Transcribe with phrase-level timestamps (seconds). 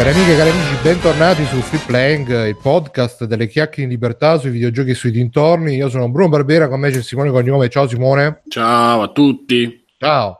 [0.00, 4.38] Cari amiche e cari amici, bentornati su Free Playing, il podcast delle chiacchiere in libertà
[4.38, 5.74] sui videogiochi e sui dintorni.
[5.74, 7.68] Io sono Bruno Barbera, con me c'è Simone Cognome.
[7.68, 8.40] Ciao Simone.
[8.48, 9.84] Ciao a tutti.
[9.98, 10.38] Ciao.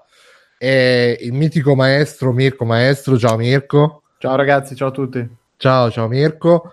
[0.57, 3.19] E il mitico maestro Mirko Maestro.
[3.19, 4.01] Ciao Mirko.
[4.17, 5.29] Ciao ragazzi, ciao a tutti.
[5.59, 6.73] Ciao, ciao Mirko.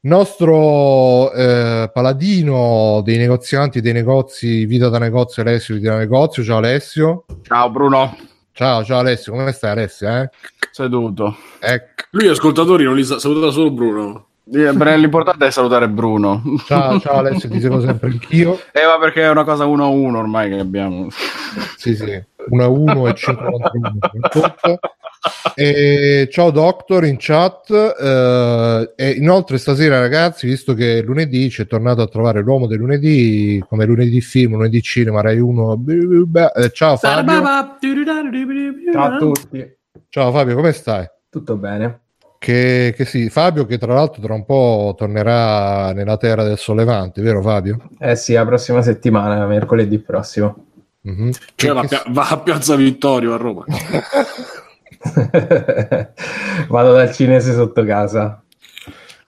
[0.00, 6.42] Il nostro eh, paladino dei negozianti, dei negozi, vita da negozio, Alessio, vita da negozio.
[6.42, 7.24] Ciao Alessio.
[7.42, 8.34] Ciao Bruno.
[8.56, 10.08] Ciao, ciao Alessio, come stai Alessio?
[10.08, 10.30] Eh?
[10.70, 11.36] Seduto.
[11.60, 12.04] Ecco.
[12.12, 14.28] Lui ascoltatori non li sa- saluta solo Bruno.
[14.44, 16.40] L'importante è salutare Bruno.
[16.64, 18.58] Ciao, ciao Alessio, ti seguo sempre anch'io.
[18.72, 21.08] Eh, ma perché è una cosa 1 a 1 ormai che abbiamo.
[21.76, 24.78] Sì, sì, 1 a 1 e 5 contro 1.
[25.58, 27.70] E ciao Doctor in chat.
[27.70, 32.66] eh, e inoltre stasera ragazzi, visto che è lunedì, ci è tornato a trovare l'uomo
[32.66, 35.84] del lunedì, come lunedì film, lunedì cinema, Rai 1.
[36.54, 37.32] Eh, ciao Fabio.
[38.92, 39.76] Ciao a tutti.
[40.08, 41.06] Ciao Fabio, come stai?
[41.28, 42.00] Tutto bene?
[42.38, 47.22] Che, che sì, Fabio che tra l'altro tra un po' tornerà nella terra del sollevante,
[47.22, 47.88] vero Fabio?
[47.98, 50.66] Eh sì, la prossima settimana, mercoledì prossimo.
[51.00, 51.30] Mhm.
[51.54, 53.64] Cioè va, Pia- va a Piazza Vittorio a Roma.
[56.68, 58.42] Vado dal cinese sotto casa.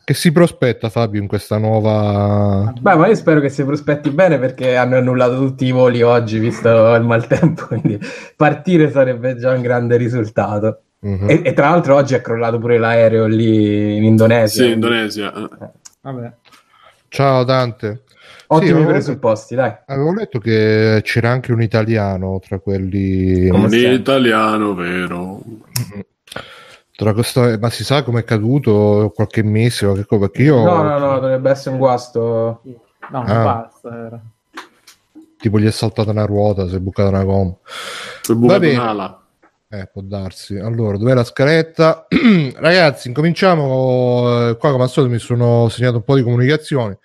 [0.05, 2.73] Che si prospetta Fabio in questa nuova...
[2.81, 6.39] Beh, ma io spero che si prospetti bene perché hanno annullato tutti i voli oggi,
[6.39, 7.99] visto il maltempo, quindi
[8.35, 10.81] partire sarebbe già un grande risultato.
[11.01, 11.29] Mhm.
[11.29, 14.65] E, e tra l'altro oggi è crollato pure l'aereo lì in Indonesia.
[14.65, 15.33] Sì, Indonesia.
[15.35, 15.71] eh.
[16.01, 16.33] Vabbè.
[17.09, 18.05] Ciao Dante.
[18.51, 19.73] Ottimi Sì, avevo- presupposti, dai.
[19.87, 23.49] Avevo letto che c'era anche un italiano tra quelli...
[23.51, 25.41] Un italiano vero.
[26.97, 27.57] Tra questo...
[27.61, 30.23] Ma si sa come è caduto qualche mese o che cosa?
[30.29, 32.63] Perché io No, no, no, dovrebbe essere un guasto.
[33.11, 33.43] No, Ah.
[33.45, 33.89] basta.
[34.07, 34.21] Era.
[35.39, 37.55] tipo gli è saltata una ruota, si è bucata una gomma.
[38.27, 38.79] È bucato bene.
[38.79, 39.23] un'ala.
[39.71, 40.57] Eh, può darsi.
[40.57, 42.07] Allora, dov'è la scaletta?
[42.57, 44.49] Ragazzi, incominciamo.
[44.49, 46.97] eh, Qua, come al solito, mi sono segnato un po' di comunicazioni.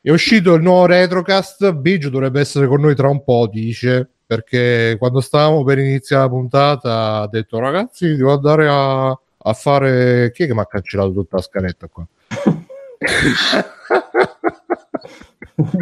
[0.00, 1.72] È uscito il nuovo Retrocast.
[1.72, 4.08] Biggio dovrebbe essere con noi tra un po', dice.
[4.24, 10.30] Perché quando stavamo per iniziare la puntata ha detto, ragazzi, devo andare a, a fare...
[10.32, 12.06] Chi è che mi ha cancellato tutta la scaletta qua?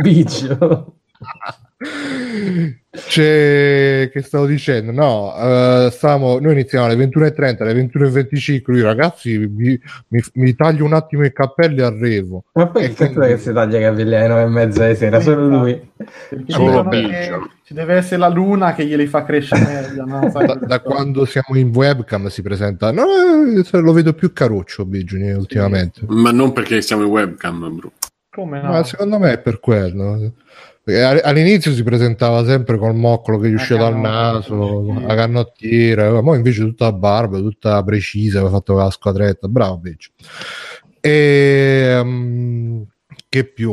[0.03, 0.95] Biggio.
[2.91, 4.91] C'è che stavo dicendo?
[4.93, 8.63] No, eh, stavamo, noi iniziamo alle 21.30, alle 21.25.
[8.67, 9.79] Lui, ragazzi, mi,
[10.09, 12.45] mi- mi taglio un attimo i cappelli e arrivo.
[12.55, 14.95] Ma poi E che quindi- che si taglia i capelli alle nove e mezza di
[14.95, 15.21] sera?
[15.21, 15.91] Solo lui.
[16.47, 16.89] Solo
[17.65, 20.05] ci deve essere la luna che glieli fa crescere meglio.
[20.07, 20.31] No?
[20.33, 25.31] Da, da quando siamo in webcam si presenta, no, eh, lo vedo più caruccio Bigioni
[25.33, 26.01] ultimamente.
[26.07, 27.93] Ma non perché siamo in webcam, bro.
[28.31, 28.69] Come no?
[28.71, 30.33] Ma secondo me è per quello.
[30.89, 36.61] All'inizio si presentava sempre col moccolo che gli usciva dal naso, la canottiera, ma invece
[36.61, 40.11] tutta barba, tutta precisa, aveva fatto la squadretta, bravo Biggio.
[41.01, 42.83] E mm,
[43.29, 43.73] che più?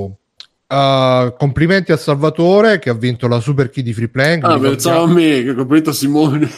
[0.68, 4.44] Uh, complimenti a Salvatore che ha vinto la Super Key di Free Playing.
[4.44, 6.50] Ah, pensavo a me, che complimento a Simone.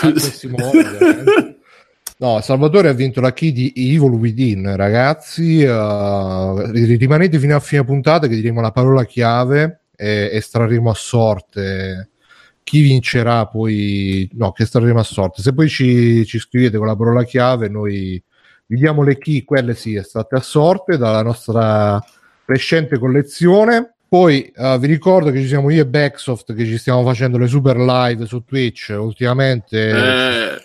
[0.00, 1.58] anche Simone.
[2.16, 5.62] No, Salvatore ha vinto la key di Evil Within, ragazzi.
[5.62, 12.10] eh, rimanete fino a fine puntata che diremo la parola chiave e estrarremo a sorte
[12.70, 14.28] chi vincerà poi.
[14.34, 15.42] No, che estrarremo a sorte.
[15.42, 18.22] Se poi ci, ci scrivete con la parola chiave, noi
[18.66, 22.00] vi diamo le key, quelle sì, estratte a sorte dalla nostra
[22.44, 23.94] crescente collezione.
[24.08, 27.46] Poi eh, vi ricordo che ci siamo io e Backsoft che ci stiamo facendo le
[27.48, 29.88] super live su Twitch ultimamente.
[29.88, 30.62] Eh,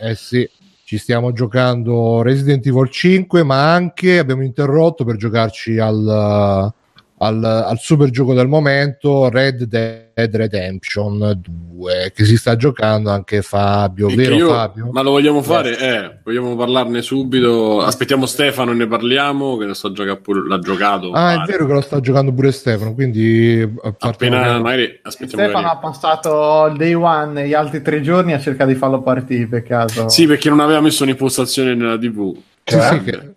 [0.00, 0.48] Eh sì,
[0.84, 6.72] ci stiamo giocando Resident Evil 5, ma anche abbiamo interrotto per giocarci al,
[7.18, 13.42] al, al super gioco del momento Red Dead Redemption 2, che si sta giocando anche
[13.42, 14.88] Fabio, e vero io- Fabio?
[14.92, 15.78] Ma lo vogliamo fare?
[15.78, 17.80] Eh, vogliamo parlarne subito.
[17.82, 21.10] Aspettiamo Stefano e ne parliamo, che lo sto giocando pure, l'ha giocato.
[21.12, 21.52] Ah, è pare.
[21.52, 25.90] vero che lo sta giocando pure Stefano, quindi eh, Appena, magari aspettiamo Stefano ha magari-
[25.92, 29.46] passato il day one e gli altri tre giorni a cercare di farlo partire.
[29.46, 30.08] Peccato.
[30.08, 32.34] Sì, perché non aveva messo un'impostazione nella TV.
[32.64, 32.88] Sì, Cioè?
[32.88, 33.34] sì, che-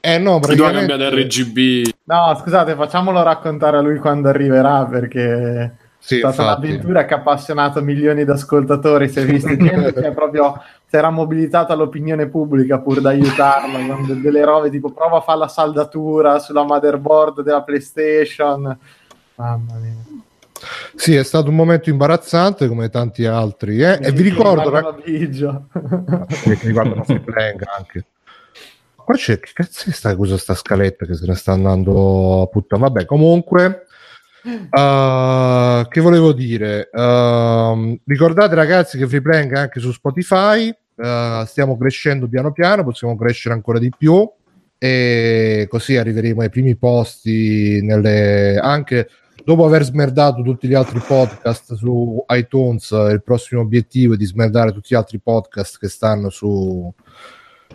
[0.00, 0.86] Eh no, Si doveva praticamente...
[0.86, 1.92] cambiare RGB.
[2.04, 6.66] No, scusate, facciamolo raccontare a lui quando arriverà perché Sì, è stata infatti.
[6.66, 9.08] un'avventura che ha appassionato milioni di ascoltatori.
[9.08, 13.78] Si è visto gente che è proprio si era mobilitata all'opinione pubblica pur da aiutarla
[13.94, 18.76] con de- delle robe tipo prova a fare la saldatura sulla motherboard della PlayStation.
[19.36, 19.94] Mamma mia.
[20.94, 23.82] Sì, è stato un momento imbarazzante come tanti altri.
[23.82, 23.98] eh.
[24.02, 25.10] E vi ricordo, rag- ragazzi.
[25.10, 25.64] Biggio.
[26.42, 28.04] che riguardano Free Playing anche.
[29.10, 32.46] Qua c'è che cazzo è sta cosa sta scaletta che se ne sta andando a
[32.46, 32.82] puttana.
[32.82, 33.86] Vabbè, comunque
[34.44, 36.88] uh, che volevo dire?
[36.92, 40.68] Ehm, ricordate ragazzi che Free Playing è anche su Spotify.
[40.68, 44.30] eh, stiamo crescendo piano piano, possiamo crescere ancora di più
[44.78, 49.08] e così arriveremo ai primi posti nelle, anche
[49.44, 54.72] dopo aver smerdato tutti gli altri podcast su iTunes, il prossimo obiettivo è di smerdare
[54.72, 56.94] tutti gli altri podcast che stanno su,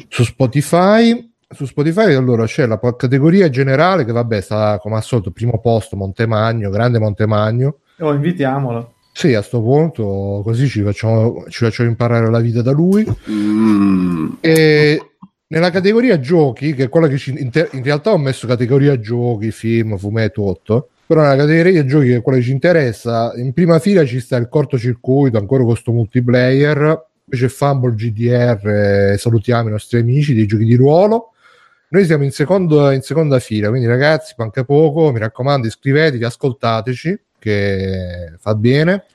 [0.07, 1.31] su Spotify.
[1.47, 5.95] Su Spotify allora c'è la categoria generale che vabbè sta come al solito primo posto
[5.95, 7.77] Montemagno, grande Montemagno.
[7.99, 8.93] Oh, invitiamolo.
[9.13, 13.05] Sì, a sto punto così ci facciamo, ci facciamo imparare la vita da lui.
[13.29, 14.33] Mm.
[14.41, 15.11] E
[15.47, 18.99] nella categoria giochi, che è quella che ci, in, te- in realtà ho messo categoria
[18.99, 23.53] giochi, film, fumetto, 8, però nella categoria giochi che è quella che ci interessa, in
[23.53, 29.67] prima fila ci sta il cortocircuito, ancora con questo multiplayer, c'è Fumble GDR, eh, salutiamo
[29.67, 31.31] i nostri amici dei giochi di ruolo.
[31.89, 37.19] Noi siamo in, secondo, in seconda fila, quindi ragazzi, manca poco, mi raccomando, iscrivetevi, ascoltateci,
[37.39, 39.05] che fa bene.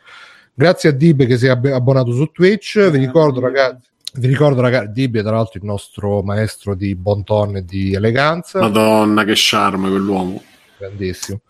[0.54, 4.60] Grazie a Dib che si è ab- abbonato su Twitch, vi ricordo ragazzi, vi ricordo
[4.60, 8.60] ragazzi, Dib è tra l'altro il nostro maestro di bon ton e di eleganza.
[8.60, 10.42] Madonna, che charme quell'uomo.
[10.78, 11.40] grandissimo.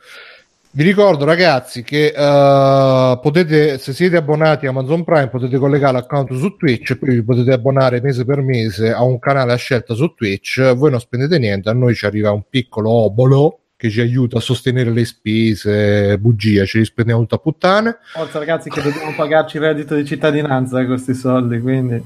[0.72, 6.32] Vi ricordo ragazzi che eh, potete, se siete abbonati a Amazon Prime, potete collegare l'account
[6.34, 9.94] su Twitch e poi vi potete abbonare mese per mese a un canale a scelta
[9.94, 10.74] su Twitch.
[10.74, 14.40] Voi non spendete niente, a noi ci arriva un piccolo obolo che ci aiuta a
[14.40, 17.98] sostenere le spese, bugia, ce li spendiamo tutta puttane.
[18.12, 22.00] Forza ragazzi che dobbiamo pagarci il reddito di cittadinanza con questi soldi, quindi...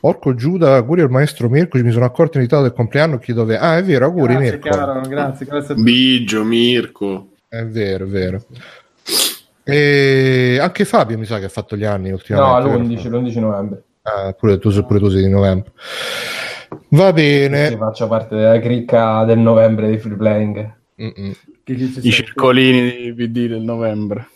[0.00, 3.58] Orco Giuda, auguri al maestro Mirko, mi sono accorto in Italia del compleanno, chiedo dove...
[3.58, 4.68] Ah, è vero, auguri Grazie Mirko.
[4.70, 5.74] caro, grazie, grazie.
[5.76, 7.28] Bigio, Mirko.
[7.52, 8.44] È vero, è vero.
[9.64, 12.68] E anche Fabio mi sa che ha fatto gli anni No, ultimamente.
[12.78, 13.18] l'11, vero?
[13.18, 13.82] l'11 novembre.
[14.02, 15.72] Ah, pure tu, pure tu sei di novembre.
[16.90, 17.76] Va Sì, bene.
[17.76, 20.74] faccio parte della cricca del novembre di free playing.
[20.94, 24.28] I circolini di PD del novembre.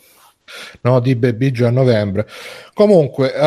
[0.81, 2.27] No, di Baby a novembre.
[2.73, 3.39] Comunque, eh,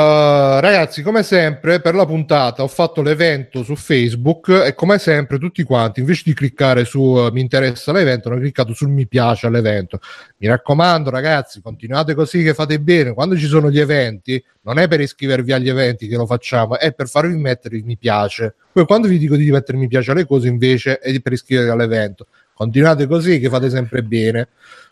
[0.60, 5.62] ragazzi, come sempre, per la puntata ho fatto l'evento su Facebook e come sempre tutti
[5.62, 10.00] quanti, invece di cliccare su eh, mi interessa l'evento, hanno cliccato sul mi piace all'evento.
[10.38, 13.14] Mi raccomando, ragazzi, continuate così che fate bene.
[13.14, 16.92] Quando ci sono gli eventi, non è per iscrivervi agli eventi che lo facciamo, è
[16.92, 18.54] per farvi mettere il mi piace.
[18.72, 22.26] Poi quando vi dico di mettere mi piace alle cose, invece, è per iscrivervi all'evento.
[22.54, 24.48] Continuate così che fate sempre bene.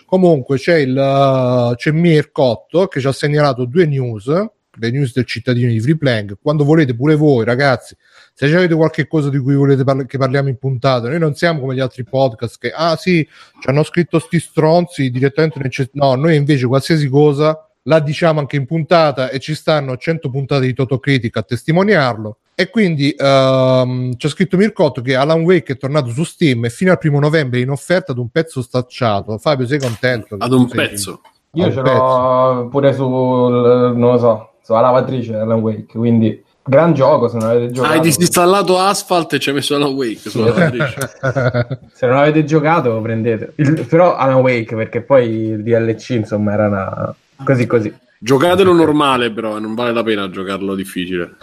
[0.06, 5.25] Comunque c'è il uh, c'è Mircotto che ci ha segnalato due news, le news del
[5.25, 6.38] cittadino di Freeplank.
[6.41, 7.97] Quando volete pure voi, ragazzi,
[8.32, 11.61] se avete qualche cosa di cui volete parla- che parliamo in puntata, noi non siamo
[11.61, 13.26] come gli altri podcast che ah sì,
[13.61, 18.41] ci hanno scritto sti stronzi direttamente nel cet- no, noi invece qualsiasi cosa la diciamo
[18.41, 22.38] anche in puntata e ci stanno 100 puntate di Totocritica a testimoniarlo.
[22.58, 26.91] E quindi ehm, c'è scritto Mircotto che Alan Wake è tornato su Steam e fino
[26.91, 29.37] al primo novembre in offerta ad un pezzo stacciato.
[29.37, 30.37] Fabio, sei contento?
[30.38, 31.20] Ad un Sei- pezzo.
[31.53, 36.43] Io a un ce l'ho pure sul, non lo so, sulla lavatrice Alan Wake, quindi
[36.64, 37.93] gran gioco se non avete giocato.
[37.93, 41.11] Hai disinstallato Asphalt e ci hai messo la Wake sulla lavatrice.
[41.93, 43.53] Se non avete giocato prendete.
[43.56, 47.14] Il- però Alan Wake perché poi il DLC insomma era una...
[47.44, 47.94] così così.
[48.19, 51.37] Giocatelo normale, però, non vale la pena giocarlo difficile.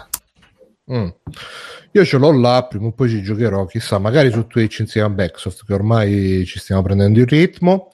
[0.92, 1.08] Mm.
[1.92, 5.12] Io ce l'ho là, prima o poi ci giocherò, chissà, magari su Twitch insieme a
[5.12, 7.90] Backsoft, che ormai ci stiamo prendendo il ritmo.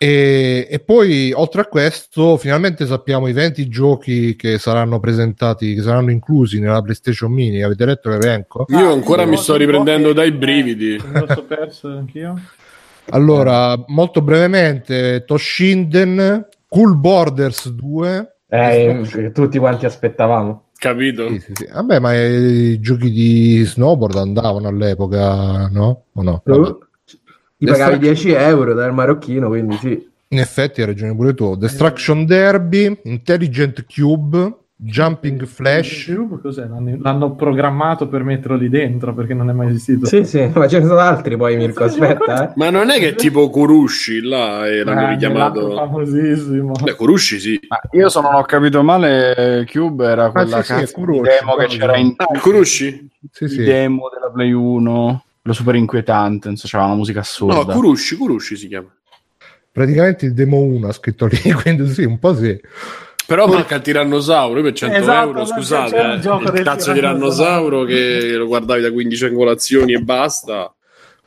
[0.00, 5.82] E, e poi, oltre a questo, finalmente sappiamo i 20 giochi che saranno presentati, che
[5.82, 7.62] saranno inclusi nella PlayStation Mini.
[7.62, 8.66] Avete letto l'elenco?
[8.68, 11.00] Io ancora io mi sto riprendendo dai brividi.
[11.12, 12.40] Lo so perso anch'io.
[13.10, 18.34] Allora, molto brevemente, Toshinden, Cool Borders 2.
[18.48, 20.67] Eh, tutti quanti aspettavamo.
[20.78, 21.28] Capito?
[21.28, 21.68] Sì, sì, sì.
[21.72, 26.04] Vabbè, ma i giochi di snowboard andavano all'epoca, no?
[26.12, 26.42] O no?
[26.44, 26.76] Vabbè.
[27.58, 30.08] Ti pagavi 10 euro dal marocchino, quindi sì.
[30.28, 31.56] In effetti hai ragione pure tu.
[31.56, 36.06] Destruction Derby, Intelligent Cube, Jumping Flash.
[36.06, 40.06] L'hanno, l'hanno programmato per metterlo lì dentro perché non è mai esistito.
[40.06, 42.50] Sì, sì, ma ce ne sono altri poi, Mirko, aspetta.
[42.50, 42.52] Eh.
[42.54, 45.74] Ma non è che tipo Kurushi là e l'hanno Ah, l'altro richiamato.
[45.74, 46.72] famosissimo.
[46.80, 47.60] Beh, Kurushi sì.
[47.66, 51.54] Ma io se non ho capito male, Cube era quella sì, sì, di Kuroshi, demo
[51.56, 53.08] che c'era in Ah, Kurushi?
[53.32, 53.62] Sì, il sì.
[53.64, 57.56] demo della Play 1, quello super inquietante, insomma, c'era una musica assurda.
[57.56, 58.94] No, Kurushi, Kurushi si chiama.
[59.72, 62.56] Praticamente il demo 1 ha scritto lì, quindi sì, un po' sì.
[63.28, 66.92] Però manca il tirannosauro, per 100 Esatto, euro, scusate, c'è il eh, gioco il cazzo
[66.92, 67.84] di tirannosauro.
[67.84, 70.72] che lo guardavi da 15 angolazioni e basta.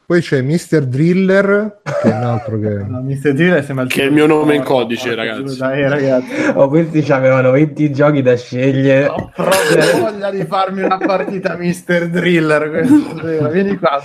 [0.03, 0.85] Poi c'è Mr.
[0.87, 2.69] Driller, che è un altro che...
[2.69, 3.33] No, Mr.
[3.33, 5.45] Driller sembra Che è il mio nome in codice, ragazzi.
[5.45, 6.27] giù, Dai, ragazzi.
[6.57, 9.05] Oh, questi avevano 20 giochi da scegliere.
[9.05, 12.07] Ho proprio voglia di farmi una partita Mr.
[12.09, 12.69] Driller.
[12.71, 13.47] questa sera.
[13.49, 14.01] Vieni qua.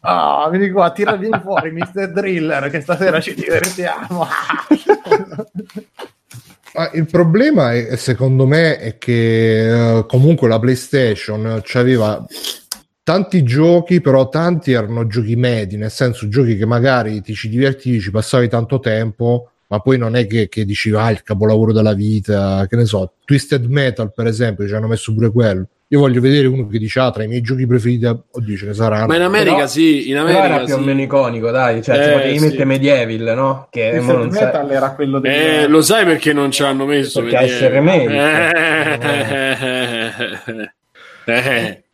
[0.00, 2.12] Ah, vieni qua, tira vieni fuori Mr.
[2.12, 4.26] Driller che stasera ci divertiamo.
[6.74, 12.24] Ma il problema è, secondo me è che eh, comunque la PlayStation aveva
[13.02, 18.00] tanti giochi, però tanti erano giochi medi, nel senso giochi che magari ti ci divertivi,
[18.00, 21.94] ci passavi tanto tempo, ma poi non è che, che dici ah il capolavoro della
[21.94, 25.66] vita, che ne so, Twisted Metal per esempio, ci hanno messo pure quello.
[25.92, 28.74] Io voglio vedere uno che dice ah, tra i miei giochi preferiti, oddio ce ne
[28.74, 29.06] saranno.
[29.06, 30.84] Ma in America Però- sì, in America era più o sì.
[30.84, 31.82] meno iconico, dai.
[31.82, 32.44] Cioè, Eh, ti potevi sì.
[32.44, 33.66] mettere Medieval, no?
[33.70, 36.86] Che Il non sai- metal era quello del Eh, lo sai perché non ce l'hanno
[36.86, 37.22] messo?
[37.22, 39.00] Perché esce il Eh,
[41.26, 41.82] eh.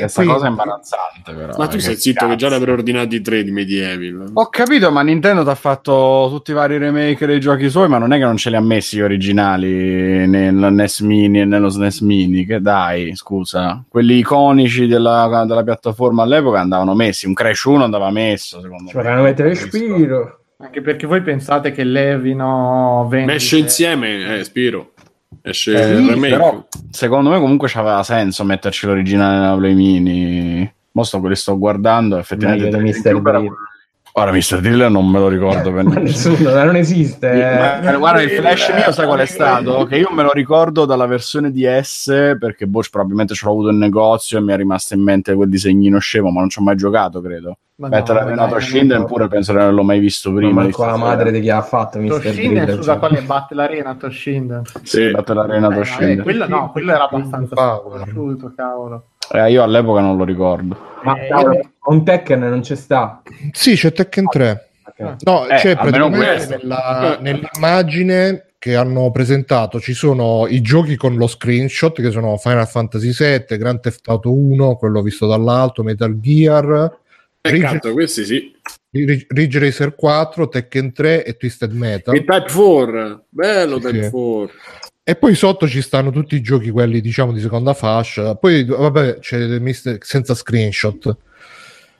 [0.00, 1.54] Questa cosa è imbarazzante, però.
[1.56, 4.30] Ma tu eh, sei zitto che già ne avrei ordinati tre di Medieval.
[4.32, 7.98] Ho capito, ma Nintendo ti ha fatto tutti i vari remake dei giochi suoi, ma
[7.98, 11.68] non è che non ce li ha messi gli originali nel NES Mini e nello
[11.68, 13.82] SNES Mini, che dai, scusa.
[13.88, 18.96] Quelli iconici della, della piattaforma all'epoca andavano messi, un Crash 1 andava messo, secondo Ci
[18.96, 19.02] me.
[19.02, 20.34] potevano mettere Spiro.
[20.62, 23.36] Anche perché voi pensate che levino vendite.
[23.36, 24.92] esce insieme, eh, Spiro.
[25.42, 26.28] Esce Eh, il remake.
[26.36, 30.72] però secondo me comunque c'aveva senso metterci l'originale nella Play Mini.
[30.92, 32.64] Mo sto, li sto guardando, effettivamente.
[32.64, 33.02] Meglio di il Mr.
[33.22, 33.54] GameCube
[34.14, 34.60] Ora Mr.
[34.60, 36.00] Driller non me lo ricordo per Ma niente.
[36.00, 37.80] nessuno, non esiste.
[37.82, 39.84] Ma, guarda, il flash mio, sai qual è stato?
[39.84, 43.78] Che io me lo ricordo dalla versione DS perché boh, probabilmente ce l'ho avuto in
[43.78, 46.76] negozio e mi è rimasto in mente quel disegnino scemo, ma non ci ho mai
[46.76, 47.58] giocato, credo.
[47.76, 50.30] Ma Mentre no, era Renato dai, Shinden non- pure penso di non averlo mai visto
[50.30, 50.52] Ma prima.
[50.62, 52.08] manco la madre di chi ha fatto Mr.
[52.20, 52.76] Toshinden, Drill.
[52.76, 52.98] scusa, cioè.
[52.98, 54.62] quale batte l'arena Toshinden?
[54.82, 55.10] Sì.
[55.12, 56.22] Batte l'arena Eh, Toshinden.
[56.22, 57.82] quello no, quello era abbastanza Power.
[58.12, 59.04] conosciuto, cavolo.
[59.32, 60.76] Eh, io all'epoca non lo ricordo.
[61.02, 63.22] Ma Eh, io- un Tekken non ci sta.
[63.52, 64.68] Sì, c'è Tekken 3.
[64.84, 65.16] Ok.
[65.22, 71.14] No, Eh, c'è almeno praticamente nella- nell'immagine che hanno presentato ci sono i giochi con
[71.14, 76.20] lo screenshot che sono Final Fantasy VII, Grand Theft Auto 1, quello visto dall'alto, Metal
[76.20, 76.98] Gear,
[77.40, 78.52] Eh, Ridge, questi sì.
[78.90, 82.14] Ridge- Ridge Racer 4, Tekken 3 e Twisted Metal.
[82.14, 83.22] E Type 4.
[83.30, 84.10] Bello Sì, Type sì.
[84.10, 84.54] 4.
[85.02, 88.34] E poi sotto ci stanno tutti i giochi, quelli diciamo di seconda fascia.
[88.36, 91.16] Poi, vabbè, c'è Mister- senza screenshot.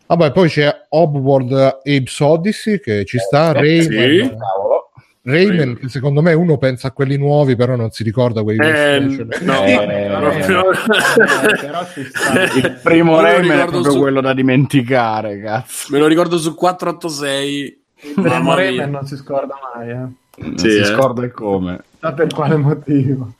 [0.07, 1.53] Vabbè, poi c'è Hobworld
[1.83, 4.29] Apes Odyssey che ci sta, Rayman, sì.
[4.29, 4.91] Cavolo.
[5.23, 8.71] Rayman, che secondo me uno pensa a quelli nuovi, però non si ricorda quelli Eh,
[8.71, 9.29] PlayStation.
[9.43, 12.43] no, Eh, proprio- Eh, però ci sta.
[12.57, 15.89] Il primo Rayman è proprio su- quello da dimenticare, cazzo.
[15.91, 17.83] Me lo ricordo su 486.
[18.03, 18.55] Il primo.
[18.55, 20.07] Rayman non si scorda mai, eh.
[20.41, 20.85] Non Sì, si eh.
[20.85, 21.83] scorda il come.
[21.99, 23.35] Sa per quale motivo.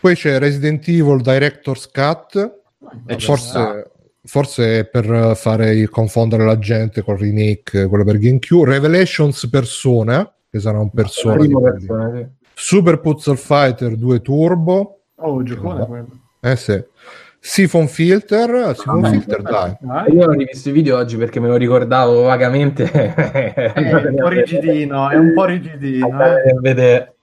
[0.00, 2.60] Poi c'è Resident Evil Director's Cut,
[3.06, 3.90] Eh, ci forse,
[4.24, 8.70] forse è per fare il- confondere la gente col remake, quello per GameCube.
[8.70, 11.36] Revelations Persona, che sarà un persona.
[11.36, 12.26] persona, sì.
[12.54, 15.00] Super Puzzle Fighter 2 Turbo.
[15.16, 16.08] Oh, giocone quello.
[16.40, 16.82] Eh sì.
[17.40, 19.76] Siphon Filter, Siphon Vabbè, Filter, dai.
[19.80, 20.12] Vai.
[20.12, 22.90] Io ho rivisto i video oggi perché me lo ricordavo vagamente.
[22.90, 26.24] È un po' rigidino, è un po' rigidino.
[26.24, 26.54] Eh.
[26.60, 27.16] Vedere.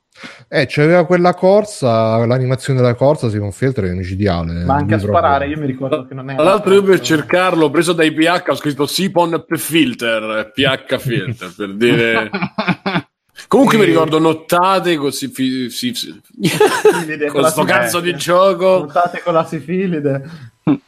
[0.48, 4.63] Eh, c'aveva quella corsa, l'animazione della corsa, Siphon Filter è micidiale.
[4.63, 6.36] Ma anche a sparare, io mi ricordo che non è...
[6.36, 11.53] Tra l'altro io per cercarlo, preso dai PH, ho scritto Sipon P Filter, PH Filter,
[11.55, 12.29] per dire...
[13.53, 15.27] Comunque mi ricordo nottate così...
[15.27, 17.83] Fi, si- si- Sifilide, con la sto sifilide.
[17.83, 18.79] cazzo di gioco.
[18.79, 20.24] Notate con la sifilide.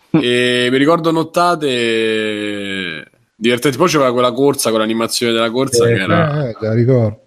[0.09, 3.05] E mi ricordo nottate
[3.35, 3.77] divertenti.
[3.77, 6.47] Poi c'era quella corsa con l'animazione della corsa Sì, che era.
[6.49, 7.19] Eh, te la ricordo.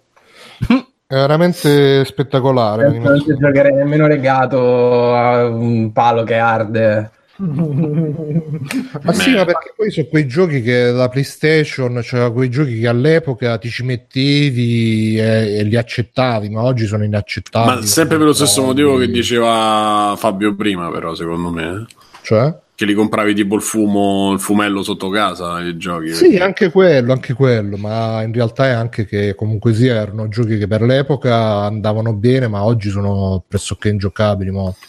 [1.07, 2.91] È veramente spettacolare.
[2.99, 7.11] Non ci giocherei nemmeno legato a un palo che arde.
[7.41, 12.87] Ma sì, ma perché poi sono quei giochi che la PlayStation, cioè quei giochi che
[12.87, 17.75] all'epoca ti ci mettevi e, e li accettavi, ma oggi sono inaccettabili.
[17.75, 21.85] Ma sempre per lo stesso motivo che diceva Fabio prima, però, secondo me.
[21.87, 21.95] eh.
[22.21, 22.53] Cioè?
[22.75, 26.13] Che li compravi tipo il fumo, il fumello sotto casa, i giochi.
[26.13, 30.57] Sì, anche quello, anche quello, ma in realtà è anche che comunque sia erano giochi
[30.57, 34.79] che per l'epoca andavano bene, ma oggi sono pressoché ingiocabili molto.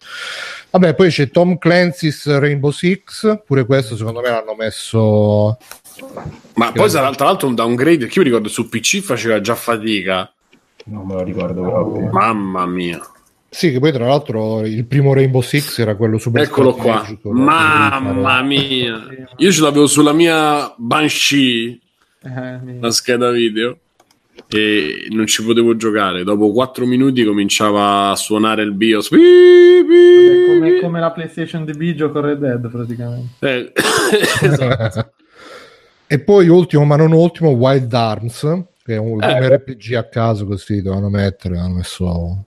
[0.71, 5.59] Vabbè, poi c'è Tom Clancy's Rainbow Six, pure questo secondo me l'hanno messo
[6.55, 9.55] Ma poi sarà tra l'altro un downgrade che io mi ricordo su PC faceva già
[9.57, 10.33] fatica.
[10.85, 12.09] Non me lo ricordo proprio.
[12.11, 13.00] Mamma mia.
[13.49, 17.05] Sì, che poi tra l'altro il primo Rainbow Six era quello super Eccolo qua.
[17.23, 19.07] Mamma mia.
[19.39, 21.79] Io ce l'avevo sulla mia Banshee,
[22.23, 23.77] Eh, la scheda video,
[24.49, 26.25] e non ci potevo giocare.
[26.25, 29.09] Dopo 4 minuti cominciava a suonare il BIOS.
[29.09, 33.28] Pi, È come, come la PlayStation di Bigio con Red Dead praticamente.
[33.40, 33.73] Eh,
[34.42, 35.12] esatto.
[36.06, 39.56] e poi ultimo ma non ultimo Wild Arms, che è un, Eh.
[39.56, 42.44] RPG a caso così dovevano mettere, hanno messo...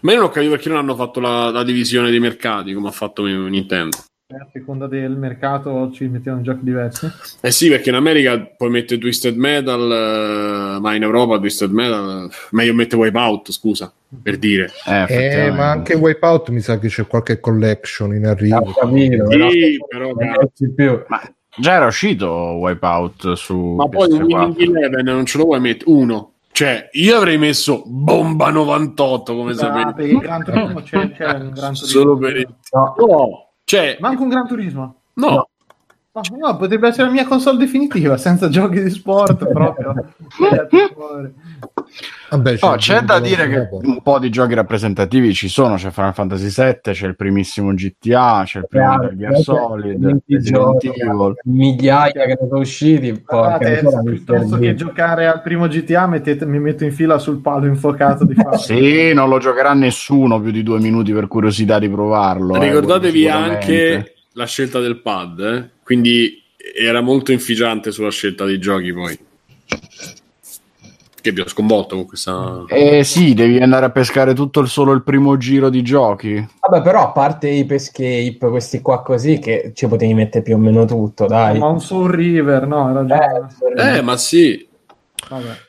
[0.00, 2.88] Ma io non ho capito perché non hanno fatto la, la divisione dei mercati come
[2.88, 3.96] ha fatto Nintendo.
[4.30, 7.10] A seconda del mercato ci mettiamo giochi diversi.
[7.40, 9.80] Eh sì, perché in America puoi mettere Twisted Metal,
[10.76, 13.90] eh, ma in Europa Twisted Metal, meglio mettere Wipeout, scusa,
[14.22, 14.70] per dire.
[14.84, 15.06] Eh,
[15.46, 18.58] Eh, ma anche Wipeout mi sa che c'è qualche collection in arrivo.
[18.58, 21.04] Ho capito, Sì, però però.
[21.08, 21.22] Ma
[21.56, 24.24] già era uscito Wipeout su Ma poi un PS4.
[24.26, 25.90] Winning Eleven non ce lo vuoi mettere?
[25.90, 26.32] Uno.
[26.52, 30.14] Cioè, io avrei messo Bomba 98, come Ah, sapete.
[30.18, 31.72] Gran Turismo c'è, c'è un Gran Turismo.
[31.86, 32.46] Solo per il...
[32.72, 32.94] No.
[32.98, 35.02] No, cioè, Manca un Gran Turismo.
[35.16, 35.28] no.
[35.28, 35.48] No.
[36.10, 39.94] No, no, potrebbe essere la mia console definitiva, senza giochi di sport proprio.
[42.30, 46.12] Vabbè, Oh, c'è da dire che un po' di giochi rappresentativi ci sono, c'è Final
[46.14, 51.06] Fantasy VII, c'è il primissimo GTA, c'è il primo Metal Gear Solid, Resident Evil.
[51.08, 53.12] Ah, migliaia che ne sono usciti.
[53.12, 57.40] Porca Guardate, miseria, piuttosto che giocare al primo GTA mettete- mi metto in fila sul
[57.40, 58.34] palo infuocato di.
[58.58, 62.56] Sì, non lo giocherà nessuno più di due minuti per curiosità di provarlo.
[62.56, 63.54] eh, Ricordatevi sicuramente.
[63.56, 65.68] anche la scelta del pad, eh?
[65.82, 66.40] quindi
[66.76, 69.18] era molto inficiante sulla scelta dei giochi poi.
[71.20, 72.64] Che vi ho sconvolto con questa...
[72.68, 76.34] Eh sì, devi andare a pescare tutto il solo il primo giro di giochi.
[76.60, 80.58] Vabbè, però a parte i Escape, questi qua così, che ci potevi mettere più o
[80.58, 81.58] meno tutto, dai.
[81.58, 83.96] Ma un Soul River, no, era già...
[83.96, 84.68] Eh, ma sì.
[85.28, 85.66] Vabbè.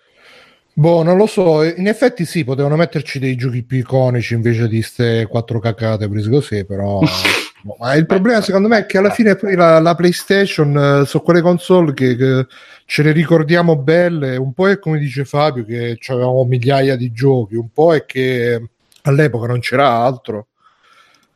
[0.73, 4.83] Boh, non lo so, in effetti sì, potevano metterci dei giochi più iconici invece di
[4.83, 7.01] ste quattro cacate prese così, però...
[7.78, 11.22] ma il problema secondo me è che alla fine poi la, la PlayStation eh, su
[11.22, 12.48] quelle console che, che
[12.86, 17.56] ce le ricordiamo belle, un po' è come dice Fabio che avevamo migliaia di giochi,
[17.56, 18.70] un po' è che
[19.04, 20.48] all'epoca non c'era altro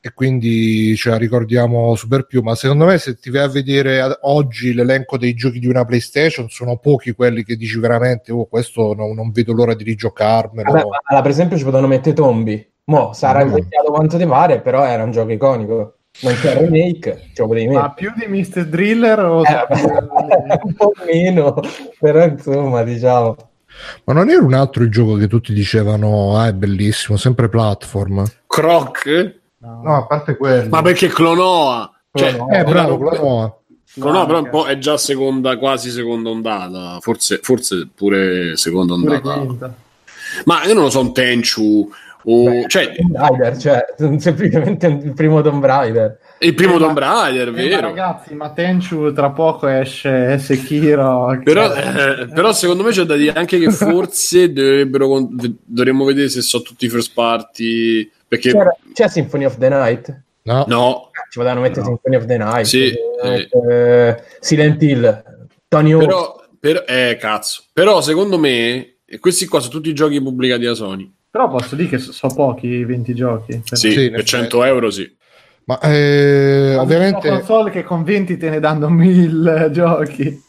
[0.06, 4.18] e quindi ce la ricordiamo super più, ma secondo me se ti vai a vedere
[4.24, 8.94] oggi l'elenco dei giochi di una PlayStation sono pochi quelli che dici veramente, oh questo
[8.94, 10.70] no- non vedo l'ora di rigiocarmelo.
[10.70, 12.70] Vabbè, allora, per esempio ci potevano mettere Tombi.
[12.86, 13.48] Mo, sarà Mm.
[13.48, 16.00] invecchiato quanto ti pare, però era un gioco iconico.
[16.22, 18.66] Non c'è remake, ce lo potevi Ma più di Mr.
[18.68, 19.42] Driller o...
[19.42, 19.66] Eh,
[20.64, 21.60] un po' meno,
[22.00, 23.36] però insomma, diciamo.
[24.04, 28.24] Ma non era un altro il gioco che tutti dicevano, ah è bellissimo, sempre platform.
[28.46, 29.36] Croc?
[29.58, 29.82] No.
[29.84, 30.70] No, a parte quello.
[30.70, 31.92] Ma perché Clonoa?
[32.14, 32.58] Cioè, Clonoa.
[32.60, 33.58] Eh, bravo, Clonoa-
[33.96, 34.26] Clonoa.
[34.28, 39.40] Però un po' è già seconda, quasi seconda ondata, forse, forse pure seconda Pure ondata.
[39.40, 39.76] quinta.
[40.46, 41.90] Ma io non lo so, un Tenchu
[42.26, 42.44] o...
[42.46, 43.86] Beh, cioè, Tomb Raider, cioè,
[44.20, 46.18] semplicemente il primo Tomb Raider.
[46.40, 47.82] il primo Eh, Tomb Raider, Eh, ma vero?
[47.82, 51.40] ragazzi, ma Tenchu tra poco esce Sekiro.
[51.44, 55.28] Però, eh, però secondo me c'è da dire anche che forse dovrebbero
[55.66, 60.22] dovremmo vedere se sono tutti first party perché C'era- c'è Symphony of the Night?
[60.44, 60.66] No.
[60.68, 61.88] no Ci potevano mettere No.
[61.88, 62.66] Symphony of the Night.
[62.66, 65.24] Sì, eh, eh, Silent Hill,
[65.68, 66.40] Tony Hawk.
[66.60, 71.50] però, eh cazzo però secondo me questi qua sono tutti giochi pubblicati da Sony Però
[71.50, 73.60] posso dire che so, pochi i 20 giochi.
[73.68, 74.26] Per- sì, Sì, per effetti.
[74.26, 75.12] 100 euro sì
[75.66, 80.42] Ma eh, Ho ovviamente una console che con 20 te ne danno 1000 giochi.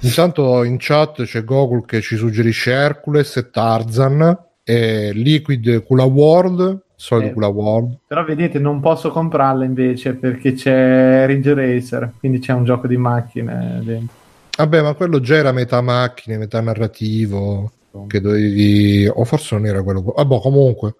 [0.00, 6.82] intanto in chat c'è Gogol che ci suggerisce Hercules e Tarzan e Liquid Kula World,
[6.94, 7.32] solito Eh.
[7.32, 7.96] Kula World.
[8.06, 12.98] Però vedete, non posso comprarla invece perché c'è Ridge Racer, quindi c'è un gioco di
[12.98, 14.14] macchine dentro.
[14.58, 17.72] Vabbè, ma quello già era metà macchine, metà narrativo,
[18.06, 19.10] che dovevi...
[19.12, 20.02] o forse non era quello...
[20.02, 20.94] Vabbè, comunque...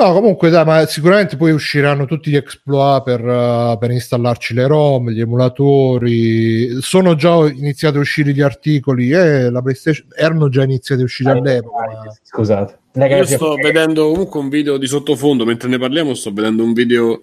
[0.00, 4.68] No, comunque dai, ma sicuramente poi usciranno tutti gli exploit per, eh, per installarci le
[4.68, 6.80] ROM, gli emulatori.
[6.80, 11.32] Sono già iniziati a uscire gli articoli e la PlayStation erano già iniziati a uscire
[11.32, 11.84] all'epoca.
[11.84, 12.78] ma- Scusate.
[12.94, 17.22] Io sto vedendo comunque un video di sottofondo mentre ne parliamo sto vedendo un video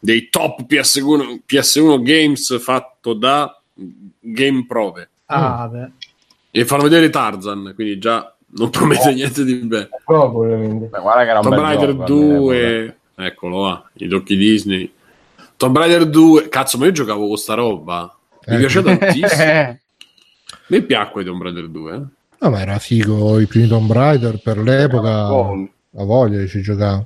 [0.00, 3.56] dei top PS1, PS1 games fatto da
[4.18, 5.92] Game Prove Ah, beh.
[6.50, 10.86] E fanno vedere Tarzan quindi già non promette niente di bello Proprio, quindi.
[10.86, 12.38] Beh, guarda che era un Tomb Raider gioco all'epoca.
[12.38, 14.92] 2 eccolo là i tocchi Disney
[15.56, 18.14] Tomb Raider 2 cazzo ma io giocavo con sta roba
[18.46, 18.58] mi Eh.
[18.58, 19.78] piace tantissimo
[20.68, 22.00] mi piacque Tomb Raider 2 eh.
[22.42, 25.26] No, ma era figo i primi Tomb Raider per l'epoca.
[25.26, 27.04] A voglia ci giocava.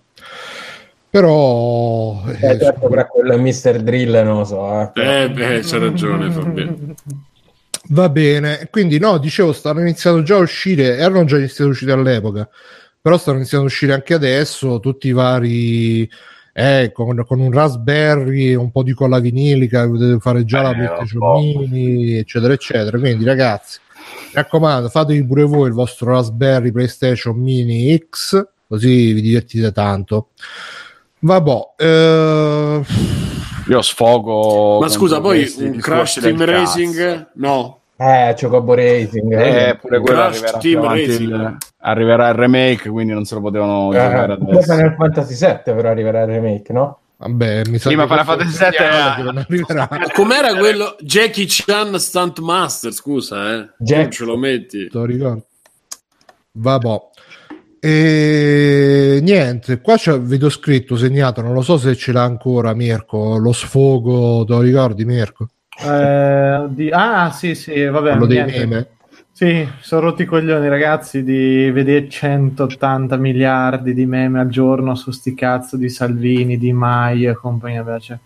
[1.10, 2.22] Però...
[2.28, 3.80] Eh, eh, certo, però quello è Mr.
[3.82, 4.92] Drill, non lo so.
[4.94, 5.22] Eh.
[5.24, 6.76] eh beh c'è ragione Fabio
[7.88, 11.92] Va bene, quindi no, dicevo, stanno iniziando già a uscire, erano già iniziati a uscire
[11.92, 12.48] all'epoca,
[12.98, 16.10] però stanno iniziando a uscire anche adesso tutti i vari,
[16.54, 20.74] eh, con, con un Raspberry, un po' di colla vinilica, potete fare già la Eh,
[20.76, 21.38] PlayStation po'.
[21.40, 22.98] Mini, eccetera, eccetera.
[22.98, 23.80] Quindi ragazzi,
[24.28, 30.28] mi raccomando, fatevi pure voi il vostro Raspberry PlayStation Mini X, così vi divertite tanto.
[31.18, 32.82] Vabbè, eh,
[33.68, 34.78] Io sfogo.
[34.80, 36.50] ma scusa poi un Crash Team cazzo.
[36.50, 39.32] Racing no Eh, Chocobo Racing.
[39.32, 41.20] Eh, pure quello Crash arriverà, Team Racing.
[41.30, 44.72] il, arriverà il remake, quindi non se lo potevano giocare Eh, adesso.
[44.72, 46.98] Final Fantasy 7 però arriverà il remake, no?
[47.16, 49.88] Vabbè, mi sa Prima che Final Fantasy è un VII segnale era- che non arriverà.
[49.90, 52.92] Ma com'era quello Jackie Chan Stunt Master?
[52.92, 53.68] Scusa, eh.
[53.78, 54.88] Jack- Non ce lo metti.
[54.88, 55.44] Te lo ricordo.
[56.56, 57.00] Vabbè.
[57.86, 63.36] E niente, qua c'è, vedo scritto, segnato, non lo so se ce l'ha ancora Mirko,
[63.36, 65.48] lo sfogo, te lo ricordi Mirko?
[65.84, 68.12] Eh, di- Ah, sì, sì, vabbè.
[68.12, 68.88] Quello dei meme.
[69.30, 75.10] Sì, sono rotti i coglioni, ragazzi, di vedere 180 miliardi di meme al giorno su
[75.10, 78.16] sti cazzo di Salvini, di Mai e compagnia cioè,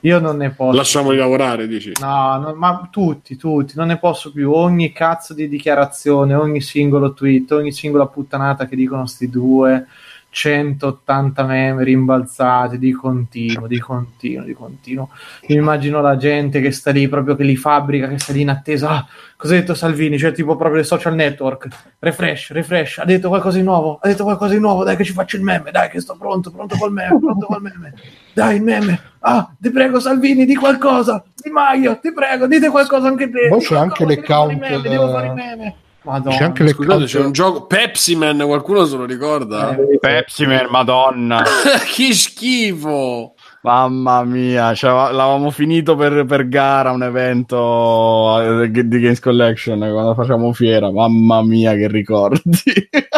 [0.00, 0.76] Io non ne posso.
[0.76, 1.92] Lasciamoli lavorare, dici.
[2.00, 4.52] No, no, ma tutti, tutti, non ne posso più.
[4.52, 9.86] Ogni cazzo di dichiarazione, ogni singolo tweet, ogni singola puttanata che dicono sti due,
[10.30, 15.08] 180 meme rimbalzati di continuo, di continuo, di continuo.
[15.48, 18.50] Mi immagino la gente che sta lì, proprio che li fabbrica, che sta lì in
[18.50, 18.90] attesa.
[18.90, 19.06] Ah,
[19.36, 20.16] cosa ha detto Salvini?
[20.16, 21.66] Cioè, tipo proprio le social network.
[21.98, 22.98] Refresh, refresh.
[22.98, 24.84] Ha detto qualcosa di nuovo, ha detto qualcosa di nuovo.
[24.84, 25.72] Dai, che ci faccio il meme.
[25.72, 27.94] Dai, che sto pronto, pronto col meme, pronto col meme.
[28.32, 29.07] Dai, il meme.
[29.20, 31.22] Ah, ti prego, Salvini, di qualcosa.
[31.34, 33.48] Di Maio, ti prego, dite qualcosa anche te.
[33.48, 35.74] Poi Di c'è anche che devo fare i l'account, meme, Devo fare i meme.
[36.02, 36.36] Madonna.
[36.36, 39.76] C'è anche le Scusate, c'è un gioco Pepsi Man, qualcuno se lo ricorda?
[39.76, 41.42] Eh, Pepsi Man, madonna.
[41.94, 43.34] che schifo!
[43.62, 50.14] Mamma mia, cioè, l'avevamo finito per, per gara un evento eh, di Games Collection quando
[50.14, 50.90] facciamo fiera.
[50.90, 52.88] Mamma mia, che ricordi!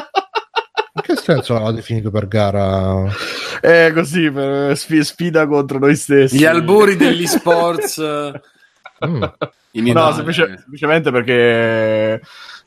[1.35, 3.05] Senso l'avete finito per gara?
[3.61, 6.37] È così, per sfi- sfida contro noi stessi.
[6.39, 8.41] Gli albori degli sports eh,
[9.07, 9.23] Mm.
[9.93, 12.21] No, semplice- semplicemente perché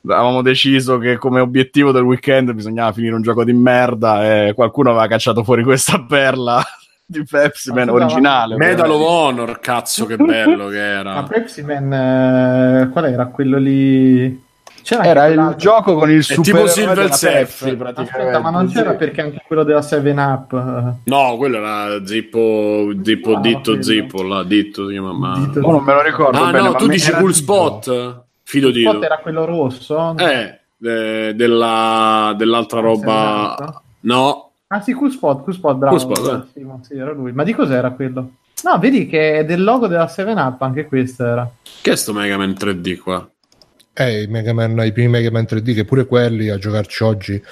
[0.07, 4.89] avevamo deciso che come obiettivo del weekend bisognava finire un gioco di merda e qualcuno
[4.89, 6.63] aveva cacciato fuori questa perla
[7.05, 8.55] di Pepsi Man Ma originale.
[8.55, 9.01] Medal of.
[9.01, 11.23] Honor, cazzo, che bello che Ma era.
[11.23, 14.42] Pepsi Man, eh, qual era quello lì?
[14.83, 17.61] C'era Era il quell'altro- gioco con il super tipo Silver Surf,
[17.95, 20.53] Aspetta, ma non c'era perché anche quello della 7-Up.
[20.53, 23.81] eh, No, quello era Zippo, Zippo Ah, Ditto.
[23.81, 25.13] Zippo, là, Ditto si chiama.
[25.13, 27.33] ma- Oh, non me lo ricordo Ah bene, no, ma tu dici Cool.
[27.33, 28.23] Spot?
[28.43, 30.15] Fido Il spot era quello rosso?
[30.17, 33.55] Eh, eh, della, dell'altra roba...
[33.57, 33.81] Esatto.
[34.01, 35.95] No, Ah sì, Cool Spot, Cool Spot, bravo.
[35.97, 37.31] Cool Spot, Sì, ma sì, era lui.
[37.31, 38.31] Ma di cos'era quello?
[38.63, 41.49] No, vedi che è del logo della 7-Up, anche questo era.
[41.81, 43.25] che è sto Mega Man 3D qua?
[43.93, 47.43] Eh, i, Mega Man, i primi Mega Man 3D, che pure quelli a giocarci oggi.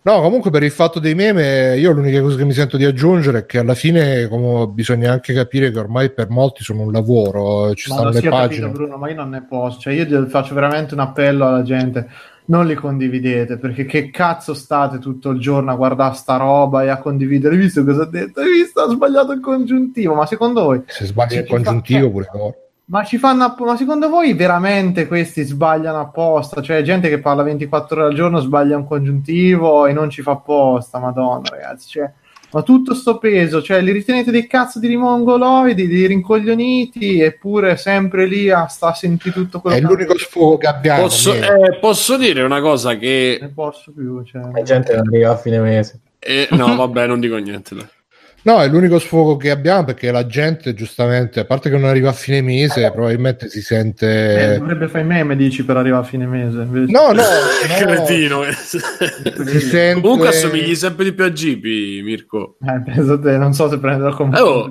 [0.00, 3.40] No, comunque per il fatto dei meme, io l'unica cosa che mi sento di aggiungere
[3.40, 7.74] è che alla fine come, bisogna anche capire che ormai per molti sono un lavoro,
[7.74, 8.60] ci Ma stanno le pagine.
[8.62, 9.80] capito, Bruno, ma io non ne posso.
[9.80, 12.08] Cioè, io faccio veramente un appello alla gente.
[12.46, 16.88] Non li condividete perché che cazzo state tutto il giorno a guardare sta roba e
[16.88, 17.54] a condividere?
[17.54, 18.40] Hai visto cosa ha detto?
[18.40, 18.80] Hai visto?
[18.80, 20.14] Ha sbagliato il congiuntivo.
[20.14, 22.10] Ma secondo voi Se sbagli il fa- congiuntivo eh.
[22.10, 22.54] pure no.
[22.90, 26.62] Ma ci fanno app- ma secondo voi veramente questi sbagliano apposta?
[26.62, 30.32] Cioè, gente che parla 24 ore al giorno sbaglia un congiuntivo e non ci fa
[30.32, 31.88] apposta, madonna, ragazzi.
[31.88, 32.10] Cioè,
[32.50, 38.24] ma tutto sto peso, cioè, li ritenete dei cazzo di rimongoloidi, di rincoglioniti, eppure sempre
[38.24, 41.02] lì a sta a sentire tutto quello È che l'unico sfogo che abbiamo.
[41.02, 43.36] Posso, eh, posso dire una cosa che...
[43.38, 44.22] ne posso più.
[44.24, 44.40] Cioè.
[44.50, 46.00] La gente non arriva a fine mese.
[46.18, 47.74] eh, no, vabbè, non dico niente.
[47.74, 47.86] dai.
[48.48, 52.08] No, è l'unico sfogo che abbiamo perché la gente, giustamente, a parte che non arriva
[52.08, 54.56] a fine mese, probabilmente si Eh, sente.
[54.58, 56.62] dovrebbe fare i meme, dici, per arrivare a fine mese.
[56.62, 56.90] invece.
[56.90, 58.44] No, no, no, cretino.
[58.44, 58.52] eh.
[58.54, 58.78] si
[59.60, 60.00] sente...
[60.00, 62.56] Comunque assomigli sempre di più a Gibi, Mirko.
[62.66, 64.68] Eh, penso te, non so se prenderlo come Eh, oh.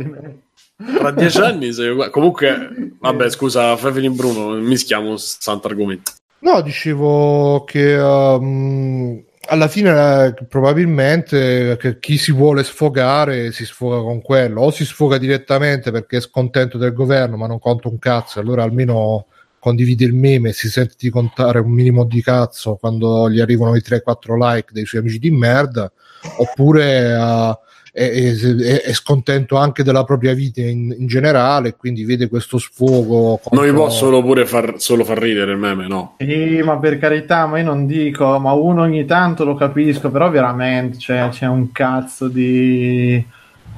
[0.97, 2.09] Tra dieci anni sei uguale.
[2.09, 6.11] Comunque, vabbè, scusa, fai finire Bruno, mischiamo 60 argomenti.
[6.39, 13.97] No, dicevo che um, alla fine eh, probabilmente che chi si vuole sfogare si sfoga
[13.97, 17.99] con quello, o si sfoga direttamente perché è scontento del governo ma non conta un
[17.99, 19.27] cazzo, allora almeno
[19.59, 23.75] condivide il meme e si sente di contare un minimo di cazzo quando gli arrivano
[23.75, 25.91] i 3-4 like dei suoi amici di merda,
[26.37, 27.59] oppure eh,
[27.97, 33.39] è, è- è scontento anche della propria vita in, in generale, quindi vede questo sfogo.
[33.51, 36.15] Non mi contro- posso solo pure far, solo far ridere il meme, no.
[36.19, 40.29] Sì, ma per carità, ma io non dico, ma uno ogni tanto lo capisco, però
[40.29, 43.25] veramente cioè, c'è un cazzo di...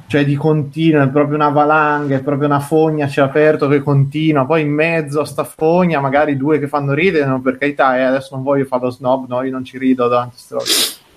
[0.08, 4.46] cioè di continuo, è proprio una valanga, è proprio una fogna, c'è aperto che continua,
[4.46, 8.02] poi in mezzo a sta fogna magari due che fanno ridere, no, per carità, eh,
[8.02, 10.58] adesso non voglio fare lo snob, no, io non ci rido davanti a.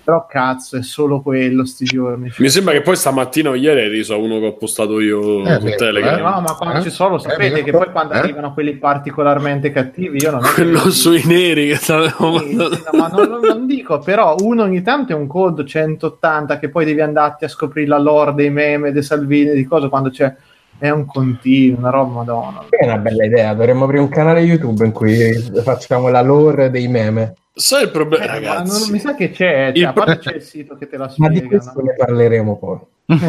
[0.03, 2.29] Però cazzo, è solo quello sti giorni.
[2.37, 5.45] Mi sembra che poi stamattina o ieri hai riso a uno che ho postato io
[5.45, 6.15] Eh, su beh, Telegram.
[6.19, 6.81] Eh, no, ma quando Eh?
[6.81, 8.17] ci sono, Eh, sapete beh, che poi quando eh?
[8.17, 12.75] arrivano quelli particolarmente cattivi, io non è che- Quello sui neri che t'avevo Sì, mandato.
[12.75, 16.59] sì, no, ma non, non- non dico, però uno ogni tanto è un code 180
[16.59, 20.09] che poi devi andarti a scoprire la lore dei meme, dei Salvini, di cose quando
[20.09, 20.35] c'è
[20.83, 22.65] è un continuo, una roba madonna.
[22.67, 25.31] È una bella idea, dovremmo aprire un canale YouTube in cui
[25.63, 27.35] facciamo la lore dei meme.
[27.53, 28.79] Sai il problema, Eh, ma ragazzi?
[28.81, 30.97] non- mi sa che c'è, cioè, Il a parte pro- c'è il sito che te
[30.97, 31.57] la Ma di spiega.
[31.57, 32.77] questo ne parleremo poi.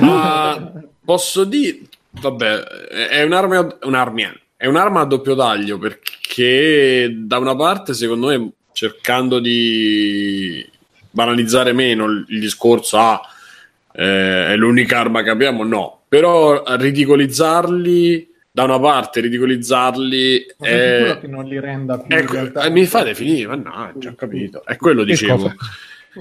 [0.00, 0.72] Ma
[1.04, 1.78] posso dire,
[2.20, 2.54] vabbè,
[3.10, 9.38] è un'arma, un'arma, è un'arma a doppio taglio perché da una parte, secondo me, cercando
[9.38, 10.68] di
[11.08, 13.20] banalizzare meno il, il discorso, ah,
[13.92, 21.18] eh, è l'unica arma che abbiamo, no, però ridicolizzarli da una parte ridicolizzarli Ma è...
[21.20, 24.64] che non li renda più Ecco, realtà- eh, mi fate finire, mannaggia, ho capito.
[24.64, 25.36] È quello Che dicevo.
[25.36, 25.56] cosa?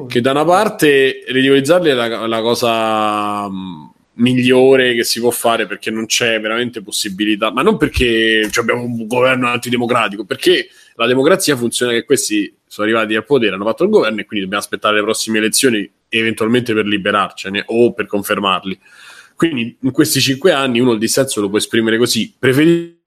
[0.07, 5.67] Che da una parte ridicolizzarli è la, la cosa mh, migliore che si può fare
[5.67, 11.05] perché non c'è veramente possibilità, ma non perché cioè, abbiamo un governo antidemocratico, perché la
[11.05, 14.63] democrazia funziona che questi sono arrivati al potere, hanno fatto il governo e quindi dobbiamo
[14.63, 18.79] aspettare le prossime elezioni eventualmente per liberarcene o per confermarli.
[19.35, 22.33] Quindi in questi cinque anni uno il dissenso lo può esprimere così.
[22.37, 22.97] Preferisco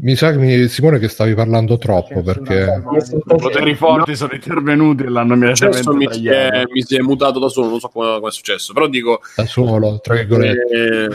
[0.00, 4.32] Mi sa che mi- Simone che stavi parlando troppo perché Io I poteri forti sono
[4.32, 7.88] intervenuti e l'hanno immediatamente mi si, è, mi si è mutato da solo, non so
[7.88, 10.66] come, come è successo, però dico da solo, tra virgolette.
[10.70, 11.08] eh,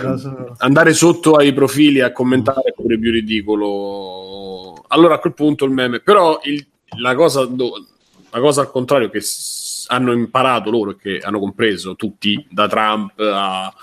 [0.58, 4.84] andare sotto ai profili a commentare è pure più ridicolo.
[4.90, 6.66] Allora a quel punto il meme, però il-
[7.02, 11.96] la, cosa la cosa al contrario che s- hanno imparato loro e che hanno compreso
[11.96, 13.74] tutti, da Trump a,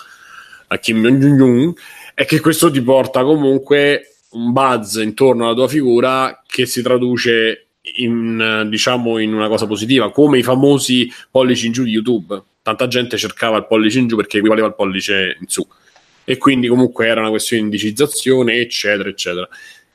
[0.72, 1.72] a Kim Jong-un,
[2.14, 7.70] è che questo ti porta comunque un buzz intorno alla tua figura che si traduce
[7.96, 12.40] in, diciamo, in una cosa positiva, come i famosi pollici in giù di YouTube.
[12.62, 15.66] Tanta gente cercava il pollice in giù perché equivaleva al pollice in su.
[16.24, 19.48] E quindi comunque era una questione di indicizzazione, eccetera, eccetera.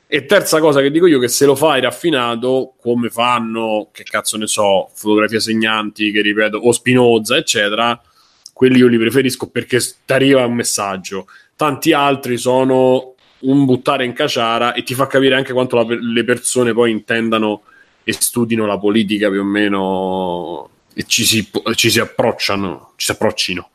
[0.06, 4.36] E terza cosa che dico io, che se lo fai raffinato, come fanno, che cazzo
[4.36, 7.98] ne so, fotografie segnanti, che ripeto, o Spinoza, eccetera,
[8.56, 11.26] quelli io li preferisco perché ti arriva un messaggio.
[11.56, 16.24] Tanti altri sono un buttare in caciara e ti fa capire anche quanto la- le
[16.24, 17.64] persone poi intendano
[18.02, 23.12] e studino la politica più o meno e ci si, ci si approcciano, ci si
[23.12, 23.68] approccino.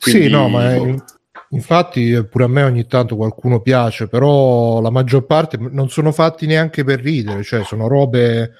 [0.00, 0.94] Quindi- Sì, no, ma è-
[1.50, 6.10] infatti eh, pure a me ogni tanto qualcuno piace, però la maggior parte non sono
[6.10, 8.52] fatti neanche per ridere, cioè sono robe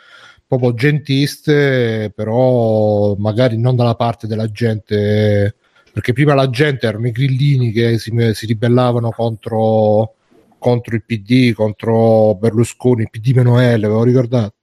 [0.48, 5.54] proprio gentiste, però magari non dalla parte della gente,
[5.92, 10.14] perché prima la gente erano i grillini che si, si ribellavano contro,
[10.58, 14.54] contro il PD, contro Berlusconi, il PD meno L, lo ricordate?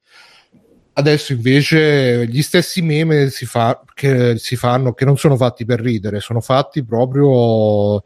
[0.94, 5.82] Adesso invece gli stessi meme si, fa, che si fanno che non sono fatti per
[5.82, 8.04] ridere, sono fatti proprio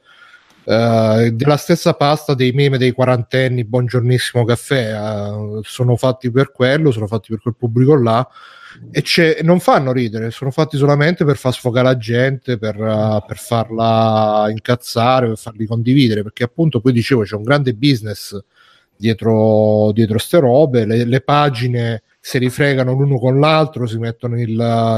[0.64, 6.92] eh, della stessa pasta dei meme dei quarantenni, buongiornissimo caffè, eh, sono fatti per quello,
[6.92, 8.28] sono fatti per quel pubblico là
[8.92, 13.38] e non fanno ridere, sono fatti solamente per far sfogare la gente, per, eh, per
[13.38, 18.38] farla incazzare, per farli condividere, perché appunto poi dicevo c'è un grande business
[18.96, 24.50] dietro, dietro ste robe, le, le pagine si rifregano l'uno con l'altro, si mettono il,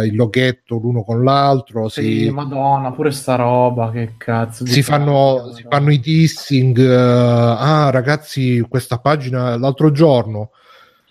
[0.03, 4.65] il loghetto l'uno con l'altro, Sì, si, madonna, pure sta roba, che cazzo.
[4.65, 6.77] si fanno, si fanno i dissing.
[6.77, 10.49] eh, ah, ragazzi, questa pagina l'altro giorno.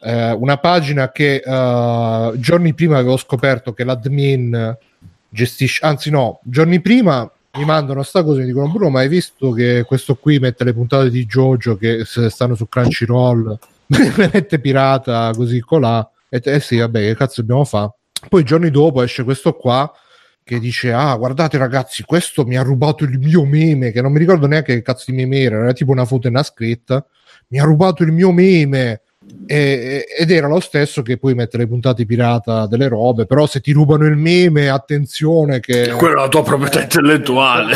[0.02, 4.76] eh, una pagina che eh, giorni prima avevo scoperto che l'admin
[5.26, 9.08] gestisce, anzi, no, giorni prima mi mandano sta cosa e mi dicono: Bruno, ma hai
[9.08, 13.58] visto che questo qui mette le puntate di Jojo che stanno su Crunchyroll,
[13.98, 16.08] le mette pirata così colà.
[16.28, 17.92] E te, eh sì, vabbè, che cazzo dobbiamo fare?
[18.28, 19.90] Poi giorni dopo esce questo qua
[20.42, 24.18] che dice ah guardate ragazzi questo mi ha rubato il mio meme che non mi
[24.18, 27.04] ricordo neanche che cazzo di meme era era tipo una foto e una scritta
[27.48, 29.02] mi ha rubato il mio meme
[29.46, 33.60] E- ed era lo stesso che poi mette le puntate pirata delle robe però se
[33.60, 37.74] ti rubano il meme attenzione che Quella è la tua proprietà intellettuale.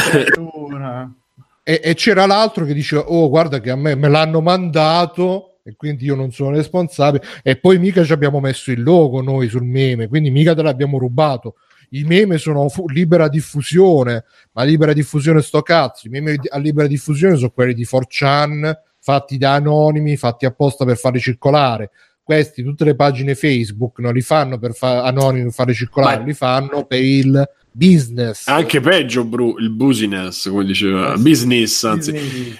[1.62, 5.74] E, e c'era l'altro che diceva oh guarda che a me me l'hanno mandato e
[5.77, 7.24] quindi io non sono responsabile.
[7.42, 10.98] E poi mica ci abbiamo messo il logo noi sul meme quindi mica te l'abbiamo
[10.98, 11.57] rubato.
[11.90, 16.07] I meme sono fu- libera diffusione ma libera diffusione sto cazzo.
[16.07, 20.98] I meme a libera diffusione sono quelli di 4chan fatti da anonimi fatti apposta per
[20.98, 21.90] farli circolare.
[22.22, 26.24] Questi tutte le pagine Facebook non li fanno per fa- anonimi per farli circolare Ma-
[26.24, 32.12] li fanno per il business Anche peggio, Bru, il business, come diceva, business, anzi.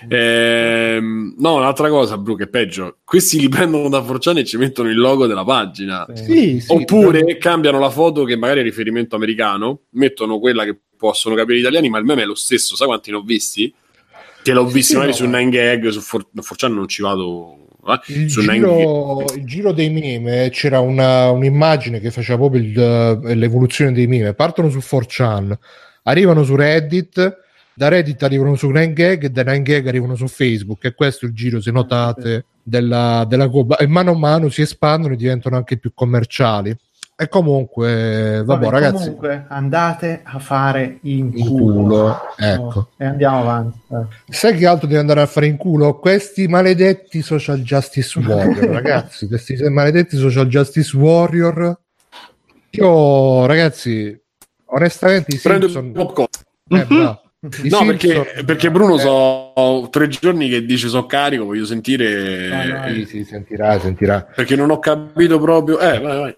[0.09, 2.99] Ehm, no, un'altra cosa, Bru, che è peggio.
[3.05, 6.05] Questi li prendono da Forciani e ci mettono il logo della pagina.
[6.15, 11.35] sì, sì, Oppure cambiano la foto che magari è riferimento americano, mettono quella che possono
[11.35, 12.75] capire gli italiani, ma il meme è lo stesso.
[12.77, 13.73] Sai quanti ne ho visti?
[14.43, 17.03] Che l'ho visto Sì, magari no, su ma- 9gag, su For- no, Forciani non ci
[17.03, 17.64] vado.
[17.87, 19.37] Eh, il giro, 9gag.
[19.37, 24.35] il giro dei meme c'era una- un'immagine che faceva proprio il- l'evoluzione dei meme.
[24.35, 25.55] Partono su 4chan
[26.05, 27.43] arrivano su Reddit
[27.77, 30.85] da Reddit arrivano su 9gag e da 9gag arrivano su Facebook.
[30.85, 34.63] E questo è il giro se notate della, della Cuba e mano a mano si
[34.63, 36.75] espandono e diventano anche più commerciali
[37.17, 41.83] E comunque, vabbè, Vabbè, ragazzi, Comunque, andate a fare in in culo.
[41.83, 42.89] culo, ecco.
[42.97, 43.79] E andiamo avanti.
[43.93, 44.33] Eh.
[44.35, 45.97] Sai che altro devi andare a fare in culo?
[46.01, 51.79] Questi maledetti social justice warrior, ragazzi, questi maledetti social justice warrior.
[52.71, 54.21] Io, ragazzi,
[54.67, 56.27] onestamente i Prendo Simpson...
[56.69, 57.21] Eh, bravo.
[57.63, 61.67] I No, perché, Simpson- perché Bruno eh, so tre giorni che dice so carico, voglio
[61.67, 62.49] sentire...
[62.49, 64.23] No, no, Sì, sì, sentirà, sentirà.
[64.35, 65.79] Perché non ho capito proprio...
[65.79, 66.37] Eh, vai, vai.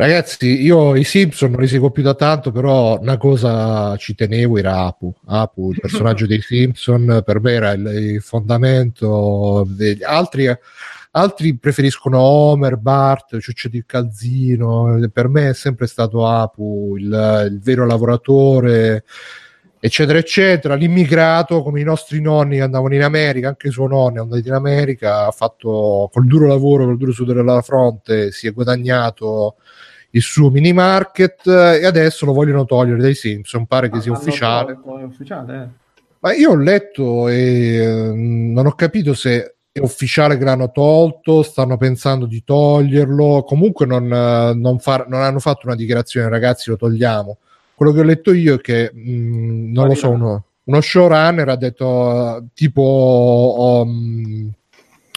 [0.00, 4.56] Ragazzi, io i Simpson non li seguo più da tanto, però una cosa ci tenevo
[4.56, 5.14] era Apu.
[5.26, 10.48] Apu, il personaggio dei Simpson, per me era il, il fondamento degli altri.
[11.10, 15.06] Altri preferiscono Homer, Bart, Ciuccio di Calzino.
[15.12, 19.04] Per me è sempre stato Apu, il, il vero lavoratore,
[19.78, 20.76] eccetera, eccetera.
[20.76, 25.26] L'immigrato, come i nostri nonni andavano in America, anche suo nonno è andato in America,
[25.26, 29.56] ha fatto col duro lavoro, col duro sudore alla fronte, si è guadagnato
[30.10, 33.66] il suo mini market e adesso lo vogliono togliere dai Simpson.
[33.66, 34.74] Pare che sia Hanno ufficiale.
[34.82, 35.88] tolto, ufficiale, eh.
[36.22, 41.42] Ma io ho letto e eh, non ho capito se è ufficiale che l'hanno tolto,
[41.42, 43.42] stanno pensando di toglierlo.
[43.44, 47.38] Comunque non, eh, non far- non hanno fatto una dichiarazione, ragazzi, lo togliamo.
[47.74, 51.56] Quello che ho letto io è che mh, non lo so, uno, uno showrunner ha
[51.56, 54.50] detto eh, tipo um,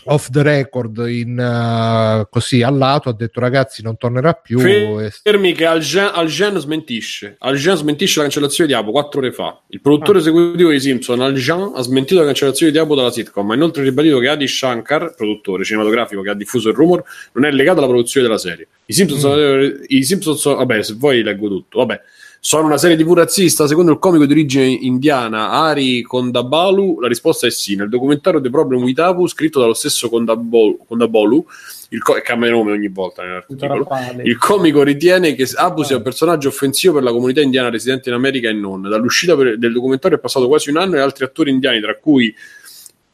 [0.06, 5.12] off the record in eh, così al lato ha detto ragazzi non tornerà più e-
[5.22, 7.36] Fermi che Algen, Algen smentisce.
[7.40, 9.60] Algen smentisce la cancellazione di Apo quattro ore fa.
[9.68, 13.52] Il produttore esecutivo di Simpson, Algen, ha smentito la cancellazione di Apo dalla sitcom.
[13.52, 17.52] Ha inoltre ribadito che Adi Shankar, produttore cinematografico che ha diffuso il rumor, non è
[17.52, 18.68] legato alla produzione della serie.
[18.86, 21.80] I Simpson, sono, i Simpson sono- vabbè, se vuoi leggo tutto.
[21.80, 22.02] Vabbè.
[22.46, 27.00] Sono una serie TV razzista, secondo il comico di origine indiana Ari Kondabalu?
[27.00, 27.78] La risposta è sì.
[27.78, 31.46] Nel documentario The Problem with Apu, scritto dallo stesso Kondabolu, Kondabolu
[31.92, 33.88] il co- cambia nome ogni volta nell'articolo,
[34.24, 38.16] il comico ritiene che Abu sia un personaggio offensivo per la comunità indiana residente in
[38.16, 38.82] America e non.
[38.82, 42.36] Dall'uscita per- del documentario è passato quasi un anno e altri attori indiani, tra cui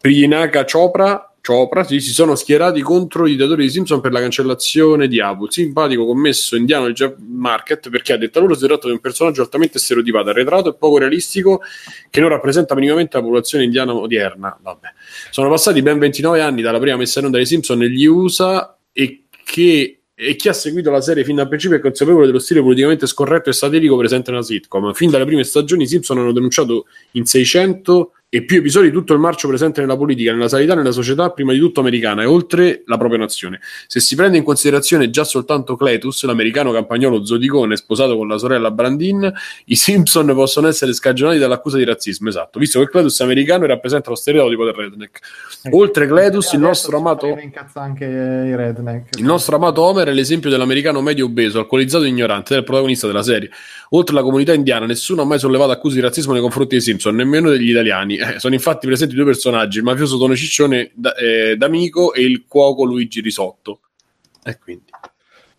[0.01, 5.07] Priyanka Chopra, Chopra sì, si sono schierati contro i datori di Simpson per la cancellazione
[5.07, 8.93] di il simpatico commesso indiano del Jeff Market, perché ha detto loro si tratta di
[8.93, 11.61] un personaggio altamente stereotipato, arretrato e poco realistico
[12.09, 14.57] che non rappresenta minimamente la popolazione indiana odierna.
[14.61, 14.87] Vabbè.
[15.31, 19.23] Sono passati ben 29 anni dalla prima messa in onda dei Simpson negli USA e
[19.43, 23.07] che e chi ha seguito la serie fin dal principio è consapevole dello stile politicamente
[23.07, 24.91] scorretto e satirico presente nella sitcom.
[24.91, 29.19] Fin dalle prime stagioni i Simpson hanno denunciato in 600 e più episodi tutto il
[29.19, 32.97] marcio presente nella politica, nella sanità nella società, prima di tutto americana e oltre la
[32.97, 33.59] propria nazione.
[33.87, 38.69] Se si prende in considerazione già soltanto Cletus, l'americano campagnolo zoticone sposato con la sorella
[38.69, 39.33] Brandin,
[39.65, 43.67] i Simpson possono essere scagionati dall'accusa di razzismo, esatto, visto che Cletus è americano e
[43.67, 45.19] rappresenta lo stereotipo del redneck.
[45.71, 47.35] Oltre Cletus, il nostro amato...
[49.17, 53.23] Il nostro amato Homer è l'esempio dell'americano medio obeso, alcolizzato e ignorante, il protagonista della
[53.23, 53.49] serie.
[53.91, 57.15] Oltre alla comunità indiana, nessuno ha mai sollevato accuse di razzismo nei confronti dei Simpson,
[57.15, 58.17] nemmeno degli italiani.
[58.17, 62.45] Eh, sono infatti presenti due personaggi, il mafioso Tono Ciccione da- eh, d'amico e il
[62.47, 63.79] cuoco Luigi Risotto.
[64.43, 64.85] E quindi...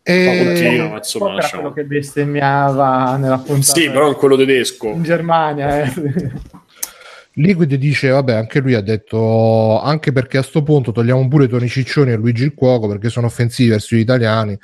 [0.02, 4.88] E- Continua, ma insomma, quello che bestemmiava nella puntata Sì, però in quello tedesco.
[4.88, 5.82] in Germania.
[5.82, 5.92] Eh.
[7.40, 11.68] Liquid dice, vabbè, anche lui ha detto, anche perché a sto punto togliamo pure Tony
[11.68, 14.58] Ciccioni e Luigi il Cuoco perché sono offensivi verso gli italiani.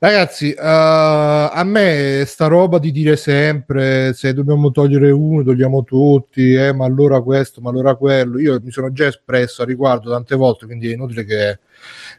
[0.00, 6.54] Ragazzi, eh, a me sta roba di dire sempre se dobbiamo togliere uno, togliamo tutti,
[6.54, 8.38] eh, ma allora questo, ma allora quello.
[8.38, 11.58] Io mi sono già espresso a riguardo tante volte, quindi è inutile che,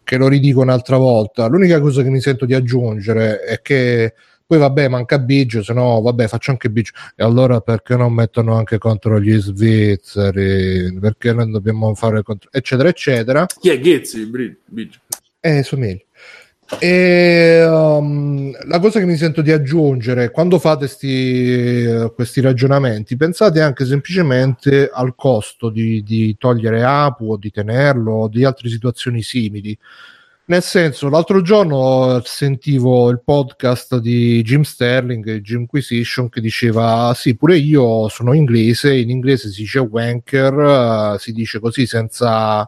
[0.03, 1.47] che lo ridico un'altra volta.
[1.47, 4.13] L'unica cosa che mi sento di aggiungere è che
[4.49, 6.93] poi vabbè manca Biggio se no vabbè faccio anche Biggio.
[7.15, 10.97] E allora perché non mettono anche contro gli svizzeri?
[10.99, 13.45] Perché non dobbiamo fare contro eccetera eccetera.
[13.45, 14.25] Chi è Ghezzi?
[14.65, 14.99] Biggio?
[15.39, 16.01] e somiglia
[16.79, 23.17] e um, la cosa che mi sento di aggiungere quando fate sti, eh, questi ragionamenti
[23.17, 28.69] pensate anche semplicemente al costo di, di togliere Apu o di tenerlo o di altre
[28.69, 29.77] situazioni simili
[30.49, 37.55] nel senso, l'altro giorno sentivo il podcast di Jim Sterling, Jimquisition, che diceva: Sì, pure
[37.57, 38.95] io sono inglese.
[38.97, 42.67] In inglese si dice wanker, eh, si dice così senza,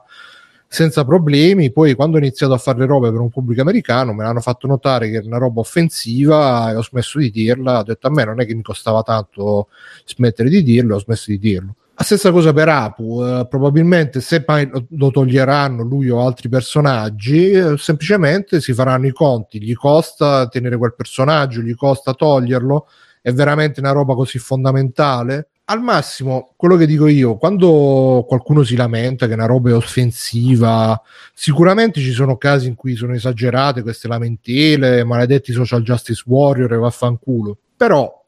[0.67, 1.71] senza problemi.
[1.71, 4.67] Poi, quando ho iniziato a fare le robe per un pubblico americano, me l'hanno fatto
[4.67, 7.79] notare che era una roba offensiva e ho smesso di dirla.
[7.79, 9.69] Ho detto a me non è che mi costava tanto
[10.05, 11.75] smettere di dirlo, ho smesso di dirlo.
[12.01, 17.51] La stessa cosa per Apu, eh, probabilmente se mai lo- toglieranno lui o altri personaggi,
[17.51, 22.87] eh, semplicemente si faranno i conti, gli costa tenere quel personaggio, gli costa toglierlo,
[23.21, 25.49] è veramente una roba così fondamentale?
[25.65, 30.99] al massimo, quello che dico io, quando qualcuno si lamenta che una roba è offensiva,
[31.33, 36.77] sicuramente ci sono casi in cui sono esagerate queste lamentele, maledetti social justice warrior e
[36.77, 37.57] vaffanculo.
[37.77, 38.21] Però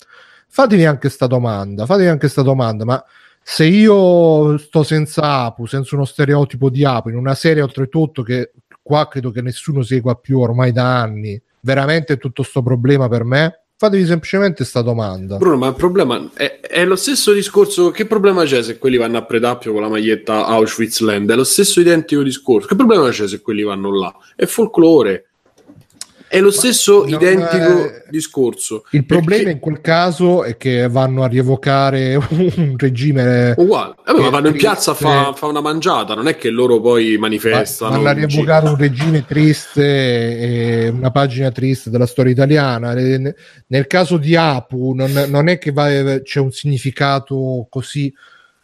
[0.48, 3.04] fatevi anche sta domanda, fatevi anche sta domanda, ma
[3.44, 8.52] se io sto senza Apu, senza uno stereotipo di Apu, in una serie oltretutto che
[8.82, 13.64] qua credo che nessuno segua più ormai da anni, veramente tutto sto problema per me?
[13.76, 15.36] Fatevi semplicemente questa domanda.
[15.38, 17.92] Bruno, ma il problema è, è, lo stesso discorso.
[17.92, 21.30] Che problema c'è se quelli vanno a Predappio con la maglietta Auschwitzland?
[21.30, 22.68] È lo stesso identico discorso.
[22.68, 24.16] Che problema c'è se quelli vanno là?
[24.38, 25.32] È folklore.
[26.34, 28.06] È lo stesso Ma identico è...
[28.10, 28.86] discorso.
[28.90, 29.52] Il problema perché...
[29.52, 33.94] in quel caso è che vanno a rievocare un regime uguale.
[34.04, 37.18] Eh, ma vanno in piazza a fare fa una mangiata, non è che loro poi
[37.20, 37.92] manifestano.
[37.92, 42.94] Vanno a rievocare un regime triste e una pagina triste della storia italiana.
[42.94, 48.12] Nel caso di Apu non, non è che va, c'è un significato così.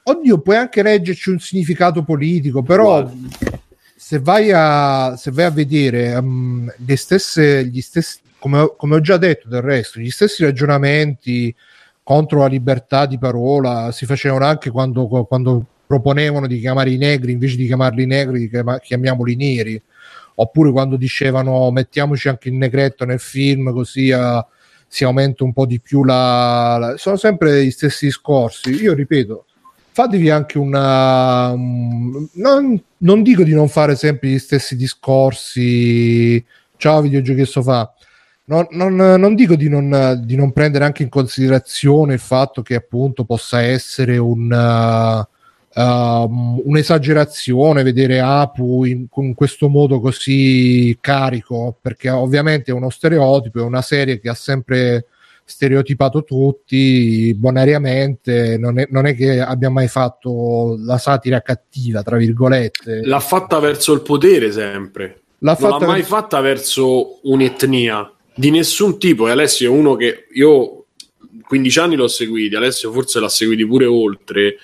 [0.01, 3.67] Oddio, puoi anche leggerci un significato politico, però uguale
[4.09, 9.01] se vai a, se vai a vedere um, le stesse, gli stessi, come, come, ho
[9.01, 11.55] già detto del resto, gli stessi ragionamenti
[12.01, 17.33] contro la libertà di parola si facevano anche quando, quando proponevano di chiamare i negri
[17.33, 18.49] invece di chiamarli negri,
[18.81, 19.79] chiamiamoli neri,
[20.33, 24.43] oppure quando dicevano mettiamoci anche il negretto nel film così uh,
[24.87, 26.97] si aumenta un po' di più la, la...
[26.97, 28.71] sono sempre gli stessi discorsi.
[28.71, 29.45] Io ripeto,
[29.91, 31.51] fatevi anche una...
[31.51, 36.43] Un, non, non, dico di non fare sempre gli stessi discorsi,
[36.77, 37.93] ciao videogiochi fa.
[38.45, 42.73] Non, non, non, dico di non, di non, prendere anche in considerazione il fatto che
[42.73, 51.77] appunto possa essere un, uh, uh, un'esagerazione vedere Apu in, in, questo modo così carico,
[51.79, 55.05] perché ovviamente è uno stereotipo, è una serie che ha sempre
[55.49, 62.17] stereotipato tutti bonariamente, non è, non è, che abbia mai fatto la satira cattiva, tra
[62.17, 63.01] virgolette.
[63.03, 65.21] L'ha fatta verso il potere sempre.
[65.39, 66.15] L'ha non l'ha mai verso...
[66.15, 69.27] fatta verso un'etnia di nessun tipo.
[69.27, 70.85] E Alessio è uno che io
[71.41, 74.57] 15 anni l'ho seguito, Alessio forse l'ha seguito pure oltre.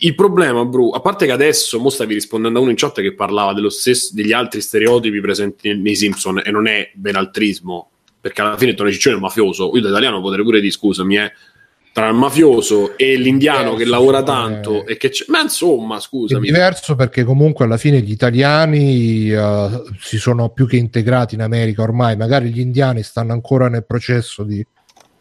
[0.00, 3.14] Il problema, Bru, a parte che adesso mo stavi rispondendo a uno in chat che
[3.14, 7.90] parlava stesso, degli altri stereotipi presenti nei Simpson e non è benaltrismo,
[8.28, 9.70] perché alla fine Tony Ciccione è un mafioso.
[9.74, 11.32] Io da italiano potrei pure dire scusami, eh,
[11.92, 15.24] tra il mafioso e l'indiano che lavora tanto e che c'è...
[15.28, 16.46] Ma insomma, scusami.
[16.46, 21.40] È diverso perché comunque alla fine gli italiani uh, si sono più che integrati in
[21.42, 24.64] America ormai, magari gli indiani stanno ancora nel processo di,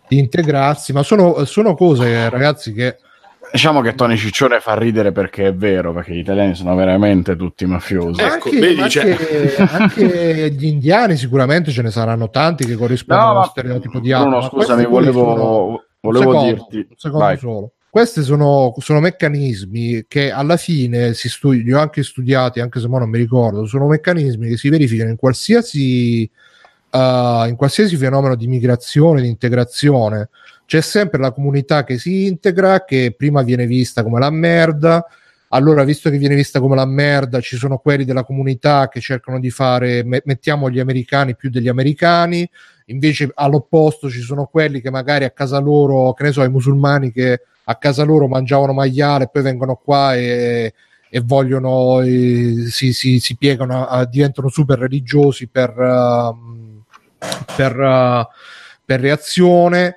[0.07, 2.97] di integrarsi, ma sono, sono cose, ragazzi, che
[3.51, 7.65] Diciamo che Tony Ciccione fa ridere perché è vero, perché gli italiani sono veramente tutti
[7.65, 8.21] mafiosi.
[8.21, 9.11] Ecco, anche, vedi, cioè...
[9.11, 14.09] anche, anche, gli indiani sicuramente ce ne saranno tanti che corrispondono no, allo stereotipo di
[14.09, 15.83] Bruno, scusami, volevo, sono...
[16.01, 16.95] volevo secondo, dirti...
[16.95, 17.71] secondo solo.
[17.89, 22.87] Questi sono, sono, meccanismi che alla fine si studi- li ho anche studiati, anche se
[22.87, 26.29] non mi ricordo, sono meccanismi che si verificano in qualsiasi,
[26.91, 30.29] uh, in qualsiasi fenomeno di migrazione, di integrazione
[30.67, 35.05] c'è sempre la comunità che si integra, che prima viene vista come la merda,
[35.49, 39.39] allora visto che viene vista come la merda ci sono quelli della comunità che cercano
[39.39, 42.47] di fare me- mettiamo gli americani più degli americani.
[42.87, 47.13] Invece all'opposto ci sono quelli che magari a casa loro che ne so i musulmani
[47.13, 50.73] che a casa loro mangiavano maiale e poi vengono qua e,
[51.09, 56.83] e vogliono e si, si, si, piegano a, diventano super religiosi per, uh,
[57.55, 58.25] per, uh,
[58.83, 59.95] per reazione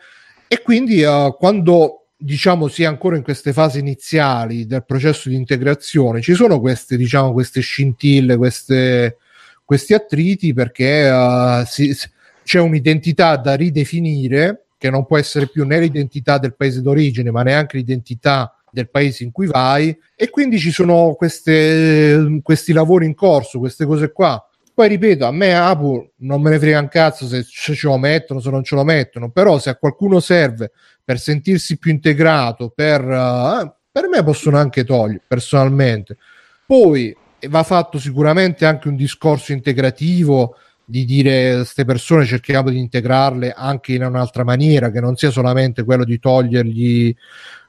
[0.52, 5.36] e quindi uh, quando diciamo si è ancora in queste fasi iniziali del processo di
[5.36, 9.18] integrazione ci sono queste diciamo queste scintille queste,
[9.64, 11.96] questi attriti perché uh, si,
[12.42, 17.44] c'è un'identità da ridefinire che non può essere più né l'identità del paese d'origine ma
[17.44, 19.96] neanche l'identità del paese in cui vai.
[20.16, 24.44] E quindi ci sono queste, questi lavori in corso queste cose qua
[24.80, 28.40] poi ripeto, a me Apu non me ne frega un cazzo se ce lo mettono,
[28.40, 30.72] se non ce lo mettono, però se a qualcuno serve
[31.04, 36.16] per sentirsi più integrato, per, uh, per me possono anche togliere, personalmente.
[36.64, 37.14] Poi
[37.50, 43.92] va fatto sicuramente anche un discorso integrativo di dire queste persone cerchiamo di integrarle anche
[43.92, 47.14] in un'altra maniera, che non sia solamente quello di togliergli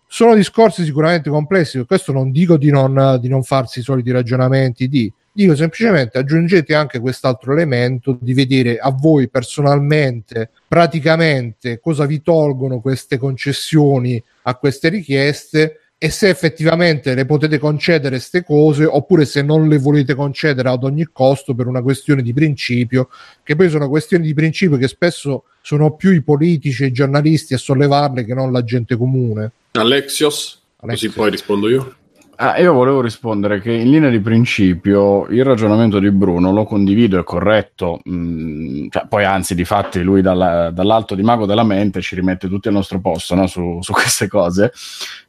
[0.07, 4.87] sono discorsi sicuramente complessi, questo non dico di non, di non farsi i soliti ragionamenti
[4.87, 12.21] di Dico semplicemente aggiungete anche quest'altro elemento di vedere a voi personalmente, praticamente, cosa vi
[12.21, 19.23] tolgono queste concessioni a queste richieste e se effettivamente le potete concedere queste cose oppure
[19.23, 23.07] se non le volete concedere ad ogni costo per una questione di principio,
[23.43, 27.53] che poi sono questioni di principio che spesso sono più i politici e i giornalisti
[27.53, 29.51] a sollevarle che non la gente comune.
[29.73, 31.11] Alexios, Alexios.
[31.13, 31.95] così poi rispondo io.
[32.43, 37.19] Ah, io volevo rispondere che in linea di principio il ragionamento di Bruno lo condivido,
[37.19, 42.01] è corretto, mm, cioè, poi anzi di fatti lui dalla- dall'alto di mago della mente
[42.01, 44.71] ci rimette tutti al nostro posto no, su, su queste cose,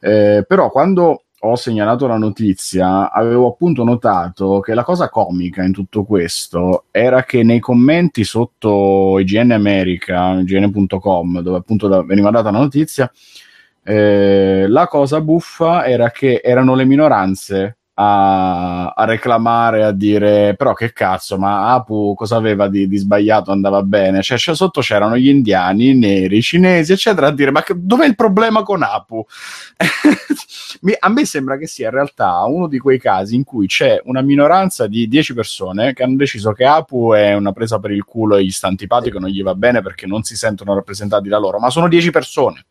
[0.01, 5.73] Eh, però quando ho segnalato la notizia avevo appunto notato che la cosa comica in
[5.73, 12.51] tutto questo era che nei commenti sotto IGN America, ign.com, dove appunto da- veniva data
[12.51, 13.11] la notizia,
[13.85, 20.73] eh, la cosa buffa era che erano le minoranze a, a reclamare, a dire però
[20.73, 25.17] che cazzo, ma Apu cosa aveva di, di sbagliato, andava bene, cioè, cioè, sotto c'erano
[25.17, 28.83] gli indiani, i neri, i cinesi, eccetera, a dire ma che, dov'è il problema con
[28.83, 29.25] Apu?
[30.99, 34.23] A me sembra che sia in realtà uno di quei casi in cui c'è una
[34.23, 38.37] minoranza di 10 persone che hanno deciso che Apu è una presa per il culo
[38.37, 41.59] e gli sta antipatico, non gli va bene perché non si sentono rappresentati da loro,
[41.59, 42.65] ma sono 10 persone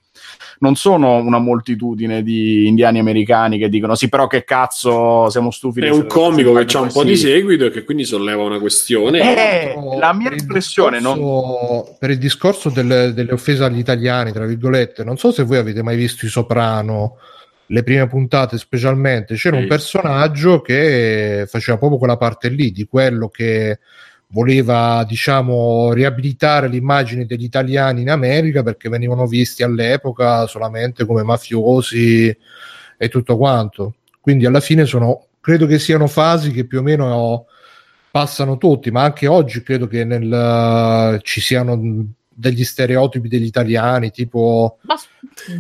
[0.60, 5.80] non sono una moltitudine di indiani americani che dicono sì però che cazzo siamo stufi
[5.80, 8.44] È un essere comico che ha un po' di così." seguito e che quindi solleva
[8.44, 9.20] una questione.
[9.20, 11.16] Eh, la mia impressione non...
[11.16, 15.58] discorso- per il discorso delle, delle offese agli italiani, tra virgolette, non so se voi
[15.58, 17.18] avete mai visto i Soprano,
[17.68, 19.62] le prime puntate specialmente, c'era Sì.
[19.62, 23.80] un personaggio che faceva proprio quella parte lì, di quello che
[24.32, 32.36] voleva, diciamo, riabilitare l'immagine degli italiani in America perché venivano visti all'epoca solamente come mafiosi
[32.98, 33.96] e tutto quanto.
[34.20, 37.46] Quindi alla fine sono, credo che siano fasi che più o meno
[38.12, 44.78] passano tutti, ma anche oggi credo che nel, ci siano degli stereotipi degli italiani, tipo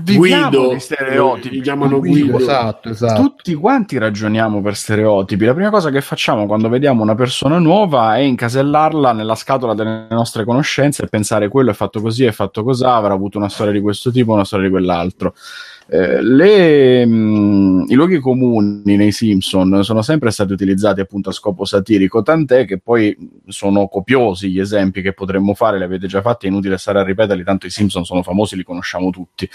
[0.03, 1.55] Viviamo Guido, di stereotipi.
[1.55, 2.37] Li chiamano Guido, Guido.
[2.39, 3.21] esatto, esatto.
[3.21, 5.45] Tutti quanti ragioniamo per stereotipi.
[5.45, 10.07] La prima cosa che facciamo quando vediamo una persona nuova è incasellarla nella scatola delle
[10.09, 13.73] nostre conoscenze e pensare quello è fatto così, è fatto così, avrà avuto una storia
[13.73, 15.33] di questo tipo, una storia di quell'altro.
[15.93, 21.65] Eh, le, mh, I luoghi comuni nei Simpson sono sempre stati utilizzati appunto a scopo
[21.65, 23.13] satirico, tant'è che poi
[23.47, 27.03] sono copiosi gli esempi che potremmo fare, li avete già fatti, è inutile stare a
[27.03, 29.49] ripeterli, tanto i Simpson sono famosi, li conosciamo tutti.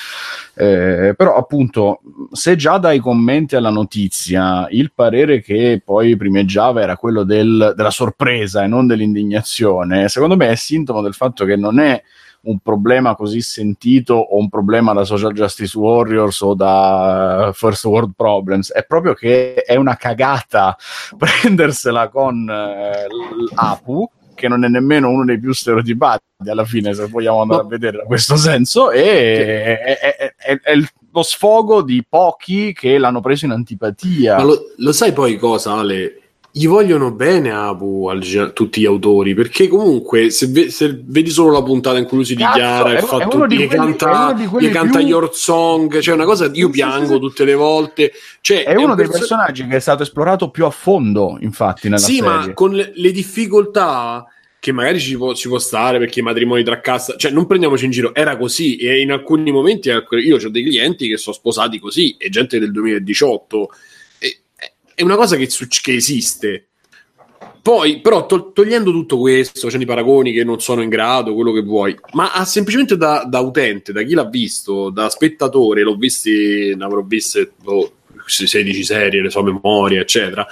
[0.55, 2.01] Eh, però appunto
[2.33, 7.91] se già dai commenti alla notizia il parere che poi primeggiava era quello del- della
[7.91, 12.03] sorpresa e non dell'indignazione, secondo me è sintomo del fatto che non è
[12.47, 18.13] un problema così sentito o un problema da social justice warriors o da first world
[18.17, 20.77] problems, è proprio che è una cagata
[21.17, 23.07] prendersela con eh,
[23.55, 27.67] l'APU che non è nemmeno uno dei più stereotipati alla fine se vogliamo andare No.
[27.67, 32.75] a vedere da questo senso e è, è- è- è il- lo sfogo di pochi
[32.75, 36.21] che l'hanno preso in antipatia Ma lo, lo sai poi cosa, Ale?
[36.59, 41.29] Gli vogliono bene a Apu al tutti gli autori perché comunque se, ve- se vedi
[41.29, 43.01] solo la puntata in cui lui si dichiara è è
[43.47, 47.19] di che quelli- è canta, gli canta più- Your Song cioè una cosa io piango
[47.19, 50.65] tutte le volte cioè, è uno un dei perso- personaggi che è stato esplorato più
[50.65, 52.31] a fondo infatti nella sì serie.
[52.31, 54.25] ma con le, le difficoltà
[54.59, 57.85] che magari ci può, ci può stare perché i matrimoni tra cassa cioè non prendiamoci
[57.85, 61.37] in giro era così e in alcuni momenti ecco, io ho dei clienti che sono
[61.37, 63.95] sposati così e gente del 2018 E-
[64.97, 66.69] è una cosa che, che esiste
[67.67, 71.51] poi, però, tol- togliendo tutto questo, c'è i paragoni che non sono in grado, quello
[71.51, 75.97] che vuoi, ma ha semplicemente da, da utente, da chi l'ha visto, da spettatore, l'ho
[75.97, 77.95] visti, ne avrò viste boh,
[78.25, 80.47] 16 serie, le sue memorie, eccetera.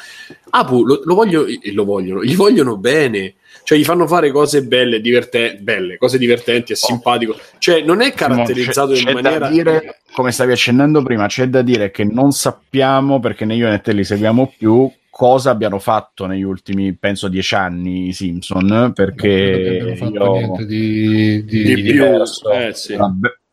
[0.50, 3.34] Apu lo, lo voglio, lo vogliono, gli vogliono bene,
[3.64, 8.12] cioè gli fanno fare cose belle, divertenti, belle, cose divertenti, è simpatico, cioè non è
[8.12, 9.38] caratterizzato C'è- in c'è maniera...
[9.38, 13.68] da dire, come stavi accennando prima, c'è da dire che non sappiamo, perché né io
[13.68, 18.64] né te li seguiamo più, cosa abbiano fatto negli ultimi, penso, dieci anni i Simpson,
[18.64, 20.32] Non perché abbiamo fatto io...
[20.32, 22.96] niente di, di- Di di più, diverso, eh, sì.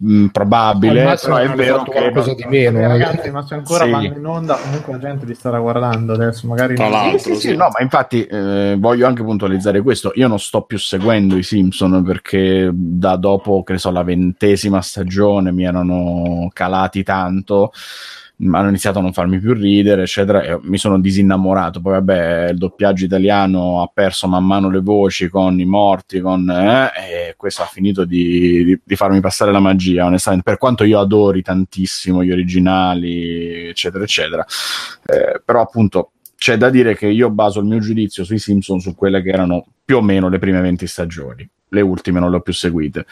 [0.04, 2.80] Mh, probabile, Al massimo però è vero che qualcosa di meno.
[2.80, 3.92] Eh, ragazzi, ma se ancora Sì.
[3.92, 6.48] vanno in onda, comunque la gente li starà guardando adesso.
[6.48, 7.20] Magari Tra non-.
[7.20, 10.12] Sì, sì, sì, no, ma infatti eh, voglio anche puntualizzare questo.
[10.16, 14.82] Io non sto più seguendo i Simpson perché da dopo, che ne so, la ventesima
[14.82, 17.72] stagione mi erano calati tanto,
[18.44, 21.82] hanno iniziato a non farmi più ridere, eccetera, e mi sono disinnamorato.
[21.82, 26.50] Poi, vabbè, il doppiaggio italiano ha perso man mano le voci con i morti, con,
[26.50, 30.50] eh, e questo ha finito di, di- di farmi passare la magia, onestamente.
[30.50, 34.46] Per quanto io adori tantissimo gli originali, eccetera, eccetera.
[35.06, 38.96] Eh, però appunto c'è da dire che io baso il mio giudizio sui Simpson su
[38.96, 41.48] quelle che erano più o meno le prime 20 stagioni.
[41.68, 43.06] Le ultime non le ho più seguite.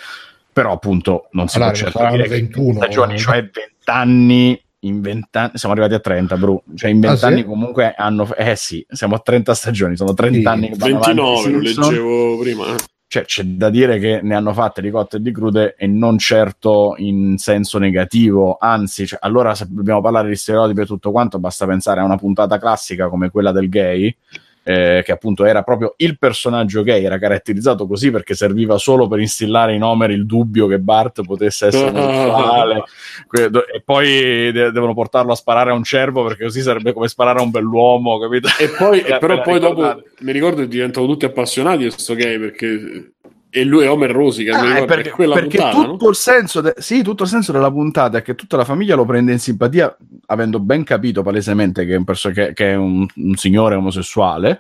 [0.52, 3.18] Però appunto non si Allora, può certo dire che 21, 20 stagioni, eh.
[3.18, 3.54] cioè 20
[3.86, 6.62] anni in vent'anni, siamo arrivati a 30, Bru.
[6.76, 7.46] Cioè, in vent'anni Ah, sì?
[7.46, 8.34] comunque hanno.
[8.36, 11.60] Eh sì, siamo a 30 stagioni, sono 30 Sì, anni che vanno 29, avanti, lo
[11.60, 12.76] leggevo prima.
[13.12, 16.20] Cioè, c'è da dire che ne hanno fatte di cotte e di crude e non
[16.20, 21.40] certo in senso negativo, anzi, cioè, allora se dobbiamo parlare di stereotipi e tutto quanto,
[21.40, 24.16] basta pensare a una puntata classica come quella del gay,
[24.64, 29.20] eh, che appunto era proprio il personaggio gay, era caratterizzato così perché serviva solo per
[29.20, 32.84] instillare in Homer il dubbio che Bart potesse essere omosessuale,
[33.32, 37.40] e poi de- devono portarlo a sparare a un cervo perché così sarebbe come sparare
[37.40, 38.50] a un bell'uomo, capito?
[38.60, 40.12] E poi, e però poi dopo ricordate.
[40.20, 43.12] mi ricordo che diventano tutti appassionati di sto gay perché
[43.52, 46.10] e lui è Homer Rosica, mi Ah, perché, perché puntata, tutto, no?
[46.10, 49.06] il senso de- sì, tutto il senso della puntata è che tutta la famiglia lo
[49.06, 49.96] prende in simpatia,
[50.28, 54.60] avendo ben capito palesemente che è un, perso- che- che è un- un signore omosessuale.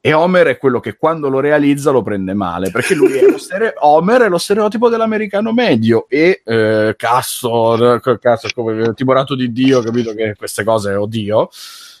[0.00, 3.36] E Homer è quello che quando lo realizza lo prende male perché lui è lo
[3.38, 9.50] stere- Homer è lo stereotipo dell'americano medio e eh, Casso, eh, Casso come timorato di
[9.50, 11.48] Dio, capito che queste cose oddio,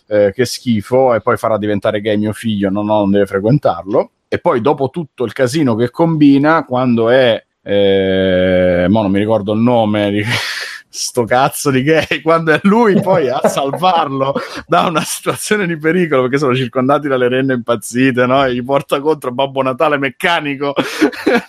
[0.08, 4.10] eh, che schifo, e poi farà diventare gay mio figlio, no, no, non deve frequentarlo.
[4.28, 9.54] E poi dopo tutto il casino che combina, quando è, eh, mo non mi ricordo
[9.54, 10.22] il nome di
[10.90, 14.34] sto cazzo di gay, quando è lui poi a salvarlo
[14.66, 18.44] da una situazione di pericolo perché sono circondati dalle renne impazzite, no?
[18.44, 20.74] E gli porta contro Babbo Natale meccanico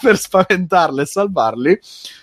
[0.02, 1.80] per spaventarle e salvarli.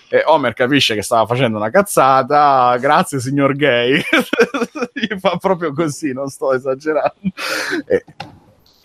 [0.08, 4.00] E Homer capisce che stava facendo una cazzata, grazie signor gay,
[4.92, 7.12] gli fa proprio così, non sto esagerando.
[7.86, 8.04] E-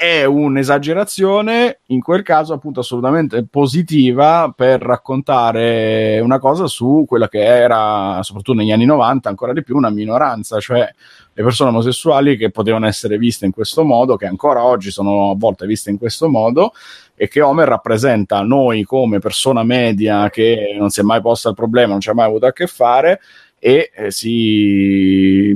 [0.01, 7.43] è un'esagerazione, in quel caso appunto assolutamente positiva per raccontare una cosa su quella che
[7.43, 10.91] era, soprattutto negli anni 90, ancora di più una minoranza, cioè
[11.31, 15.35] le persone omosessuali che potevano essere viste in questo modo, che ancora oggi sono a
[15.37, 16.73] volte viste in questo modo,
[17.13, 21.55] e che Homer rappresenta noi come persona media che non si è mai posta il
[21.55, 23.19] problema, non ci ha mai avuto a che fare
[23.59, 25.55] e eh, si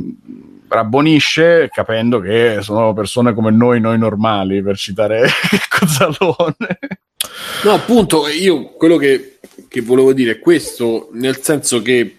[0.75, 5.27] rabbonisce capendo che sono persone come noi, noi normali, per citare
[5.69, 6.77] Cozzalone.
[7.63, 12.15] No, appunto, io quello che, che volevo dire è questo, nel senso che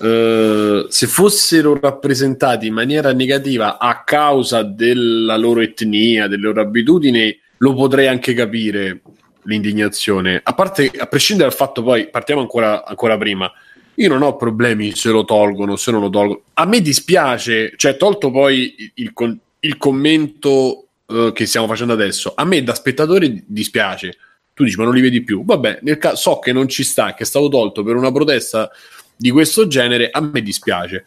[0.00, 7.36] eh, se fossero rappresentati in maniera negativa a causa della loro etnia, delle loro abitudini,
[7.58, 9.00] lo potrei anche capire
[9.42, 10.40] l'indignazione.
[10.42, 13.50] A parte, a prescindere dal fatto, poi partiamo ancora, ancora prima.
[13.98, 16.42] Io non ho problemi se lo tolgono, se non lo tolgono.
[16.54, 22.32] A me dispiace, cioè, tolto poi il, il il commento eh, che stiamo facendo adesso,
[22.36, 24.16] a me da spettatore dispiace.
[24.54, 25.44] Tu dici, ma non li vedi più?
[25.44, 28.70] Vabbè, nel ca- so che non ci sta, che è stato tolto per una protesta
[29.16, 31.04] di questo genere, a me dispiace,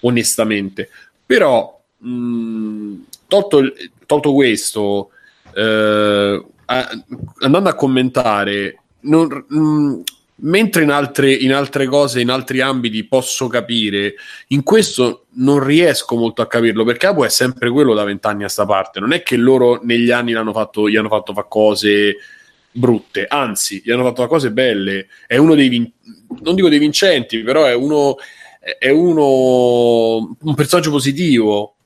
[0.00, 0.90] onestamente.
[1.24, 2.92] Però, mh,
[3.26, 3.72] tolto,
[4.04, 5.10] tolto questo,
[5.54, 7.04] eh, a-
[7.40, 10.02] andando a commentare, non- mh,
[10.36, 14.14] mentre in altre, in altre cose, in altri ambiti posso capire,
[14.48, 18.48] in questo non riesco molto a capirlo perché Apu è sempre quello da vent'anni a
[18.48, 19.00] sta parte.
[19.00, 22.16] Non è che loro negli anni l'hanno fatto, gli hanno fatto fare cose
[22.70, 25.06] brutte, anzi, gli hanno fatto cose belle.
[25.26, 25.92] È uno dei vin-
[26.42, 28.16] non dico dei vincenti, però è uno
[28.78, 31.76] è uno un personaggio positivo.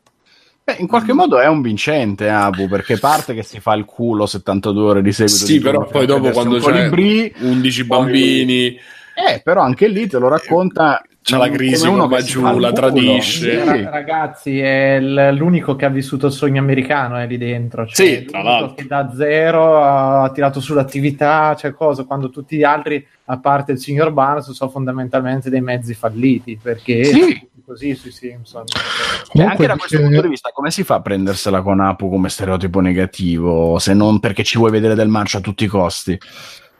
[0.69, 4.27] Beh, in qualche modo è un vincente Abu perché parte che si fa il culo
[4.27, 5.47] 72 ore di seguito.
[5.47, 8.79] Sì, di però poi dopo quando c'è colibrì, 11 poi- bambini,
[9.15, 11.03] Eh, però anche lì te lo racconta.
[11.31, 13.61] C'ha la come crisi uno fa il la tradisce.
[13.61, 13.65] Sì.
[13.65, 17.87] Ra- ragazzi, è l'unico che ha vissuto il sogno americano è lì dentro.
[17.87, 18.75] Cioè, Sì, tra l'altro.
[18.75, 23.79] Che da zero ha tirato sull'attività, cioè cosa, quando tutti gli altri, a parte il
[23.79, 27.49] signor Barnes, sono fondamentalmente dei mezzi falliti, perché Sì.
[27.65, 28.65] così sui Simpson.
[28.67, 32.31] Cioè, anche da questo punto di vista, come si fa a prendersela con Apu come
[32.31, 36.19] stereotipo negativo se non perché ci vuoi vedere del marcio a tutti i costi?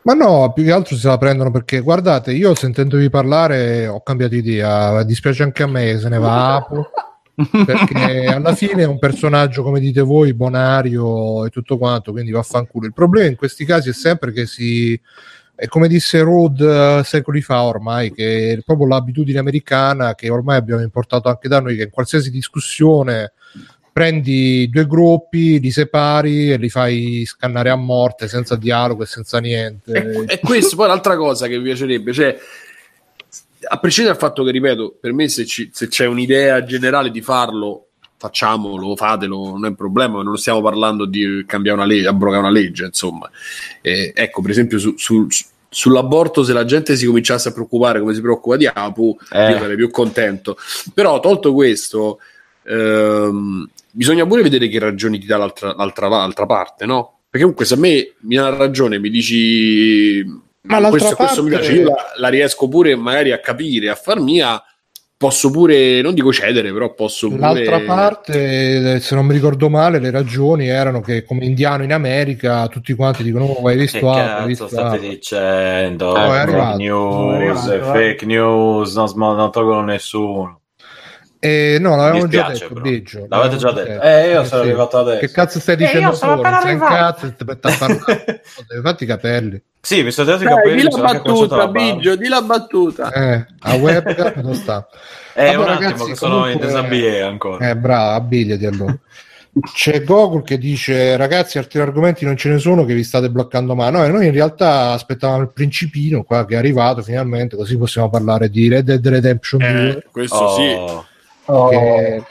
[0.01, 4.35] Ma no, più che altro se la prendono perché guardate, io sentendovi parlare ho cambiato
[4.35, 6.85] idea, dispiace anche a me se ne va Apu,
[7.65, 12.85] perché alla fine è un personaggio, come dite voi, bonario e tutto quanto, quindi vaffanculo.
[12.85, 14.99] Il problema in questi casi è sempre che si...
[15.53, 20.55] È come disse Rod eh, secoli fa ormai, che è proprio l'abitudine americana che ormai
[20.55, 23.33] abbiamo importato anche da noi, che in qualsiasi discussione
[23.91, 29.39] prendi due gruppi, li separi e li fai scannare a morte senza dialogo e senza
[29.39, 29.91] niente.
[29.91, 32.37] E, e questo poi l'altra cosa che mi piacerebbe, cioè,
[33.71, 37.21] a prescindere dal fatto che, ripeto, per me se, ci- se c'è un'idea generale di
[37.21, 37.87] farlo,
[38.17, 42.51] facciamolo, fatelo, non è un problema, non stiamo parlando di cambiare una legge, abrogare una
[42.51, 43.29] legge, insomma.
[43.81, 45.27] Eh, ecco, per esempio, su- su-
[45.69, 49.51] sull'aborto, se la gente si cominciasse a preoccupare come si preoccupa di Apu, Eh.
[49.51, 50.57] io sarei più contento.
[50.93, 52.19] Però, tolto questo,
[52.63, 53.69] ehm,
[53.99, 57.19] bisogna pure vedere che ragioni ti dà l'altra, l'altra, l'altra parte, no?
[57.29, 60.23] Perché comunque se a me mi dà ragione, mi dici
[60.61, 63.89] Ma l'altra questo, questo mi parte- piace, io la, la riesco pure magari a capire,
[63.89, 64.63] a far mia,
[65.17, 67.41] posso pure, non dico cedere, però posso pure...
[67.41, 71.91] L'altra parte, eh, se non mi ricordo male, le ragioni erano che come indiano in
[71.91, 76.15] America tutti quanti dicono oh, hai visto Che Apple, hai visto state Apple." dicendo?
[76.15, 80.58] No, è fake news, fake news, non, sm- non tolgono nessuno.
[81.41, 82.73] Eh, no, l'avevamo già detto.
[82.81, 83.25] Biggio.
[83.29, 84.01] L'avete già detto.
[84.01, 84.67] Eh, io Eh, sono sì.
[84.67, 85.19] arrivato adesso.
[85.19, 86.41] Che cazzo stai Eh, dicendo io sono solo?
[86.41, 87.13] appena Non sei un arrivato.
[87.21, 88.41] cazzo, ti metti a parlare.
[88.67, 89.61] Devi fatti i capelli.
[89.81, 90.75] Sì, mi sono tirato i Dai, capelli.
[90.81, 91.67] di la battuta, la.
[91.69, 93.11] Biggio, di la battuta.
[93.13, 94.87] Eh, a webcam non sta.
[95.33, 97.69] Eh, Vabbè, un attimo ragazzi, che sono in comunque- desabillé ancora.
[97.69, 98.97] Eh, bravo, abbigliati allora.
[99.73, 103.73] C'è Gogol che dice ragazzi altri argomenti non ce ne sono che vi state bloccando
[103.75, 107.75] ma no, e noi in realtà aspettavamo il principino qua che è arrivato finalmente così
[107.75, 111.07] possiamo parlare di Red Dead Redemption 2 Eh, questo Oh, sì.
[111.49, 111.69] Oh.
[111.69, 112.23] che,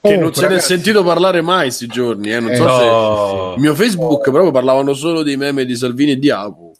[0.00, 2.40] Che non se ne è sentito parlare mai sti giorni, eh.
[2.40, 2.84] Non Eh, so se...
[2.84, 3.52] no.
[3.56, 6.70] Il mio Facebook proprio parlavano solo dei meme di Salvini e di Apu.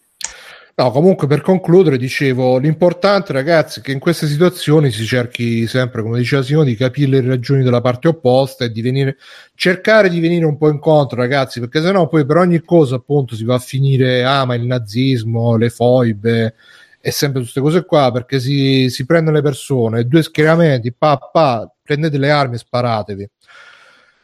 [0.75, 6.01] No, comunque per concludere dicevo l'importante ragazzi è che in queste situazioni si cerchi sempre,
[6.03, 9.19] come diceva Simone, di capire le ragioni della parte opposta e di venire,
[9.55, 13.45] cercare di venire un po' incontro ragazzi, perché sennò poi per ogni cosa appunto si
[13.45, 16.55] va a finire, ah ma il nazismo, le foibe
[17.01, 21.19] e sempre tutte queste cose qua, perché si, si prendono le persone, due schieramenti, pa,
[21.31, 23.31] pa, prendete le armi e sparatevi.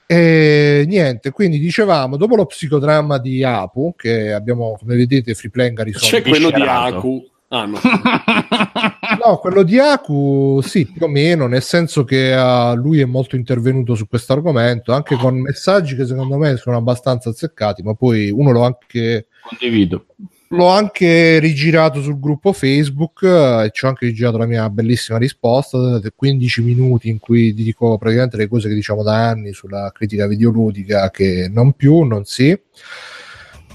[0.07, 5.79] E niente, quindi dicevamo, dopo lo psicodramma di Apu, che abbiamo, come vedete, Free Playing
[5.79, 6.17] ha risolto.
[6.17, 6.63] C'è quello di.
[6.63, 7.31] Aku.
[7.49, 7.79] Ah, no.
[9.25, 13.37] No, quello di Aku sì, più o meno, nel senso che ah, lui è molto
[13.37, 18.31] intervenuto su questo argomento, anche con messaggi che secondo me sono abbastanza azzeccati, ma poi
[18.31, 20.07] uno l'ho anche, Condivido.
[20.49, 25.19] L'ho anche rigirato sul gruppo Facebook eh, e ci ho anche rigirato la mia bellissima
[25.19, 30.27] risposta, 15 minuti in cui dico praticamente le cose che diciamo da anni sulla critica
[30.27, 32.59] videoludica che non più, non sì.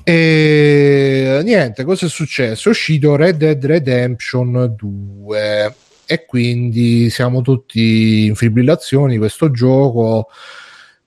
[0.06, 2.68] E niente, cosa è successo?
[2.68, 10.28] È uscito Red Dead Redemption 2 e quindi siamo tutti in fibrillazione di questo gioco.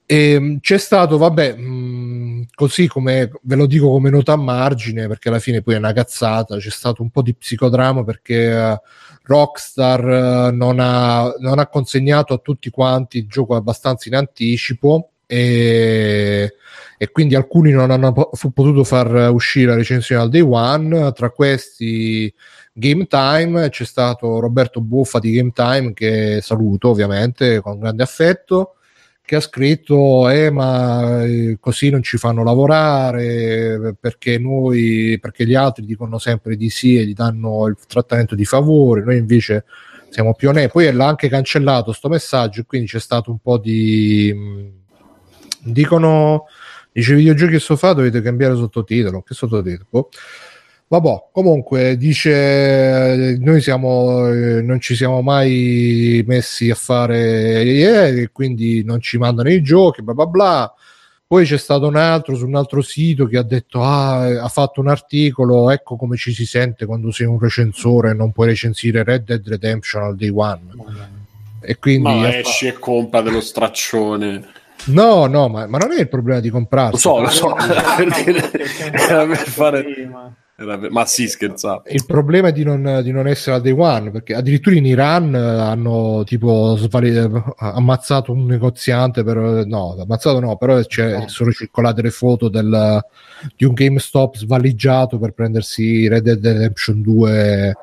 [0.05, 2.16] E mh, c'è stato, vabbè, mh,
[2.53, 5.93] così come ve lo dico come nota a margine, perché alla fine poi è una
[5.93, 6.57] cazzata.
[6.57, 8.81] C'è stato un po' di psicodrama perché eh,
[9.23, 15.11] Rockstar eh, non, ha, non ha consegnato a tutti quanti il gioco abbastanza in anticipo
[15.25, 16.53] e,
[16.97, 21.11] e quindi alcuni non hanno potuto far uscire la recensione al day one.
[21.13, 22.33] Tra questi
[22.73, 28.76] Game Time c'è stato Roberto Buffa di Game Time che saluto ovviamente con grande affetto
[29.27, 35.53] che ha scritto eh ma eh, così non ci fanno lavorare perché noi perché gli
[35.53, 39.65] altri dicono sempre di sì e gli danno il trattamento di favore noi invece
[40.11, 44.33] siamo più onesti poi l'ha anche cancellato sto messaggio quindi c'è stato un po' di
[45.61, 46.45] dicono
[46.89, 49.87] dice videogiochi e sofà dovete cambiare sottotitolo che sottotitolo?
[49.89, 50.09] Boh.
[50.89, 58.85] Vabbè, comunque dice noi siamo eh, non ci siamo mai messi a fare e quindi
[58.85, 60.73] non ci mandano i giochi, bla bla bla.
[61.27, 64.79] Poi c'è stato un altro su un altro sito che ha detto ah, ha fatto
[64.79, 69.03] un articolo, ecco come ci si sente quando sei un recensore e non puoi recensire
[69.03, 70.61] Red Dead Redemption al day one.
[71.59, 74.41] E quindi Ma esci e compra dello straccione.
[74.85, 76.93] No, no, ma, ma non è il problema di comprarsi.
[76.93, 77.55] Lo so, lo so.
[77.97, 79.83] per dire- per fare...
[79.83, 80.33] prima.
[80.89, 81.83] Ma sì, scherzavo.
[81.85, 85.35] Il problema è di non, di non essere al day one, perché addirittura in Iran
[85.35, 91.51] eh, hanno tipo svali- eh, ammazzato un negoziante per no, ammazzato no, però c'è- sono
[91.51, 92.99] circolate le foto del-
[93.55, 97.77] di un GameStop svaligiato per prendersi Red Dead Redemption 2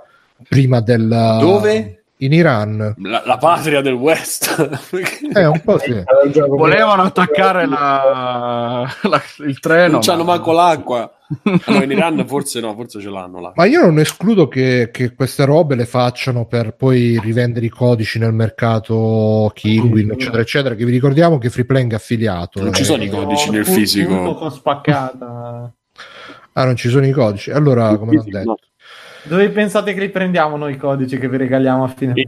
[0.48, 2.03] prima del Dove?
[2.18, 2.94] In Iran.
[2.98, 4.52] La, la patria del West.
[5.36, 5.90] Eh, un po' sì.
[5.90, 9.92] Un Volevano attaccare la, la- il treno.
[9.92, 11.10] non c'hanno ma- manco l'acqua.
[11.66, 13.52] No, in Iran forse no, forse ce l'hanno là.
[13.56, 18.18] Ma io non escludo che, che queste robe le facciano per poi rivendere i codici
[18.20, 20.74] nel mercato Kinguin, eccetera, eccetera.
[20.76, 22.62] Che vi ricordiamo che Freeplaying è affiliato.
[22.62, 22.84] Non ci eh.
[22.84, 24.14] sono i codici nel Punto- fisico.
[24.14, 25.72] punto con spaccata.
[26.52, 27.50] Ah, non ci sono i codici.
[27.50, 28.44] Allora, come ho detto.
[28.44, 28.56] No.
[29.24, 32.12] Dove pensate che li prendiamo noi i codici che vi regaliamo a fine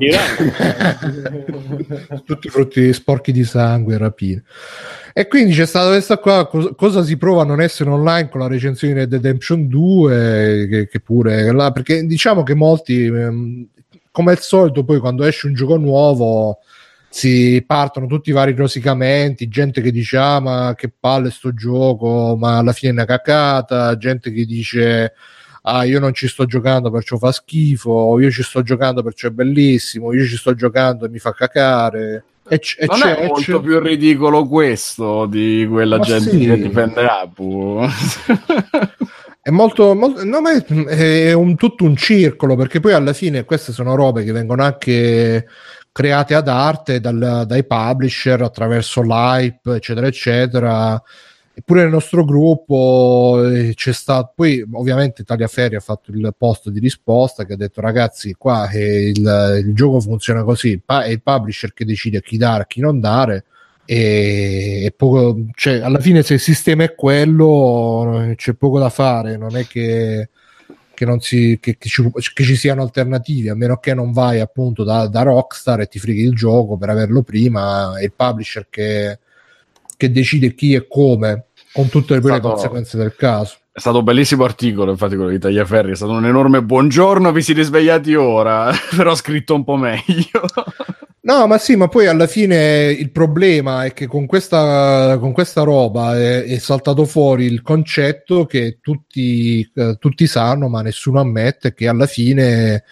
[2.24, 4.42] tutti frutti sporchi di sangue e rapine.
[5.12, 8.40] E quindi c'è stata questa qua, cos- cosa si prova a non essere online con
[8.40, 13.66] la recensione di Red Redemption 2, che, che pure là, perché diciamo che molti, ehm,
[14.10, 16.58] come al solito, poi quando esce un gioco nuovo
[17.08, 22.36] si partono tutti i vari rosicamenti, gente che dice ah ma che palle sto gioco,
[22.38, 25.14] ma alla fine è una cacata, gente che dice
[25.68, 29.30] ah io non ci sto giocando perciò fa schifo, io ci sto giocando perciò è
[29.32, 32.24] bellissimo, io ci sto giocando e mi fa cacare.
[32.48, 36.30] E c- e Non c'è- è molto c'è- più ridicolo questo di quella Ma gente
[36.30, 36.38] sì.
[36.46, 37.80] che difende Apu.
[39.42, 43.44] È molto, molto no, ma è, è un, tutto un circolo perché poi alla fine
[43.44, 45.46] queste sono robe che vengono anche
[45.92, 51.00] create ad arte dal- dai publisher attraverso l'hype, eccetera, eccetera.
[51.58, 56.78] Eppure nel nostro gruppo eh, c'è stato, poi ovviamente Tagliaferri ha fatto il post di
[56.78, 61.72] risposta che ha detto ragazzi qua eh, il, il gioco funziona così, è il publisher
[61.72, 63.46] che decide chi dare, a chi non dare
[63.86, 69.38] e, e poco, cioè, alla fine se il sistema è quello c'è poco da fare,
[69.38, 70.28] non è che,
[70.92, 74.84] che, si, che, che ci, che ci siano alternativi, a meno che non vai appunto
[74.84, 79.20] da, da Rockstar e ti frighi il gioco per averlo prima, è il publisher che,
[79.96, 83.56] che decide chi e come, con tutte le, Stato- conseguenze del caso.
[83.72, 85.92] È stato un bellissimo articolo, infatti, quello di Tagliaferri.
[85.92, 90.40] È stato un enorme buongiorno, vi siete svegliati ora, però scritto un po' meglio.
[91.26, 95.62] No, ma sì, ma poi alla fine il problema è che con questa, con questa
[95.62, 101.74] roba è, è saltato fuori il concetto che tutti, eh, tutti sanno, ma nessuno ammette,
[101.74, 102.84] che alla fine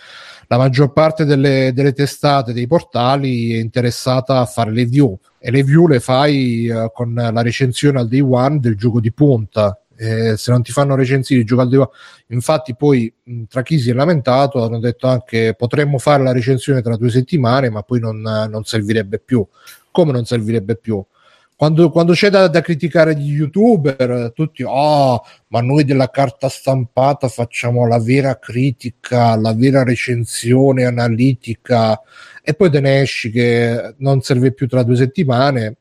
[0.46, 5.18] la maggior parte delle, delle testate, dei portali è interessata a fare le view.
[5.38, 9.12] E le view le fai eh, con la recensione al day one del gioco di
[9.12, 9.78] punta.
[9.96, 11.90] Eh, se non ti fanno recensire il gioco al day one,
[12.28, 16.82] infatti poi mh, tra chi si è lamentato hanno detto anche potremmo fare la recensione
[16.82, 19.46] tra due settimane ma poi non, non servirebbe più.
[19.92, 21.04] Come non servirebbe più
[21.56, 27.28] quando, quando c'è da, da criticare gli youtuber tutti oh ma noi della carta stampata
[27.28, 32.00] facciamo la vera critica la vera recensione analitica
[32.42, 35.76] e poi te ne esci che non serve più tra due settimane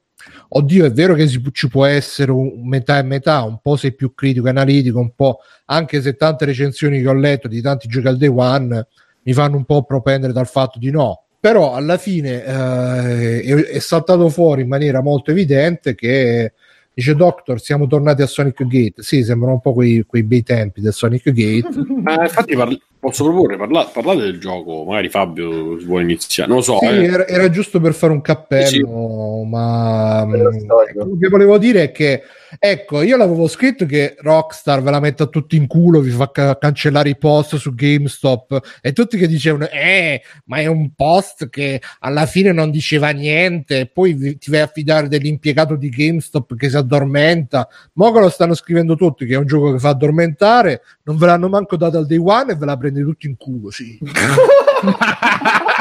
[0.49, 3.93] oddio è vero che si- ci può essere un metà e metà un po' sei
[3.93, 7.87] più critico e analitico un po' anche se tante recensioni che ho letto di tanti
[7.87, 8.87] giochi al day one
[9.23, 11.22] mi fanno un po' propendere dal fatto di no.
[11.43, 16.53] Però alla fine eh, è, saltato fuori in maniera molto evidente che
[16.93, 19.03] dice Doctor siamo tornati a Sonic Gate.
[19.03, 21.67] Sì, sembrano un po' quei, quei bei tempi del Sonic Gate.
[22.05, 26.63] Eh, infatti parli- posso proporre, parla- parlate del gioco, magari Fabio vuole iniziare, non lo
[26.63, 26.77] so.
[26.77, 27.03] Sì, eh.
[27.03, 28.67] era, era giusto per fare un cappello,
[29.43, 32.23] Sì, ma Quello quello che volevo dire è che
[32.59, 36.29] ecco, io l'avevo scritto che Rockstar ve la mette a tutti in culo, vi fa
[36.31, 41.49] ca- cancellare i post su GameStop e tutti che dicevano "Eh, ma è un post
[41.49, 46.55] che alla fine non diceva niente", poi vi- ti vai a fidare dell'impiegato di GameStop
[46.55, 47.67] che si addormenta.
[47.93, 51.25] Mo che lo stanno scrivendo tutti che è un gioco che fa addormentare, non ve
[51.25, 53.97] l'hanno manco dato al day one e ve la prende tutti in culo, sì.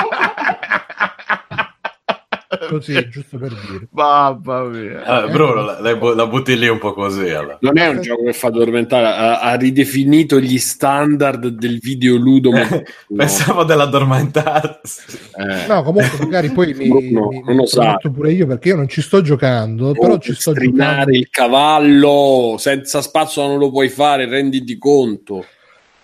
[2.69, 3.89] Così, giusto per dire.
[3.91, 5.25] Mamma mia.
[5.25, 7.29] Eh, Bruno, la, la- la butti lì un po' così.
[7.31, 7.57] allora.
[7.61, 12.51] Non è un gioco che fa addormentare, ha, ha ridefinito gli standard del videoludo.
[12.53, 12.83] moderno.
[13.15, 15.01] Pensavo dell'addormentarsi.
[15.37, 18.77] Eh, No, comunque magari poi mi, Bruno, mi, non lo prometto pure io perché io
[18.77, 21.11] non ci sto giocando, però ci sto giocando.
[21.13, 25.45] il cavallo senza spazio non lo puoi fare, renditi conto.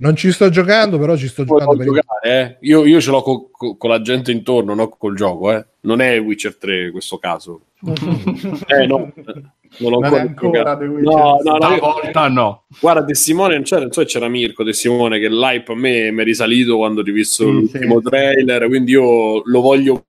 [0.01, 2.67] Non ci sto giocando, però ci sto Puoi giocando per il- giocare, eh.
[2.69, 5.53] io, io ce l'ho co- co- con la gente intorno, non col gioco.
[5.53, 5.67] Eh.
[5.81, 7.63] Non è Witcher 3 in questo caso.
[8.67, 9.13] eh, no,
[9.79, 10.75] non l'ho Non ancora ancora.
[10.77, 12.65] No, no, no, io- Stavolta no.
[12.81, 16.21] Guarda, testimone, non c'era, non so se c'era Mirko, testimone, che l'hype a me mi
[16.21, 18.09] è risalito quando ho rivisto Sì, l'ultimo sì.
[18.09, 20.05] trailer, quindi io lo voglio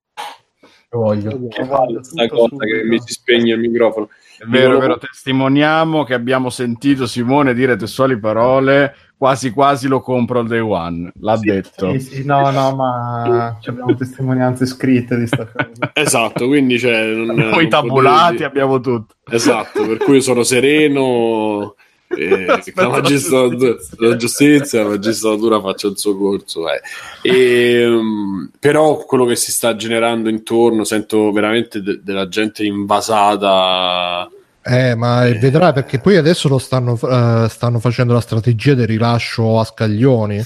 [0.91, 1.29] Lo voglio.
[1.49, 2.87] che voglio questa tutto cosa che subito.
[2.87, 4.09] mi si spegne il microfono.
[4.39, 10.39] È vero, vero, testimoniamo che abbiamo sentito Simone dire testuali parole, quasi quasi lo compro
[10.39, 11.91] al day one, l'ha detto.
[11.91, 15.91] Sì, sì, no, no, ma abbiamo testimonianze scritte di sta cosa.
[15.93, 19.15] Esatto, quindi cioè, non, Poi non tabulati abbiamo tutto.
[19.29, 21.75] Esatto, per cui sono sereno.
[22.18, 24.07] E Aspetta la, magistratura, giustizia.
[24.10, 26.64] la giustizia, la magistratura faccia il suo corso.
[26.72, 26.82] eh.
[27.22, 34.30] Ehm, però quello che si sta generando intorno, sento veramente de- della gente invasata.
[34.62, 39.60] Eh, ma vedrai perché poi adesso lo stanno, eh, stanno facendo la strategia del rilascio
[39.60, 40.41] a scaglioni,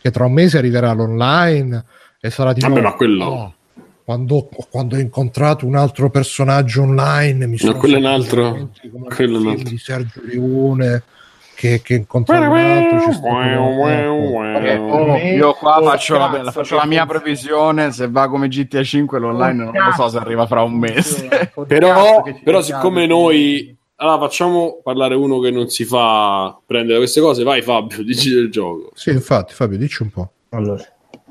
[0.00, 1.84] che tra un mese arriverà l'online
[2.20, 3.54] e sarà di Vabbè, nuovo, ma quello- "Oh,
[4.08, 8.70] quando, quando ho incontrato un altro personaggio online mi sono quello è un altro-
[9.14, 9.68] quello è un altro.
[9.68, 11.02] di Sergio Leone
[11.54, 13.26] che, che incontrava un altro stato.
[14.80, 18.82] Oh, io qua faccio, la, cazzo, la- faccio la mia previsione, se va come GTA
[18.82, 21.28] 5 l'online non lo so se arriva fra un mese.
[21.66, 27.42] Però, però siccome noi allora facciamo parlare uno che non si fa prendere queste cose,
[27.42, 28.90] vai Fabio, dici del gioco.
[28.94, 30.82] sì infatti Fabio dici un po' Allora,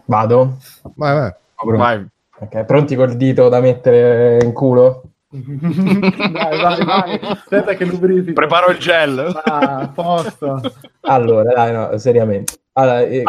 [0.05, 0.57] vado.
[0.93, 1.33] vai vai
[1.75, 2.05] Vai.
[2.39, 5.01] Ok, pronti col dito da mettere in culo?
[5.29, 7.19] vai, vai, vai.
[7.21, 8.33] Aspetta che lubrifico.
[8.33, 9.41] Preparo il gel.
[9.43, 10.61] Ah, a posto.
[11.01, 12.53] Allora, dai, no, seriamente.
[12.73, 13.23] Allora, eh,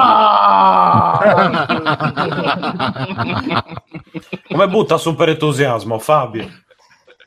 [4.48, 6.46] Come butta super entusiasmo, Fabio?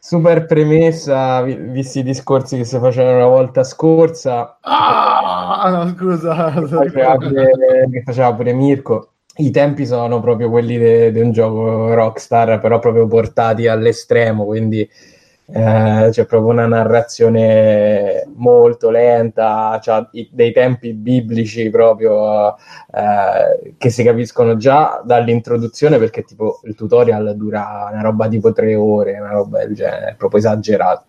[0.04, 6.52] super premessa, vi- visti i discorsi che si facevano la volta scorsa, Ah, no, scusa.
[6.54, 9.11] che faceva pure, che faceva pure Mirko.
[9.38, 14.88] I tempi sono proprio quelli di un gioco Rockstar, però proprio portati all'estremo, quindi
[15.54, 24.04] eh, c'è proprio una narrazione molto lenta, cioè dei tempi biblici proprio eh, che si
[24.04, 29.60] capiscono già dall'introduzione perché tipo il tutorial dura una roba tipo tre ore, una roba
[29.60, 31.06] del genere, proprio esagerato.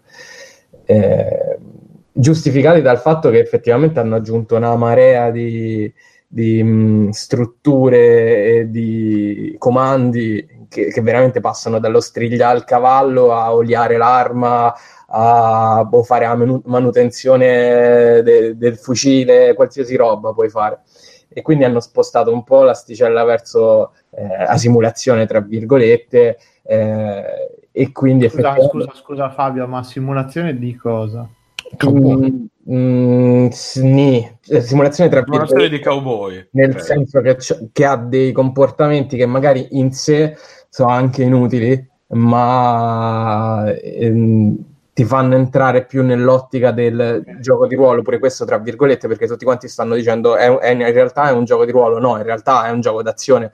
[0.85, 1.59] Eh,
[2.13, 5.93] giustificati dal fatto che effettivamente hanno aggiunto una marea di,
[6.35, 13.53] di mh, strutture e di comandi che, che, veramente passano dallo strigliare il cavallo a
[13.53, 14.75] oliare l'arma
[15.09, 20.81] a boh, fare la manu- manutenzione de- del fucile, qualsiasi roba puoi fare.
[21.29, 27.25] E quindi hanno spostato un po' l'asticella verso eh, la simulazione, tra virgolette, eh,
[27.71, 28.87] e quindi scusa, effettivamente...
[28.87, 31.29] scusa, scusa Fabio, ma simulazione di cosa?
[31.87, 34.39] Mm, mm, sni.
[34.49, 36.49] Eh, simulazione tra Simulazione di cowboy.
[36.53, 36.81] nel Ok.
[36.81, 37.37] senso che,
[37.73, 40.37] che ha dei comportamenti che magari in sé
[40.69, 44.57] sono anche inutili, ma ehm,
[44.95, 49.45] ti fanno entrare più nell'ottica del gioco di ruolo, pure questo tra virgolette, perché tutti
[49.45, 52.67] quanti stanno dicendo è, è- in realtà è un gioco di ruolo, no, in realtà
[52.67, 53.51] è un gioco d'azione.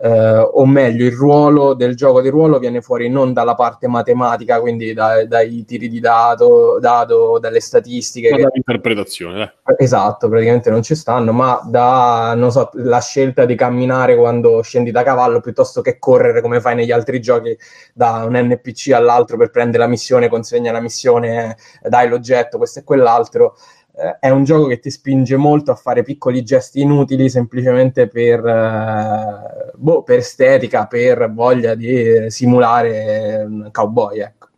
[0.00, 4.60] Eh, o meglio, il ruolo del gioco di ruolo viene fuori non dalla parte matematica,
[4.60, 9.74] quindi da- dai tiri di dato, dado, dalle statistiche, che Dall'interpretazione, eh.
[9.78, 14.90] Esatto, praticamente non ci stanno, ma da non so, la scelta di camminare quando scendi
[14.90, 17.56] da cavallo piuttosto che correre come fai negli altri giochi
[17.92, 22.80] da un NPC all'altro per prendere la missione, consegna la missione, eh, dai l'oggetto, questo
[22.80, 23.56] e quell'altro.
[23.96, 28.44] Eh, è un gioco che ti spinge molto a fare piccoli gesti inutili semplicemente per,
[28.44, 34.48] eh, boh, per estetica, per voglia di simulare un cowboy, ecco.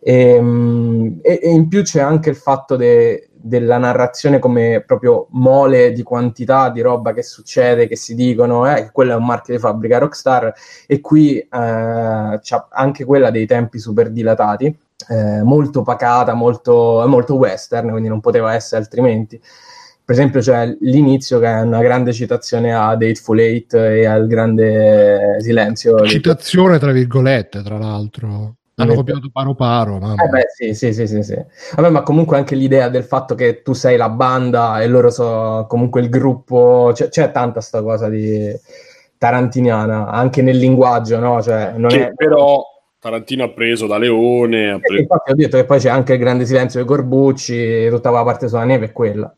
[0.00, 5.92] Ehm, E, e in più c'è anche il fatto de- della narrazione come proprio mole
[5.92, 9.54] di quantità di roba che succede, che si dicono, eh, che quello è un marchio
[9.54, 10.52] di fabbrica Rockstar,
[10.86, 14.76] e qui eh, c'ha anche quella dei tempi super dilatati,
[15.08, 19.40] eh, molto pacata, molto, molto western, quindi non poteva essere altrimenti.
[20.04, 25.36] Per esempio c'è l'inizio che è una grande citazione a Dateful Eight e al grande
[25.40, 26.04] silenzio.
[26.06, 28.56] Citazione tra virgolette, tra l'altro.
[28.74, 30.24] Hanno copiato paro paro, mamma.
[30.24, 31.36] eh beh, sì, sì, sì, sì, sì.
[31.76, 35.66] Vabbè, ma comunque anche l'idea del fatto che tu sei la banda e loro sono
[35.68, 38.52] comunque il gruppo, c'è, c'è tanta sta cosa di
[39.18, 41.40] tarantiniana, anche nel linguaggio, no?
[41.40, 42.14] Cioè, non Che è...
[42.14, 42.64] però
[43.02, 45.00] Tarantino ha preso da Leone, ha Eh, preso...
[45.02, 48.46] Infatti ho detto che poi c'è anche il grande silenzio dei Corbucci, tutta quella parte
[48.46, 49.34] sulla neve è quella.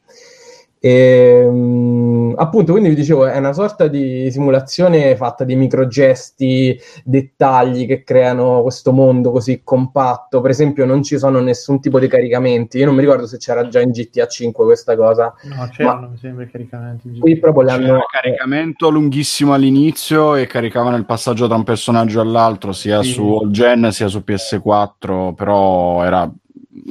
[0.87, 7.87] E, mm, appunto, quindi vi dicevo, è una sorta di simulazione fatta di microgesti, dettagli
[7.87, 10.43] che creano questo mondo così compatto.
[10.43, 12.77] Per esempio, non ci sono nessun tipo di caricamenti.
[12.77, 15.33] Io non mi ricordo se c'era già in GTA 5 questa cosa.
[15.45, 17.09] No, c'erano, mi sembra, i caricamenti.
[17.09, 17.95] in Qui proprio C'era l'hanno.
[17.95, 23.13] un caricamento lunghissimo all'inizio e caricavano il passaggio da un personaggio all'altro sia Sì.
[23.13, 26.31] su All Gen sia su PS4, però era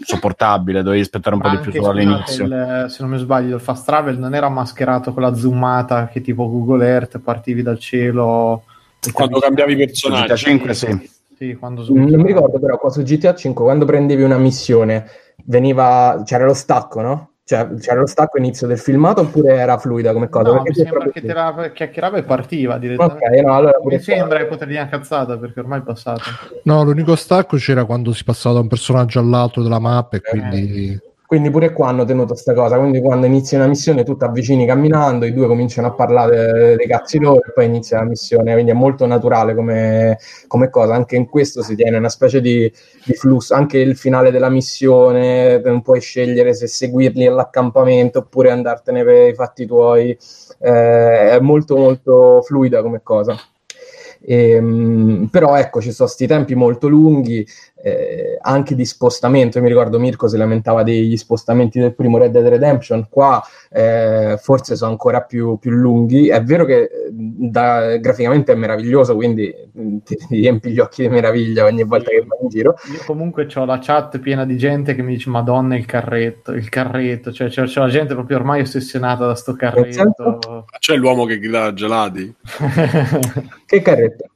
[0.03, 2.45] sopportabile, dovevi aspettare un Ma po' di più solo all'inizio.
[2.45, 6.21] il- se non mi sbaglio, il fast travel non era mascherato con la zoomata che
[6.21, 8.63] tipo Google Earth partivi dal cielo.
[9.11, 10.23] Quando cambiavi i Su personaggi.
[10.23, 11.11] GTA 5 sì.
[11.35, 15.05] Sì, quando Non mi ricordo, però, qua su GTA 5, quando prendevi una missione,
[15.45, 16.21] veniva.
[16.25, 17.29] c'era lo stacco, no?
[17.45, 20.47] Cioè, c'era lo stacco inizio del filmato oppure era fluida come cosa?
[20.49, 23.25] No, Perché mi sembra proprio che la chiacchierava e partiva direttamente.
[23.25, 26.21] Ok, no, allora Mi sembra che poter dire una cazzata perché ormai è passato.
[26.63, 31.01] No, l'unico stacco c'era quando si passava da un personaggio all'altro della mappa e Eh.
[31.33, 31.51] Quindi...
[31.51, 32.77] Pure qua hanno tenuto sta cosa.
[32.77, 36.87] Quindi quando inizi una missione, tu ti avvicini camminando, i due cominciano a parlare dei
[36.87, 38.53] cazzi loro e poi inizia la missione.
[38.53, 40.17] Quindi è molto naturale come,
[40.47, 40.93] come cosa.
[40.93, 42.71] Anche in questo si tiene una specie di,
[43.05, 43.53] di flusso.
[43.53, 49.33] Anche il finale della missione, non puoi scegliere se seguirli all'accampamento oppure andartene per i
[49.33, 50.17] fatti tuoi.
[50.59, 53.35] Eh, è molto molto fluida come cosa.
[54.25, 57.45] Ehm, però ecco, ci sono questi tempi molto lunghi,
[57.83, 59.57] eh, anche di spostamento.
[59.57, 64.37] Io mi ricordo Mirko si lamentava degli spostamenti del primo Red Dead Redemption, qua eh,
[64.41, 66.29] forse sono ancora più, più lunghi.
[66.29, 71.01] È vero che eh, da- graficamente è meraviglioso, quindi mm, ti, ti riempi gli occhi
[71.01, 72.75] di meraviglia ogni volta che vai in giro.
[72.93, 76.69] Io comunque ho la chat piena di gente che mi dice Madonna il carretto, il
[76.69, 80.65] carretto, cioè c'è, c'è la gente proprio ormai ossessionata da sto carretto.
[80.79, 82.33] C'è l'uomo che grida gelati?
[83.65, 84.32] Che carretto?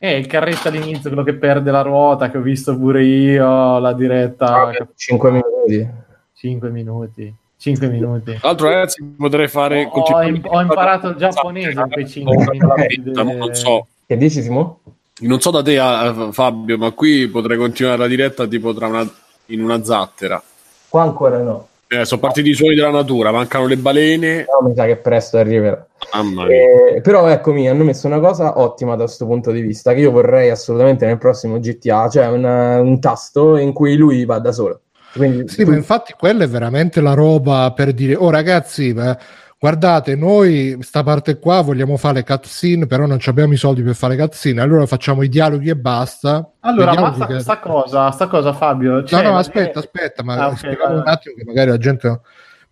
[0.00, 3.92] Eh, il carretto all'inizio, quello che perde la ruota, che ho visto pure io, la
[3.92, 5.90] diretta, 5 minuti.
[6.34, 7.34] 5 minuti.
[7.56, 8.30] 5 minuti.
[8.38, 9.84] Tra l'altro, ragazzi, potrei fare.
[9.84, 13.10] Ho, continuare- im- ho imparato il giapponese in quei 5 minuti.
[13.12, 14.80] Non so, Che dici, Simo?
[15.22, 19.04] non so da te, eh, Fabio, ma qui potrei continuare la diretta tipo tra una,
[19.46, 20.40] in una zattera.
[20.88, 21.66] Qua ancora no.
[21.90, 24.44] Eh, sono partiti i suoni della natura, mancano le balene.
[24.60, 25.86] No, mi sa che presto arriverà.
[26.12, 26.56] Mamma mia.
[26.96, 30.10] Eh, però eccomi, hanno messo una cosa ottima da questo punto di vista, che io
[30.10, 34.82] vorrei assolutamente nel prossimo GTA, cioè una- un tasto in cui lui va da solo.
[35.14, 39.16] Quindi, Sì, ma infatti quella è veramente la roba per dire, oh ragazzi, eh,
[39.58, 43.94] guardate, noi sta parte qua vogliamo fare cutscene, però non ci abbiamo i soldi per
[43.94, 46.48] fare cutscene, allora facciamo i dialoghi e basta.
[46.60, 49.04] Allora, ma sta, che- sta cosa, sta cosa, Fabio.
[49.04, 51.70] cioè, no, no, aspetta, è- aspetta, ma Ah, ok, spieghiamo vai, un attimo che magari
[51.70, 52.20] la gente...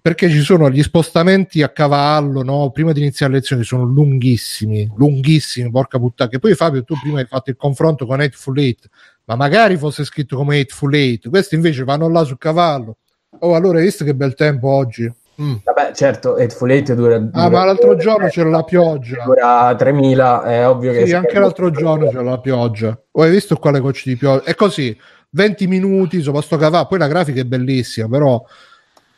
[0.07, 2.70] Perché ci sono gli spostamenti a cavallo, no?
[2.70, 6.30] Prima di iniziare le lezioni sono lunghissimi, lunghissimi, porca puttana.
[6.30, 8.89] Che poi Fabio, tu prima hai fatto il confronto con Hateful Eight,
[9.24, 12.99] ma magari fosse scritto come Hateful Eight, questi invece vanno là sul cavallo.
[13.41, 15.12] Oh, allora hai visto che bel tempo oggi?
[15.41, 15.55] Mm.
[15.64, 17.16] Vabbè, certo, Hateful Eight dura...
[17.16, 19.24] Ah, dura- ma l'altro giorno c'era la pioggia.
[19.24, 21.07] Dura 3000, è ovvio che...
[21.07, 22.99] Sì, anche l'altro giorno c'era la pioggia.
[23.12, 24.45] Oh, hai visto qua le gocce di pioggia?
[24.45, 24.97] È così,
[25.30, 26.87] 20 minuti sopra sto cavallo.
[26.87, 28.43] Poi la grafica è bellissima, però...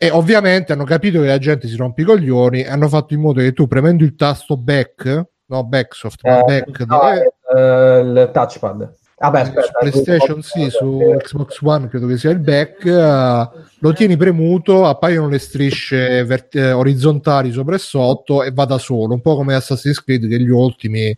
[0.01, 3.21] E ovviamente hanno capito che la gente si rompe i coglioni e hanno fatto in
[3.21, 8.01] modo che tu premendo il tasto back, no backsoft, ma Eh, back, no, dove- eh,
[8.01, 8.93] il touchpad.
[9.21, 13.49] Vabbè, aspetta, su PlayStation sì, su Xbox One credo che sia il back, eh,
[13.81, 18.79] lo tieni premuto, appaiono le strisce vert- eh, orizzontali sopra e sotto e va da
[18.79, 21.17] solo, un po' come Assassin's Creed che gli ultimi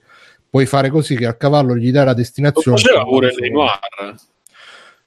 [0.48, 2.78] puoi fare così che al cavallo gli dai la Lo destinazione.
[2.78, 3.78] faceva va da pure nei noir.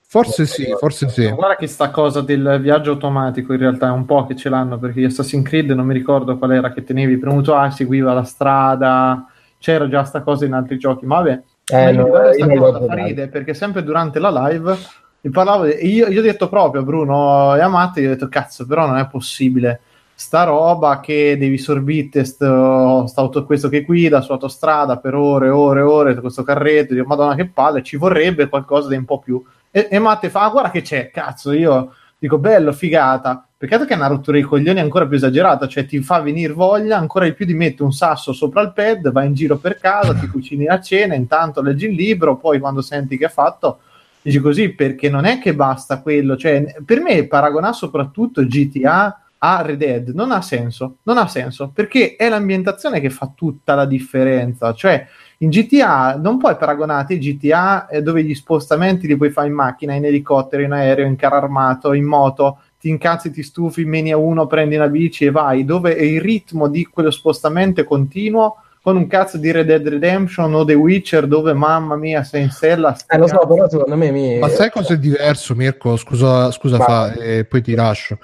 [0.06, 1.28] Forse sì, forse sì.
[1.32, 4.78] Guarda che sta cosa del viaggio automatico in realtà è un po' che ce l'hanno
[4.78, 8.24] perché gli Assassin's Creed non mi ricordo qual era che tenevi premuto A, seguiva la
[8.24, 9.26] strada,
[9.58, 11.42] c'era già sta cosa in altri giochi, ma vabbè.
[11.66, 14.78] Eh, no, io non cosa fa ride perché sempre durante la live
[15.22, 18.14] mi parlavo e io, io ho detto proprio a Bruno e a Matte, io ho
[18.14, 19.80] detto cazzo però non è possibile.
[20.16, 25.48] Sta roba che devi sorbite sto, sta auto, questo che guida su autostrada per ore
[25.48, 29.06] e ore e ore questo carretto dico madonna che palle ci vorrebbe qualcosa di un
[29.06, 29.42] po' più.
[29.72, 33.94] E, e Matte fa ah, guarda che c'è cazzo io dico bello figata peccato che
[33.94, 37.34] è una rottura di coglioni ancora più esagerata cioè ti fa venire voglia ancora di
[37.34, 40.66] più di mettere un sasso sopra il pad vai in giro per casa ti cucini
[40.66, 43.80] la cena intanto leggi il libro poi quando senti che è fatto
[44.22, 49.62] dici così perché non è che basta quello cioè per me paragonare soprattutto GTA a
[49.62, 53.86] Red Dead non ha senso non ha senso perché è l'ambientazione che fa tutta la
[53.86, 55.08] differenza cioè
[55.38, 59.94] in GTA non puoi paragonare GTA eh, dove gli spostamenti li puoi fare in macchina,
[59.94, 64.18] in elicottero, in aereo, in carro armato, in moto, ti incazzi, ti stufi, meni a
[64.18, 68.98] uno, prendi una bici e vai, dove il ritmo di quello spostamento è continuo con
[68.98, 72.94] un cazzo di Red Dead Redemption o The Witcher dove mamma mia sei in sella
[73.08, 74.38] Eh, lo so, però secondo me mi...
[74.38, 75.96] Ma sai cosa è diverso, Mirko?
[75.96, 78.20] Scusa, scusa fa, e poi ti lascio.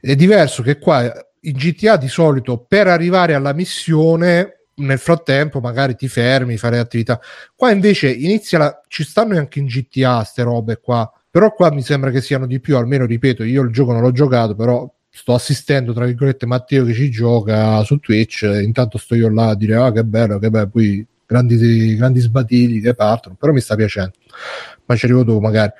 [0.00, 1.02] È diverso che qua
[1.40, 6.78] in GTA di solito per arrivare alla missione nel frattempo magari ti fermi, fai le
[6.78, 7.20] attività.
[7.54, 8.80] Qua invece inizia la...
[8.88, 12.60] ci stanno anche in GTA ste robe qua, però qua mi sembra che siano di
[12.60, 16.84] più, almeno ripeto, io il gioco non l'ho giocato, però sto assistendo tra virgolette Matteo
[16.84, 20.50] che ci gioca su Twitch, intanto sto io là a dire ah che bello, che
[20.50, 24.12] bello, poi grandi, grandi sbadigli che partono, però mi sta piacendo,
[24.86, 25.72] ma ci arrivo dopo magari.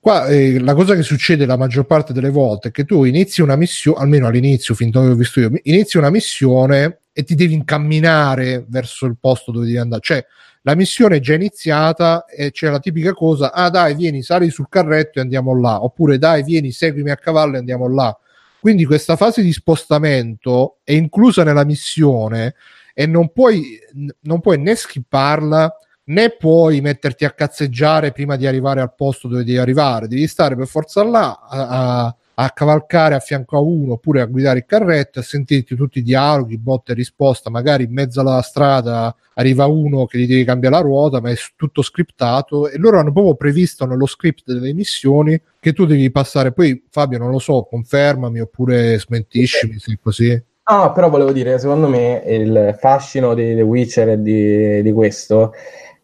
[0.00, 3.42] Qua eh, la cosa che succede la maggior parte delle volte è che tu inizi
[3.42, 7.54] una missione, almeno all'inizio, fin dove ho visto io, inizi una missione e ti devi
[7.54, 10.00] incamminare verso il posto dove devi andare.
[10.02, 10.24] Cioè,
[10.66, 14.66] la missione è già iniziata e c'è la tipica cosa: ah, dai, vieni, sali sul
[14.68, 18.16] carretto e andiamo là, oppure dai, vieni, seguimi a cavallo e andiamo là.
[18.58, 22.56] Quindi questa fase di spostamento è inclusa nella missione
[22.94, 23.78] e non puoi,
[24.22, 25.72] non puoi né skipparla
[26.08, 30.56] né puoi metterti a cazzeggiare prima di arrivare al posto dove devi arrivare, devi stare
[30.56, 34.66] per forza là a, a, a cavalcare a fianco a uno oppure a guidare il
[34.66, 39.64] carretto e sentirti tutti i dialoghi, botte e risposta, magari in mezzo alla strada arriva
[39.66, 43.36] uno che gli devi cambiare la ruota, ma è tutto scriptato e loro hanno proprio
[43.36, 46.52] previsto nello script delle missioni che tu devi passare.
[46.52, 50.42] Poi Fabio non lo so, confermami oppure smentiscimi se è così.
[50.64, 55.54] Ah, però volevo dire, secondo me il fascino di The Witcher e di, di questo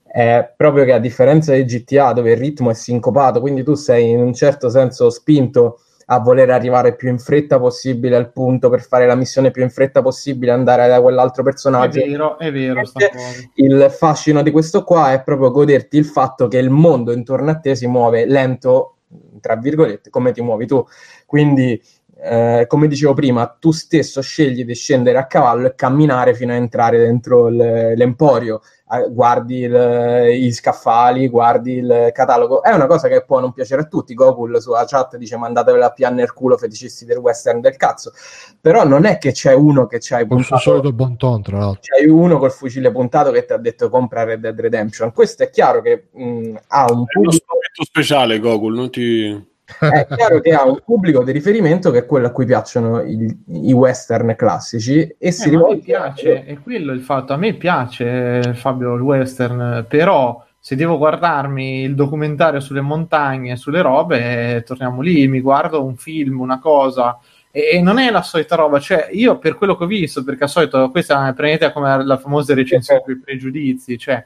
[0.02, 4.10] è proprio che a differenza di GTA dove il ritmo è sincopato, quindi tu sei
[4.10, 5.80] in un certo senso spinto
[6.12, 9.70] a voler arrivare più in fretta possibile al punto per fare la missione più in
[9.70, 12.00] fretta possibile, andare da quell'altro è personaggio.
[12.04, 16.48] vero è vero sta cosa Il fascino di questo qua è proprio goderti il fatto
[16.48, 18.96] che il mondo intorno a te si muove lento,
[19.40, 20.84] tra virgolette, come ti muovi tu.
[21.24, 21.82] Quindi,
[22.24, 26.56] eh, come dicevo prima, tu stesso scegli di scendere a cavallo e camminare fino a
[26.56, 28.60] entrare dentro l- l'emporio.
[28.92, 32.62] Eh, guardi il- i scaffali, guardi il catalogo.
[32.62, 34.12] È una cosa che può non piacere a tutti.
[34.14, 38.12] Gokul sulla chat dice mandatevela a pian nel culo feticisti del western del cazzo.
[38.60, 41.42] Però non è che c'è uno che c'hai Con il suo puntato solito bon ton,
[41.42, 41.80] tra l'altro.
[41.82, 45.12] c'hai uno col fucile puntato che ti ha detto compra Red Dead Redemption.
[45.12, 47.32] Questo è chiaro che mh, ha un È uno pubblico.
[47.32, 49.50] strumento speciale, Gokul, non ti...
[49.78, 53.42] è chiaro che ha un pubblico di riferimento che è quello a cui piacciono i,
[53.46, 57.32] i western classici e si Eh, a rivolge piace, è quello il fatto.
[57.32, 63.56] A me piace eh, Fabio il western, però se devo guardarmi il documentario sulle montagne,
[63.56, 67.18] sulle robe, eh, torniamo lì, mi guardo un film, una cosa.
[67.50, 70.44] E, e non è la solita roba, cioè io per quello che ho visto, perché
[70.44, 74.24] al solito questa prendete come la famosa recensione sui pregiudizi, cioè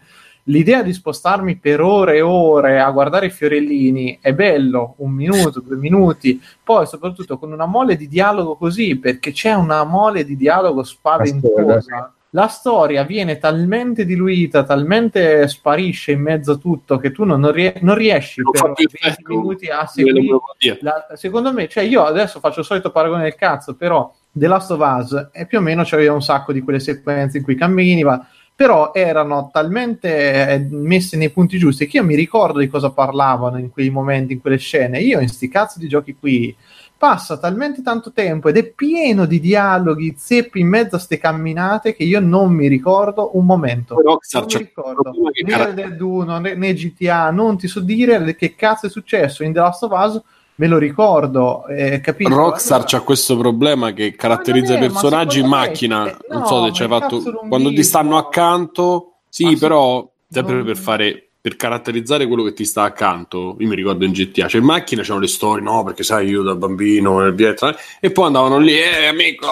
[0.48, 5.60] l'idea di spostarmi per ore e ore a guardare i fiorellini è bello, un minuto,
[5.60, 10.36] due minuti, poi soprattutto con una mole di dialogo così, perché c'è una mole di
[10.36, 12.12] dialogo spaventosa.
[12.30, 17.78] La storia viene talmente diluita, talmente sparisce in mezzo a tutto che tu non, rie-
[17.80, 20.38] non riesci Non per fa più 20 effetto minuti a seguire.
[20.80, 24.70] La- secondo me, cioè io adesso faccio il solito paragone del cazzo, però The Last
[24.70, 28.02] of Us e più o meno c'aveva un sacco di quelle sequenze in cui cammini,
[28.02, 32.90] va- però erano talmente eh, messe nei punti giusti che io mi ricordo di cosa
[32.90, 34.98] parlavano in quei momenti, in quelle scene.
[35.00, 36.56] Io in sti cazzo di giochi qui
[36.96, 41.94] passa talmente tanto tempo ed è pieno di dialoghi, zeppi in mezzo a ste camminate
[41.94, 44.00] che io non mi ricordo un momento.
[44.00, 45.12] Rockstar Non mi ricordo
[45.44, 49.44] né Red Dead 1 né, né GTA, non ti so dire che cazzo è successo
[49.44, 50.22] in The Last of Us,
[50.56, 52.30] me lo ricordo, eh, capito?
[52.34, 56.04] Rockstar Allora- c'ha questo problema che caratterizza i personaggi in macchina.
[56.28, 59.12] non no, so se ma ci hai il fatto quando ti stanno accanto.
[59.28, 63.54] Sì, Ma però sempre non- per fare per caratterizzare quello che ti sta accanto.
[63.60, 66.42] Io mi ricordo in GTA, cioè in macchina c'erano le storie, no, perché sai, io
[66.42, 69.46] da bambino nel Vietnam e poi andavano lì, eh, amico,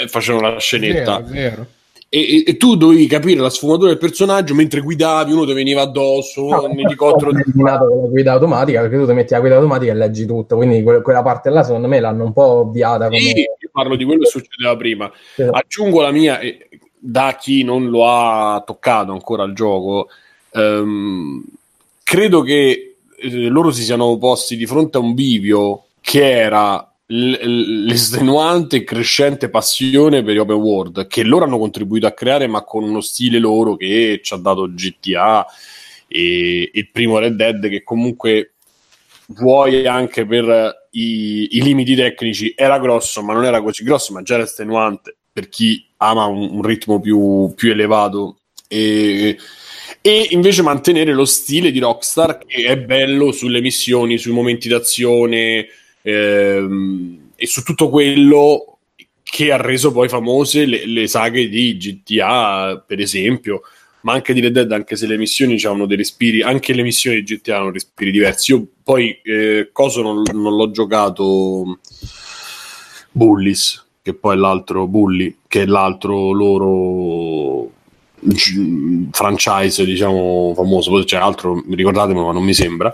[0.00, 1.18] e facevano la scenetta.
[1.18, 1.66] Vero, vero.
[2.14, 6.46] E, e- tu dovevi capire la sfumatura del personaggio mentre guidavi, uno ti veniva addosso,
[6.46, 9.54] No, un elicottero ho eliminato con la guida automatica perché tu ti metti la guida
[9.54, 13.06] automatica e leggi tutto quindi que- quella parte là secondo me l'hanno un po' ovviata
[13.06, 13.18] come...
[13.18, 15.10] Sì, io parlo di quello che succedeva prima.
[15.34, 15.48] Sì.
[15.50, 16.68] Aggiungo la mia, e
[16.98, 20.08] da chi non lo ha toccato ancora il gioco,
[20.50, 21.42] ehm,
[22.02, 28.76] credo che eh, loro si siano posti di fronte a un bivio che era l'estenuante
[28.76, 32.84] e crescente passione per gli open world che loro hanno contribuito a creare ma con
[32.84, 35.44] uno stile loro che ci ha dato GTA
[36.08, 38.54] e il primo Red Dead che comunque
[39.28, 42.52] vuoi anche per i, i limiti tecnici.
[42.56, 46.48] Era grosso ma non era così grosso ma già era estenuante per chi ama un,
[46.50, 48.38] un ritmo più, più elevato.
[48.68, 49.36] E,
[50.00, 55.66] e invece mantenere lo stile di Rockstar che è bello sulle missioni, sui momenti d'azione
[56.02, 58.78] ehm, e su tutto quello
[59.22, 63.62] che ha reso poi famose le, le saghe di GTA per esempio
[64.02, 67.22] ma anche di Red Dead, anche se le missioni hanno dei respiri, anche le missioni
[67.22, 68.52] di GTA hanno respiri diversi.
[68.52, 71.78] Io poi eh, Coso non, non l'ho giocato
[73.12, 77.70] Bullis, che poi è l'altro Bully, che è l'altro loro
[78.18, 80.90] g- franchise, diciamo, famoso.
[80.90, 82.92] Poi c'è altro, ricordatemelo, ma non mi sembra.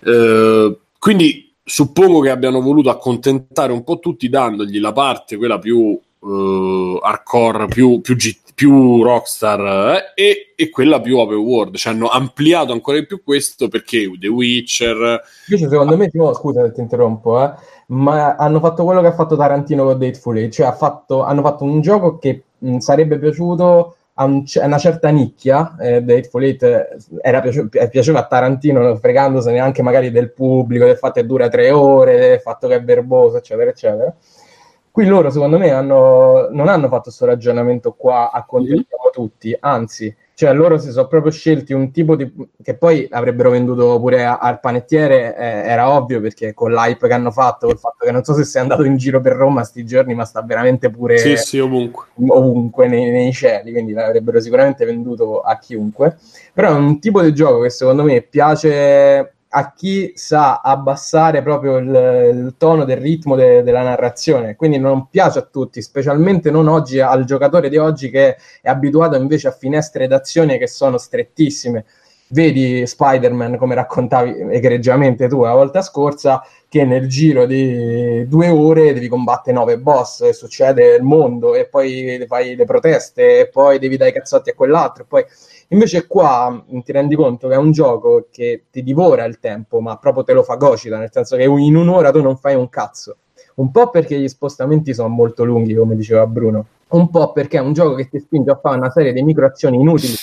[0.00, 5.98] Eh, quindi suppongo che abbiano voluto accontentare un po' tutti dandogli la parte, quella più
[6.22, 11.76] eh, hardcore, più, più, G- più rockstar eh, e, e quella più open world.
[11.76, 15.20] Cioè hanno ampliato ancora di più questo perché The Witcher...
[15.48, 17.52] Invece secondo me, Timo, scusa se ti interrompo, eh,
[17.88, 21.42] ma hanno fatto quello che ha fatto Tarantino con Dateful Eight, cioè ha fatto- hanno
[21.42, 26.02] fatto un gioco che mh, sarebbe piaciuto a, un c- a una certa nicchia, eh,
[26.02, 26.88] Dateful Eight eh,
[27.20, 31.48] era piaci- pi- piaceva a Tarantino, fregandosene anche magari del pubblico, del fatto che dura
[31.48, 34.14] tre ore, del fatto che è verboso, eccetera, eccetera.
[34.90, 40.52] Qui loro, secondo me, hanno- non hanno fatto questo ragionamento qua, accontentiamo tutti, anzi, cioè
[40.52, 42.30] loro si sono proprio scelti un tipo di...
[42.62, 47.14] che poi avrebbero venduto pure a- al panettiere, eh, era ovvio perché con l'hype che
[47.14, 49.84] hanno fatto, col fatto che non so se sei andato in giro per Roma sti
[49.84, 52.06] giorni, ma sta veramente pure Sì, sì, ovunque.
[52.26, 56.16] ovunque nei, nei cieli, quindi l'avrebbero sicuramente venduto a chiunque.
[56.52, 61.76] Però è un tipo di gioco che secondo me piace a chi sa abbassare proprio
[61.76, 66.66] il, il tono del ritmo de- della narrazione, quindi non piace a tutti, specialmente non
[66.66, 71.84] oggi al giocatore di oggi che è abituato invece a finestre d'azione che sono strettissime.
[72.28, 78.92] Vedi Spider-Man, come raccontavi egregiamente tu la volta scorsa, che nel giro di due ore
[78.92, 83.78] devi combattere nove boss e succede il mondo e poi fai le proteste e poi
[83.78, 85.24] devi dare i cazzotti a quell'altro e poi
[85.74, 89.80] invece qua mh, ti rendi conto che è un gioco che ti divora il tempo
[89.80, 93.16] ma proprio te lo fagocita nel senso che in un'ora tu non fai un cazzo.
[93.56, 96.66] Un po' perché gli spostamenti sono molto lunghi come diceva Bruno.
[96.88, 99.80] Un po' perché è un gioco che ti spinge a fare una serie di microazioni
[99.80, 100.14] inutili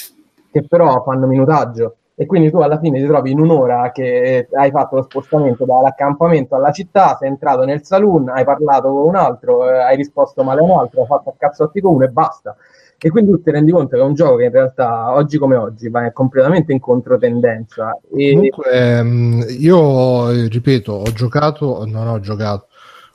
[0.51, 1.95] che però fanno minutaggio.
[2.15, 6.55] E quindi tu alla fine ti trovi in un'ora che hai fatto lo spostamento dall'accampamento
[6.55, 10.59] alla città, sei entrato nel saloon, hai parlato con un altro, eh, hai risposto male
[10.59, 12.55] a un altro, hai fatto a cazzotti con uno e basta.
[13.03, 15.55] E quindi tu ti rendi conto che è un gioco che in realtà oggi come
[15.55, 17.99] oggi va completamente in controtendenza.
[18.15, 18.33] E...
[18.33, 22.67] Comunque, ehm, io ripeto, ho giocato, non ho giocato,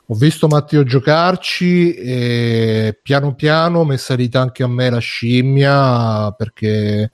[0.07, 6.31] ho visto Matteo giocarci e piano piano mi è salita anche a me la scimmia
[6.31, 7.11] perché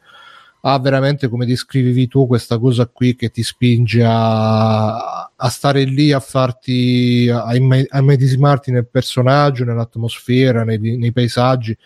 [0.62, 6.14] ha veramente, come descrivevi tu, questa cosa qui che ti spinge a, a stare lì,
[6.14, 11.78] a farti, a, imme- a immedesimarti nel personaggio, nell'atmosfera, nei, nei paesaggi.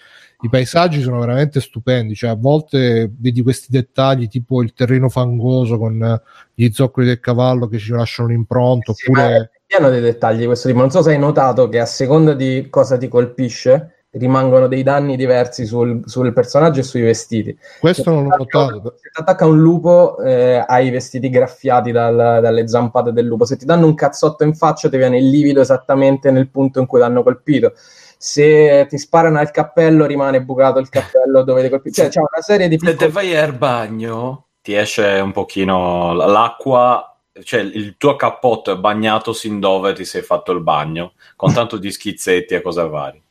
[0.42, 5.80] I paesaggi sono veramente stupendi, cioè a volte vedi questi dettagli tipo il terreno fangoso
[5.80, 6.22] con
[6.54, 9.50] gli zoccoli del cavallo che ci lasciano l'impronta, Sì, oppure...
[9.66, 10.80] pieno dei dettagli questo tipo.
[10.80, 15.16] Non so se hai notato che a seconda di cosa ti colpisce rimangono dei danni
[15.16, 17.56] diversi sul, sul personaggio e sui vestiti.
[17.80, 18.94] Questo non l'ho Se ti attacca- notato.
[18.98, 23.46] Se ti attacca un lupo, eh, hai i vestiti graffiati dal- dalle zampate del lupo.
[23.46, 26.86] Se ti danno un cazzotto in faccia, ti viene il livido esattamente nel punto in
[26.86, 27.74] cui l'hanno colpito.
[28.20, 32.10] Se ti sparano al cappello, rimane bucato il cappello dove ti colpiscono.
[32.10, 33.12] Cioè, c'è una serie di Se te piccoli...
[33.12, 39.60] vai al bagno, ti esce un pochino l'acqua, cioè il tuo cappotto è bagnato sin
[39.60, 43.22] dove ti sei fatto il bagno, con tanto di schizzetti e cose varie.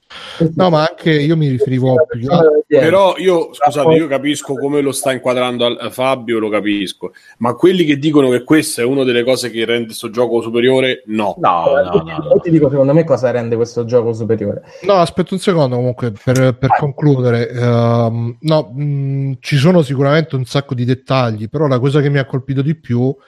[0.55, 4.81] No, ma anche io mi riferivo più che altro- Però io, scusate, io capisco come
[4.81, 9.03] lo sta inquadrando al- Fabio, lo capisco, ma quelli che dicono che questa è una
[9.05, 11.37] delle cose che rende questo gioco superiore, no.
[11.39, 12.19] No, no, no.
[12.19, 12.35] no.
[12.35, 14.63] Io ti dico secondo me cosa rende questo gioco superiore.
[14.83, 17.49] No, aspetta un secondo comunque per, per concludere.
[17.51, 22.19] Ehm, no, mh, ci sono sicuramente un sacco di dettagli, però la cosa che mi
[22.19, 23.25] ha colpito di più è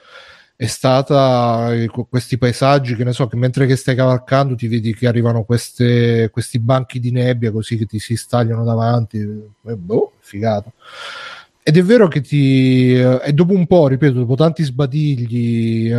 [0.67, 5.07] stata eh, questi paesaggi che ne so, che mentre che stai cavalcando ti vedi che
[5.07, 9.19] arrivano queste, questi banchi di nebbia così che ti si stagliano davanti.
[9.19, 10.71] Eh, boh, figata.
[11.63, 12.93] Ed è vero che ti.
[12.95, 15.89] eh, e dopo un po', ripeto, dopo tanti sbadigli,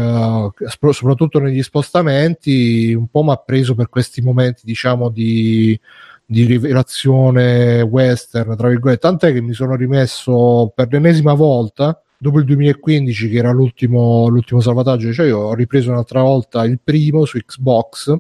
[0.67, 5.79] sp- soprattutto negli spostamenti, un po' mi ha preso per questi momenti, diciamo, di,
[6.27, 9.01] di rivelazione western, tra virgolette.
[9.01, 14.61] Tant'è che mi sono rimesso per l'ennesima volta, dopo il 2015, che era l'ultimo, l'ultimo
[14.61, 18.15] salvataggio, cioè io ho ripreso un'altra volta il primo su Xbox.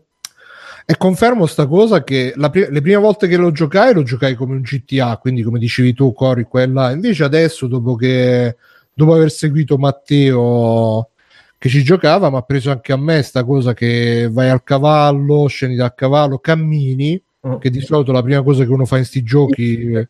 [0.86, 4.54] E confermo sta cosa che pri- le prime volte che lo giocai, lo giocai come
[4.54, 6.90] un GTA, quindi come dicevi tu, Cori, quella.
[6.92, 8.56] Invece adesso, dopo che
[8.94, 11.10] dopo aver seguito Matteo
[11.58, 15.46] che ci giocava, mi ha preso anche a me sta cosa che vai al cavallo,
[15.46, 17.56] scendi dal cavallo, cammini, Mm.
[17.56, 20.08] che di solito la prima cosa che uno fa in sti giochi eh,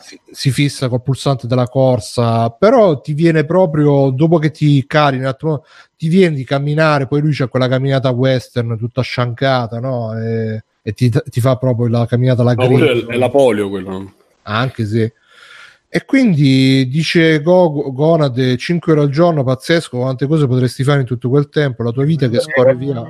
[0.00, 5.18] si, si fissa col pulsante della corsa, però ti viene proprio dopo che ti cari
[5.18, 5.64] un attimo,
[5.96, 10.16] ti viene di camminare, poi lui c'ha quella camminata western tutta sciancata, no?
[10.16, 12.92] E, e ti, ti fa proprio la camminata alla griglia.
[12.92, 14.12] è, è la polio quello.
[14.42, 15.14] anche se
[15.92, 21.04] e quindi dice Go- Gonad 5 ore al giorno pazzesco quante cose potresti fare in
[21.06, 23.02] tutto quel tempo la tua vita che scorre via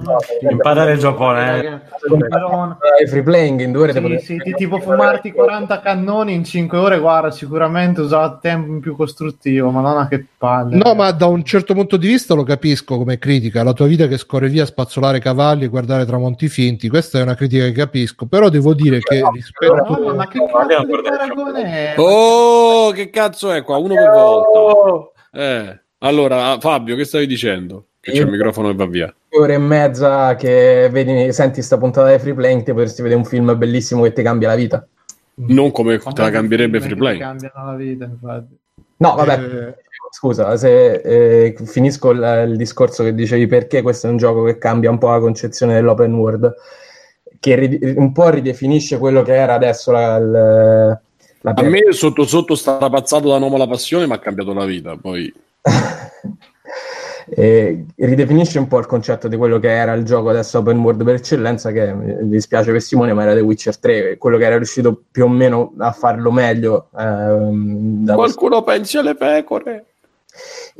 [0.50, 1.82] Imparare il giapponese.
[2.28, 6.42] Però- Hai free playing in due ore Sì, sì, ti- tipo fumarti 40 cannoni in
[6.44, 10.74] 5 ore, guarda, sicuramente usato tempo in più costruttivo, madonna che palle.
[10.76, 14.06] no ma da un certo punto di vista lo capisco come critica la tua vita
[14.06, 18.24] che scorre via spazzolare cavalli e guardare tramonti finti questa è una critica che capisco
[18.24, 21.94] però devo dire che rispetto No, ma che cazzo di paragone è?
[21.98, 23.76] Oh, che cazzo è qua?
[23.76, 25.10] Uno per volta.
[25.32, 27.86] Eh, allora, Fabio, che stavi dicendo?
[28.00, 29.14] Che c'è il microfono che va via.
[29.28, 33.20] due ore e mezza che vedi, senti sta puntata di free playing ti potresti vedere
[33.20, 34.86] un film bellissimo che ti cambia la vita.
[35.34, 37.18] Non come te la cambierebbe Free che Play.
[37.18, 38.56] cambiano la vita, infatti.
[38.96, 39.74] No, vabbè, Eh,
[40.10, 44.58] scusa, se eh, finisco il, il discorso che dicevi perché questo è un gioco che
[44.58, 46.54] cambia un po' la concezione dell'open world,
[47.38, 51.00] che ri- un po' ridefinisce quello che era adesso la, il-
[51.40, 54.96] la A me sotto sotto strapazzato da Noma la passione mi ha cambiato la vita.
[54.96, 55.32] Poi
[57.32, 61.04] e ridefinisce un po' il concetto di quello che era il gioco adesso open world
[61.04, 64.56] per eccellenza che mi dispiace per Simone ma era The Witcher 3 quello che era
[64.56, 69.84] riuscito più o meno a farlo meglio ehm, da questo qualcuno pensi alle pecore.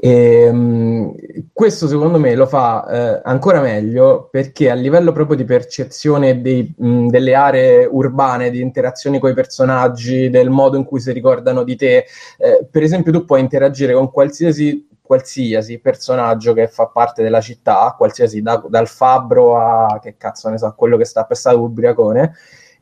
[0.02, 5.44] E, mh, questo secondo me lo fa eh, ancora meglio perché a livello proprio di
[5.44, 11.00] percezione dei, mh, delle aree urbane, di interazioni con i personaggi, del modo in cui
[11.00, 12.06] si ricordano di te,
[12.38, 17.94] eh, per esempio tu puoi interagire con qualsiasi, qualsiasi personaggio che fa parte della città,
[17.98, 22.32] qualsiasi da- dal fabbro a che cazzo ne so, quello che sta per stato ubriacone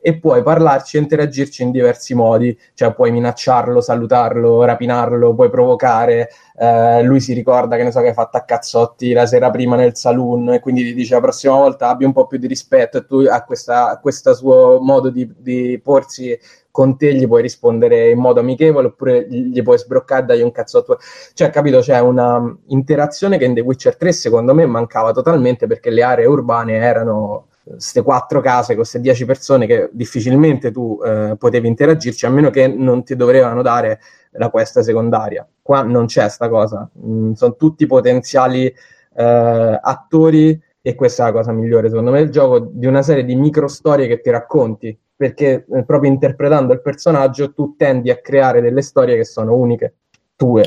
[0.01, 6.29] e puoi parlarci e interagirci in diversi modi, cioè puoi minacciarlo, salutarlo, rapinarlo, puoi provocare,
[6.57, 9.75] eh, lui si ricorda che ne so che hai fatto a cazzotti la sera prima
[9.75, 12.97] nel saloon e quindi ti dice la prossima volta abbi un po' più di rispetto
[12.97, 16.37] e tu a a questo suo modo di, di porsi
[16.71, 20.99] con te gli puoi rispondere in modo amichevole oppure gli puoi sbroccare dargli un cazzotto
[21.33, 21.79] cioè capito?
[21.79, 26.03] C'è una um, interazione che in The Witcher 3 secondo me mancava totalmente perché le
[26.03, 32.25] aree urbane erano queste quattro case queste dieci persone che difficilmente tu eh, potevi interagirci
[32.25, 33.99] a meno che non ti dovevano dare
[34.31, 35.47] la questa secondaria.
[35.61, 41.33] Qua non c'è sta cosa, mm, sono tutti potenziali eh, attori e questa è la
[41.33, 44.97] cosa migliore secondo me del gioco, di una serie di micro storie che ti racconti,
[45.15, 49.95] perché eh, proprio interpretando il personaggio tu tendi a creare delle storie che sono uniche,
[50.35, 50.63] tue.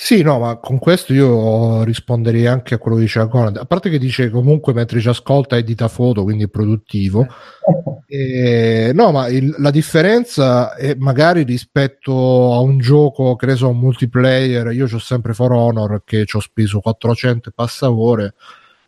[0.00, 3.56] Sì, no, ma con questo io risponderei anche a quello che diceva Conrad.
[3.56, 7.26] A parte che dice comunque mentre ci ascolta edita foto, quindi è produttivo.
[8.10, 13.68] E, no, ma il- la differenza è magari rispetto a un gioco, che ne so,
[13.68, 18.32] un multiplayer, io ho sempre For Honor che ci ho speso 400 e passa ore,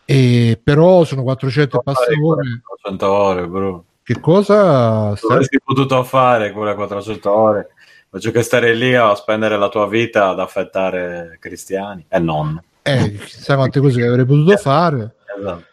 [0.07, 2.63] e però sono 400 e passa ore.
[2.65, 3.85] 400 ore, bro.
[4.03, 5.09] Che cosa?
[5.09, 7.69] Avresti potuto fare quelle 400 ore?
[8.11, 12.61] Faccio che stare lì a spendere la tua vita ad affettare cristiani e non.
[12.83, 15.15] Eh, chissà quante cose che avrei potuto fare.
[15.39, 15.65] Esatto.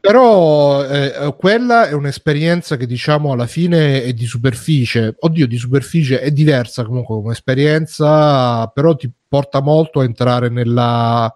[0.00, 5.16] Però eh, quella è un'esperienza che diciamo alla fine è di superficie.
[5.18, 11.34] Oddio, di superficie è diversa comunque come esperienza, però ti porta molto a entrare nella,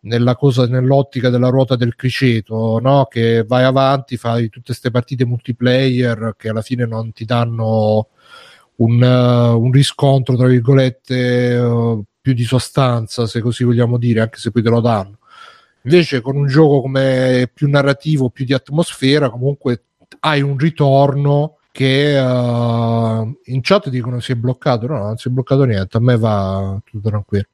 [0.00, 3.06] nella cosa, nell'ottica della ruota del criceto, no?
[3.06, 8.08] Che vai avanti, fai tutte queste partite multiplayer che alla fine non ti danno
[8.80, 14.38] un, eh, un riscontro, tra virgolette, eh, più di sostanza, se così vogliamo dire, anche
[14.38, 15.18] se poi te lo danno.
[15.82, 19.84] Invece con un gioco come più narrativo, più di atmosfera, comunque
[20.20, 22.20] hai un ritorno che eh,
[23.44, 26.78] in chat dicono si è bloccato, no, non si è bloccato niente, a me va
[26.84, 27.46] tutto tranquillo.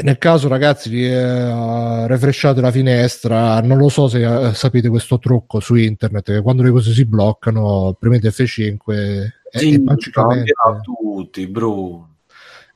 [0.00, 5.58] Nel caso ragazzi eh, refresciate la finestra, non lo so se eh, sapete questo trucco
[5.58, 10.52] su internet, che quando le cose si bloccano premete F5 e, Sì, e magicamente...
[10.64, 12.16] a tutti, Bruno.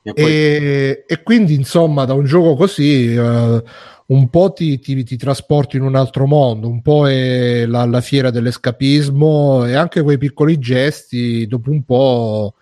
[0.01, 3.63] E poi E, e quindi insomma da un gioco così eh,
[4.05, 8.01] un po' ti, ti- ti trasporti in un altro mondo, un po' è la, la
[8.01, 12.55] fiera dell'escapismo e anche quei piccoli gesti dopo un po'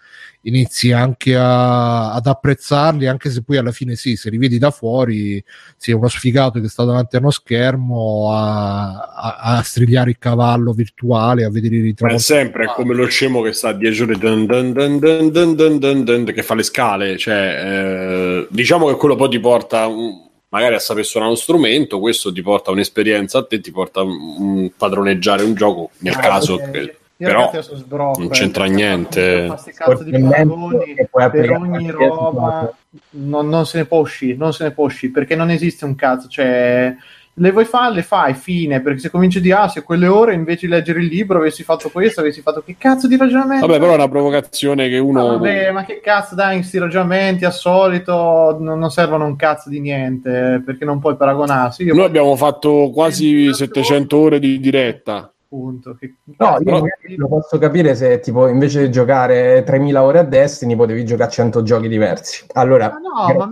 [0.43, 4.71] inizi anche a, ad apprezzarli, anche se poi alla fine sì, se li vedi da
[4.71, 5.43] fuori,
[5.77, 10.71] sì, uno sfigato che sta davanti a uno schermo a, a, a strigliare il cavallo
[10.71, 12.13] virtuale, a vedere i ritrovi.
[12.15, 16.55] È sempre è come lo scemo che sta 10 ore dun dun dun che fa
[16.55, 21.31] le scale, cioè, eh, diciamo che quello poi ti porta un, magari a saper suonare
[21.31, 24.05] uno strumento, questo ti porta un'esperienza a te, ti porta a
[24.75, 26.55] padroneggiare un gioco, nel ah, caso...
[26.55, 26.71] Okay.
[26.71, 29.53] Che, io però ragazzi sbrocco, non eh, c'entra perché niente.
[30.03, 30.95] di paragoni
[31.29, 32.73] per ogni a roba
[33.11, 35.93] non, non se ne può uscire non se ne può uscire perché non esiste un
[35.95, 36.95] cazzo cioè
[37.35, 40.65] le vuoi fare le fai fine perché se cominci di ah se quelle ore invece
[40.65, 43.91] di leggere il libro avessi fatto questo avessi fatto che cazzo di ragionamento Vabbè, però
[43.93, 45.27] è una provocazione che Ah, uno.
[45.27, 49.79] vabbè, ma che cazzo dai, questi ragionamenti al solito non, non servono un cazzo di
[49.79, 51.83] niente perché non puoi paragonarsi.
[51.83, 55.31] Io Noi abbiamo fatto quasi 700 ore di diretta.
[55.51, 55.95] Appunto.
[55.99, 56.83] Che, No, io Però-
[57.17, 61.61] lo posso capire se tipo invece di giocare 3000 ore a Destiny potevi giocare 100
[61.61, 62.45] giochi diversi.
[62.53, 62.99] Allora, Ma
[63.33, 63.51] no, ma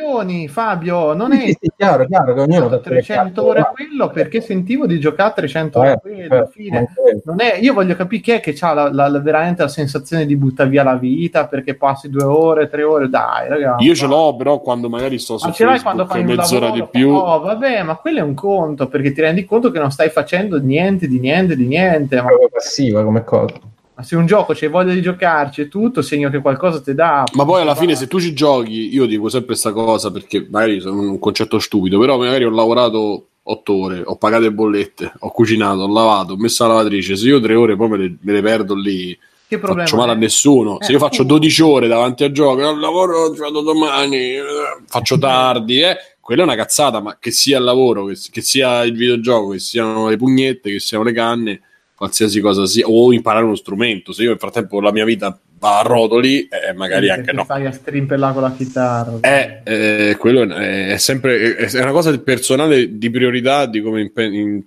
[0.00, 4.08] coglioni, Fabio, non Sì, è sì, chiaro, chiaro che ognuno fa 300 ore a quello
[4.10, 6.34] perché sentivo di giocare 300 Eh, ore a quello.
[6.34, 6.86] alla fine.
[7.24, 10.26] Non è, io voglio capire chi è che ha la, la- la- veramente la sensazione
[10.26, 13.84] di buttare via la vita perché passi due ore, tre ore, dai, ragazzi.
[13.84, 16.40] Io ce l'ho, però quando magari sto su Ma ce l'hai quando Facebook fai un
[16.40, 16.84] mezz'ora lavoro?
[16.92, 17.10] di più.
[17.10, 20.58] Oh, vabbè, ma quello è un conto perché ti rendi conto che non stai facendo
[20.60, 22.20] niente di niente di niente.
[22.20, 23.54] Ma, passiva come cosa.
[24.00, 27.24] Ma se un gioco c'hai voglia di giocarci e tutto, segno che qualcosa ti dà.
[27.34, 30.80] Ma poi alla fine, se tu ci giochi, io dico sempre questa cosa perché magari
[30.80, 35.30] sono un concetto stupido, però magari ho lavorato otto ore, ho pagato le bollette, ho
[35.30, 37.16] cucinato, ho lavato, ho messo la lavatrice.
[37.16, 39.16] Se io tre ore poi me le, me le perdo lì,
[39.46, 40.18] che problema faccio male a è?
[40.18, 40.78] nessuno.
[40.80, 41.34] Se Eh, io faccio appunto.
[41.34, 44.42] 12 ore davanti al gioco, al lavoro lo vado domani, eh,
[44.86, 48.82] faccio tardi, eh, quella è una cazzata, ma che sia il lavoro, che, che sia
[48.82, 51.60] il videogioco, che siano le pugnette, che siano le canne,
[52.00, 54.12] qualsiasi cosa sia, o imparare uno strumento.
[54.12, 57.44] Se io nel frattempo la mia vita va a rotoli, eh, magari Sì, anche no.
[57.44, 59.18] Stai a strimpellare con la chitarra.
[59.20, 64.00] Eh, eh, quello è, è sempre è è una cosa personale di priorità di come
[64.00, 64.64] impe- in-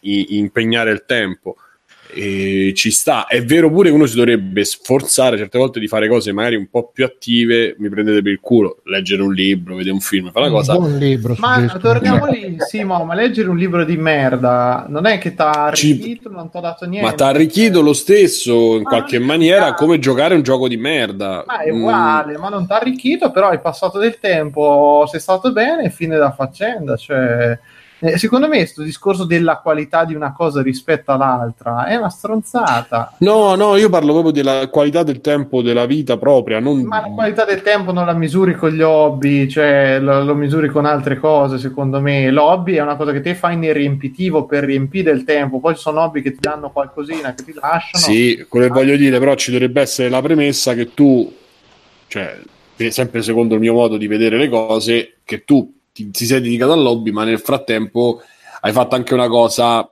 [0.00, 1.56] impegnare il tempo.
[2.12, 6.08] E ci sta, è vero pure che uno si dovrebbe sforzare certe volte di fare
[6.08, 7.74] cose magari un po' più attive.
[7.78, 10.76] Mi prendete per il culo, leggere un libro, vedere un film, fare una cosa.
[10.76, 15.34] Un libro Ma torniamo lì, Simo, ma leggere un libro di merda non è che
[15.34, 17.08] ti ha Ci- arricchito, non ti ha dato niente.
[17.08, 20.76] Ma ti ha arricchito lo stesso in Ma qualche maniera come giocare un gioco di
[20.76, 21.44] merda.
[21.46, 25.20] Ma è Mm, uguale, ma non ti ha arricchito, però hai passato del tempo, sei
[25.20, 26.96] stato bene fine la faccenda.
[26.96, 27.58] Cioè,
[28.02, 33.14] Eh, secondo me questo discorso della qualità di una cosa rispetto all'altra è una stronzata.
[33.18, 36.60] No, no, io parlo proprio della qualità del tempo della vita propria.
[36.60, 36.82] Non...
[36.82, 40.68] Ma la qualità del tempo non la misuri con gli hobby, cioè lo, lo misuri
[40.68, 42.30] con altre cose, secondo me.
[42.30, 45.82] L'hobby è una cosa che te fai nel riempitivo per riempire il tempo, poi ci
[45.82, 48.02] sono hobby che ti danno qualcosina, che ti lasciano.
[48.02, 51.30] Sì, quello che voglio dire, però ci dovrebbe essere la premessa che tu,
[52.06, 52.38] cioè,
[52.88, 56.72] sempre secondo il mio modo di vedere le cose, che tu ti, ti sei dedicato
[56.72, 58.20] all'hobby, ma nel frattempo
[58.60, 59.90] hai fatto anche una cosa,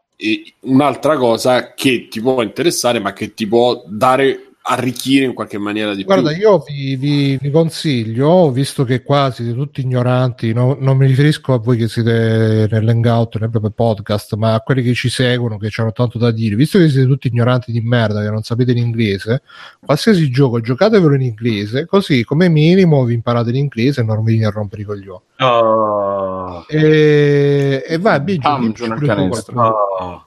[0.60, 5.94] un'altra cosa che ti può interessare, ma che ti può dare arricchire in qualche maniera
[5.94, 6.40] di Guarda, più.
[6.40, 11.54] io vi, vi- vi consiglio, visto che qua siete tutti ignoranti, no- non mi riferisco
[11.54, 15.70] a voi che siete nell'hangout, né proprio podcast, ma a quelli che ci seguono, che
[15.76, 19.42] hanno tanto da dire, visto che siete tutti ignoranti di merda, che non sapete l'inglese,
[19.84, 24.50] qualsiasi gioco giocatevelo in inglese, così come minimo vi imparate l'inglese e non venite a
[24.50, 25.20] rompere i coglioni.
[25.40, 26.37] Oh,
[26.68, 29.52] E, e vai, Biggio, Pam, dici pure tu.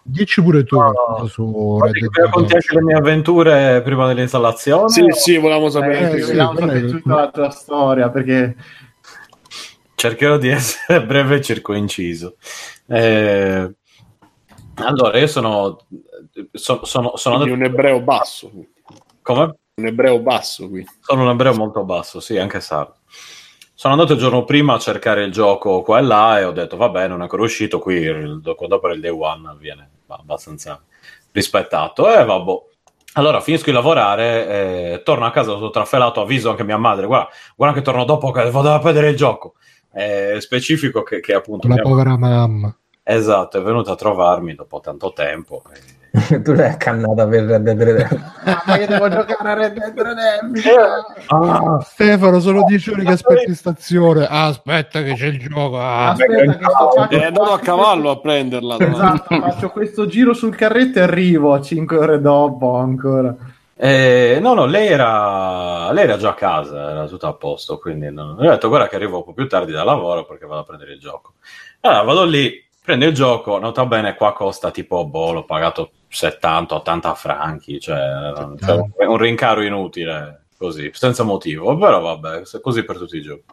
[0.04, 1.28] Dici pure No.
[1.28, 2.78] su Redemption.
[2.78, 4.90] le mie avventure prima dell'installazione?
[4.90, 6.12] Sì, sì, volevamo sapere.
[6.12, 6.68] Eh, sì, vogliamo prego.
[6.72, 8.56] sapere tutta la tua storia perché
[10.02, 12.38] Cercherò di essere breve e circoinciso.
[12.88, 13.72] Eh,
[14.74, 15.78] allora, io sono,
[16.54, 17.54] so- sono, sono andato...
[17.54, 18.52] un ebreo basso.
[19.22, 19.56] Come?
[19.76, 20.84] Un ebreo basso qui.
[21.02, 22.96] Sono un ebreo molto basso, sì, anche sardo.
[23.82, 26.78] Sono andato il giorno prima a cercare il gioco qua e là e ho detto,
[26.78, 30.80] vabbè, non è ancora uscito, qui il, dopo il day one viene abbastanza
[31.32, 32.08] rispettato.
[32.14, 32.52] E vabbè.
[33.14, 37.30] Allora finisco di lavorare, eh, torno a casa, sono trafelato, avviso anche mia madre, guarda,
[37.56, 39.56] guarda che torno dopo che vado a vedere il gioco.
[39.92, 41.68] Eh, specifico che, che appunto...
[41.68, 42.78] La mia- povera mamma.
[43.02, 45.64] Esatto, è venuta a trovarmi dopo tanto tempo.
[45.74, 46.01] e-
[46.44, 48.32] tu l'hai accannata per Red Dead Redemption.
[48.44, 50.78] Ah, ma io devo giocare a Red Dead Redemption.
[51.28, 54.26] Ah, Stefano, sono dieci ore che aspetti in stazione.
[54.26, 55.80] Ah, aspetta che c'è il gioco.
[55.80, 56.10] Ah.
[56.10, 58.78] Aspetta che sto facendo- È andato a cavallo a prenderla.
[58.78, 63.34] Esatto, faccio questo giro sul carretto e arrivo a 5 ore dopo ancora.
[63.84, 68.12] Eh, no, no, lei era, lei era già a casa, era tutto a posto, quindi
[68.12, 68.36] non...
[68.38, 70.94] ho detto guarda che arrivo un po' più tardi da lavoro perché vado a prendere
[70.94, 71.34] il gioco.
[71.80, 77.16] Allora vado lì, prendo il gioco, nota bene, qua costa tipo, boh, l'ho pagato 70-80
[77.16, 83.16] franchi, cioè, cioè, è un rincaro inutile, così, senza motivo, però vabbè, così per tutti
[83.16, 83.44] i giochi.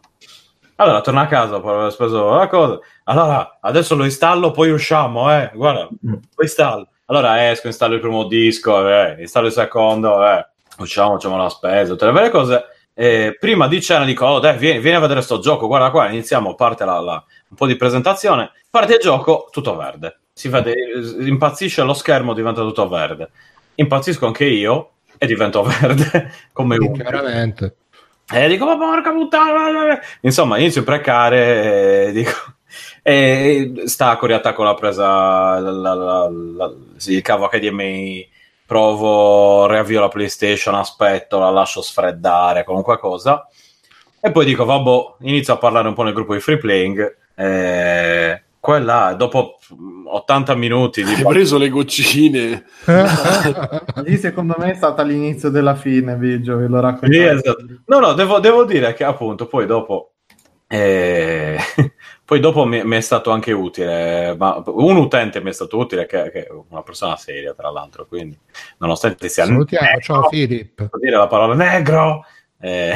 [0.75, 2.79] Allora, torno a casa dopo aver speso la cosa.
[3.05, 5.51] Allora, adesso lo installo, poi usciamo, eh.
[5.53, 6.89] Guarda, lo installo.
[7.05, 10.45] Allora esco, installo il primo disco, eh, installo il secondo, eh.
[10.79, 12.65] Usciamo, facciamo la spesa, tutte le vere cose.
[12.93, 16.09] E prima di cena dico, oh dai, vieni, vieni a vedere sto gioco, guarda qua,
[16.09, 20.19] iniziamo, parte la, la- un po' di presentazione, parte il gioco, tutto verde.
[20.33, 23.29] Si vede, eh, impazzisce lo schermo, diventa tutto verde.
[23.75, 26.91] Impazzisco anche io e divento verde, come uno.
[26.91, 27.75] chiaramente.
[28.31, 29.99] E dico, ma porca puttana!
[30.21, 32.31] Insomma, inizio a imprecare e dico...
[33.01, 38.29] E sta con riattacco la presa la, la, la, la- sì, il cavo HDMI,
[38.67, 43.47] provo, riavvio la PlayStation, aspetto, la lascio sfreddare, qualunque cosa.
[44.19, 47.17] E poi dico, vabbè, inizio a parlare un po' nel gruppo di free playing.
[47.39, 49.57] E quella, dopo
[50.05, 52.65] 80 minuti di Hai preso le goccine.
[54.03, 57.15] Lì secondo me è stata l'inizio della fine, Biggio, ve lo racconto.
[57.15, 57.65] Esatto.
[57.85, 60.15] No, no, devo, devo dire che appunto poi dopo,
[60.67, 61.57] eh,
[62.25, 66.05] poi dopo mi, mi è stato anche utile, ma un utente mi è stato utile
[66.05, 68.37] che, che è una persona seria tra l'altro, quindi
[68.79, 70.89] nonostante sia Salutiamo, negro, ciao Filippo.
[70.99, 72.25] dire la parola negro,
[72.59, 72.93] eh,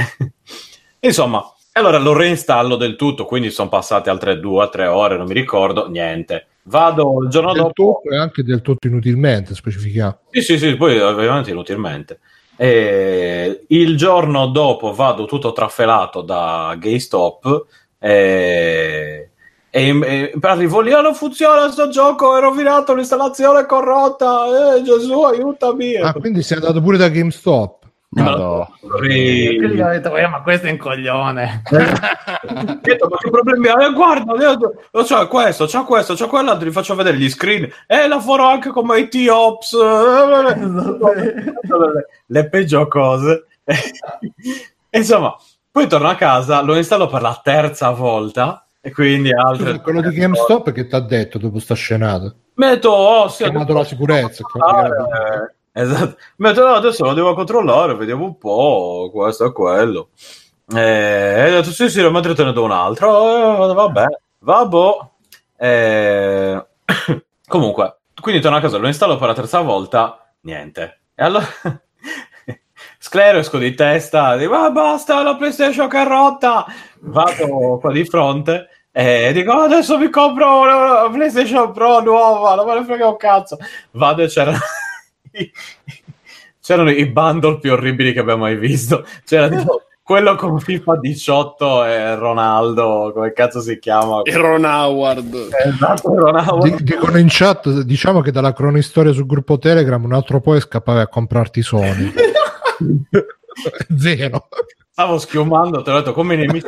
[0.99, 1.41] insomma,
[1.73, 5.33] allora lo reinstallo del tutto, quindi sono passate altre due o tre ore, non mi
[5.33, 6.47] ricordo, niente.
[6.65, 8.01] Vado il giorno Del dopo.
[8.09, 10.19] e anche del tutto inutilmente, specifichiamo.
[10.29, 12.19] Sì, sì, sì, poi ovviamente inutilmente.
[12.55, 17.65] E il giorno dopo vado tutto traffelato da GameStop
[17.97, 19.29] e,
[19.69, 24.83] e, e arrivo lì, "Ah, non funziona sto gioco, è rovinato l'installazione è corrotta, eh,
[24.83, 25.95] Gesù aiutami.
[25.95, 27.81] Ah, quindi sei andato pure da GameStop.
[28.15, 28.68] Madò.
[29.03, 31.64] E quindi ho detto, eh, ma questo è un coglione.
[32.45, 33.85] Ho detto, ma che problemi hai?
[33.85, 34.57] Eh, guarda, io-
[34.91, 38.99] c'ho questo, c'ho questo, c'ho quell'altro, gli faccio vedere gli screen e lavoro anche come
[38.99, 39.76] IT Ops.
[42.27, 43.45] le peggio cose.
[44.91, 45.35] Insomma,
[45.72, 49.80] poi torno a casa, lo installo per la terza volta e quindi altre...
[49.81, 52.34] Quello di GameStop che ti ha detto dopo sta scenata?
[52.56, 54.44] Metto, oh, sì, Ha chiamato la sicurezza.
[55.73, 56.05] Devo controllare.
[56.05, 56.17] Esatto.
[56.37, 60.09] Metto, no, adesso lo devo controllare, vediamo un po', questo e quello.
[60.73, 63.63] Eh, E ho detto, sì, sì, mentre te ne do un altro.
[63.63, 64.05] Eh, vabbè,
[64.39, 64.85] vabbè.
[65.57, 66.65] Eh,
[67.47, 70.99] comunque, quindi torno a casa, lo installo per la terza volta, niente.
[71.15, 71.45] E allora...
[72.99, 76.65] Sclero, esco di testa, dico, ah, basta, la PlayStation che è rotta.
[77.01, 82.65] Vado qua di fronte, E dico, "Oh, adesso mi compro una PlayStation Pro nuova, non
[82.65, 83.57] me ne frega un cazzo.
[83.91, 84.59] Vado e c'erano i,
[86.61, 89.05] c'erano i bundle più orribili che abbiamo mai visto.
[89.26, 94.22] C'era tipo quello con FIFA 18 e Ronaldo, come cazzo si chiama?
[94.23, 95.49] E Ron Howard.
[95.65, 96.76] Esatto, Ronaldo.
[96.76, 100.99] Di- dicono in chat, diciamo che dalla cronistoria sul gruppo Telegram un altro po' scappavi
[100.99, 102.14] a comprarti i Sony.
[103.97, 104.47] Zero.
[104.91, 106.68] Stavo schiumando, te l'ho detto, come i nemici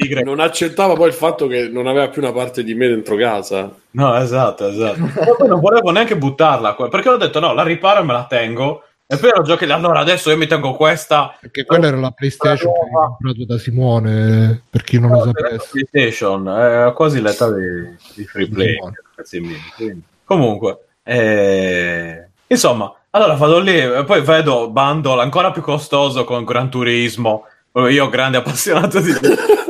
[0.00, 0.22] tigre.
[0.22, 3.70] Non accettava poi il fatto che non aveva più una parte di me dentro casa.
[3.92, 5.34] No, esatto, esatto.
[5.36, 8.84] Poi non volevo neanche buttarla, perché ho detto no, la riparo e me la tengo.
[9.06, 11.36] E poi ero giochi, allora adesso io mi tengo questa.
[11.40, 15.68] Perché quella era la PlayStation che avevi comprato da Simone, per chi non lo sapesse.
[15.72, 18.78] PlayStation, è quasi l'età di, di free play.
[20.24, 26.70] Comunque, eh, insomma, allora vado lì e poi vedo bundle ancora più costoso con Gran
[26.70, 27.46] Turismo.
[27.72, 29.10] Io, grande appassionato di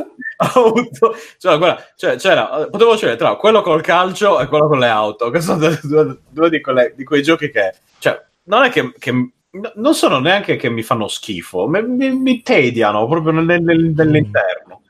[0.53, 4.87] auto, cioè, guarda, cioè, c'era, potevo scegliere tra quello col calcio e quello con le
[4.87, 8.93] auto, che sono due, due- di, quelle- di quei giochi che, cioè, non è che,
[8.97, 9.31] che-
[9.75, 14.81] non sono neanche che mi fanno schifo, mi, mi- mi tediano proprio nel- nel- nell'interno.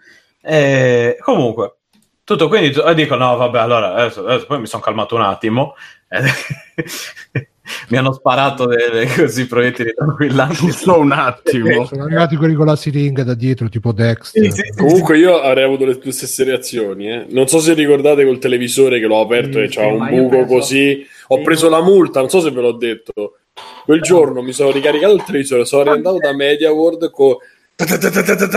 [0.41, 1.75] Eh, comunque,
[2.23, 5.21] tutto quindi tu- e dico no vabbè allora adesso, adesso poi mi sono calmato un
[5.21, 5.75] attimo
[6.09, 7.49] eh,
[7.89, 11.85] mi hanno sparato delle così proiettili tranquillanti Giusto un attimo.
[11.85, 14.43] Sono arrivati quelli con la siringa da dietro, tipo Dexter.
[14.43, 17.09] Sì, sì, sì, Comunque io avrei avuto le tue stesse reazioni.
[17.11, 17.25] eh.
[17.29, 20.29] Non so se ricordate col televisore che l'ho aperto Sì, e c'era sì, un buco
[20.37, 21.05] penso- così.
[21.27, 23.37] Ho preso la multa, non so se ve l'ho detto.
[23.85, 27.35] Quel giorno mi sono ricaricato il televisore, sono riandato da Media World con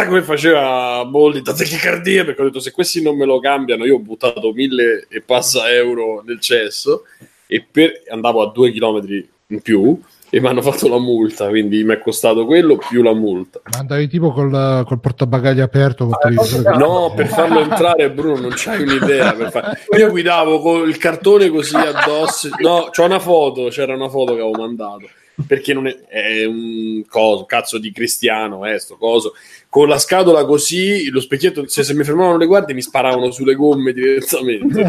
[0.07, 3.95] come faceva Bolli, da tachicardia, perché ho detto se questi non me lo cambiano io
[3.97, 7.05] ho buttato mille e passa euro nel cesso
[7.47, 9.99] e per- andavo a due chilometri in più
[10.31, 13.61] e mi hanno fatto la multa, quindi mi è costato quello più la multa.
[13.71, 16.77] Ma andavi tipo col, col portabagagli aperto col televisore.
[16.77, 19.33] No, per farlo entrare, Bruno, non c'hai un'idea.
[19.35, 22.49] per far- Io guidavo con il cartone così addosso.
[22.59, 25.09] No, c'ho una foto, c'era una foto che avevo mandato.
[25.47, 29.35] Perché non è, è un coso, cazzo di cristiano, eh, sto coso.
[29.69, 33.55] Con la scatola così, lo specchietto, se, se mi fermavano le guardie mi sparavano sulle
[33.55, 34.81] gomme direttamente.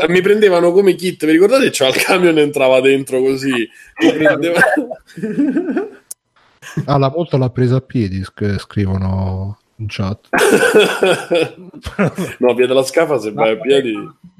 [0.00, 1.70] Eh, mi prendevano come kit, vi ricordate?
[1.70, 3.50] C'era il camion entrava dentro così.
[3.50, 4.60] Mi prendeva-
[6.86, 10.28] Ah, la multa l'ha presa a piedi, sc- scrivono in chat.
[12.38, 13.92] no, via della scafa se vai a piedi.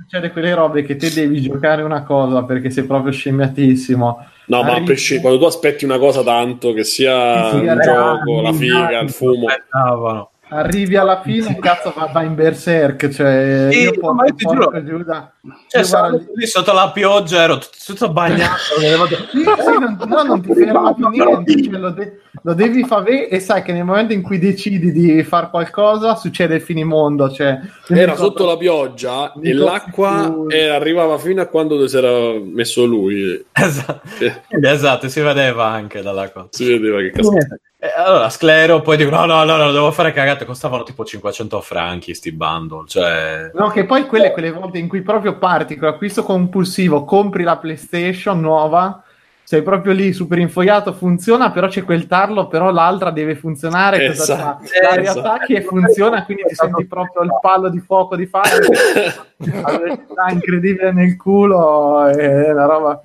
[0.02, 4.26] Succede quelle robe che te devi giocare una cosa perché sei proprio scemmiatissimo.
[4.46, 7.68] No, ma a Arrivi- presci- quando tu aspetti una cosa tanto, che sia sì, un
[7.68, 10.30] arrivi- gioco, la figa, il fumo, aspettavano.
[10.55, 13.09] Arrivi alla fine, cazzo, va, va in berserk.
[13.09, 14.65] Cioè, Sì, io ma io ti giuro.
[14.70, 15.33] porco giù da-
[15.69, 18.53] Cioè, guarda- lì sotto la pioggia, ero tutto, tutto bagnato.
[19.33, 19.45] Sì, sì,
[19.81, 23.41] non, no, non ti ferma più niente, cioè, lo, de- lo devi fare ve- e
[23.41, 27.31] sai che nel momento in cui decidi di fare qualcosa succede il finimondo.
[27.31, 27.59] Cioè,
[27.89, 32.85] era sotto la pioggia e l'acqua più- eh, arrivava fino a quando si era messo
[32.85, 33.43] lui.
[33.53, 36.49] esatto, Eh, esatto, si vedeva anche dalla cosa.
[36.51, 37.31] si vedeva che cazzo.
[37.84, 41.60] Eh, allora, sclero, poi dico, no, no, no, no, devo fare cagate, costavano tipo 500
[41.60, 43.50] franchi sti bundle, cioè...
[43.54, 47.56] No, che poi quelle, quelle volte in cui proprio parti con l'acquisto compulsivo, compri la
[47.56, 49.02] PlayStation nuova,
[49.42, 54.06] sei proprio lì super infogliato, funziona, però c'è quel tarlo, però l'altra deve funzionare.
[54.06, 54.80] cosa Esatto, fa?
[54.80, 55.00] La esatto.
[55.00, 58.59] riattacchi e funziona, quindi ti senti proprio il palo di fuoco di fare,
[59.38, 63.02] la velocità incredibile nel culo, è una roba...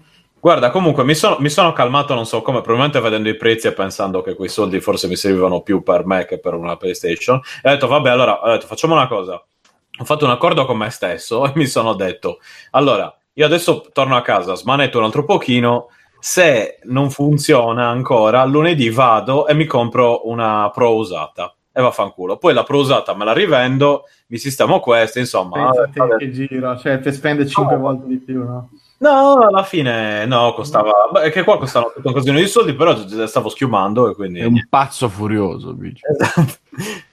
[0.48, 3.74] Guarda, comunque mi sono, mi sono calmato, non so come, probabilmente vedendo i prezzi e
[3.74, 7.42] pensando che quei soldi forse mi servivano più per me che per una PlayStation.
[7.62, 9.34] E ho detto, vabbè, allora, ho detto, facciamo una cosa.
[9.34, 12.40] Ho fatto un accordo con me stesso e mi sono detto,
[12.72, 18.90] allora, io adesso torno a casa, smanetto un altro pochino, se non funziona ancora, lunedì
[18.90, 21.54] vado e mi compro una Pro usata.
[21.74, 22.38] E vaffanculo.
[22.38, 25.72] Poi la Pro usata me la rivendo, mi sistemo questa, insomma.
[25.72, 28.70] Pensate che giro, cioè per spendere 5 volte di più, no?
[29.00, 30.92] No, alla fine no, costava.
[31.12, 32.96] Beh, che qua costano tutto un casino di soldi, però
[33.28, 34.40] stavo schiumando e quindi.
[34.40, 36.02] È un pazzo furioso, bici.
[36.10, 36.58] Esatto.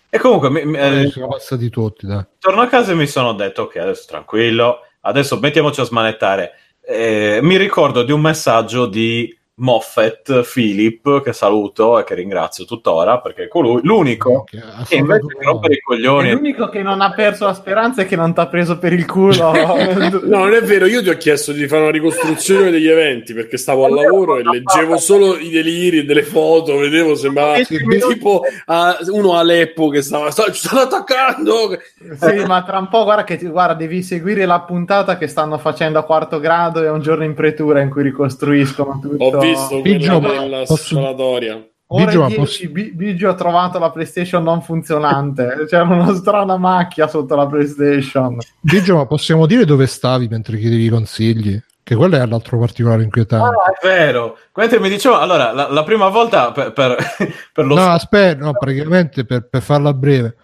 [0.09, 2.25] E comunque mi- mi- eh, Eh, sono passati tutti, dai.
[2.39, 6.53] torno a casa e mi sono detto: Ok, adesso tranquillo, adesso mettiamoci a smanettare.
[6.81, 13.21] Eh, mi ricordo di un messaggio di Moffat Philip, che saluto e che ringrazio tuttora
[13.21, 16.33] perché è colui, l'unico Che invece di rompere i È coglioni.
[16.33, 19.07] l'unico che non ha perso la speranza e che non ti ha preso per il
[19.07, 19.53] culo.
[20.25, 23.57] No, non è vero, io ti ho chiesto di fare una ricostruzione degli eventi perché
[23.57, 29.35] stavo al lavoro e leggevo solo i deliri delle foto, vedevo, sembrava tipo a- uno
[29.35, 31.79] a Aleppo che stava, sta- ci stanno attaccando.
[32.19, 35.59] Sì, ma tra un po' guarda che ti- guarda, devi seguire la puntata che stanno
[35.59, 39.25] facendo a quarto grado e un giorno in pretura in cui ricostruiscono tutto.
[39.25, 41.69] Ho visto Piggio, quella ma della posso- sparatoria.
[41.87, 45.67] Ora Biggio, ma 10, Bi- Biggio ha trovato la PlayStation non funzionante.
[45.69, 48.39] C'era una strana macchia sotto la PlayStation.
[48.61, 51.61] Biggio, ma possiamo dire dove stavi mentre chiedevi i consigli?
[51.83, 53.47] Che quello è l'altro particolare inquietante.
[53.47, 54.39] Ah, è vero.
[54.55, 56.97] Mentre mi dicevo, allora, la, la prima volta per, per,
[57.53, 60.37] per lo no, aspetta, no, praticamente per, per farla breve.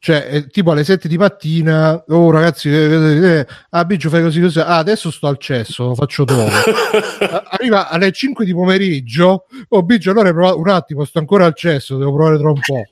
[0.00, 4.22] Cioè, è tipo alle 7 di mattina, oh ragazzi, eh, eh, eh, ah Biggio fai
[4.22, 6.48] così così, ah adesso sto al cesso, lo faccio dopo.
[7.50, 11.98] Arriva alle 5 di pomeriggio, oh Biggio allora prova- un attimo, sto ancora al cesso,
[11.98, 12.86] devo provare tra un po'.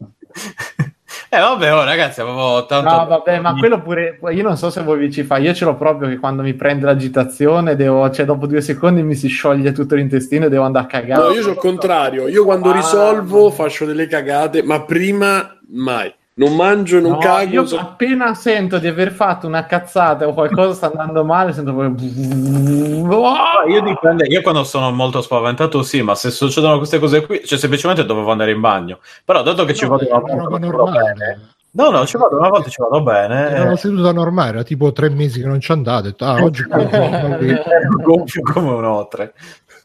[1.29, 2.89] Eh vabbè, oh, ragazzi, avevo tanto...
[2.89, 4.19] No, vabbè, ma quello pure.
[4.31, 5.39] Io non so se voi vi ci fa.
[5.39, 9.15] Io ce l'ho proprio che quando mi prende l'agitazione, devo, cioè, dopo due secondi mi
[9.15, 11.23] si scioglie tutto l'intestino e devo andare a cagare.
[11.23, 12.29] No, io sono il contrario.
[12.29, 16.13] Io quando risolvo faccio delle cagate, ma prima mai.
[16.39, 17.51] Non mangio, non No, cago.
[17.51, 21.73] io so- appena sento di aver fatto una cazzata o qualcosa sta andando male, sento
[21.75, 23.25] proprio.
[23.25, 27.43] Ah, Io dipende, io quando sono molto spaventato sì, ma se succedono queste cose qui,
[27.43, 28.99] cioè semplicemente dovevo andare in bagno.
[29.25, 30.67] Però dato che ci No, vado è una volta, ci vado bene.
[30.77, 31.41] normale.
[31.71, 33.49] No, no, ci vado una volta, ci vado bene.
[33.51, 36.15] Era una seduta normale, era tipo tre mesi che non ci andate.
[36.19, 36.65] Ah, oggi
[38.05, 39.33] gonfio come un otre.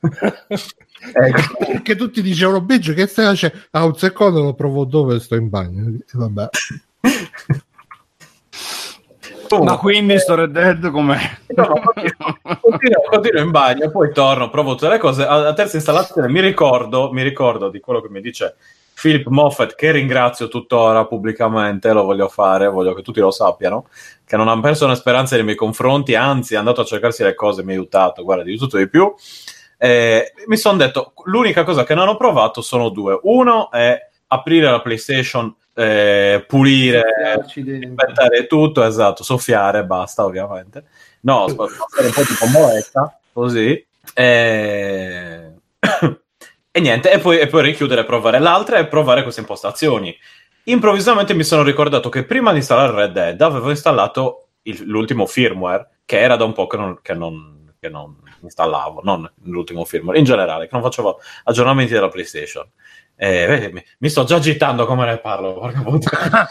[1.14, 1.56] ecco.
[1.66, 3.58] Perché tutti dicevano Biggio che stai facendo?
[3.72, 5.88] Ah, un secondo lo provo dove sto in bagno.
[5.88, 6.50] E Vabbè.
[9.60, 11.20] Ma quindi sto Red Dead com'è?
[11.48, 11.74] No, no,
[12.62, 15.26] continuo, continuo- in bagno, poi torno, provo tutte le cose.
[15.26, 18.56] A, terza installazione mi ricordo, mi ricordo di quello che mi dice
[18.94, 23.88] Philip Moffat, che ringrazio tuttora pubblicamente, lo voglio fare, voglio che tutti lo sappiano,
[24.26, 27.36] che non ha perso una speranza nei miei confronti, anzi è andato a cercarsi le
[27.36, 29.14] cose, mi ha aiutato, guarda, di tutto e di più.
[29.84, 33.20] Eh, mi sono detto, l'unica cosa che non ho provato sono due.
[33.24, 37.02] Uno è aprire la PlayStation, eh, pulire,
[37.40, 40.84] aspettare tutto, esatto, soffiare, basta ovviamente.
[41.22, 43.88] No, sp- passare un po' di pomoletta, così.
[44.14, 45.52] E...
[46.72, 50.16] e niente, e poi, e poi richiudere, provare l'altra e provare queste impostazioni.
[50.66, 56.02] Improvvisamente mi sono ricordato che prima di installare Red Dead avevo installato il- l'ultimo firmware,
[56.06, 60.20] che era da un po' che non, che non- che non installavo, non l'ultimo firmware,
[60.20, 62.68] in generale, che non facevo aggiornamenti della PlayStation.
[63.16, 66.50] E, vedi, mi, sto già agitando come ne parlo, porca puttana.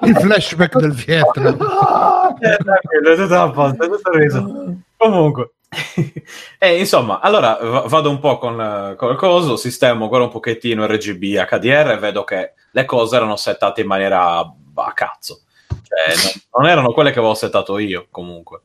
[0.02, 1.58] Il flashback del Vietnam.
[2.40, 4.76] Eh, tranquillo, è tutto a posto, è tutto riso.
[4.96, 5.54] Comunque,
[6.58, 10.30] e insomma, allora va- vado un po' con, eh, con il coso, sistemo ancora un
[10.30, 15.42] pochettino RGB HDR e vedo che le cose erano settate in maniera a cazzo.
[15.68, 18.62] Cioè, non, non erano quelle che avevo settato io, comunque.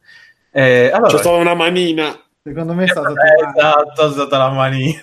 [0.55, 2.15] E allora, C'è stata una manina.
[2.43, 4.99] Secondo me è stata Eh, esatto, è stata la manina.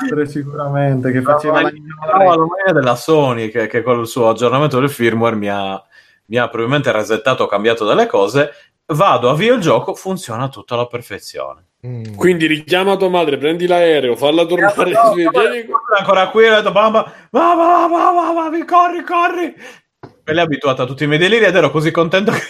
[0.00, 4.30] madre sicuramente che faceva la No, la manina della Sony che, che con il suo
[4.30, 5.80] aggiornamento del firmware mi ha,
[6.26, 8.50] mi ha probabilmente resettato, cambiato delle cose.
[8.86, 11.66] Vado, avvio il gioco, funziona tutto alla perfezione.
[11.86, 12.14] Mm.
[12.16, 14.90] Quindi richiama tua madre, prendi l'aereo, falla tornare.
[14.92, 15.80] No, vieni qua.
[15.98, 19.54] ancora qui, ho detto, mamma, va, va, va, va, va, vi corri, corri.
[20.24, 22.40] Lei è abituata a tutti i miei deliri ed ero così contento che,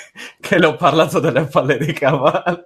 [0.40, 2.64] che le ho parlato delle palle di cavalli.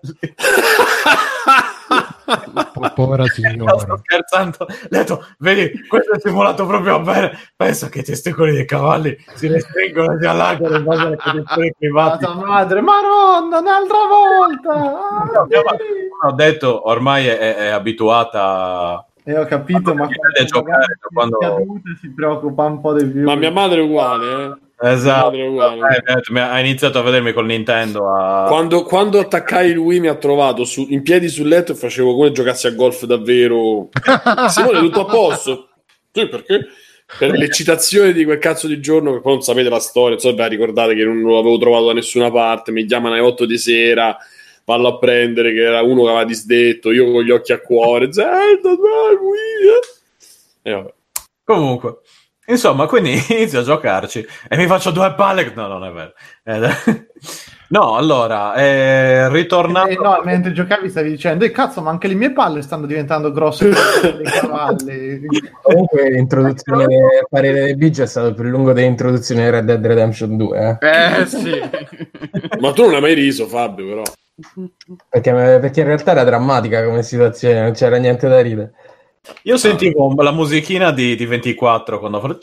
[2.73, 3.79] Po- Povera No, signora.
[3.79, 4.67] sto scherzando.
[4.69, 7.39] Le ho detto, vedi, questo è simulato proprio bene.
[7.55, 11.73] Pensa che i testicoli dei cavalli si restringono e si allargano in base alle condizioni
[11.93, 15.87] la tua madre Maronna un'altra volta No, madre,
[16.19, 21.39] come ho detto, ormai è, è abituata e ho capito ma Mi vede giocare quando-
[22.01, 24.89] si preoccupa un po' di più Ma mia madre è uguale, eh.
[24.89, 25.33] Esatto.
[25.35, 26.03] È uguale.
[26.05, 28.09] Eh, ha iniziato a vedermi col Nintendo.
[28.15, 28.45] A...
[28.47, 32.31] Quando, quando attaccai Wii mi ha trovato su- in piedi sul letto e facevo come
[32.31, 33.89] giocassi a golf davvero.
[34.49, 35.69] Simone, tutto a posto?
[36.13, 36.67] Sì, perché?
[37.19, 40.35] Per l'eccitazione di quel cazzo di giorno, che poi non sapete la storia, non so,
[40.35, 43.59] beh, ricordate che non lo avevo trovato da nessuna parte, mi chiamano alle 8 di
[43.59, 44.17] sera,
[44.67, 48.13] vallo a prendere, che era uno che aveva disdetto, io con gli occhi a cuore,
[48.13, 49.69] Zelda, dai, Wii,
[50.63, 50.71] eh.
[50.71, 50.95] E vabbè.
[51.45, 51.99] Comunque,
[52.47, 55.53] insomma, quindi inizio a giocarci e mi faccio due palle.
[55.55, 56.13] No, non è vero.
[56.43, 56.99] Eh,
[57.71, 59.91] no, allora, eh, ritornando.
[59.91, 63.31] Eh, no, mentre giocavi stavi dicendo eh, cazzo ma anche le mie palle stanno diventando
[63.31, 63.71] grosse
[65.63, 69.67] Comunque l'introduzione del parere di Biggio è stato il più lungo delle introduzioni di Red
[69.67, 71.21] Dead Redemption 2, eh?
[71.21, 71.61] Eh sì.
[72.59, 74.03] Ma tu non hai mai riso, Fabio, però.
[75.09, 78.73] Perché, perché in realtà era drammatica come situazione, non c'era niente da ridere.
[79.43, 82.39] Io sentivo la musichina di, di 24 quando fa.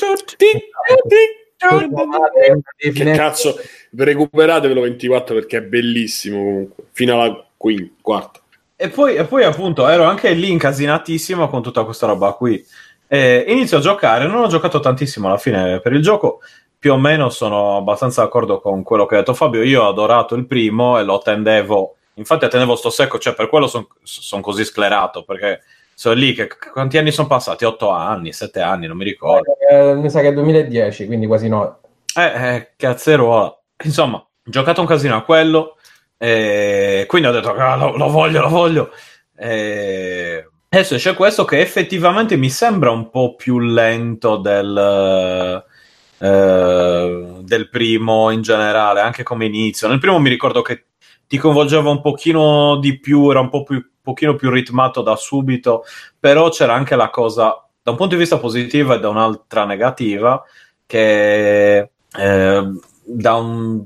[2.75, 3.57] Che cazzo,
[3.95, 8.39] recuperatevelo 24 perché è bellissimo comunque, fino alla quinta, quarta.
[8.75, 12.65] E poi, e poi, appunto, ero anche lì incasinatissimo con tutta questa roba qui.
[13.07, 16.41] E inizio a giocare, non ho giocato tantissimo alla fine per il gioco.
[16.83, 19.63] Più o meno sono abbastanza d'accordo con quello che ha detto Fabio.
[19.63, 21.95] Io ho adorato il primo e lo attendevo.
[22.15, 25.61] Infatti, attendevo sto secco, cioè per quello sono son così sclerato perché
[25.93, 27.63] sono lì, che, quanti anni sono passati?
[27.63, 29.55] Otto anni, sette anni, non mi ricordo.
[29.71, 31.79] Eh, mi sa che è 2010, quindi quasi no.
[32.17, 33.57] Eh, eh cazzeruola.
[33.85, 35.77] Insomma, ho giocato un casino a quello,
[36.17, 38.91] e quindi ho detto, ah, lo, lo voglio, lo voglio.
[39.37, 45.71] E adesso c'è questo che effettivamente mi sembra un po' più lento del...
[46.17, 49.89] Uh, del primo in generale, anche come inizio.
[49.89, 50.85] Nel primo mi ricordo che
[51.27, 55.83] ti coinvolgeva un pochino di più, era un po' più, pochino più ritmato da subito,
[56.19, 60.41] però c'era anche la cosa, da un punto di vista positivo e da un'altra negativa,
[60.85, 62.71] che eh,
[63.03, 63.85] da un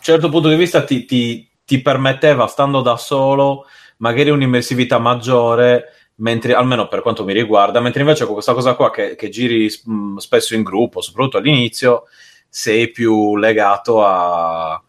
[0.00, 3.66] certo punto di vista ti, ti, ti permetteva, stando da solo,
[3.98, 5.84] magari un'immersività maggiore
[6.16, 9.68] mentre almeno per quanto mi riguarda, mentre invece con questa cosa qua che, che giri
[9.84, 12.04] mh, spesso in gruppo, soprattutto all'inizio,
[12.48, 14.80] sei più legato a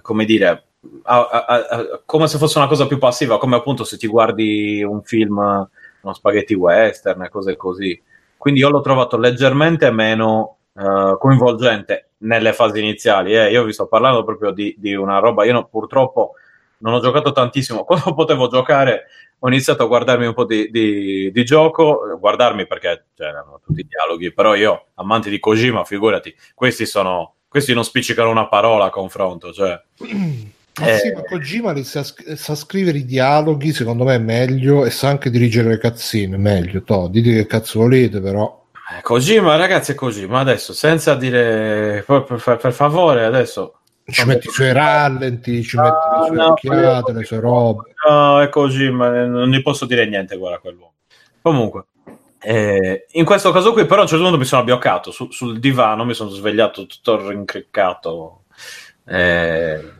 [0.00, 0.64] come dire
[1.04, 4.82] a, a, a, come se fosse una cosa più passiva, come appunto se ti guardi
[4.82, 8.00] un film, uno spaghetti western e cose così.
[8.36, 13.34] Quindi io l'ho trovato leggermente meno uh, coinvolgente nelle fasi iniziali.
[13.34, 13.50] Eh.
[13.50, 15.44] Io vi sto parlando proprio di, di una roba.
[15.44, 16.32] Io no, purtroppo
[16.78, 17.84] non ho giocato tantissimo.
[17.86, 19.06] Quando potevo giocare,
[19.44, 22.16] ho iniziato a guardarmi un po' di, di, di gioco.
[22.18, 27.34] Guardarmi perché c'erano tutti i dialoghi, però io, amante di Kojima, figurati, questi sono.
[27.46, 29.80] Questi non spiccicano una parola a confronto, cioè.
[30.76, 34.90] Ma eh, sì, ma Kojima sa, sa, scrivere i dialoghi, secondo me è meglio, e
[34.90, 36.82] sa anche dirigere le cazzine, meglio.
[36.82, 38.66] To, dite che cazzo volete, però.
[38.90, 43.82] Eh, Kojima, ragazzi, è così, ma adesso, senza dire, per, per, per favore, adesso...
[44.06, 47.94] Ci metti i suoi rallenti, ci metti le sue no, occhiate, le sue robe.
[48.06, 50.92] No, è così, ma non gli posso dire niente, guarda quell'uomo.
[51.40, 51.86] Comunque,
[52.40, 55.58] eh, in questo caso qui, però, a un certo punto mi sono abbioccato su, sul
[55.58, 58.42] divano, mi sono svegliato tutto rincriccato.
[59.06, 59.92] Eh,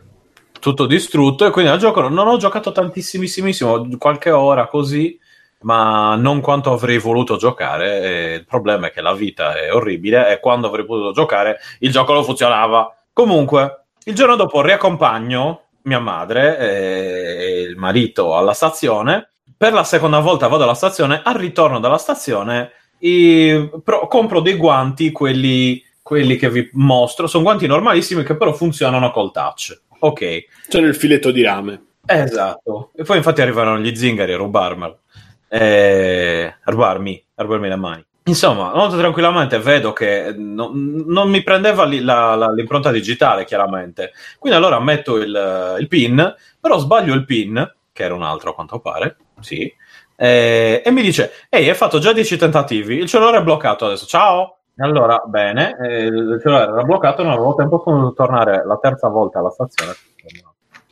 [0.59, 5.19] tutto distrutto e quindi al gioco non ho giocato tantissimissimo, qualche ora così,
[5.61, 8.01] ma non quanto avrei voluto giocare.
[8.01, 11.91] E il problema è che la vita è orribile e quando avrei potuto giocare il
[11.91, 12.95] gioco non funzionava.
[13.11, 19.29] Comunque, il giorno dopo riaccompagno mia madre e il marito alla stazione.
[19.57, 24.55] Per la seconda volta vado alla stazione, al ritorno dalla stazione i, pro, compro dei
[24.55, 30.45] guanti, quelli, quelli che vi mostro, sono guanti normalissimi che però funzionano col touch ok.
[30.67, 31.83] C'è nel filetto di rame.
[32.05, 32.91] Esatto.
[32.95, 34.99] E poi infatti arrivano gli zingari a rubarmelo.
[35.47, 38.05] Eh, rubarmi, a rubarmi le mani.
[38.27, 44.13] Insomma, molto tranquillamente vedo che no, non mi prendeva li, la, la, l'impronta digitale, chiaramente.
[44.39, 48.55] Quindi allora metto il, il, PIN, però sbaglio il PIN, che era un altro a
[48.55, 49.71] quanto pare, sì,
[50.15, 54.07] eh, e mi dice, ehi, hai fatto già 10 tentativi, il cellulare è bloccato adesso,
[54.07, 54.57] ciao!
[54.77, 59.37] Allora, bene, eh, il cellulare era bloccato, non avevo tempo di tornare la terza volta
[59.37, 59.93] alla stazione.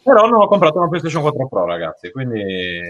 [0.04, 2.82] Però non ho comprato una PlayStation 4 Pro, ragazzi, quindi...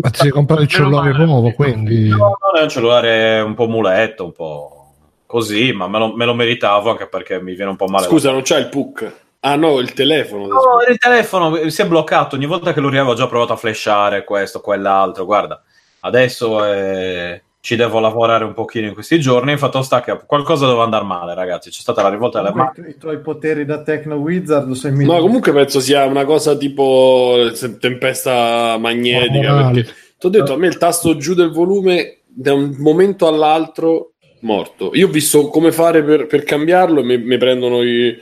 [0.00, 2.08] Ma ti sei comprato il cellulare nuovo, quindi...
[2.08, 4.92] No, non è un cellulare un po' muletto, un po'
[5.24, 8.06] così, ma me lo, me lo meritavo anche perché mi viene un po' male.
[8.06, 9.12] Scusa, non c'è il PUC?
[9.40, 10.46] Ah no, il telefono.
[10.46, 13.56] No, il telefono si è bloccato, ogni volta che lo riavevo ho già provato a
[13.56, 15.62] flashare questo, quell'altro, guarda,
[16.00, 19.50] adesso è ci devo lavorare un pochino in questi giorni.
[19.50, 21.70] Il fatto sta che qualcosa doveva andare male, ragazzi.
[21.70, 22.90] C'è stata la rivolta delle mani.
[22.90, 28.78] I tuoi poteri da Techno Wizard sei No, comunque penso sia una cosa tipo tempesta
[28.78, 29.72] magnetica.
[29.72, 34.12] Ti ho detto, a me il tasto giù del volume da un momento all'altro
[34.42, 34.92] morto.
[34.94, 38.16] Io ho visto come fare per, per cambiarlo e mi prendono i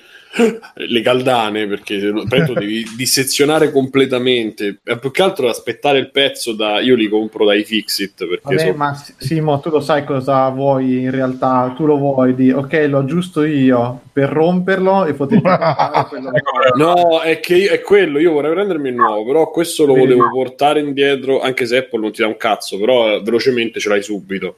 [0.75, 4.81] le caldane perché penso devi dissezionare completamente.
[4.83, 8.71] E più che altro aspettare il pezzo da io li compro dai Fixit perché Vabbè,
[8.71, 8.77] so...
[8.77, 12.99] ma Simo tu lo sai cosa vuoi in realtà tu lo vuoi di ok lo
[12.99, 15.41] aggiusto io per romperlo e poter
[16.77, 20.29] no è che io, è quello io vorrei prendermi il nuovo però questo lo volevo
[20.31, 24.57] portare indietro anche se Apple non ti dà un cazzo però velocemente ce l'hai subito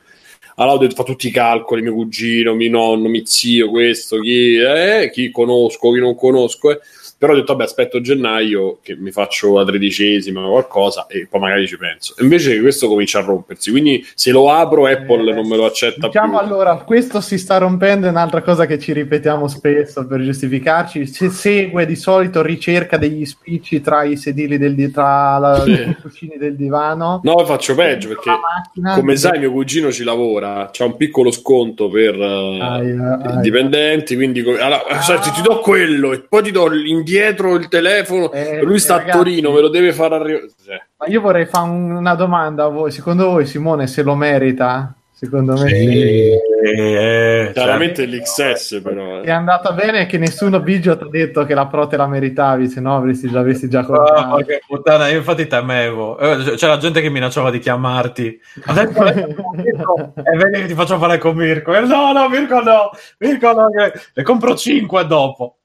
[0.56, 5.30] allora fa tutti i calcoli, mio cugino, mio nonno, mio zio, questo, chi, eh, chi
[5.30, 6.70] conosco, chi non conosco.
[6.72, 6.80] Eh
[7.18, 11.40] però ho detto vabbè aspetto gennaio che mi faccio la tredicesima o qualcosa e poi
[11.40, 15.48] magari ci penso invece questo comincia a rompersi quindi se lo apro Apple eh, non
[15.48, 18.92] me lo accetta diciamo più allora questo si sta rompendo è un'altra cosa che ci
[18.92, 24.74] ripetiamo spesso per giustificarci se segue di solito ricerca degli spicci tra i sedili del
[24.74, 25.70] di- tra la, sì.
[25.70, 30.68] i cuscini del divano no faccio peggio perché macchina, come sai mio cugino ci lavora
[30.70, 33.40] c'ha un piccolo sconto per uh, aia, aia.
[33.40, 35.00] dipendenti quindi allora, ah.
[35.00, 38.96] senti, ti do quello e poi ti do l'indietro indietro il telefono, eh, lui sta
[38.96, 40.48] ragazzi, a Torino, me lo deve far arrivare.
[40.64, 40.82] Cioè.
[40.98, 44.92] Ma io vorrei fare una domanda a voi, secondo voi Simone se lo merita?
[45.18, 46.28] Secondo me sì.
[46.62, 49.22] eh, Chiaramente l'XS però.
[49.22, 49.30] È eh.
[49.30, 52.82] andata bene che nessuno Biggio ti ha detto che la Pro te la meritavi, se
[52.82, 54.28] no avresti, l'avessi già comprato.
[54.28, 56.18] porca puttana, io infatti temevo.
[56.18, 58.38] Eh, C'era gente che minacciava di chiamarti.
[58.66, 61.74] Adesso e vedi che ti faccio fare con Mirko.
[61.74, 62.90] E no, no, Mirko no.
[63.20, 65.60] Mirko no, che- ne compro 5 dopo.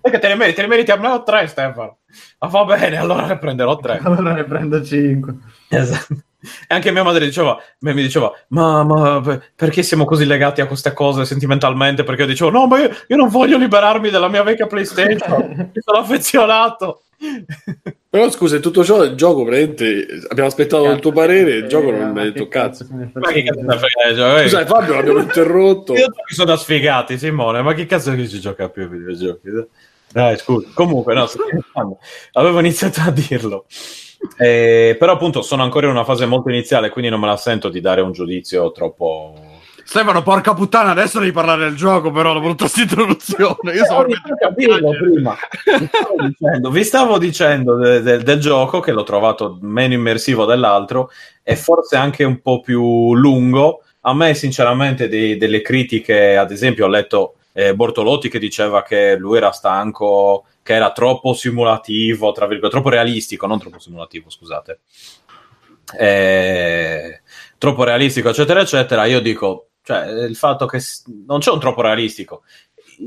[0.00, 1.98] Perché te ne meriti, te ne meriti almeno 3, Stefano.
[2.38, 4.00] Ma va bene, allora ne prenderò 3.
[4.04, 5.34] allora ne prendo 5.
[5.68, 6.14] Esatto.
[6.66, 10.66] E anche mia madre diceva, mi diceva, ma, ma per- perché siamo così legati a
[10.66, 12.02] queste cose sentimentalmente?
[12.02, 15.80] Perché io dicevo, no, ma io, io non voglio liberarmi della mia vecchia PlayStation, mi
[15.82, 17.02] sono affezionato.
[18.08, 22.10] Però scusa, tutto ciò il gioco praticamente abbiamo aspettato il tuo parere, il gioco non
[22.10, 22.86] mi ha detto cazzo.
[22.90, 24.16] Ma che cazzo da fregare?
[24.16, 25.94] Cioè, Scusa, Fabio l'abbiamo interrotto.
[25.96, 29.48] Io che sono da sfigati, Simone, ma che cazzo che ci gioca più ai videogiochi?
[30.10, 30.68] Dai, scusa.
[30.74, 31.28] Comunque, no,
[32.32, 33.66] avevo iniziato a dirlo.
[34.36, 37.68] Eh, però appunto sono ancora in una fase molto iniziale, quindi non me la sento
[37.68, 39.34] di dare un giudizio troppo...
[39.90, 43.72] Stefano, porca puttana, adesso devi parlare del gioco, però, tutta questa introduzione.
[43.72, 45.36] Io Eh, capirlo prima.
[45.80, 50.44] Vi stavo dicendo, vi stavo dicendo de- de- del gioco che l'ho trovato meno immersivo
[50.44, 51.10] dell'altro
[51.42, 53.82] e forse anche un po' più lungo.
[54.02, 59.16] A me, sinceramente, dei- delle critiche, ad esempio, ho letto eh, Bortolotti che diceva che
[59.16, 64.78] lui era stanco, che era troppo simulativo, tra virgolette, troppo realistico, non troppo simulativo, scusate.
[65.98, 67.22] Eh,
[67.58, 69.04] troppo realistico, eccetera, eccetera.
[69.06, 69.64] Io dico,
[69.94, 70.80] cioè, il fatto che
[71.26, 72.42] non c'è un troppo realistico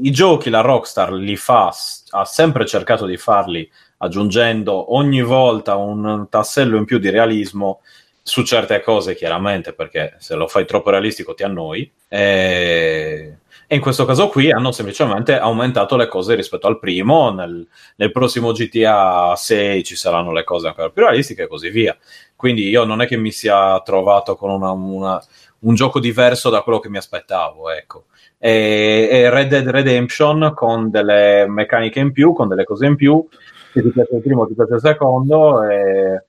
[0.02, 1.72] i giochi la Rockstar li fa,
[2.12, 7.82] ha sempre cercato di farli aggiungendo ogni volta un tassello in più di realismo
[8.22, 11.90] su certe cose, chiaramente, perché se lo fai troppo realistico ti annoi.
[12.08, 13.38] E,
[13.68, 17.32] e in questo caso qui hanno semplicemente aumentato le cose rispetto al primo.
[17.32, 21.96] Nel, nel prossimo GTA 6 ci saranno le cose ancora più realistiche e così via.
[22.36, 25.24] Quindi io non è che mi sia trovato con una- una-
[25.64, 28.06] un gioco diverso da quello che mi aspettavo, ecco
[28.46, 33.26] e, e Red Dead Redemption con delle meccaniche in più, con delle cose in più,
[33.72, 36.26] se ti piace il primo, ti piace il secondo, e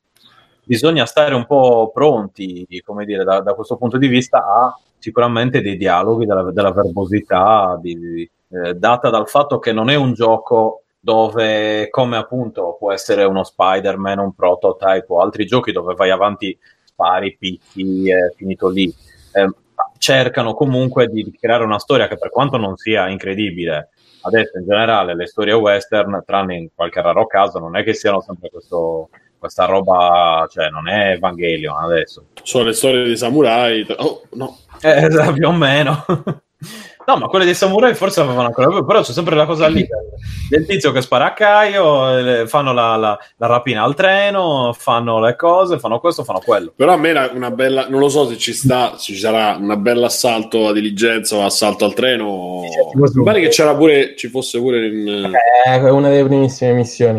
[0.62, 5.60] bisogna stare un po' pronti, come dire, da, da questo punto di vista a sicuramente
[5.60, 10.12] dei dialoghi, della, della verbosità, di- di- eh, data dal fatto che non è un
[10.14, 16.10] gioco dove, come appunto può essere uno Spider-Man, un prototype o altri giochi dove vai
[16.10, 18.94] avanti, spari, picchi, è finito lì.
[19.34, 19.48] Eh,
[19.98, 23.90] cercano comunque di di creare una storia che per quanto non sia incredibile,
[24.22, 28.20] adesso in generale le storie western, tranne in qualche raro caso, non è che siano
[28.20, 29.08] sempre questo,
[29.38, 32.26] questa roba, cioè non è Evangelion adesso.
[32.42, 33.86] Sono le storie dei samurai.
[33.96, 34.58] Oh, no.
[34.80, 36.04] Eh, più o meno.
[37.06, 39.86] No, ma quelle dei samurai forse avevano ancora più, però c'è sempre la cosa lì
[40.48, 45.36] del- tizio che spara a Caio, fanno la, la- la rapina al treno, fanno le
[45.36, 46.72] cose, fanno questo, fanno quello.
[46.74, 49.56] Però a me era una bella, non lo so se ci sta, se ci sarà
[49.58, 52.62] un bel assalto a diligenza o assalto al treno.
[52.94, 55.32] Mi pare che c'era pure, ci fosse pure in,
[55.66, 57.18] Eh, È una delle primissime missioni.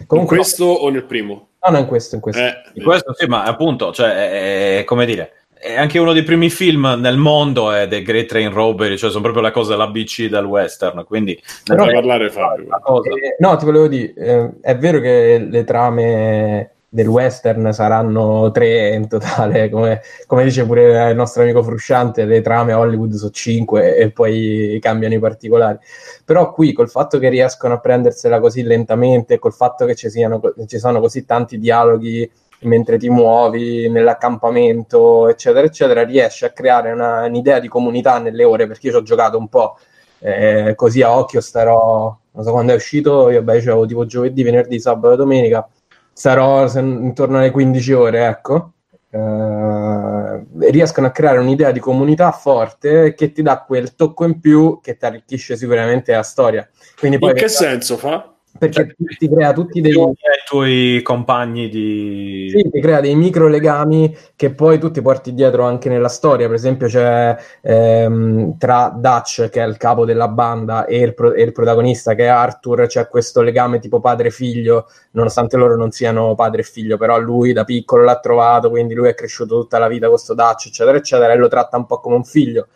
[0.00, 1.48] in Comunque, questo o nel primo.
[1.64, 2.40] no, no, in questo, in questo.
[2.40, 6.22] Eh, In questo sì, ma appunto, cioè, è, è- come dire, è anche uno dei
[6.22, 10.28] primi film nel mondo è The Great Train Robbery, cioè sono proprio le cose dell'ABC
[10.28, 11.32] del western, quindi
[11.66, 12.66] ne Però- parlare Fabio.
[12.68, 13.10] la cosa.
[13.10, 18.94] Eh, no, ti volevo dire, eh, è vero che le trame del western saranno tre
[18.94, 23.96] in totale, come, come dice pure il nostro amico Frusciante, le trame Hollywood sono cinque
[23.96, 25.78] e poi cambiano i particolari.
[26.24, 30.40] Però qui col fatto che riescono a prendersela così lentamente, col fatto che ci, siano,
[30.66, 32.30] ci sono così tanti dialoghi
[32.60, 38.66] mentre ti muovi nell'accampamento, eccetera, eccetera, riesci a creare una- un'idea di comunità nelle ore,
[38.66, 39.78] perché io ci ho giocato un po'
[40.20, 44.42] eh, così a occhio starò, non so quando è uscito, io beh, c'avevo tipo giovedì,
[44.42, 45.68] venerdì, sabato, domenica,
[46.12, 48.72] sarò se- intorno alle 15 ore, ecco.
[49.10, 54.80] Eh, riescono a creare un'idea di comunità forte che ti dà quel tocco in più
[54.82, 56.68] che ti arricchisce sicuramente la storia.
[56.98, 58.34] Quindi poi In che senso fa?
[58.58, 60.14] Perché ti, ti crea tutti dei i
[60.46, 62.48] tuoi compagni di...
[62.50, 66.46] sì, ti crea dei micro legami che poi tu ti porti dietro anche nella storia.
[66.46, 71.32] Per esempio, c'è ehm, tra Dutch, che è il capo della banda, e il, pro-
[71.32, 76.34] e il protagonista, che è Arthur, c'è questo legame tipo padre-figlio, nonostante loro non siano
[76.34, 79.88] padre e figlio, però lui da piccolo l'ha trovato, quindi lui è cresciuto tutta la
[79.88, 82.68] vita con questo Dutch, eccetera, eccetera, e lo tratta un po' come un figlio.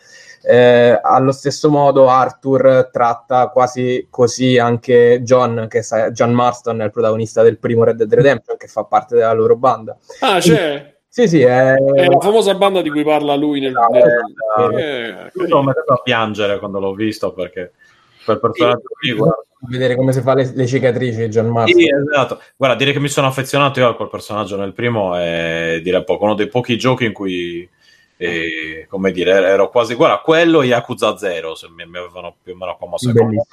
[0.45, 6.85] Eh, allo stesso modo Arthur tratta quasi così anche John, che sa- John Marston è
[6.85, 9.97] il protagonista del primo Red Dead Redemption, che fa parte della loro banda.
[10.21, 10.91] Ah, c'è.
[11.09, 11.75] Sì, sì, è...
[11.75, 13.75] È la famosa banda di cui parla lui nel...
[13.91, 14.03] nel...
[14.03, 17.73] Eh, Eh, Io sono messo a piangere quando l'ho visto perché
[18.25, 21.81] quel personaggio lì, guarda, vedere come si fa le, le cicatrici di John Marston.
[21.81, 22.41] Sì, esatto.
[22.57, 26.25] Guarda, dire che mi sono affezionato io a quel personaggio nel primo è dire poco.
[26.25, 27.69] Uno dei pochi giochi in cui
[28.23, 32.53] E, come dire, ero quasi guarda quello e Yakuza 0 se mi, mi avevano più
[32.53, 33.45] o meno commosso Bellissimo.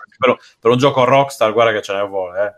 [0.59, 2.53] per, un gioco Rockstar guarda che ce ne vuole eh.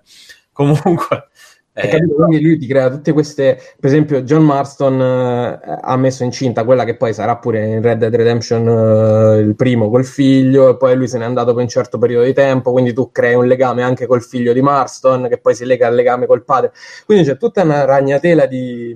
[0.52, 1.30] comunque
[1.73, 2.15] eh, capito?
[2.15, 3.57] Quindi lui ti crea tutte queste.
[3.80, 7.99] Per esempio, John Marston eh, ha messo incinta quella che poi sarà pure in Red
[7.99, 11.69] Dead Redemption eh, il primo col figlio, e poi lui se n'è andato per un
[11.69, 12.73] certo periodo di tempo.
[12.73, 15.95] Quindi tu crei un legame anche col figlio di Marston, che poi si lega al
[15.95, 16.73] legame col padre.
[17.06, 18.93] Quindi c'è tutta una ragnatela di,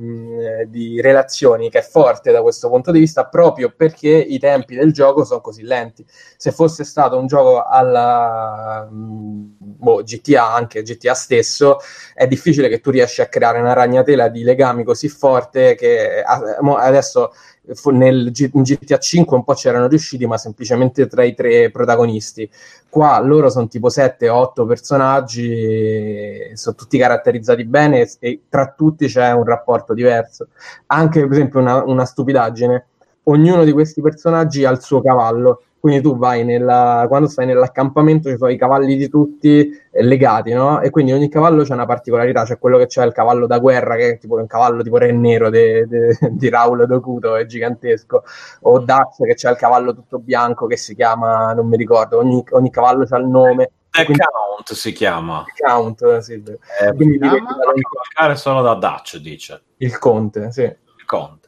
[0.67, 4.91] di relazioni che è forte da questo punto di vista, proprio perché i tempi del
[4.91, 6.05] gioco sono così lenti.
[6.35, 11.77] Se fosse stato un gioco alla boh, GTA, anche GTA stesso,
[12.13, 16.23] è difficile che tu riesci a creare una ragnatela di legami così forte che
[16.61, 17.31] mo adesso
[17.73, 22.49] fu- nel in GTA 5 un po' c'erano riusciti, ma semplicemente tra i tre protagonisti.
[22.89, 29.31] Qua loro sono tipo 7-8 personaggi, sono tutti caratterizzati bene e, e tra tutti c'è
[29.31, 30.49] un rapporto diverso.
[30.87, 32.85] Anche per esempio una, una stupidaggine,
[33.23, 35.61] ognuno di questi personaggi ha il suo cavallo.
[35.85, 40.51] Quindi tu vai nella, quando stai nell'accampamento ci sono i cavalli di tutti eh, legati,
[40.51, 40.81] no?
[40.81, 43.95] E quindi ogni cavallo c'è una particolarità, c'è quello che c'è il cavallo da guerra,
[43.95, 48.23] che è tipo un cavallo tipo Re Nero de- de- di Raul Dokuto, è gigantesco,
[48.61, 52.43] o Dax che c'è il cavallo tutto bianco che si chiama, non mi ricordo, ogni,
[52.49, 53.69] ogni cavallo c'ha il nome.
[53.91, 56.33] The quindi- Count si chiama Count, eh, sì.
[56.33, 57.37] Eh, Quindi chiama?
[57.37, 60.63] diventa solo da Dutch dice il conte, sì.
[60.63, 61.44] il Conte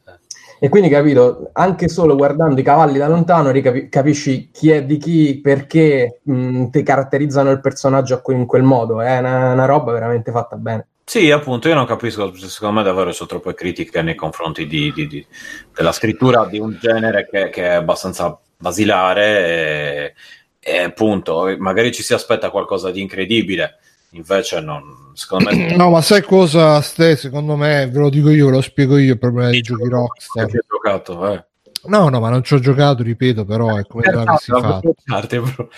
[0.59, 4.97] E quindi, capito, anche solo guardando i cavalli da lontano ricapi- capisci chi è di
[4.97, 9.01] chi, perché mh, ti caratterizzano il personaggio in quel modo.
[9.01, 10.88] È una, una roba veramente fatta bene.
[11.03, 15.07] Sì, appunto, io non capisco, secondo me davvero sono troppe critiche nei confronti di- di-
[15.07, 15.25] di-
[15.73, 20.13] della scrittura di un genere che, che è abbastanza basilare e,
[20.59, 23.77] e appunto magari ci si aspetta qualcosa di incredibile,
[24.18, 25.76] invece non, secondo me...
[25.76, 27.15] No, ma sai cosa, Ste?
[27.15, 30.45] Secondo me, ve lo dico io, ve lo spiego io il problema dei giochi Rockstar.
[30.48, 31.45] Che giocato, eh.
[31.85, 35.69] No, no, ma non ci ho giocato, ripeto, però è come se l'avessi La fatto.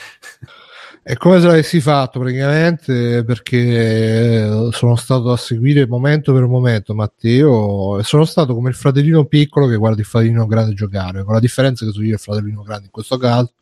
[1.01, 6.93] È come se l'avessi fatto praticamente perché eh, sono stato a seguire momento per momento
[6.93, 11.33] Matteo e sono stato come il fratellino piccolo che guarda il fratellino grande giocare, con
[11.33, 13.53] la differenza che sono io il fratellino grande in questo caso,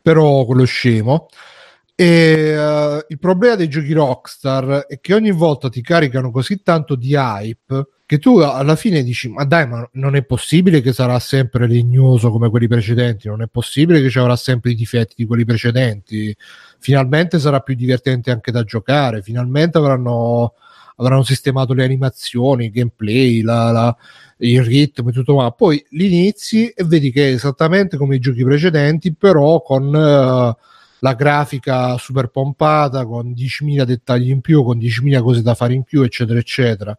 [0.00, 1.28] però quello scemo.
[1.98, 6.94] E eh, il problema dei giochi Rockstar è che ogni volta ti caricano così tanto
[6.94, 11.18] di hype che tu alla fine dici ma dai ma non è possibile che sarà
[11.18, 15.24] sempre legnoso come quelli precedenti non è possibile che ci avrà sempre i difetti di
[15.24, 16.36] quelli precedenti.
[16.78, 20.52] Finalmente sarà più divertente anche da giocare finalmente avranno,
[20.96, 23.96] avranno sistemato le animazioni il gameplay la, la,
[24.40, 28.18] il ritmo e tutto ma poi li inizi e vedi che è esattamente come i
[28.18, 34.78] giochi precedenti però con eh, la grafica super pompata con 10.000 dettagli in più con
[34.78, 36.96] 10.000 cose da fare in più eccetera eccetera.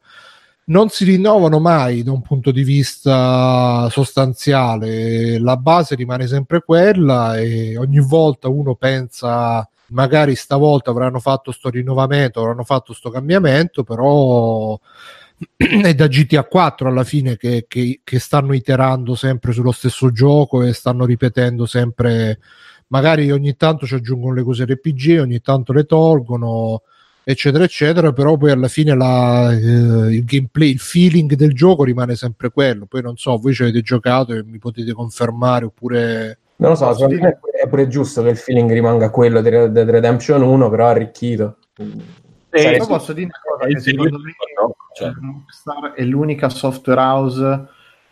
[0.66, 7.38] Non si rinnovano mai da un punto di vista sostanziale, la base rimane sempre quella
[7.38, 13.84] e ogni volta uno pensa magari stavolta avranno fatto sto rinnovamento, avranno fatto sto cambiamento,
[13.84, 14.78] però
[15.56, 20.64] è da GTA 4 alla fine che, che, che stanno iterando sempre sullo stesso gioco
[20.64, 22.40] e stanno ripetendo sempre
[22.88, 26.82] magari ogni tanto ci aggiungono le cose RPG, ogni tanto le tolgono
[27.30, 32.16] eccetera eccetera però poi alla fine la, eh, il gameplay il feeling del gioco rimane
[32.16, 36.70] sempre quello poi non so voi ci avete giocato e mi potete confermare oppure Non
[36.70, 39.50] lo so, secondo me è pure- è pure giusto che il feeling rimanga quello di
[39.50, 41.58] Red Dead Redemption 1, però arricchito.
[41.76, 42.86] Sì.
[42.88, 44.34] posso dire una cosa secondo me
[44.96, 45.12] cioè.
[45.12, 47.68] Rockstar è l'unica software house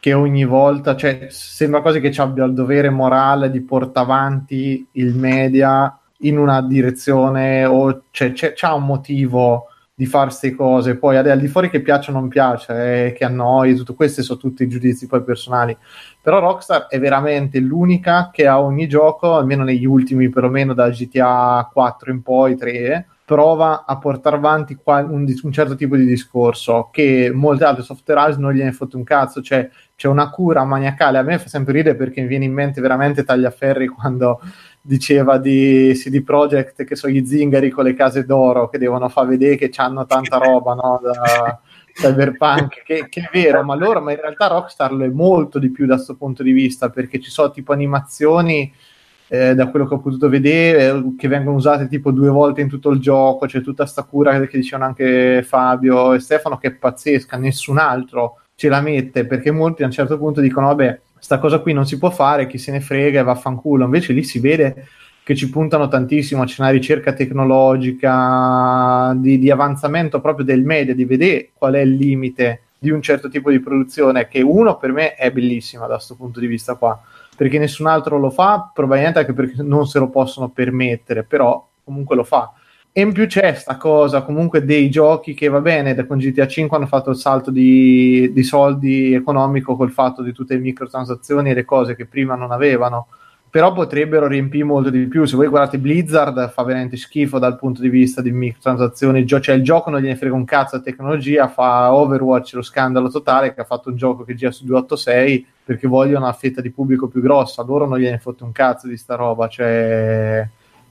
[0.05, 4.87] che ogni volta, cioè sembra quasi che ci abbia il dovere morale di portare avanti
[4.91, 9.65] il media in una direzione o cioè, c'è, c'ha un motivo
[9.95, 13.25] di fare queste cose, poi al di fuori che piace o non piace, eh, che
[13.25, 15.75] annoi, tutto questi sono tutti i giudizi poi personali,
[16.21, 21.67] però Rockstar è veramente l'unica che a ogni gioco, almeno negli ultimi perlomeno da GTA
[21.73, 27.31] 4 in poi, 3, prova a portare avanti un, un certo tipo di discorso che
[27.33, 31.23] molte altre software house non gliene fotte un cazzo, cioè c'è una cura maniacale, a
[31.23, 34.39] me fa sempre ridere perché mi viene in mente veramente Tagliaferri quando
[34.79, 39.25] diceva di CD Projekt che sono gli zingari con le case d'oro che devono far
[39.25, 41.59] vedere che hanno tanta roba no, da
[41.91, 45.71] cyberpunk che, che è vero ma loro ma in realtà Rockstar lo è molto di
[45.71, 48.71] più da questo punto di vista perché ci sono tipo animazioni
[49.27, 52.67] eh, da quello che ho potuto vedere eh, che vengono usate tipo due volte in
[52.67, 56.71] tutto il gioco c'è tutta sta cura che dicevano anche Fabio e Stefano che è
[56.71, 61.39] pazzesca nessun altro ce la mette perché molti a un certo punto dicono vabbè sta
[61.39, 63.85] cosa qui non si può fare chi se ne frega e vaffanculo.
[63.85, 64.87] Invece lì si vede
[65.23, 71.03] che ci puntano tantissimo c'è una ricerca tecnologica di, di avanzamento proprio del media di
[71.03, 75.15] vedere qual è il limite di un certo tipo di produzione che uno per me
[75.15, 77.01] è bellissima da questo punto di vista qua
[77.35, 82.15] perché nessun altro lo fa probabilmente anche perché non se lo possono permettere però comunque
[82.15, 82.53] lo fa
[82.97, 86.77] e in più c'è sta cosa comunque dei giochi che va bene, con GTA 5
[86.77, 91.53] hanno fatto il salto di, di, soldi economico col fatto di tutte le microtransazioni e
[91.53, 93.07] le cose che prima non avevano.
[93.55, 95.23] Però potrebbero riempire molto di più.
[95.23, 99.23] Se voi guardate Blizzard, fa veramente schifo dal punto di vista di microtransazioni.
[99.23, 101.47] Gio- cioè, il gioco non gliene frega un cazzo a tecnologia.
[101.47, 105.87] Fa Overwatch lo scandalo totale che ha fatto un gioco che gira su 286 perché
[105.87, 107.63] vogliono una fetta di pubblico più grossa.
[107.63, 109.47] Loro non gliene fotte un cazzo di sta roba.
[109.47, 110.45] Cioè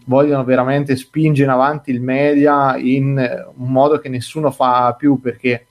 [0.07, 3.19] vogliono veramente spingere in avanti il media in
[3.57, 5.67] un modo che nessuno fa più perché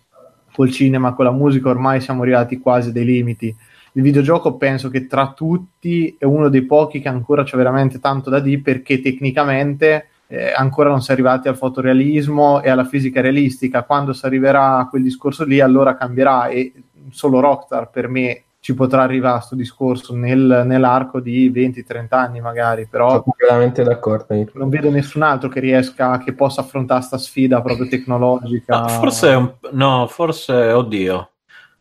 [0.54, 3.56] col cinema, con la musica ormai siamo arrivati quasi dei limiti.
[3.94, 8.30] Il videogioco penso che tra tutti è uno dei pochi che ancora c'è veramente tanto
[8.30, 13.22] da dire perché tecnicamente eh, ancora non si è arrivati al fotorealismo e alla fisica
[13.22, 13.84] realistica.
[13.84, 16.74] Quando si arriverà a quel discorso lì allora cambierà e
[17.12, 22.40] solo Rockstar per me ci potrà arrivare a questo discorso nel, nell'arco di 20-30 anni
[22.40, 24.42] magari, però Sono completamente d'accordo.
[24.54, 28.80] Non vedo nessun altro che riesca, che possa affrontare questa sfida proprio tecnologica.
[28.80, 31.32] No, forse, un, no, forse, oddio,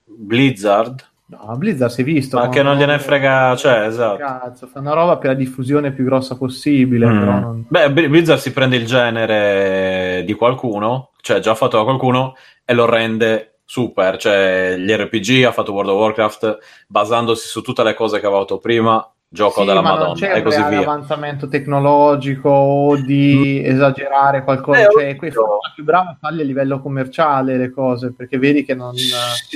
[0.05, 1.11] Blizzard.
[1.33, 2.37] No, Blizzard si è visto.
[2.37, 4.19] Ma che non gliene frega, cioè, esatto.
[4.19, 7.07] Cazzo, fa una roba per la diffusione più grossa possibile.
[7.07, 7.23] Mm.
[7.23, 7.65] Non...
[7.69, 12.35] Beh, Blizzard si prende il genere di qualcuno, cioè già fatto da qualcuno,
[12.67, 17.83] e lo rende super, cioè gli RPG, ha fatto World of Warcraft basandosi su tutte
[17.83, 20.63] le cose che aveva fatto prima, gioco sì, della ma Madonna non c'è e così
[20.65, 20.81] via.
[20.81, 23.71] avanzamento tecnologico o di mm.
[23.71, 28.13] esagerare qualcosa, eh, cioè questo è più bravo a farle a livello commerciale le cose,
[28.13, 28.95] perché vedi che non...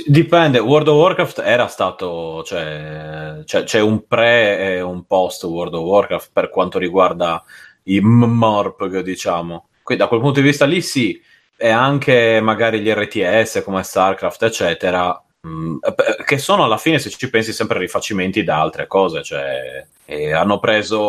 [0.07, 5.75] Dipende, World of Warcraft era stato, cioè, cioè c'è un pre e un post World
[5.75, 7.43] of Warcraft per quanto riguarda
[7.83, 9.67] i MMORPG, diciamo.
[9.83, 11.21] Quindi da quel punto di vista lì sì,
[11.55, 15.77] e anche magari gli RTS come StarCraft, eccetera, mh, mm,
[16.25, 19.23] che sono alla fine, se ci pensi, sempre rifacimenti da altre cose.
[19.23, 19.85] Cioè,
[20.33, 20.99] hanno preso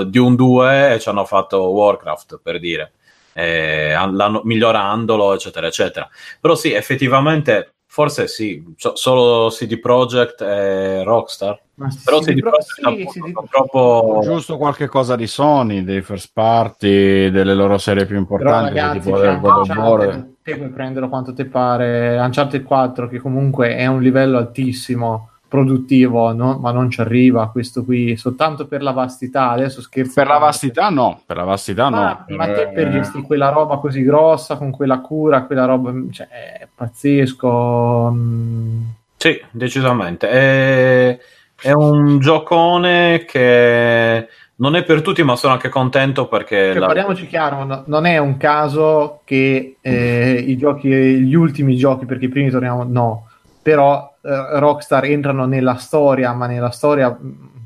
[0.00, 2.92] uh, Dune 2 e ci hanno fatto Warcraft, per dire,
[3.32, 3.94] e,
[4.42, 6.08] migliorandolo, eccetera, eccetera.
[6.40, 11.58] Però sì, effettivamente Forse sì, solo CD Projekt e Rockstar.
[11.76, 13.48] Ma Però CD, CD Projekt sì, appunto, CD...
[13.48, 14.20] troppo...
[14.22, 19.00] Giusto qualche cosa di Sony, dei first party, delle loro serie più importanti, Però, ragazzi,
[19.00, 20.28] tipo del God of War.
[20.48, 22.16] Te puoi prenderlo quanto ti pare.
[22.18, 26.56] Uncharted 4, che comunque è un livello altissimo produttivo, no?
[26.56, 29.50] ma non ci arriva questo qui soltanto per la vastità.
[29.50, 30.14] Adesso scherzo.
[30.14, 32.34] Per la vastità, no, per la vastità, ma, no.
[32.34, 36.68] Ma te per gestire quella roba così grossa, con quella cura, quella roba, cioè, è
[36.74, 38.10] pazzesco.
[38.10, 38.82] Mm.
[39.18, 40.30] Sì, decisamente.
[40.30, 41.18] È,
[41.60, 44.28] è un giocone che
[44.60, 46.72] non è per tutti, ma sono anche contento perché.
[46.72, 46.86] Cioè, la...
[46.86, 52.26] Parliamoci chiaro, no, non è un caso che eh, i giochi, gli ultimi giochi, perché
[52.26, 53.28] i primi torniamo, no,
[53.62, 57.16] però eh, Rockstar entrano nella storia, ma nella storia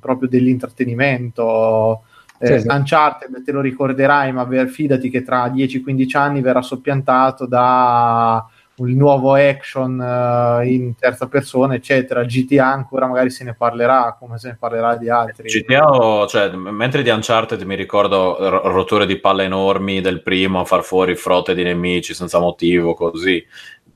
[0.01, 2.03] proprio dell'intrattenimento.
[2.39, 2.67] Eh, sì, sì.
[2.69, 8.45] Uncharted te lo ricorderai, ma fidati che tra 10-15 anni verrà soppiantato da
[8.83, 12.25] un nuovo action uh, in terza persona, eccetera.
[12.25, 15.49] GTA ancora magari se ne parlerà come se ne parlerà di altri.
[15.49, 20.83] GTA, cioè, mentre di Uncharted mi ricordo r- rotture di palle enormi del primo, far
[20.83, 23.45] fuori frotte di nemici senza motivo, così.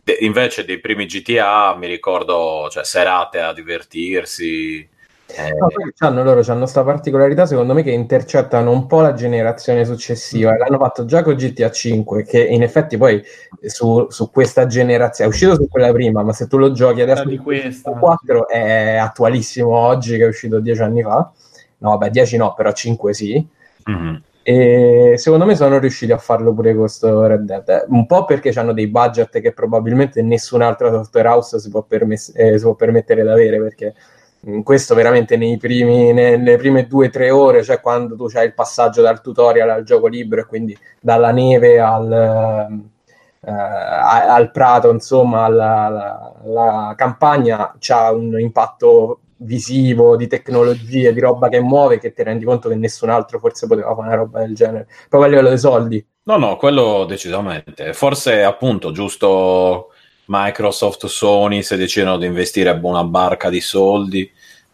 [0.03, 4.89] De- invece dei primi GTA mi ricordo cioè, serate a divertirsi.
[5.29, 5.53] Eh...
[5.55, 10.53] No, hanno, loro hanno questa particolarità secondo me che intercettano un po' la generazione successiva
[10.53, 10.59] mm.
[10.59, 13.21] l'hanno fatto già con GTA 5 che in effetti poi
[13.61, 17.25] su, su, questa generazione è uscito su quella prima ma se tu lo giochi adesso
[17.25, 21.29] di questa 4 è attualissimo oggi che è uscito dieci anni fa
[21.79, 23.49] no vabbè 10 no però 5 sì
[23.91, 24.17] mm-hmm.
[24.49, 27.87] E secondo me sono riusciti a farlo pure con questo Red Dead.
[27.89, 32.57] Un po' perché hanno dei budget che probabilmente nessun'altra software house si può, permess- eh,
[32.57, 33.61] si può permettere di avere.
[33.61, 33.95] Perché
[34.63, 38.55] questo veramente nei primi, nelle prime due o tre ore, cioè quando tu hai il
[38.55, 42.69] passaggio dal tutorial al gioco libero e quindi dalla neve al,
[43.41, 51.21] uh, al prato, insomma, alla, alla, alla campagna, c'ha un impatto visivo, di tecnologie, di
[51.21, 54.39] roba che muove, che ti rendi conto che nessun altro forse poteva fare una roba
[54.41, 56.07] del genere, proprio a livello dei soldi.
[56.23, 57.93] No, no, quello decisamente.
[57.93, 59.89] Forse appunto giusto
[60.27, 64.29] Microsoft, Sony, se decidono di investire una barca di soldi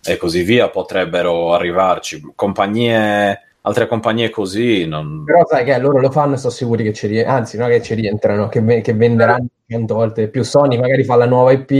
[0.05, 2.33] e così via, potrebbero arrivarci.
[2.35, 5.23] Compagnie altre compagnie così non...
[5.25, 7.81] però sai che loro lo fanno e sono sicuri che ci rientrano anzi non che
[7.81, 11.71] ci rientrano che, che venderanno 100 volte più Sony magari fa la nuova IP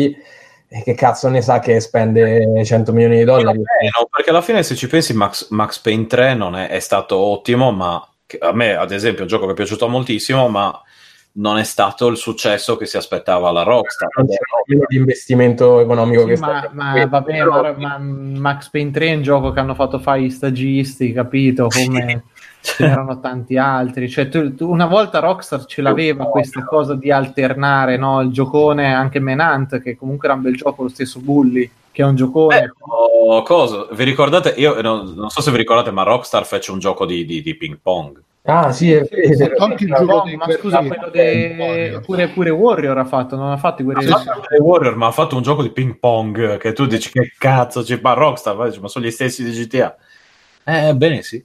[0.75, 3.59] e che cazzo ne sa che spende 100 milioni di dollari?
[3.59, 7.19] No, perché alla fine se ci pensi Max, Max Payne 3 non è, è, stato
[7.19, 8.03] ottimo, ma
[8.39, 10.73] a me ad esempio è un gioco che è piaciuto moltissimo, ma
[11.35, 14.09] non è stato il successo che si aspettava la Rockstar.
[14.17, 14.37] Non c'è
[14.67, 19.07] meno di investimento economico che Sì, ma, sta ma vabbè, ma, ma Max Payne 3
[19.07, 21.69] è un gioco che hanno fatto fare gli stagisti, capito?
[21.69, 22.25] Come
[22.61, 24.09] ce n'erano tanti altri.
[24.09, 28.21] Cioè, tu- tu- una volta Rockstar ce l'aveva questa cosa di alternare no?
[28.21, 32.05] il giocone anche Menant, che comunque era un bel gioco, lo stesso Bully, che è
[32.05, 32.59] un giocone.
[32.59, 33.87] Eh, oh, cosa?
[33.91, 34.55] Vi ricordate?
[34.59, 37.55] Io non, non so se vi ricordate, ma Rockstar fece un gioco di, di- di
[37.57, 38.23] ping pong.
[38.45, 39.65] Ah, sì, è Sì, vero.
[39.65, 41.55] anche il Ma gioco dei ma scusa, sì, quello de...
[41.57, 42.01] pong.
[42.01, 45.37] pure, pure Warrior ha fatto, non ha fatto quelli fatto anche Warrior, ma ha fatto
[45.37, 49.05] un gioco di ping pong che tu dici che cazzo, ci ma Rockstar, ma sono
[49.05, 49.97] gli stessi di GTA.
[50.65, 51.45] Eh, bene, sì.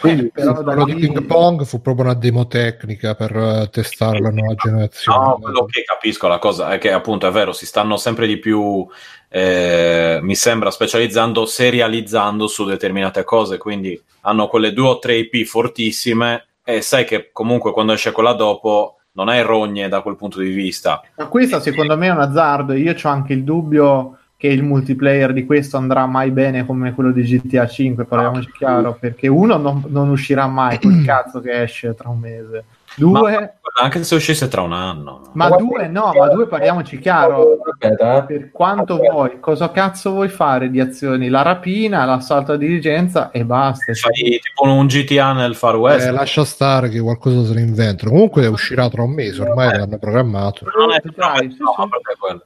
[0.00, 4.20] Quindi, però da quello di ping pong fu proprio una demo tecnica per eh, testare
[4.20, 5.18] la nuova generazione.
[5.18, 8.38] No, quello che capisco la cosa è che appunto è vero, si stanno sempre di
[8.38, 8.86] più,
[9.28, 15.44] eh, mi sembra, specializzando, serializzando su determinate cose, quindi hanno quelle due o tre IP
[15.44, 20.40] fortissime e sai che comunque quando esce quella dopo non hai rogne da quel punto
[20.40, 21.02] di vista.
[21.16, 22.72] Ma questa secondo me è un azzardo.
[22.72, 27.12] Io ho anche il dubbio che il multiplayer di questo andrà mai bene come quello
[27.12, 31.94] di GTA 5, parliamoci chiaro, perché uno non, non uscirà mai col cazzo che esce
[31.94, 32.64] tra un mese.
[32.94, 35.30] Due, Ma anche se uscisse tra un anno.
[35.32, 37.56] ma, due no, ma due parliamoci chiaro.
[37.78, 38.24] Eh.
[38.26, 41.28] Per quanto vuoi, cosa cazzo vuoi fare di azioni?
[41.30, 43.94] La rapina, l'assalto a diligenza e basta.
[43.94, 46.06] Fai tipo un GTA nel Far West.
[46.06, 48.10] Eh, lascia stare che qualcosa se ne inventano.
[48.10, 50.66] Comunque uscirà tra un mese, ormai l'hanno programmato.
[50.76, 51.62] non è sì, no, sì.
[51.62, 52.44] a parte quello.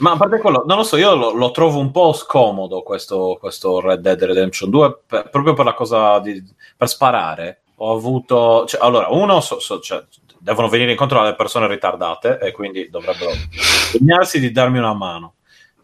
[0.00, 3.36] Ma a parte quello, non lo so, io lo, lo trovo un po' scomodo questo,
[3.38, 6.42] questo Red Dead Redemption 2, per- proprio per la cosa di,
[6.76, 7.60] per sparare.
[7.76, 10.02] Ho avuto, cioè, allora, uno, so- so- cioè,
[10.38, 13.30] devono venire incontro alle persone ritardate e quindi dovrebbero
[13.92, 15.34] impegnarsi di darmi una mano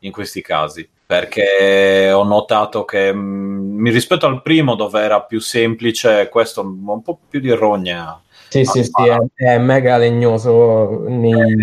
[0.01, 5.41] in questi casi, perché ho notato che mh, mi rispetto al primo dove era più
[5.41, 8.19] semplice, questo un po' più di rogna.
[8.49, 11.57] Sì, sì, sì, è, è mega legnoso, nei-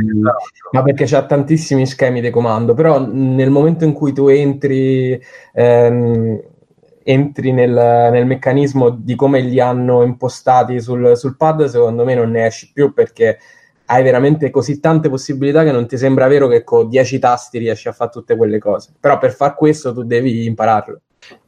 [0.72, 5.20] ma perché c'ha tantissimi schemi di comando, però nel momento in cui tu entri,
[5.54, 6.42] ehm,
[7.04, 7.72] entri nel,
[8.12, 12.72] nel meccanismo di come li hanno impostati sul, sul pad, secondo me non ne esci
[12.74, 13.40] più perché
[13.86, 17.88] hai veramente così tante possibilità che non ti sembra vero che con 10 tasti riesci
[17.88, 18.94] a fare tutte quelle cose.
[19.00, 21.02] Però per far questo tu devi impararlo.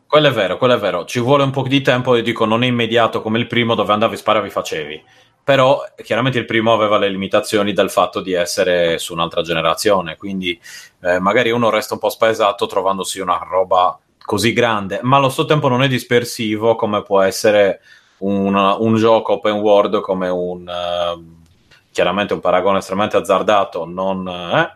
[0.07, 1.05] Quello è vero, quello è vero.
[1.05, 3.91] Ci vuole un po' di tempo, e dico, non è immediato come il primo dove
[3.91, 5.03] andavi, sparavi, facevi.
[5.45, 10.59] Però chiaramente il primo aveva le limitazioni del fatto di essere su un'altra generazione, quindi
[11.01, 15.47] eh, magari uno resta un po' spaesato trovandosi una roba così grande, ma allo stesso
[15.47, 17.81] tempo non è dispersivo come può essere
[18.17, 20.67] un, un gioco open world come un...
[20.67, 21.23] eh,
[21.91, 24.27] chiaramente un paragone estremamente azzardato, non...
[24.27, 24.75] eh,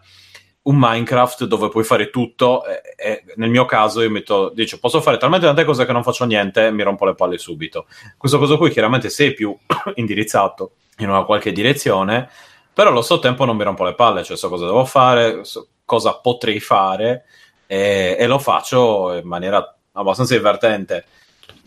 [0.69, 5.01] un Minecraft dove puoi fare tutto e, e nel mio caso io metto, dice posso
[5.01, 7.87] fare talmente tante cose che non faccio niente e mi rompo le palle subito.
[8.17, 9.55] Questo cosa qui chiaramente sei più
[9.95, 12.29] indirizzato in una qualche direzione
[12.79, 15.67] però allo stesso tempo non mi rompo le palle cioè so cosa devo fare so
[15.83, 17.25] cosa potrei fare
[17.65, 21.05] e, e lo faccio in maniera abbastanza divertente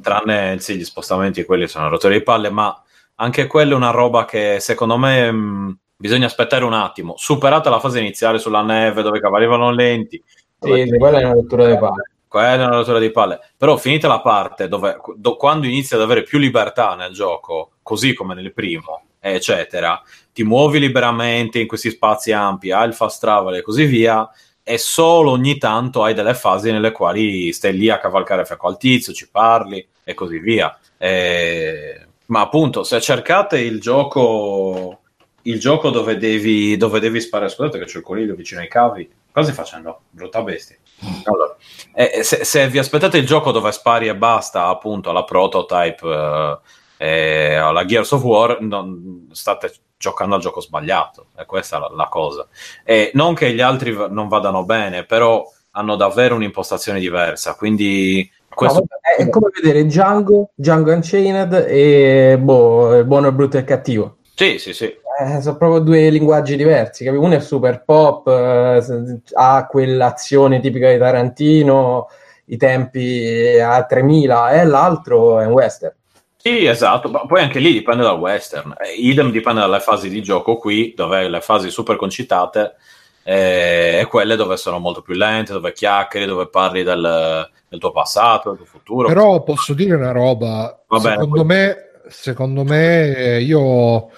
[0.00, 2.82] tranne sì, gli spostamenti quelli sono rottori di palle ma
[3.16, 7.14] anche quella è una roba che secondo me mh, bisogna aspettare un attimo.
[7.16, 10.20] Superata la fase iniziale sulla neve dove vanno lenti,
[10.58, 12.10] Sì, sì, quella è una rottura di palle.
[12.26, 13.38] quella è una rottura di palle.
[13.56, 18.14] Però finita la parte dove do- quando inizi ad avere più libertà nel gioco, così
[18.14, 20.02] come nel primo, eccetera,
[20.32, 24.28] ti muovi liberamente in questi spazi ampi, hai il fast travel e così via.
[24.64, 28.76] E solo ogni tanto hai delle fasi nelle quali stai lì a cavalcare fianco al
[28.76, 30.76] tizio, ci parli e così via.
[30.98, 35.01] E- Ma appunto, se cercate il gioco,
[35.43, 39.09] il gioco dove devi, dove devi sparare, scusate che c'è il coniglio vicino ai cavi,
[39.32, 40.02] cosa stai facendo?
[40.10, 40.77] Brutta bestia.
[41.24, 41.56] Allora,
[41.94, 46.59] eh, se, se vi aspettate il gioco dove spari e basta, appunto, alla prototype eh,
[46.97, 51.27] e alla Gears of War, non, state giocando al gioco sbagliato.
[51.36, 52.47] E questa è la, la cosa.
[52.85, 57.55] E non che gli altri v- non vadano bene, però hanno davvero un'impostazione diversa.
[57.55, 58.85] Quindi questo
[59.16, 64.19] è come vedere Django, Django Unchained e boh, buono, brutto e cattivo.
[64.34, 64.84] Sì, sì, sì.
[64.84, 67.04] Eh, sono proprio due linguaggi diversi.
[67.04, 67.16] capi?
[67.16, 72.09] Uno è super pop, eh, ha quell'azione tipica di Tarantino,
[72.46, 75.94] i tempi a 3000, e l'altro è un western.
[76.36, 78.74] Sì, esatto, ma poi anche lì dipende dal western.
[78.80, 82.74] Eh, idem dipende dalle fasi di gioco qui, dove hai le fasi super concitate
[83.22, 87.92] eh, e quelle dove sono molto più lente, dove chiacchieri, dove parli del, del tuo
[87.92, 89.06] passato, del tuo futuro.
[89.06, 94.10] Però posso dire una roba, Va bene, secondo, poi- me, secondo me eh, io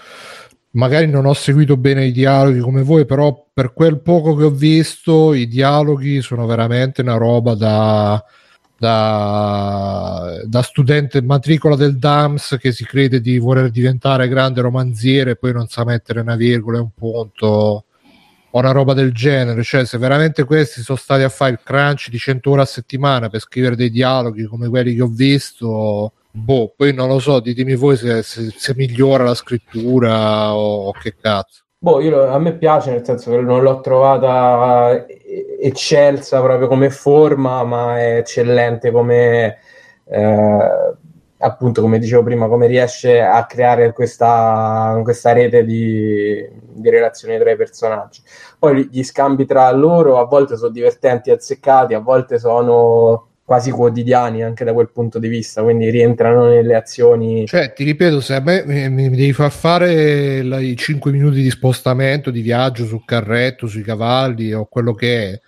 [0.75, 4.51] magari non ho seguito bene i dialoghi come voi, però per quel poco che ho
[4.51, 8.23] visto i dialoghi sono veramente una roba da,
[8.77, 15.37] da, da studente matricola del DAMS che si crede di voler diventare grande romanziere e
[15.37, 17.85] poi non sa mettere una virgola e un punto
[18.57, 19.63] o una roba del genere.
[19.63, 23.29] Cioè, se veramente questi sono stati a fare il crunch di 100 ore a settimana
[23.29, 27.77] per scrivere dei dialoghi come quelli che ho visto, boh, poi non lo so, ditemi
[27.77, 31.63] voi se, se, se migliora la scrittura o, o che cazzo.
[31.79, 36.91] Boh, io, a me piace nel senso che non l'ho trovata eh, eccelsa proprio come
[36.91, 39.59] forma, ma è eccellente come,
[40.07, 40.95] eh,
[41.39, 47.51] appunto, come dicevo prima, come riesce a creare questa, questa rete di, di, relazioni tra
[47.51, 48.23] i personaggi.
[48.59, 53.71] Poi gli scambi tra loro a volte sono divertenti e azzeccati, a volte sono quasi
[53.71, 57.47] quotidiani anche da quel punto di vista, quindi rientrano nelle azioni.
[57.47, 61.43] Cioè, ti ripeto, se a me mi, mi devi far fare la, i 5 minuti
[61.43, 65.41] di spostamento, di viaggio sul carretto, sui cavalli o quello che è,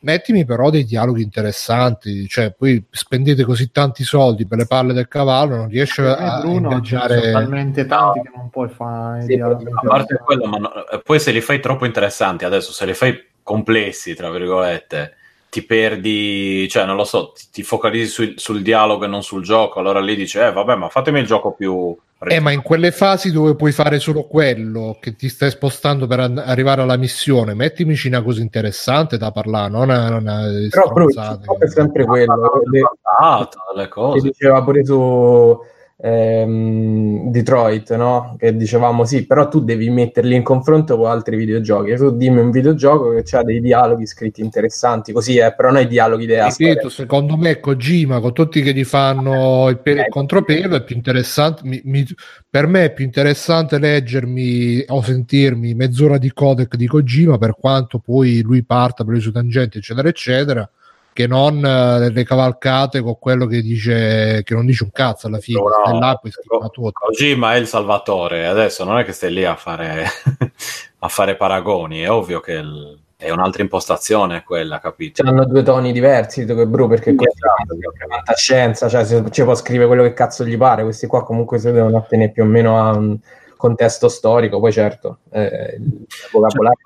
[0.00, 5.08] mettimi però dei dialoghi interessanti, cioè poi spendete così tanti soldi per le palle del
[5.08, 7.20] cavallo, non riesce Eh, a Bruno, ingaggiare...
[7.20, 9.64] sono talmente tanti che non puoi fare Sì, dialoghi.
[9.64, 12.94] A parte quello, ma no- eh, poi se li fai troppo interessanti adesso, se li
[12.94, 15.14] fai complessi, tra virgolette,
[15.50, 19.42] ti perdi, cioè non lo so, ti, ti focalizzi sul, sul dialogo e non sul
[19.42, 21.96] gioco, allora lì dici, eh vabbè, ma fatemi il gioco più...
[22.20, 26.18] Eh, ma in quelle fasi dove puoi fare solo quello che ti stai spostando per
[26.18, 30.70] an- arrivare alla missione, mettimici una cosa interessante da parlare, non una, una Però il
[30.70, 31.44] stronzate.
[31.44, 32.60] gioco è sempre quello.
[32.70, 32.82] Le-
[33.20, 34.20] Ah, le che cose.
[34.20, 35.58] diceva pure su
[36.00, 38.36] ehm, Detroit, no?
[38.38, 41.94] Che dicevamo sì, però tu devi metterli in confronto con altri videogiochi.
[41.96, 45.86] Tu dimmi un videogioco che ha dei dialoghi scritti interessanti, così è, però non i
[45.86, 50.76] dialoghi della Ripeto, secondo me Kojima con tutti che gli fanno il, per- il contropelo
[50.76, 52.06] è più interessante mi- mi-
[52.48, 57.98] per me è più interessante leggermi o sentirmi mezz'ora di codec di Kojima per quanto
[57.98, 60.70] poi lui parta per le sue tangenti eccetera eccetera
[61.18, 65.40] che non eh, le cavalcate con quello che dice che non dice un cazzo alla
[65.40, 69.56] fine No, Co- tutto Kojima è il salvatore, adesso non è che stai lì a
[69.56, 70.04] fare,
[71.00, 75.26] a fare paragoni, è ovvio che il- è un'altra impostazione quella, capito?
[75.26, 79.56] Hanno due toni diversi, e Bru, perché questo Esatto, è fantascienza, cioè se ci può
[79.56, 82.78] scrivere quello che cazzo gli pare, questi qua comunque si devono attenere più o meno
[82.78, 83.18] a un
[83.56, 86.78] contesto storico, poi certo, eh, il vocabolario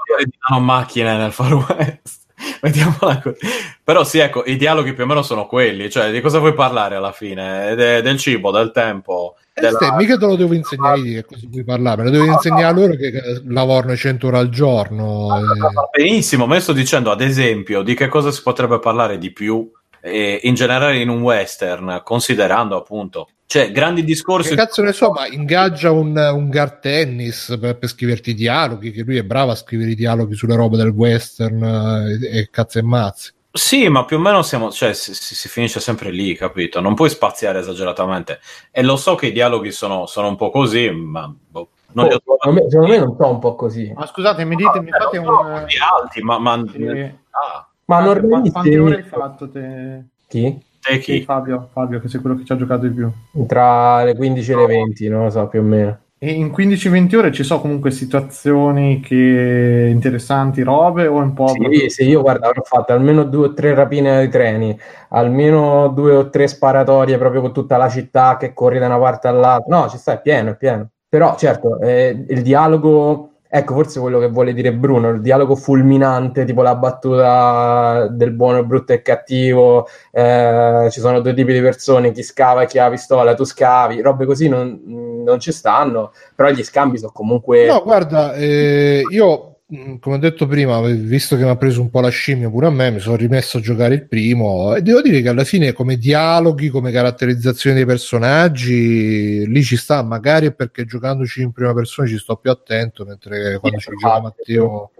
[0.48, 2.21] Cioè, macchine nel Far West.
[2.62, 3.38] Mettiamola così.
[3.82, 6.94] Però sì, ecco, i dialoghi più o meno sono quelli, cioè di cosa vuoi parlare
[6.96, 7.74] alla fine?
[7.74, 11.24] De- del cibo, del tempo, Eh, della- Ste, mica te lo devo insegnare io che
[11.34, 13.12] cosa puoi parlare, me lo devo insegnare a loro che
[13.46, 15.28] lavorano 100 ore al giorno.
[15.38, 15.58] eh.
[15.58, 19.30] Va benissimo, ma io sto dicendo ad esempio di che cosa si potrebbe parlare di
[19.32, 19.70] più
[20.02, 24.50] eh, in generale in un western, considerando appunto, cioè grandi discorsi.
[24.50, 28.90] Che cazzo ne so, ma ingaggia un, un Gar Tennis per, per scriverti i dialoghi,
[28.90, 32.48] che lui è bravo a scrivere i dialoghi sulle robe del western eh, e, e
[32.50, 33.32] cazzo e mazzi.
[33.54, 36.80] Sì, ma più o meno siamo, cioè, si, si- si finisce sempre lì, capito?
[36.80, 38.40] Non puoi spaziare esageratamente.
[38.70, 42.14] E lo so che i dialoghi sono, sono un po' così, ma boh, non li
[42.14, 43.92] ho Oh, secondo, me, secondo me non so un po' così.
[43.94, 45.66] Ma scusate, mi dite, mi fate non sono un...
[46.00, 46.86] alti, ma, ma- sì.
[46.86, 50.04] ah, Ma non Quante- quante ore hai fatto te?
[50.28, 50.58] chi?
[50.80, 51.22] te Sì, chi?
[51.22, 53.10] Fabio, Fabio, che sei quello che ci ha giocato di più.
[53.46, 55.98] Tra le 15 e le 20, non lo so, più o meno.
[56.18, 59.88] E in 15-20 ore ci sono comunque situazioni che...
[59.90, 61.48] interessanti, robe o un po'...
[61.48, 64.78] Sì, sì, io guarda, avrò fatto almeno due o tre rapine ai treni,
[65.08, 69.26] almeno due o tre sparatorie proprio con tutta la città che corri da una parte
[69.26, 69.76] all'altra.
[69.76, 70.90] No, ci sta, è pieno, è pieno.
[71.08, 76.46] Però certo, eh, il dialogo, ecco forse quello che vuole dire Bruno, il dialogo fulminante,
[76.46, 82.12] tipo la battuta del buono, brutto e cattivo, eh, ci sono due tipi di persone,
[82.12, 86.12] chi scava e chi ha la pistola, tu scavi, robe così non, non ci stanno,
[86.34, 87.66] però gli scambi sono comunque...
[87.66, 89.51] No, guarda, eh, io
[90.00, 92.70] come ho detto prima, visto che mi ha preso un po' la scimmia pure a
[92.70, 95.96] me, mi sono rimesso a giocare il primo e devo dire che alla fine come
[95.96, 102.06] dialoghi, come caratterizzazione dei personaggi, lì ci sta, magari è perché giocandoci in prima persona
[102.06, 104.90] ci sto più attento, mentre quando ci gioca Matteo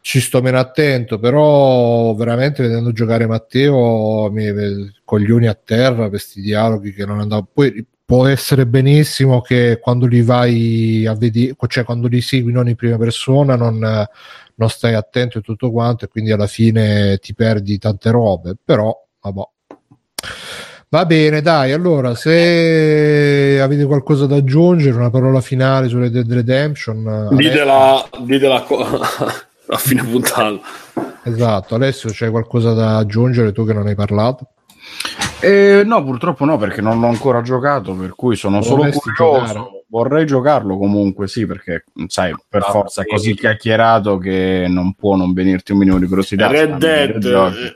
[0.00, 6.08] ci sto meno attento, però veramente vedendo giocare Matteo mi mi- coglioni a terra per
[6.08, 7.46] questi dialoghi che non andavo.
[7.52, 12.68] Poi può essere benissimo che quando li vai a vedere, cioè quando li segui non
[12.68, 17.32] in prima persona, non, non stai attento e tutto quanto, e quindi alla fine ti
[17.32, 18.54] perdi tante robe.
[18.62, 19.40] Però, vabbè.
[20.90, 21.72] Va bene, dai.
[21.72, 28.60] Allora, se avete qualcosa da aggiungere, una parola finale su Red Dead Redemption, Ditela, ditela
[28.60, 29.00] co-
[29.72, 30.60] a fine puntata.
[31.22, 34.48] Esatto, Alessio, c'è qualcosa da aggiungere tu che non hai parlato?
[35.42, 39.46] Eh, no, purtroppo no, perché non l'ho ancora giocato, per cui sono solo Vorresti curioso.
[39.52, 39.84] giocare?
[39.88, 43.10] Vorrei giocarlo comunque, sì, perché sai, per Ah, forza è sì.
[43.10, 46.46] così chiacchierato che non può non venirti un minimo di curiosità.
[46.46, 47.22] Red Dead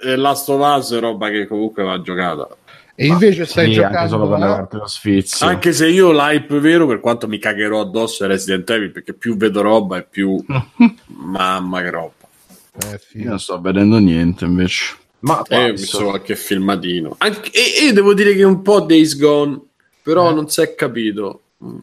[0.02, 2.48] e e Last of Us è roba che comunque va giocata.
[2.94, 5.47] E invece stai Sì, anche giocando solo per a- levarti lo sfizio.
[5.47, 9.36] Anche se io l'hype vero, per quanto mi cagherò addosso a Resident Evil, perché più
[9.36, 10.43] vedo roba e più
[11.09, 12.12] mamma che roba.
[12.78, 14.94] Eh, Io non sto vedendo niente invece.
[15.20, 17.14] Ma E ho visto qualche filmatino.
[17.18, 19.60] Anche- e, e devo dire che un po' Days Gone,
[20.02, 20.34] però Eh.
[20.34, 21.40] non si è capito.
[21.64, 21.78] Mm.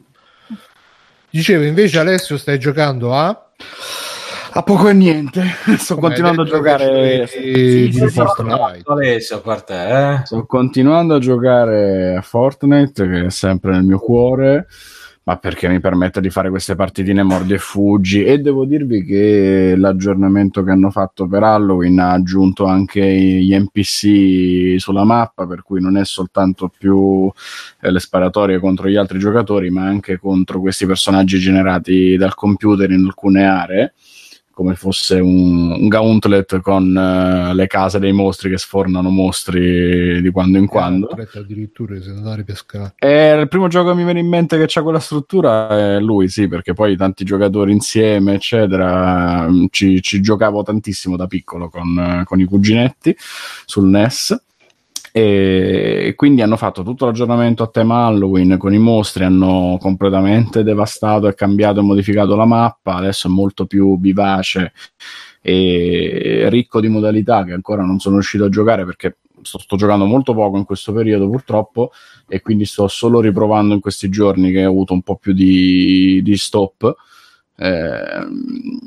[1.30, 3.48] Dicevo, invece Alessio stai giocando a...
[4.56, 5.44] A poco e niente.
[5.80, 7.28] Sto Come continuando a giocare.
[7.42, 8.84] di, di Fortnite.
[8.86, 10.22] Alessio, a parte, eh?
[10.26, 14.68] Sto continuando a giocare a Fortnite, che è sempre nel mio cuore,
[15.26, 18.24] ma perché mi permette di fare queste partitine mordi e fuggi.
[18.24, 24.80] E devo dirvi che l'aggiornamento che hanno fatto per Halloween ha aggiunto anche gli NPC
[24.80, 27.32] sulla mappa, per cui non è soltanto più
[27.82, 32.92] eh, le sparatorie contro gli altri giocatori, ma anche contro questi personaggi generati dal computer
[32.92, 33.94] in alcune aree
[34.54, 40.30] come fosse un, un gauntlet con eh, le case dei mostri che sfornano mostri di
[40.30, 41.10] quando in quando.
[41.18, 42.94] Eh, addirittura siete andati a pescare.
[43.00, 46.30] E il primo gioco che mi viene in mente che ha quella struttura è lui,
[46.30, 49.50] sì, perché poi tanti giocatori insieme, eccetera.
[49.72, 53.16] Ci, ci giocavo tantissimo da piccolo con, eh, con i cuginetti
[53.66, 54.40] sul NES.
[55.16, 61.28] E quindi hanno fatto tutto l'aggiornamento a tema Halloween con i mostri, hanno completamente devastato
[61.28, 62.96] e cambiato e modificato la mappa.
[62.96, 64.74] Adesso è molto più vivace
[65.40, 70.06] e ricco di modalità che ancora non sono riuscito a giocare perché sto, sto giocando
[70.06, 71.92] molto poco in questo periodo purtroppo
[72.28, 76.22] e quindi sto solo riprovando in questi giorni che ho avuto un po' più di,
[76.24, 76.92] di stop.
[77.58, 78.80] Ehm,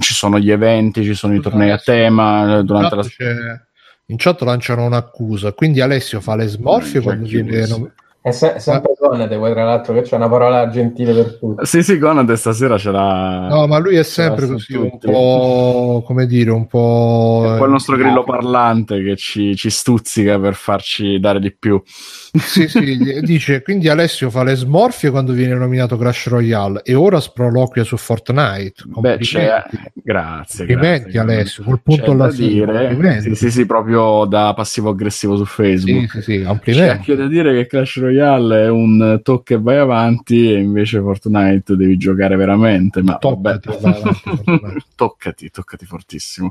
[0.00, 3.16] ci sono gli eventi, ci sono i tornei a tema eh, durante la In chat
[3.16, 3.68] c'è-
[4.10, 7.64] In chat lanciano un'accusa, quindi Alessio fa le smorfie quando viene...
[7.66, 7.92] nom-
[8.22, 11.64] È se- sempre Conate, poi tra l'altro che c'è una parola gentile per tutti.
[11.64, 13.48] Sì, sì, Conad stasera ce l'ha.
[13.48, 17.44] No, ma lui è sempre così, un po' come dire, un po'.
[17.46, 21.80] È poi il nostro grillo parlante che ci, ci stuzzica per farci dare di più.
[21.86, 27.20] Sì, sì, dice quindi Alessio fa le smorfie quando viene nominato Crash Royale e ora
[27.20, 28.82] sproloquia su Fortnite.
[28.84, 29.62] Beh, c'è...
[29.62, 29.92] Complimenti.
[30.02, 30.66] Grazie.
[30.66, 31.18] Complimenti, grazie.
[31.20, 33.20] Alessio, col punto C'è alla da fine.
[33.22, 36.10] Sì, sì, sì, proprio da passivo-aggressivo su Sì, Facebook.
[36.10, 36.90] sì, sì, C'è complimenti.
[36.90, 38.08] anche da dire che Clash Royale
[38.52, 43.02] è un tocca e vai avanti e invece Fortnite devi giocare veramente.
[43.02, 43.58] Ma vabbè.
[43.60, 46.50] Toccati, avanti, toccati, toccati fortissimo.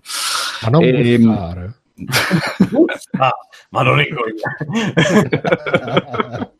[0.63, 1.73] Ma non Ehm, buffare.
[3.17, 3.33] Ah,
[3.71, 4.23] ma non dico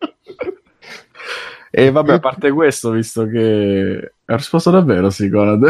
[1.71, 5.67] E vabbè, a parte questo, visto che ha risposto davvero, sì, Conad.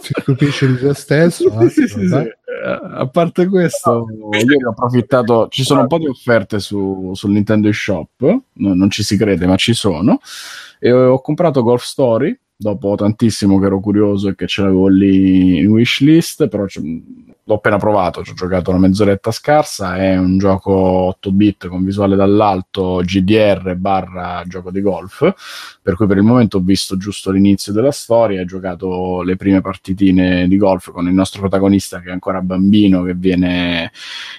[0.00, 1.48] si stupisce di se stesso.
[1.60, 2.22] eh, Sì, sì, sì, vabbè.
[2.24, 2.28] sì.
[2.28, 2.36] Eh,
[2.66, 5.48] A parte questo, ieri ho approfittato.
[5.48, 8.20] Ci sono un po' di offerte su, sul Nintendo eShop,
[8.52, 10.20] no- non ci si crede, ma ci sono.
[10.78, 15.58] E ho comprato Golf Story dopo tantissimo che ero curioso e che ce l'avevo lì
[15.58, 16.48] in wishlist.
[16.48, 16.66] Però
[17.48, 19.96] l'ho appena provato, ci ho giocato una mezz'oretta scarsa.
[19.96, 25.32] È un gioco 8 bit con visuale dall'alto, GDR barra gioco di golf.
[25.80, 29.60] Per cui per il momento ho visto giusto l'inizio della storia, ho giocato le prime
[29.60, 33.92] partitine di golf con il nostro protagonista che è ancora bambino, che viene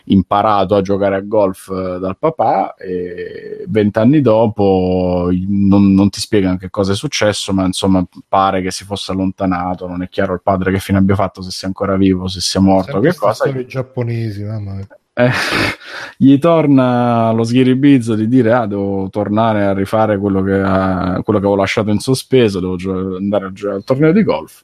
[0.06, 6.58] imparato a giocare a golf eh, dal papà e vent'anni dopo non, non ti spiegano
[6.58, 10.42] che cosa è successo, ma insomma pare che si fosse allontanato, non è chiaro il
[10.44, 13.46] padre che fine abbia fatto, se sia ancora vivo, se sia morto, Sempre che cosa.
[13.46, 14.88] storie giapponesi, mamma mia.
[15.14, 15.32] Eh,
[16.18, 21.40] gli torna lo sghiribizzo di dire ah devo tornare a rifare quello che, ha- quello
[21.40, 24.62] che avevo lasciato in sospeso devo gio- andare a giocare al torneo di golf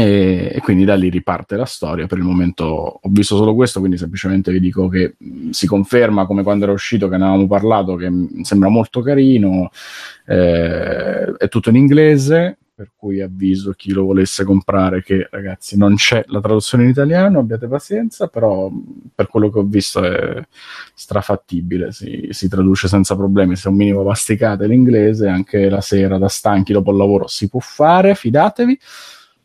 [0.00, 3.80] e, e quindi da lì riparte la storia per il momento ho visto solo questo
[3.80, 5.16] quindi semplicemente vi dico che
[5.50, 8.10] si conferma come quando era uscito che ne avevamo parlato che
[8.42, 9.70] sembra molto carino
[10.26, 15.96] eh, è tutto in inglese per cui avviso chi lo volesse comprare che ragazzi non
[15.96, 18.72] c'è la traduzione in italiano, abbiate pazienza, però
[19.14, 20.42] per quello che ho visto è
[20.94, 26.28] strafattibile, si, si traduce senza problemi, se un minimo masticate l'inglese, anche la sera da
[26.28, 28.78] stanchi dopo il lavoro si può fare, fidatevi.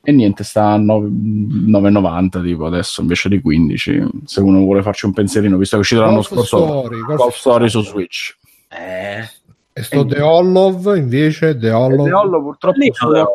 [0.08, 4.08] E niente, sta a 9 9,90 tipo adesso invece di 15.
[4.26, 7.36] Se uno vuole farci un pensierino, visto che è uscito l'anno scorso, Story, Golf Golf
[7.36, 8.38] Story su Switch.
[8.70, 9.28] Eh,
[9.74, 12.06] E sto The Hollov invece, The Hollov.
[12.06, 13.34] E Neollo purtroppo solo,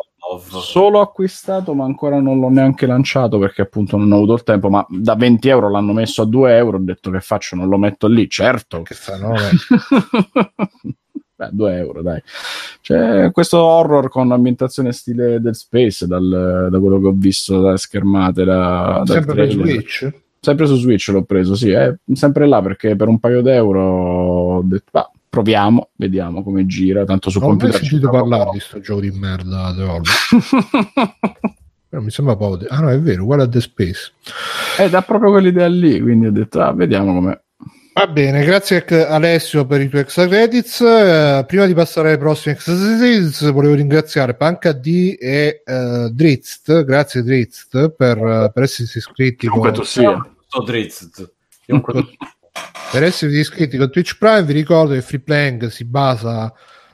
[0.61, 4.69] solo acquistato, ma ancora non l'ho neanche lanciato perché appunto non ho avuto il tempo.
[4.69, 6.77] Ma da 20 euro l'hanno messo a 2 euro.
[6.77, 8.81] Ho detto che faccio, non lo metto lì, certo.
[8.83, 9.49] Che fenomeno.
[11.41, 12.21] Beh, 2 euro, dai.
[12.81, 17.77] C'è questo horror con ambientazione stile del space, dal- da quello che ho visto dalle
[17.77, 18.43] schermate.
[18.43, 19.49] Da, Sempre per.
[19.51, 20.13] Switch?
[20.39, 24.61] Sempre su Switch l'ho preso, sì, è sempre là perché per un paio d'euro ho
[24.63, 28.59] detto, "Bah, proviamo, vediamo come gira, tanto su Non ho computer ci sentito parlare di
[28.59, 30.11] sto gioco di merda Devolver.
[31.89, 32.59] Però mi sembra poco.
[32.69, 34.13] Ah no, è vero, uguale a The Space.
[34.79, 37.39] Ed dà proprio quell'idea lì, quindi ho detto, ah, vediamo com'è.
[38.01, 40.81] Va bene, grazie Alessio per i tuoi extra credits.
[40.81, 46.83] Eh, prima di passare ai prossimi extra credits, volevo ringraziare PankD e eh, Drizzt.
[46.83, 50.33] Grazie Drizzt per, eh, per essersi iscritti Comunque con, tu sia.
[50.47, 51.31] Sto drizzt.
[51.63, 52.07] Chiunque-
[52.91, 54.45] per esservi iscritti con Twitch Prime.
[54.45, 56.51] Vi ricordo che Free Playing si basa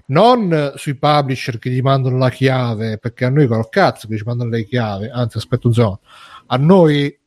[0.08, 4.24] non sui publisher che gli mandano la chiave, perché a noi col cazzo che ci
[4.26, 6.02] mandano le chiavi, anzi, aspetta un secondo,
[6.48, 7.18] a noi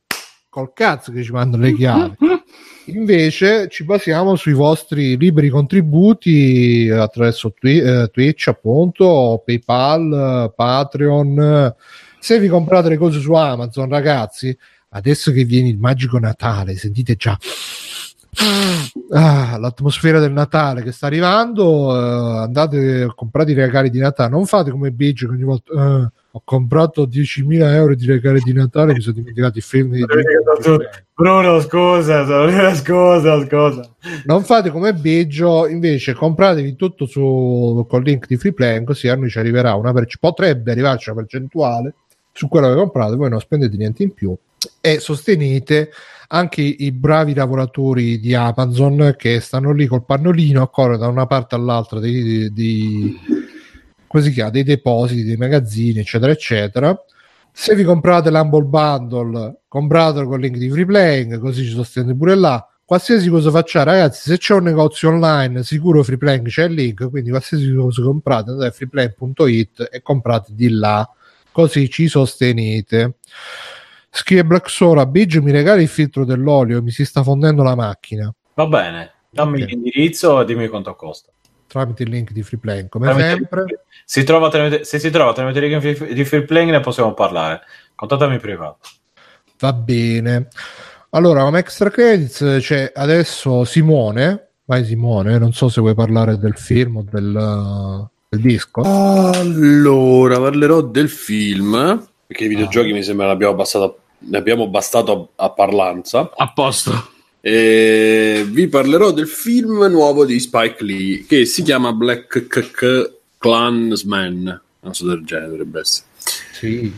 [0.50, 2.16] col cazzo che ci mandano le chiavi.
[2.86, 11.74] Invece ci basiamo sui vostri liberi contributi attraverso Twi- eh, Twitch, appunto, PayPal, Patreon.
[12.18, 14.56] Se vi comprate le cose su Amazon, ragazzi,
[14.90, 17.38] adesso che viene il magico Natale, sentite già
[19.12, 21.94] ah, l'atmosfera del Natale che sta arrivando.
[21.96, 24.30] eh, andate, comprate i regali di Natale.
[24.30, 25.72] Non fate come Biggio che ogni volta.
[25.72, 28.92] eh, ho comprato 10.000 euro di regali di Natale.
[28.92, 30.04] Mi sono dimenticato il film di
[31.14, 32.24] Bruno, scusa,
[32.74, 33.94] scusa, scusa.
[34.24, 39.28] non fate come Biggio, invece compratevi tutto su, col link di Freeplay, così a noi
[39.28, 41.94] ci arriverà una percentuale, potrebbe arrivarci una percentuale
[42.32, 44.34] su quello che comprate, voi non spendete niente in più
[44.80, 45.90] e sostenete
[46.28, 51.08] anche i, i bravi lavoratori di Amazon che stanno lì col pannolino a correre da
[51.08, 53.18] una parte all'altra dei, dei,
[54.10, 57.04] come si chiama, dei depositi, dei magazzini, eccetera, eccetera.
[57.52, 62.34] Se vi comprate l'Humble Bundle, compratelo con il link di Freeplaying, così ci sostenete pure
[62.34, 62.68] là.
[62.84, 67.30] Qualsiasi cosa facciate, ragazzi, se c'è un negozio online, sicuro Freeplaying c'è il link, quindi
[67.30, 71.08] qualsiasi cosa comprate, andate a freeplaying.it e comprate di là,
[71.52, 73.14] così ci sostenete.
[74.10, 78.34] Scrive Black Sora, Biggio mi regali il filtro dell'olio, mi si sta fondendo la macchina.
[78.54, 79.68] Va bene, dammi Ok.
[79.68, 81.30] l'indirizzo e dimmi quanto costa.
[81.70, 83.64] Tramite il link di Freeplaying, come Tramite- sempre.
[84.04, 87.60] Si trova tramite- se si trova tramite il link di Free Playing ne possiamo parlare.
[87.94, 88.78] Contattami in privato.
[89.60, 90.48] Va bene.
[91.10, 94.48] Allora, come extra credits c'è adesso Simone.
[94.64, 98.80] Vai Simone, non so se vuoi parlare del film o del, del disco.
[98.82, 102.94] Allora, parlerò del film, perché i videogiochi Ah.
[102.94, 106.30] mi sembra ne abbiamo, passato, ne abbiamo bastato a, a parlanza.
[106.36, 107.10] A posto.
[107.40, 114.60] E vi parlerò del film nuovo di Spike Lee che si chiama Black K- Klansman.
[114.80, 116.06] Non so del genere dovrebbe essere.
[116.52, 116.92] Sì.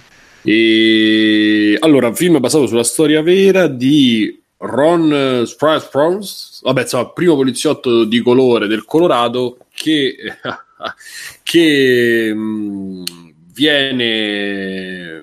[0.44, 5.44] E allora, un film basato sulla storia vera di Ron
[5.90, 10.16] Prons, vabbè, insomma, primo poliziotto di colore del Colorado che,
[11.42, 13.04] che mh,
[13.52, 15.22] viene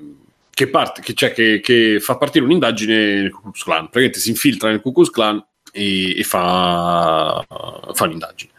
[0.60, 4.30] che parte, che, cioè, che, che fa partire un'indagine nel Ku Klux Klan, praticamente si
[4.30, 5.42] infiltra nel Ku Klux Klan
[5.72, 7.42] e, e fa,
[7.94, 8.52] fa un'indagine.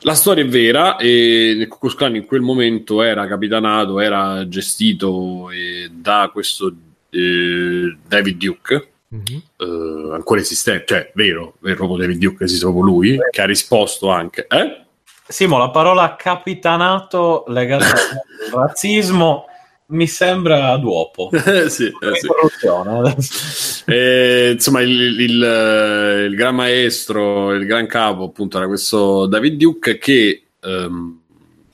[0.00, 4.46] La storia è vera e nel Ku Klux Klan in quel momento era capitanato, era
[4.46, 6.70] gestito eh, da questo
[7.08, 9.42] eh, David Duke, Mhm.
[9.58, 14.10] eh, ancora esistente, cioè vero, vero proprio David Duke esiste proprio lui, che ha risposto
[14.10, 14.46] anche.
[14.46, 14.84] Eh?
[15.26, 19.46] Simo, la parola capitanato legata al razzismo
[19.92, 21.30] mi sembra d'uopo.
[21.68, 23.84] Sì, eh, sì.
[23.86, 29.56] Eh, insomma, il, il, eh, il gran maestro, il gran capo, appunto, era questo David
[29.56, 31.20] Duke che ehm,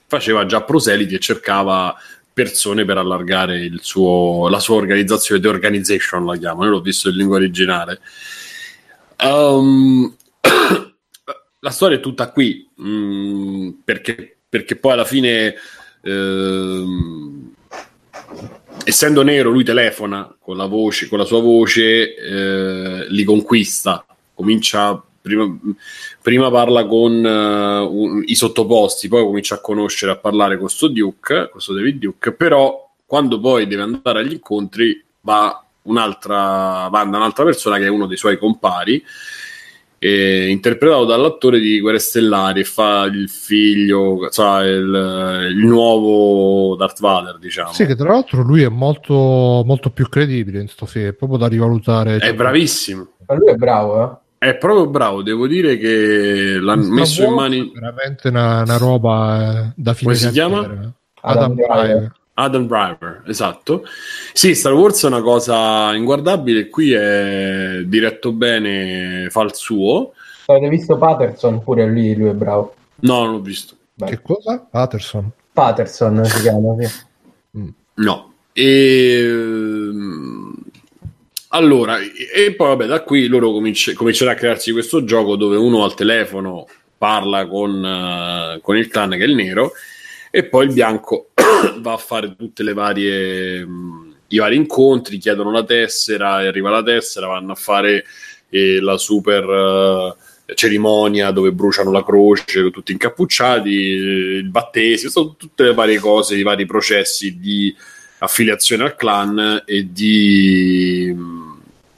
[0.06, 1.96] faceva già proseliti e cercava
[2.32, 7.08] persone per allargare il suo, la sua organizzazione, The Organization la chiamo, io l'ho visto
[7.08, 8.00] in lingua originale.
[9.22, 10.14] Um,
[11.60, 15.54] la storia è tutta qui, mm, perché, perché poi alla fine...
[16.02, 17.56] ehm,
[18.84, 24.04] essendo nero, lui telefona con la voce, con la sua voce, eh, li conquista.
[24.34, 25.58] Comincia prima,
[26.22, 30.88] prima parla con eh, un- i sottoposti, poi comincia a conoscere, a parlare con questo
[30.88, 37.44] Duke, questo David Duke, però quando poi deve andare agli incontri va un'altra, va un'altra
[37.44, 39.02] persona che è uno dei suoi compari
[39.98, 47.00] eh, interpretato dall'attore di Guerre Stellari e fa il figlio, insomma, il, il nuovo Darth
[47.00, 47.72] Vader, diciamo.
[47.72, 51.38] Sì, che tra l'altro lui è molto, molto più credibile in sto film, è proprio
[51.38, 52.16] da rivalutare.
[52.18, 53.08] È bravissimo.
[53.26, 54.16] Ma lui è bravo, eh?
[54.38, 58.76] È proprio bravo, devo dire che l'hanno Star messo in mani è veramente una, una
[58.76, 60.60] roba eh, da fine Come si chiama?
[60.60, 60.92] carriera.
[61.22, 62.12] Adam Adam Driver.
[62.40, 63.84] Adam Driver, esatto.
[64.32, 70.12] Sì, Star Wars è una cosa inguardabile, qui è diretto bene, fa il suo.
[70.46, 71.62] Avete visto Patterson?
[71.62, 72.74] Pure lì lui è bravo.
[73.00, 73.74] No, non l'ho visto.
[73.94, 74.64] Beh, Che cosa?
[74.70, 75.28] Patterson.
[75.52, 77.72] Patterson si chiama, sì.
[77.94, 78.32] No.
[78.52, 80.54] E, ehm,
[81.48, 85.82] allora, e poi vabbè, da qui loro cominci- comincerà a crearsi questo gioco dove uno
[85.82, 89.72] al telefono parla con, uh, con il clan che è il nero
[90.30, 91.30] e poi il bianco
[91.80, 96.70] va a fare tutte le varie mh, i vari incontri, chiedono la tessera, e arriva
[96.70, 98.04] la tessera, vanno a fare
[98.50, 105.34] eh, la super uh, cerimonia dove bruciano la croce, tutti incappucciati, eh, il battesimo, sono
[105.36, 107.74] tutte le varie cose, i vari processi di
[108.18, 111.14] affiliazione al clan e di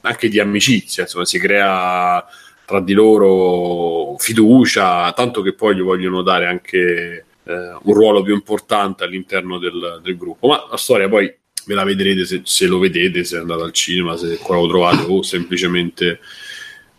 [0.02, 2.24] anche di amicizia, insomma, si crea
[2.64, 8.34] tra di loro fiducia, tanto che poi gli vogliono dare anche eh, un ruolo più
[8.34, 10.48] importante all'interno del, del, gruppo.
[10.48, 11.32] Ma la storia poi
[11.66, 15.04] ve la vedrete se, se lo vedete, se andate al cinema, se qua lo trovate
[15.08, 16.20] o semplicemente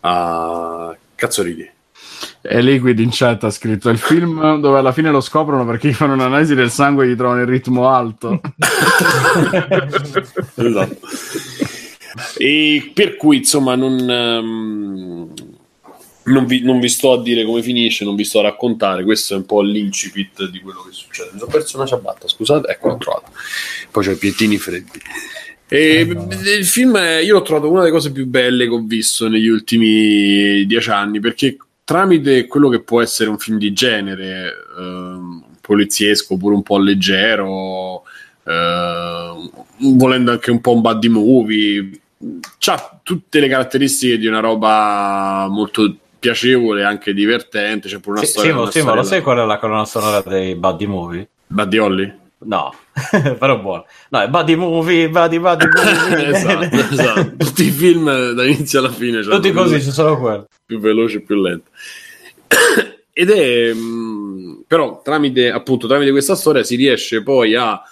[0.00, 1.70] a cazzo ridi.
[2.40, 5.92] E Liquid in chat ha scritto il film dove alla fine lo scoprono perché gli
[5.92, 8.40] fanno un'analisi del sangue e gli trovano il ritmo alto.
[10.56, 10.98] esatto.
[12.36, 15.32] E per cui insomma non, um,
[16.24, 19.34] non, vi, non, vi, sto a dire come finisce, non vi sto a raccontare, questo
[19.34, 21.30] è un po' l'incipit di quello che succede.
[21.32, 23.30] Mi sono perso una ciabatta, scusate, ecco l'ho trovata.
[23.90, 25.00] Poi i piettini freddi.
[25.68, 28.82] E eh il film è, io l'ho trovato una delle cose più belle che ho
[28.84, 34.52] visto negli ultimi dieci anni perché tramite quello che può essere un film di genere,
[34.78, 35.18] eh,
[35.60, 38.02] poliziesco, pure un po' leggero,
[38.44, 41.90] eh, volendo anche un po' un buddy movie,
[42.66, 47.88] ha tutte le caratteristiche di una roba molto piacevole, anche divertente.
[47.88, 48.52] C'è pure una sì, storia.
[48.52, 51.28] Simo, Simo, storia lo sai qual è la colonna sonora dei buddy movie?
[51.48, 52.20] Buddy Holly?
[52.44, 52.72] No,
[53.38, 53.86] però buono.
[54.10, 56.28] No, è buddy movie, buddy, buddy movie.
[56.28, 57.32] esatto, esatto.
[57.44, 59.20] Tutti i film dall'inizio alla fine.
[59.22, 60.48] Tutti così, c'è solo quello.
[60.64, 61.70] Più veloce e più lento.
[63.12, 63.72] Ed è...
[64.66, 67.82] Però tramite, appunto, tramite questa storia si riesce poi a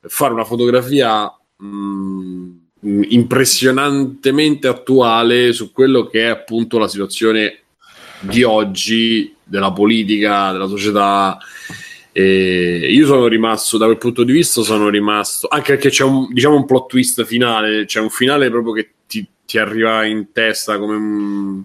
[0.00, 1.24] fare una fotografia
[1.56, 2.50] mh,
[3.08, 7.61] impressionantemente attuale su quello che è appunto la situazione
[8.22, 11.38] di oggi della politica, della società
[12.14, 16.28] e io sono rimasto, da quel punto di vista, sono rimasto anche perché c'è un,
[16.30, 20.78] diciamo, un plot twist finale, c'è un finale proprio che ti, ti arriva in testa
[20.78, 21.62] come un,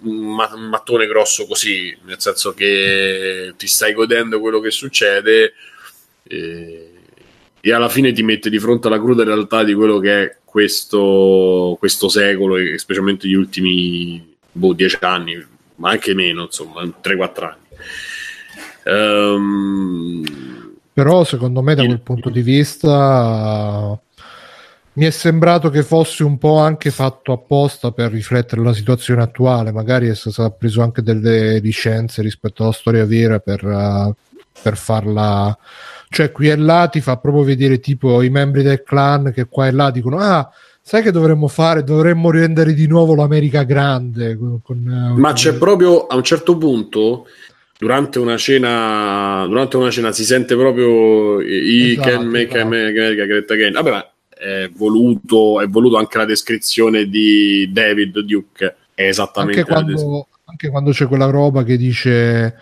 [0.00, 5.52] un, mattone grosso così, nel senso che ti stai godendo quello che succede
[6.24, 6.92] e,
[7.60, 11.76] e alla fine ti mette di fronte alla cruda realtà di quello che è questo,
[11.78, 15.46] questo secolo e specialmente gli ultimi boh, dieci anni,
[15.76, 17.66] ma anche meno, insomma, 3-4 anni.
[18.84, 20.24] Um,
[20.92, 24.00] Però secondo me da quel punto di vista
[24.94, 29.70] mi è sembrato che fosse un po' anche fatto apposta per riflettere la situazione attuale,
[29.70, 34.14] magari è stato preso anche delle licenze rispetto alla storia vera per,
[34.60, 35.56] per farla
[36.10, 39.66] cioè qui e là ti fa proprio vedere tipo i membri del clan che qua
[39.66, 40.50] e là dicono ah
[40.88, 41.84] sai che dovremmo fare?
[41.84, 44.38] Dovremmo rendere di nuovo l'America grande.
[44.38, 47.26] Con, con, Ma c'è proprio a un certo punto
[47.78, 52.60] durante una cena, durante una cena si sente proprio i esatto, can make esatto.
[52.62, 53.72] America great again.
[53.72, 58.76] Vabbè, ma è voluto, è voluto anche la descrizione di David Duke.
[58.94, 62.56] È esattamente anche quando, anche quando c'è quella roba che dice.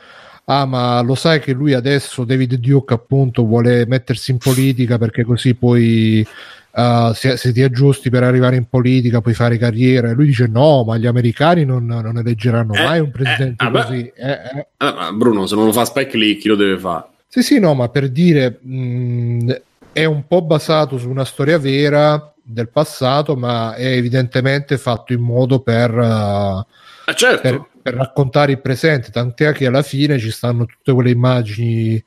[0.48, 5.24] Ah, ma lo sai che lui adesso, David Duke, appunto, vuole mettersi in politica perché
[5.24, 6.24] così poi
[6.70, 10.08] uh, se, se, ti aggiusti per arrivare in politica puoi fare carriera.
[10.08, 13.70] E lui dice: No, ma gli americani non, non eleggeranno eh, mai un presidente eh,
[13.72, 14.12] così.
[14.14, 14.66] Eh, eh.
[14.76, 17.06] Ah, Bruno, se non lo fa Spike Lee, chi lo deve fare?
[17.26, 19.50] Sì, sì, no, ma per dire mh,
[19.92, 25.22] è un po' basato su una storia vera del passato, ma è evidentemente fatto in
[25.22, 25.92] modo per.
[25.92, 27.40] Uh, certo.
[27.40, 32.02] per, per raccontare il presente, tant'è che alla fine ci stanno tutte quelle immagini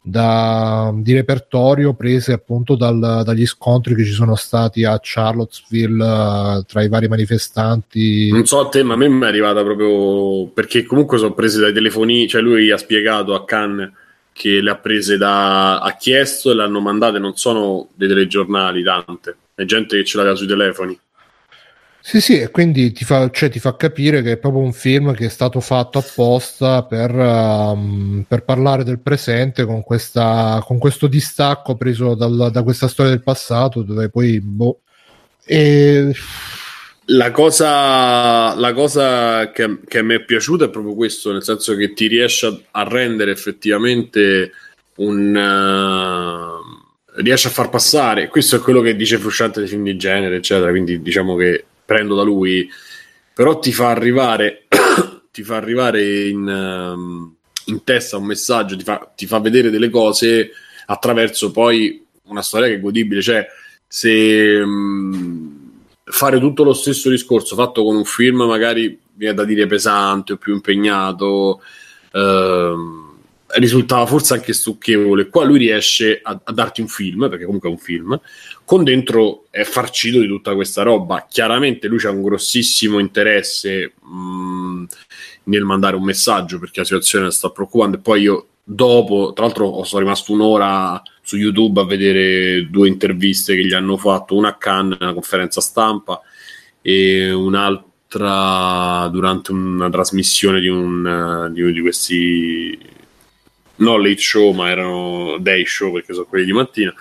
[0.00, 6.82] da, di repertorio prese appunto dal, dagli scontri che ci sono stati a Charlottesville tra
[6.82, 8.30] i vari manifestanti.
[8.30, 11.60] Non so a te, ma a me mi è arrivata proprio perché comunque sono prese
[11.60, 13.92] dai telefoni, cioè lui ha spiegato a Khan
[14.32, 18.82] che le ha prese da ha chiesto e le hanno mandate, non sono dei telegiornali
[18.82, 20.98] tante, è gente che ce l'aveva sui telefoni.
[22.08, 25.12] Sì, sì, e quindi ti fa, cioè, ti fa, capire che è proprio un film
[25.12, 31.06] che è stato fatto apposta per, um, per parlare del presente con, questa, con questo
[31.06, 34.80] distacco preso dal, da questa storia del passato, dove poi boh.
[35.44, 36.10] E...
[37.08, 41.92] La cosa, la cosa che, che, me è piaciuta è proprio questo, nel senso che
[41.92, 44.52] ti riesce a, a rendere effettivamente
[44.94, 45.36] un.
[45.36, 48.28] Uh, riesce a far passare.
[48.28, 50.70] Questo è quello che dice Frusciante dei film di genere, eccetera.
[50.70, 52.68] Quindi diciamo che prendo da lui,
[53.32, 54.66] però ti fa arrivare,
[55.32, 57.34] ti fa arrivare in, um,
[57.64, 60.50] in, testa un messaggio, ti fa, ti fa vedere delle cose
[60.84, 63.22] attraverso poi una storia che è godibile.
[63.22, 63.46] Cioè,
[63.86, 69.64] se, um, fare tutto lo stesso discorso fatto con un film magari viene da dire
[69.66, 71.62] pesante o più impegnato
[72.12, 73.07] ehm,
[73.56, 75.28] risultava forse anche stucchevole.
[75.28, 78.20] Qua lui riesce a, a, darti un film perché comunque è un film
[78.64, 81.26] con dentro è farcito di tutta questa roba.
[81.28, 84.84] Chiaramente lui c'ha un grossissimo interesse mh,
[85.44, 87.96] nel mandare un messaggio perché la situazione sta preoccupando.
[87.96, 93.54] E poi io dopo tra l'altro sono rimasto un'ora su YouTube a vedere due interviste
[93.54, 96.20] che gli hanno fatto, una a Cannes, una conferenza stampa
[96.82, 102.78] e un'altra durante una trasmissione di, un, di uno di questi
[103.78, 106.94] non late show ma erano day show perché sono quelli di mattina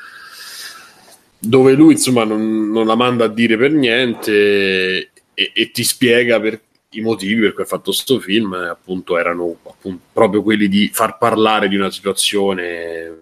[1.40, 6.40] dove lui insomma non, non la manda a dire per niente e, e ti spiega
[6.40, 10.90] per, i motivi per cui ha fatto questo film appunto erano appunto, proprio quelli di
[10.92, 13.16] far parlare di una situazione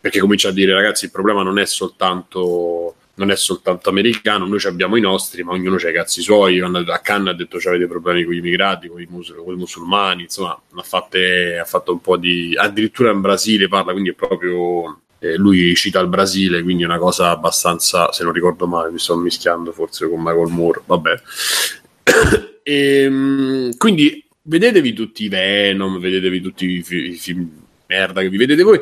[0.00, 4.60] perché comincia a dire ragazzi il problema non è soltanto non è soltanto americano, noi
[4.64, 6.60] abbiamo i nostri, ma ognuno ha i cazzi suoi.
[6.60, 9.56] A Cannes ha detto che avete problemi con gli immigrati, con i, mus- con i
[9.56, 12.54] musulmani, insomma, ha, fatte, ha, fatto un po' di.
[12.56, 14.98] addirittura in Brasile parla, quindi è proprio.
[15.20, 18.98] Eh, lui cita il Brasile, quindi è una cosa abbastanza, se non ricordo male, mi
[18.98, 21.20] sto mischiando forse con Michael Moore, vabbè.
[22.64, 27.48] e, ehm, quindi vedetevi tutti i Venom, vedetevi tutti i, fi- i film
[27.86, 28.80] merda che vi vedete voi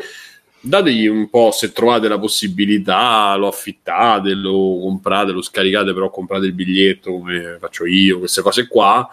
[0.60, 6.46] dategli un po' se trovate la possibilità, lo affittate, lo comprate, lo scaricate, però comprate
[6.46, 9.08] il biglietto come faccio io, queste cose qua.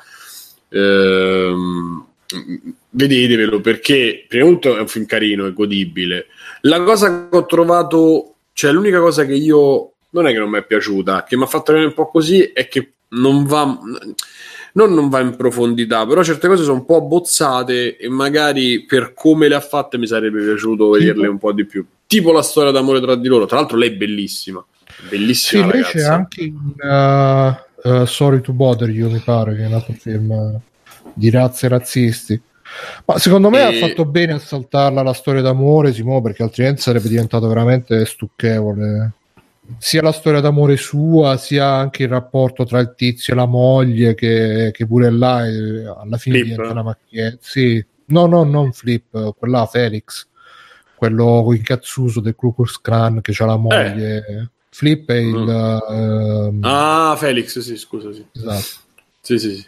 [0.69, 2.05] Ehm,
[2.89, 6.27] vedetevelo perché prima di tutto è un film carino, è godibile.
[6.61, 10.59] La cosa che ho trovato, cioè l'unica cosa che io non è che non mi
[10.59, 13.79] è piaciuta, che mi ha fatto vedere un po' così, è che non va
[14.77, 19.13] non, non va in profondità, però certe cose sono un po' abbozzate e magari per
[19.15, 21.83] come le ha fatte mi sarebbe piaciuto vederle un po' di più.
[22.05, 24.63] Tipo la storia d'amore tra di loro, tra l'altro lei è bellissima,
[25.09, 29.65] bellissima sì, c'è anche in uh, uh, Sorry to Bother You, mi pare, che è
[29.65, 30.59] un altro film
[31.11, 32.39] di razze razzisti.
[33.05, 33.63] Ma secondo me e...
[33.63, 39.13] ha fatto bene a saltarla la storia d'amore, Simo, perché altrimenti sarebbe diventato veramente stucchevole
[39.77, 44.15] sia la storia d'amore sua, sia anche il rapporto tra il tizio e la moglie,
[44.15, 45.49] che, che pure là è,
[45.83, 46.43] alla fine Flip.
[46.43, 47.37] diventa una macchietta.
[47.41, 47.85] Sì.
[48.07, 50.27] No, no, non Flip, quella Felix,
[50.95, 54.25] quello incazzuso del Ku Klux Klan che ha la moglie.
[54.25, 54.49] Eh.
[54.69, 55.81] Flip è il...
[55.91, 56.63] Mm.
[56.63, 58.25] Uh, ah, Felix, sì, scusa, sì.
[58.33, 58.85] Esatto.
[59.21, 59.65] Sì, sì, sì.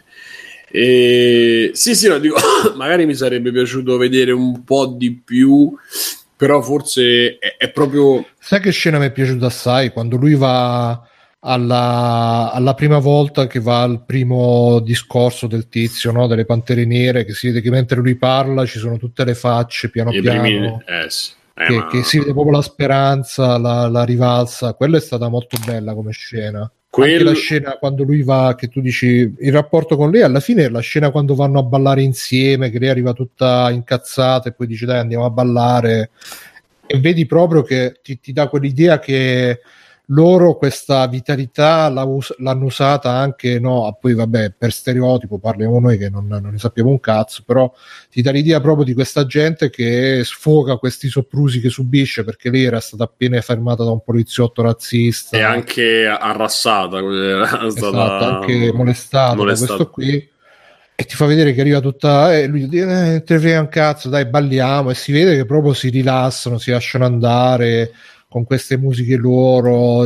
[0.72, 1.70] E...
[1.74, 2.36] Sì, sì, no, dico,
[2.76, 5.76] magari mi sarebbe piaciuto vedere un po' di più
[6.40, 8.24] però forse è, è, proprio...
[8.38, 9.90] Sai che scena mi è piaciuta assai?
[9.90, 11.06] Quando lui va
[11.40, 16.26] alla, alla, prima volta che va al primo discorso del tizio, no?
[16.26, 19.90] delle pantere nere, che si vede che mentre lui parla ci sono tutte le facce
[19.90, 20.40] piano I piano.
[20.40, 20.66] Primi...
[20.86, 21.32] Eh, sì.
[21.56, 21.86] eh, che, ma...
[21.88, 24.72] che, si vede proprio la speranza, la, la rivalsa.
[24.72, 26.72] Quella è stata molto bella come scena.
[26.90, 27.22] Quel...
[27.22, 30.80] La scena quando lui va, che tu dici il rapporto con lei, alla fine la
[30.80, 34.98] scena quando vanno a ballare insieme, che lei arriva tutta incazzata e poi dice dai
[34.98, 36.10] andiamo a ballare.
[36.84, 39.60] E vedi proprio che ti, ti dà quell'idea che
[40.10, 46.26] loro questa vitalità l'hanno usata anche, no, poi vabbè, per stereotipo parliamo noi che non,
[46.26, 47.72] non, ne sappiamo un cazzo, però
[48.10, 52.64] ti dà l'idea proprio di questa gente che sfoga questi soprusi che subisce perché lei
[52.64, 55.36] era stata appena fermata da un poliziotto razzista.
[55.36, 59.74] E anche arrassata, era stata esatto, anche molestata, molestata.
[59.74, 60.28] questo qui.
[60.96, 62.34] E ti fa vedere che arriva tutta.
[62.34, 64.90] E eh, lui dice: eh, Te frega un cazzo, dai, balliamo.
[64.90, 67.90] E si vede che proprio si rilassano, si lasciano andare
[68.30, 70.04] con queste musiche loro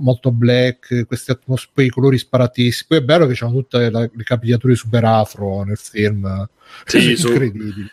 [0.00, 2.86] molto black, queste atmosfere, i colori sparatissimi.
[2.88, 6.48] Poi è bello che c'hanno tutte le, le capigliature super afro nel film.
[6.86, 7.28] Sì, su,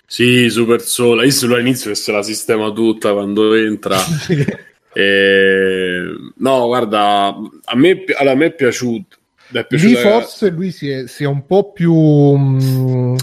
[0.05, 1.25] sì, super sola.
[1.25, 3.97] Io solo all'inizio che se la sistema tutta quando entra.
[3.99, 4.45] sì.
[4.93, 6.03] e...
[6.37, 9.17] No, guarda, a me, a me è piaciuto.
[9.51, 11.93] È Lì forse lui si è, si è un po' più.
[11.93, 13.15] Mh, mm,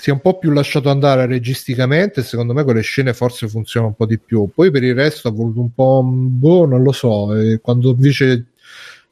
[0.00, 3.96] si è un po' più lasciato andare registicamente, secondo me quelle scene forse funzionano un
[3.98, 4.48] po' di più.
[4.54, 8.46] Poi per il resto ha voluto un po', boh, non lo so, e quando invece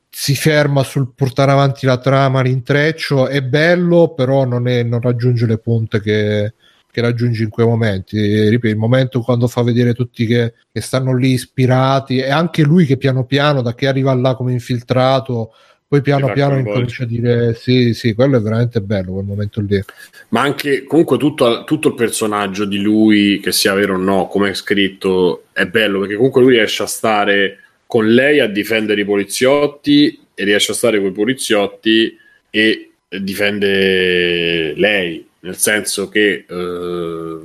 [0.08, 5.44] si ferma sul portare avanti la trama, l'intreccio, è bello, però non, è, non raggiunge
[5.44, 6.55] le punte che,
[6.91, 8.49] che raggiunge in quei momenti.
[8.49, 12.86] ripeto, il momento quando fa vedere tutti che, che, stanno lì ispirati e anche lui
[12.86, 15.52] che piano piano, da che arriva là come infiltrato,
[15.89, 19.83] poi piano piano incomincia a dire sì, sì, quello è veramente bello quel momento lì.
[20.28, 24.50] Ma anche comunque tutto, tutto il personaggio di lui, che sia vero o no, come
[24.50, 29.07] è scritto, è bello perché comunque lui riesce a stare con lei a difendere i
[29.07, 32.18] poliziotti e riesce a stare con i poliziotti
[32.50, 37.39] e difende lei, nel senso che eh,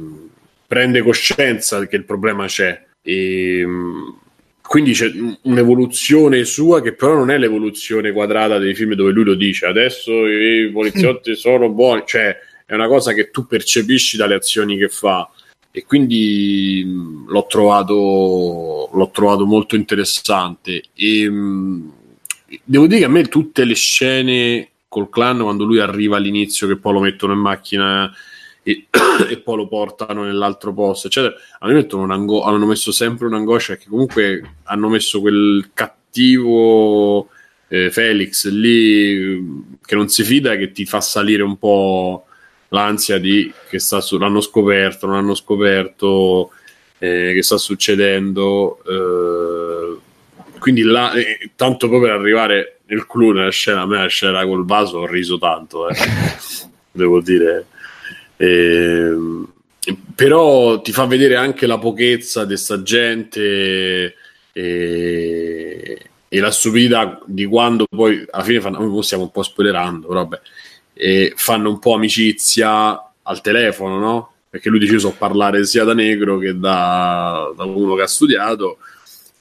[0.68, 2.88] prende coscienza che il problema c'è.
[3.02, 3.66] E
[4.66, 5.12] quindi c'è
[5.42, 10.26] un'evoluzione sua che però non è l'evoluzione quadrata dei film dove lui lo dice adesso
[10.26, 12.04] i poliziotti sono buoni.
[12.06, 12.36] Cioè
[12.66, 15.30] è una cosa che tu percepisci dalle azioni che fa.
[15.70, 20.82] E quindi mh, l'ho trovato l'ho trovato molto interessante.
[20.96, 21.94] E mh,
[22.64, 26.78] devo dire che a me tutte le scene col clan quando lui arriva all'inizio che
[26.78, 28.12] poi lo mettono in macchina
[28.64, 28.88] e,
[29.30, 33.76] e poi lo portano nell'altro posto eccetera a me mettono un'ango- hanno messo sempre un'angoscia
[33.76, 37.30] che comunque hanno messo quel cattivo
[37.68, 42.26] eh, Felix lì che non si fida che ti fa salire un po'
[42.70, 46.52] l'ansia di che sta su, l'hanno scoperto non hanno scoperto
[46.98, 49.98] eh, che sta succedendo eh,
[50.64, 54.46] quindi là, eh, tanto poi per arrivare nel clou nella scena, a me la scena
[54.46, 55.96] col vaso ho riso tanto, eh.
[56.90, 57.66] devo dire.
[58.44, 59.16] Eh,
[60.16, 64.16] però ti fa vedere anche la pochezza di sta gente
[64.52, 65.98] e,
[66.28, 70.42] e, la stupidità di quando poi alla fine fanno, stiamo un po' spoilerando, vabbè,
[70.94, 74.32] e fanno un po' amicizia al telefono, no?
[74.50, 78.78] Perché lui dice so parlare sia da negro che da, da uno che ha studiato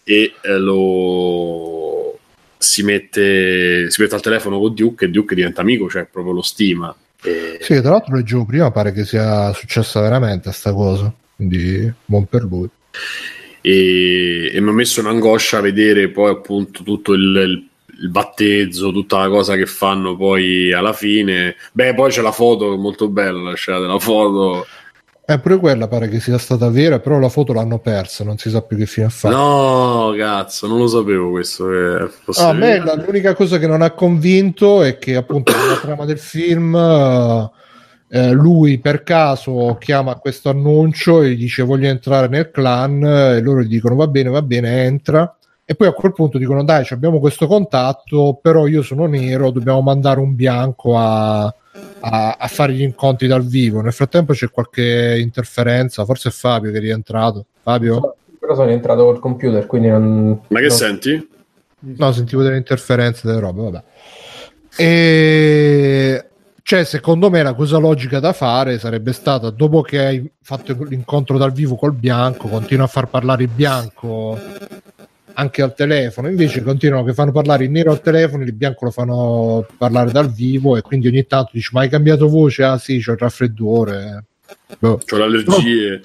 [0.05, 2.19] e eh, lo
[2.57, 6.43] si mette, si mette al telefono con Duke e Duke diventa amico, cioè proprio lo
[6.43, 6.95] stima.
[7.23, 7.59] E...
[7.61, 12.43] Sì, tra l'altro leggevo prima, pare che sia successa veramente sta cosa, quindi buon per
[12.43, 12.69] lui.
[13.61, 17.69] E, e mi ha messo un'angoscia a vedere poi appunto tutto il, il,
[18.01, 21.55] il, battezzo, tutta la cosa che fanno poi alla fine.
[21.73, 24.67] Beh, poi c'è la foto molto bella, la scena della foto
[25.25, 28.51] eh, pure quella pare che sia stata vera, però la foto l'hanno persa, non si
[28.51, 29.37] sa più che fine ha fatto.
[29.37, 31.69] No, cazzo, non lo sapevo questo.
[31.69, 35.77] Che ah, a me la, l'unica cosa che non ha convinto è che appunto nella
[35.81, 36.75] trama del film
[38.09, 43.41] eh, lui per caso chiama questo annuncio e gli dice voglio entrare nel clan e
[43.41, 45.37] loro gli dicono va bene, va bene, entra.
[45.65, 49.81] E poi a quel punto dicono dai, abbiamo questo contatto, però io sono nero, dobbiamo
[49.81, 51.55] mandare un bianco a
[52.03, 53.81] a, a, fare gli incontri dal vivo.
[53.81, 57.47] Nel frattempo c'è qualche interferenza, forse è Fabio che è rientrato.
[57.63, 58.17] Fabio?
[58.39, 60.41] Però sono entrato col computer, quindi non...
[60.49, 60.77] Ma che non...
[60.77, 61.29] senti?
[61.79, 63.83] No, sentivo delle interferenze, delle robe, vabbè.
[64.77, 66.27] E...
[66.65, 71.37] Cioè, secondo me la cosa logica da fare sarebbe stata, dopo che hai fatto l'incontro
[71.37, 74.39] dal vivo col bianco, continua a far parlare il bianco
[75.35, 78.91] anche al telefono, invece continuano che fanno parlare il nero al telefono, il bianco lo
[78.91, 82.65] fanno parlare dal vivo e quindi ogni tanto dici ma hai cambiato voce?
[82.65, 84.25] Ah sì, c'ho il raffreddore.
[84.79, 85.01] Boh.
[85.05, 86.01] C'ho le allergie.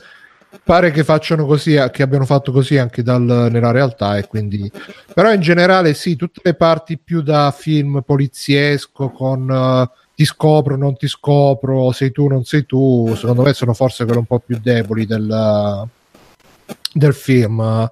[0.49, 4.71] No, pare che facciano così, che abbiano fatto così anche dal, nella realtà e quindi...
[5.13, 9.49] Però in generale sì, tutte le parti più da film poliziesco con...
[9.49, 14.03] Uh, ti scopro, non ti scopro, sei tu, non sei tu, secondo me sono forse
[14.03, 15.87] quelle un po' più deboli del,
[16.91, 17.91] del film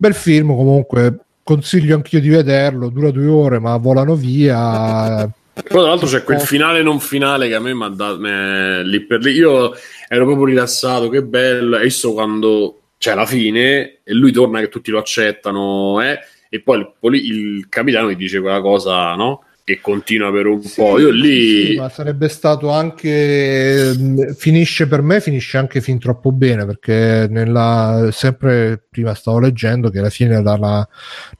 [0.00, 5.30] Bel film comunque, consiglio anch'io di vederlo, dura due ore ma volano via.
[5.52, 9.04] Poi tra l'altro c'è quel finale non finale che a me mi ha dato lì
[9.04, 9.32] per lì.
[9.32, 9.74] Io
[10.08, 11.76] ero proprio rilassato, che bello.
[11.76, 16.60] E visto quando c'è la fine e lui torna che tutti lo accettano, eh, e
[16.62, 19.44] poi il, il capitano gli dice quella cosa, no?
[19.70, 20.98] Che continua per un sì, po'.
[20.98, 21.66] Io lì.
[21.66, 23.94] Sì, ma sarebbe stato anche.
[24.36, 28.08] Finisce per me, finisce anche fin troppo bene perché nella...
[28.12, 30.86] sempre prima stavo leggendo che alla fine dalla...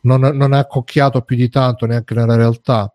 [0.02, 2.92] non, non ha accocchiato più di tanto neanche nella realtà.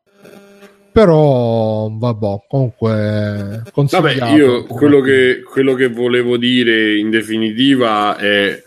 [0.91, 3.64] Però, vabbè, comunque.
[3.73, 8.64] Vabbè, io quello che, quello che volevo dire in definitiva è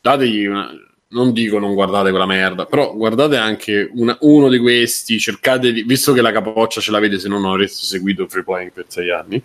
[0.00, 0.70] dategli una
[1.14, 5.82] non dico non guardate quella merda, però guardate anche una, uno di questi, cercate di,
[5.84, 9.42] visto che la capoccia ce l'avete se non avreste seguito Free Playing per sei anni,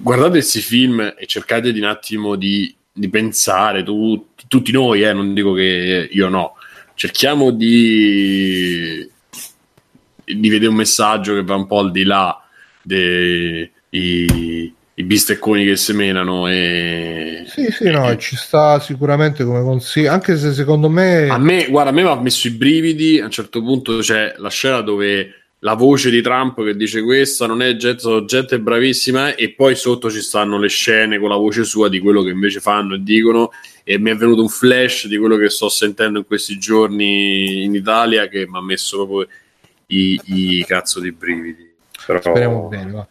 [0.00, 5.12] guardate questi film e cercate di un attimo di, di pensare, tu, tutti noi, eh,
[5.12, 6.54] non dico che io no,
[6.94, 9.06] cerchiamo di,
[10.24, 12.42] di vedere un messaggio che va un po' al di là
[12.82, 13.70] dei
[15.04, 17.44] bistecconi che semenano e...
[17.46, 21.28] Sì, sì, no, ci sta sicuramente come consiglio, anche se secondo me...
[21.28, 24.34] A me, guarda, a me mi ha messo i brividi, a un certo punto c'è
[24.38, 29.34] la scena dove la voce di Trump che dice questa non è gente, gente bravissima
[29.34, 32.60] e poi sotto ci stanno le scene con la voce sua di quello che invece
[32.60, 33.50] fanno e dicono
[33.82, 37.74] e mi è venuto un flash di quello che sto sentendo in questi giorni in
[37.74, 39.26] Italia che mi ha messo proprio
[39.86, 41.72] i, i cazzo di brividi.
[42.06, 42.20] Però...
[42.20, 43.08] Speriamo bene, va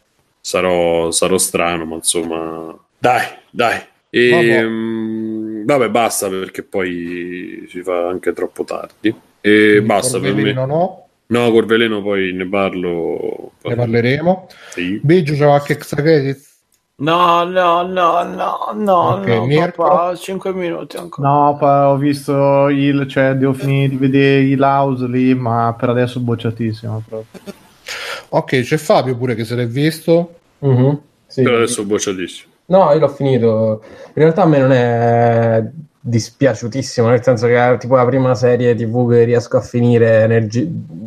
[0.48, 3.82] sarò, sarò strano, ma insomma, dai, dai.
[4.10, 4.64] E, vabbè.
[4.64, 9.10] Mh, vabbè, basta perché poi si fa anche troppo tardi.
[9.42, 10.54] E Quindi basta per me.
[10.54, 11.08] No?
[11.28, 13.52] No, Corveleno poi ne parlo.
[13.64, 14.48] Ne parleremo.
[14.72, 15.00] Sì.
[15.04, 16.46] Biggio c'è qualche extra credit?
[17.00, 19.84] No, no, no, no, no, Ok, no, Mirko?
[19.84, 21.28] papà, 5 minuti ancora.
[21.28, 25.90] No, pa- ho visto il, cioè devo finire di vedere il house lì, ma per
[25.90, 27.42] adesso bocciatissimo proprio.
[28.30, 30.37] Ok, c'è Fabio pure che se l'è visto.
[30.60, 31.44] Mhm, sì.
[31.44, 32.54] Per adesso bocciatissimo.
[32.68, 33.82] No, io l'ho finito.
[34.08, 35.64] In realtà a me non è
[36.00, 40.48] dispiaciutissimo, nel senso che è tipo la prima serie TV che riesco a finire nel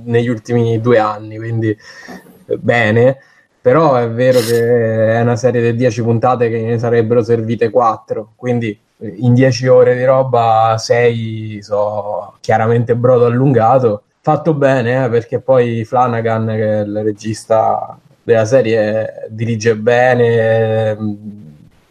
[0.04, 3.18] negli ultimi due anni, quindi eh, bene.
[3.62, 8.32] Però è vero che è una serie di 10 puntate che ne sarebbero servite 4,
[8.36, 14.04] quindi eh, in 10 ore di roba 6 so chiaramente brodo allungato.
[14.22, 17.98] Fatto bene, eh, perché poi Flanagan, che è il regista
[18.32, 20.90] della serie, dirige bene.
[20.90, 21.18] ehm,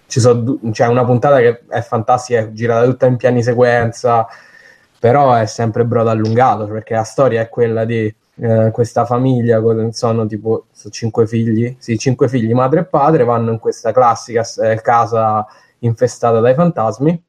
[0.08, 4.27] Ci so, una puntata che è fantastica, è girata tutta in piani sequenza,
[5.00, 9.92] però è sempre brodo allungato, perché la storia è quella di eh, questa famiglia, con-
[9.93, 14.43] sono tipo sono cinque figli, sì, cinque figli, madre e padre, vanno in questa classica
[14.64, 15.45] eh, casa
[15.80, 17.24] infestata dai fantasmi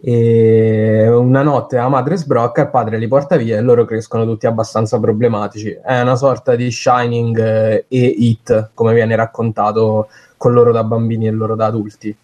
[0.00, 4.46] e una notte la madre sbrocca, il padre li porta via e loro crescono tutti
[4.46, 5.70] abbastanza problematici.
[5.70, 11.26] È una sorta di Shining eh, e It, come viene raccontato con loro da bambini
[11.26, 12.16] e loro da adulti.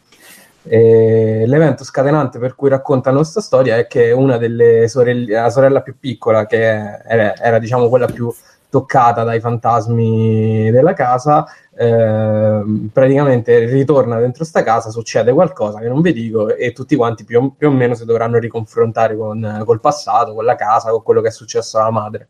[0.66, 5.82] E l'evento scatenante per cui raccontano questa storia è che una delle sorelle, la sorella
[5.82, 8.32] più piccola, che era, era, diciamo quella più
[8.70, 11.44] toccata dai fantasmi della casa,
[11.76, 17.24] ehm, praticamente ritorna dentro sta casa, succede qualcosa che non vi dico e tutti quanti
[17.24, 21.02] più o, più o meno si dovranno riconfrontare con, col passato, con la casa, con
[21.02, 22.28] quello che è successo alla madre.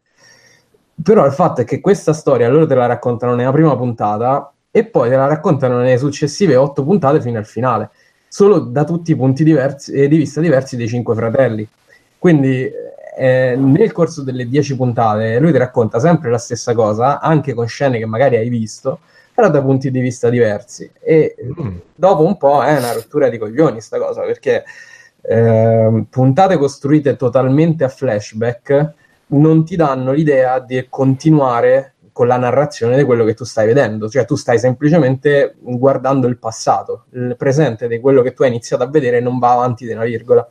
[1.03, 4.85] Però il fatto è che questa storia loro te la raccontano nella prima puntata e
[4.85, 7.91] poi te la raccontano nelle successive otto puntate fino al finale,
[8.29, 11.67] solo da tutti i punti diversi, eh, di vista diversi dei cinque fratelli.
[12.19, 12.71] Quindi
[13.17, 17.67] eh, nel corso delle dieci puntate lui ti racconta sempre la stessa cosa, anche con
[17.69, 19.01] scene che magari hai visto,
[19.35, 20.91] però da punti di vista diversi.
[21.01, 21.77] E Mm.
[21.95, 24.65] dopo un po' è una rottura di coglioni sta cosa, perché
[25.23, 28.93] ehm, puntate costruite totalmente a flashback
[29.29, 34.09] non ti danno l'idea di continuare con la narrazione di quello che tu stai vedendo,
[34.09, 38.85] cioè tu stai semplicemente guardando il passato, il presente di quello che tu hai iniziato
[38.85, 40.49] a vedere non va avanti di una virgola.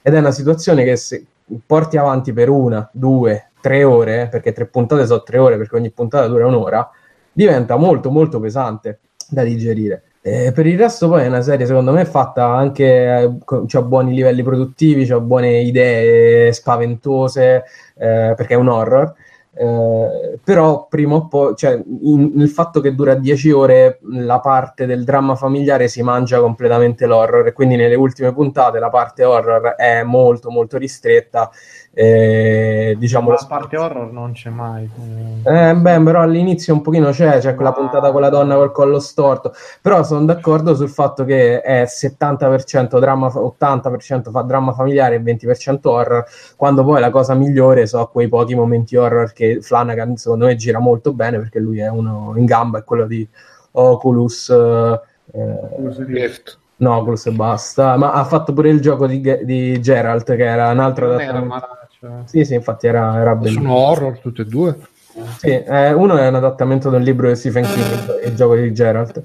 [0.00, 1.24] Ed è una situazione che se
[1.66, 5.90] porti avanti per una, due, tre ore, perché tre puntate sono tre ore, perché ogni
[5.90, 6.88] puntata dura un'ora,
[7.32, 10.02] diventa molto molto pesante da digerire.
[10.24, 14.42] Eh, per il resto poi è una serie secondo me fatta anche, c'ha buoni livelli
[14.44, 17.64] produttivi, c'ha buone idee spaventose,
[17.96, 19.12] eh, perché è un horror,
[19.54, 24.86] eh, però prima o poi, cioè, in- il fatto che dura 10 ore, la parte
[24.86, 29.74] del dramma familiare si mangia completamente l'horror e quindi nelle ultime puntate la parte horror
[29.76, 31.50] è molto molto ristretta.
[31.94, 34.88] Eh, diciamo Ma la parte horror non c'è mai.
[35.44, 38.98] eh, beh, però all'inizio un pochino c'è, c'è quella puntata con la donna col collo
[38.98, 45.20] storto, però sono d'accordo sul fatto che è 70% dramma, 80% fa dramma familiare e
[45.20, 46.24] 20% horror,
[46.56, 50.78] quando poi la cosa migliore sono quei pochi momenti horror che Flanagan secondo me gira
[50.78, 53.28] molto bene perché lui è uno in gamba, è quello di
[53.72, 55.00] Oculus, eh,
[56.06, 56.58] Rift.
[56.76, 60.70] no Oculus e basta, ma ha fatto pure il gioco di, di Geralt che era
[60.70, 61.80] un altro Non era adattamento.
[62.24, 63.68] Sì, sì, infatti era, era bellissimo.
[63.68, 64.76] Sono horror tutte e due.
[65.38, 68.72] Sì, eh, uno è un adattamento di un libro di Stephen King, il gioco di
[68.72, 69.22] Geralt,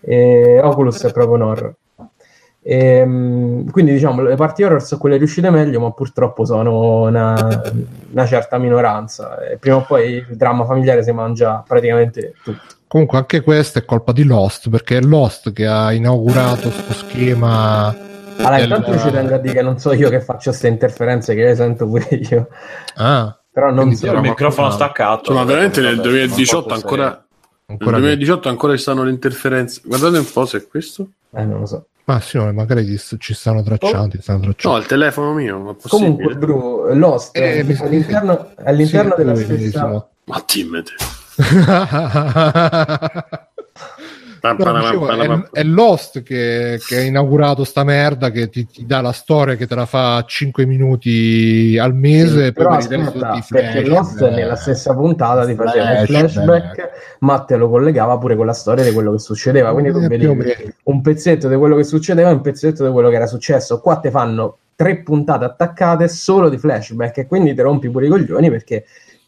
[0.00, 1.74] e Oculus è proprio un horror.
[2.66, 7.62] Ehm, quindi diciamo le parti horror sono quelle riuscite meglio, ma purtroppo sono una,
[8.10, 9.38] una certa minoranza.
[9.44, 12.74] E prima o poi il dramma familiare si mangia praticamente tutto.
[12.86, 18.12] Comunque anche questa è colpa di Lost, perché è Lost che ha inaugurato questo schema.
[18.38, 21.34] Allora, del- intanto ci tengo a dire che non so io che faccio queste interferenze,
[21.34, 22.48] che le sento pure io,
[22.96, 24.06] Ah, però non so.
[24.06, 25.32] Il ma- microfono ma- staccato.
[25.32, 27.04] Vabbè, veramente nel vabbè, 2018 non so ancora...
[27.66, 29.80] Nel ancora 2018 ancora ci stanno le interferenze.
[29.84, 31.08] Guardate un po' se è questo.
[31.34, 31.86] Eh, non lo so.
[32.04, 35.70] Ma sì, no, magari ci, ci stanno tracciando, ci stanno No, il telefono mio, ma
[35.70, 36.34] è Comunque.
[36.34, 40.08] Bru, Lost Eh, mi- all'interno, all'interno Sì, della stessa...
[40.26, 40.92] Ma dimmete.
[44.52, 49.12] Dicevo, è, è Lost che, che ha inaugurato sta merda che ti, ti dà la
[49.12, 54.20] storia che te la fa 5 minuti al mese Sì, però il aspetta, perché Lost
[54.20, 56.44] eh, nella stessa puntata ti faceva un flashback.
[56.44, 56.90] flashback,
[57.20, 59.72] ma te lo collegava pure con la storia di quello che succedeva.
[59.72, 60.36] Quindi tu Eh, meno.
[60.84, 63.80] un pezzetto di quello che succedeva e un pezzetto di quello che era successo.
[63.80, 68.08] Qua te fanno tre puntate attaccate solo di flashback e quindi ti rompi pure i
[68.08, 68.84] coglioni perché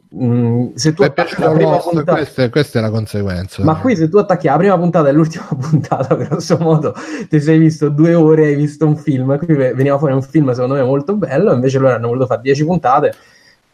[0.08, 4.08] mh, se tu attacchi la prima puntata questa, questa è la conseguenza ma qui se
[4.08, 6.94] tu attacchi la prima puntata e l'ultima puntata, grosso modo,
[7.28, 9.36] ti sei visto due ore hai visto un film.
[9.38, 12.40] Qui ve- veniva fuori un film secondo me molto bello, invece loro hanno voluto fare
[12.42, 13.14] dieci puntate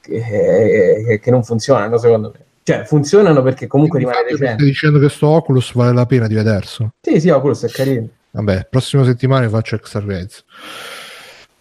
[0.01, 0.23] che,
[1.07, 2.45] che- che non funzionano secondo me.
[2.65, 4.55] Cioè, funzionano perché comunque rimane Infatti, decente.
[4.55, 6.91] stai dicendo che sto Oculus vale la pena di vederselo?
[7.01, 8.07] Sì, sì, Oculus è carino.
[8.31, 10.45] Vabbè, prossima settimana faccio raids.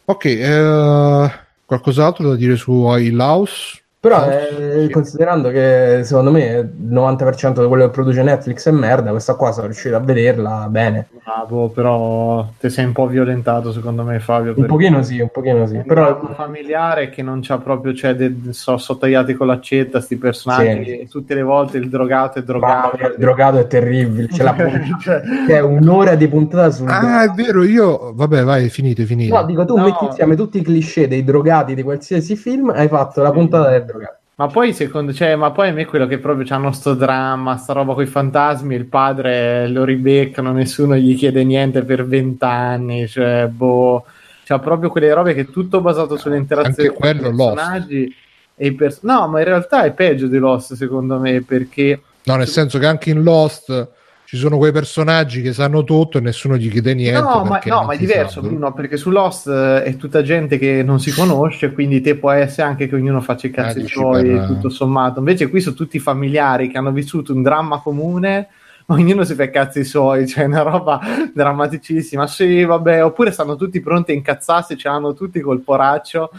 [0.05, 1.31] Ok, eh,
[1.65, 3.81] qualcos'altro da dire su Hill House?
[4.01, 9.11] Però eh, considerando che secondo me il 90% di quello che produce Netflix è merda,
[9.11, 11.07] questa qua sono riuscito a vederla bene.
[11.23, 14.55] Bravo, però ti sei un po' violentato secondo me Fabio.
[14.57, 15.75] Un pochino sì, un pochino sì.
[15.75, 19.45] è un Però dramma familiare che non c'ha proprio, cioè, de- so, sono tagliati con
[19.45, 20.99] l'accetta sti personaggi Sì.
[21.01, 22.97] e tutte le volte il drogato è drogato.
[22.97, 24.25] mia, il drogato è terribile.
[24.29, 24.55] C'è la
[24.99, 28.13] Cioè, c'è un'ora di puntata sul Ah, è vero, io...
[28.15, 29.31] Vabbè, vai, finite, finite.
[29.31, 29.83] No, dico tu No.
[29.83, 33.89] metti insieme tutti i cliché dei drogati di qualsiasi film, hai fatto la puntata del
[33.91, 34.15] drogato.
[34.35, 37.73] Ma poi secondo cioè, ma poi a me quello che proprio c'hanno sto dramma, sta
[37.73, 43.47] roba con i fantasmi, il padre lo ribeccano, nessuno gli chiede niente per vent'anni, cioè,
[43.47, 44.03] boh,
[44.43, 47.53] c'ha proprio quelle robe che è tutto basato sulle interazioni Anche quello tra i Lost.
[47.55, 48.15] personaggi
[48.55, 52.35] e i pers- No, ma in realtà è peggio di Lost secondo me, perché No,
[52.35, 53.89] nel senso che anche in Lost
[54.31, 57.19] ci sono quei personaggi che sanno tutto e nessuno gli chiede niente.
[57.19, 58.47] No, ma, no, ma è diverso, sanno.
[58.47, 62.31] Bruno, perché su Lost eh, è tutta gente che non si conosce, quindi te può
[62.31, 65.19] essere anche che ognuno faccia i cazzi Eh, dici suoi, per- tutto sommato.
[65.19, 68.47] Invece qui sono tutti familiari che hanno vissuto un dramma comune,
[68.87, 71.01] ognuno si fa i cazzi suoi, cioè una roba
[71.33, 72.25] drammaticissima.
[72.25, 76.31] Sì, vabbè, oppure stanno tutti pronti a incazzarsi, ce l'hanno tutti col poraccio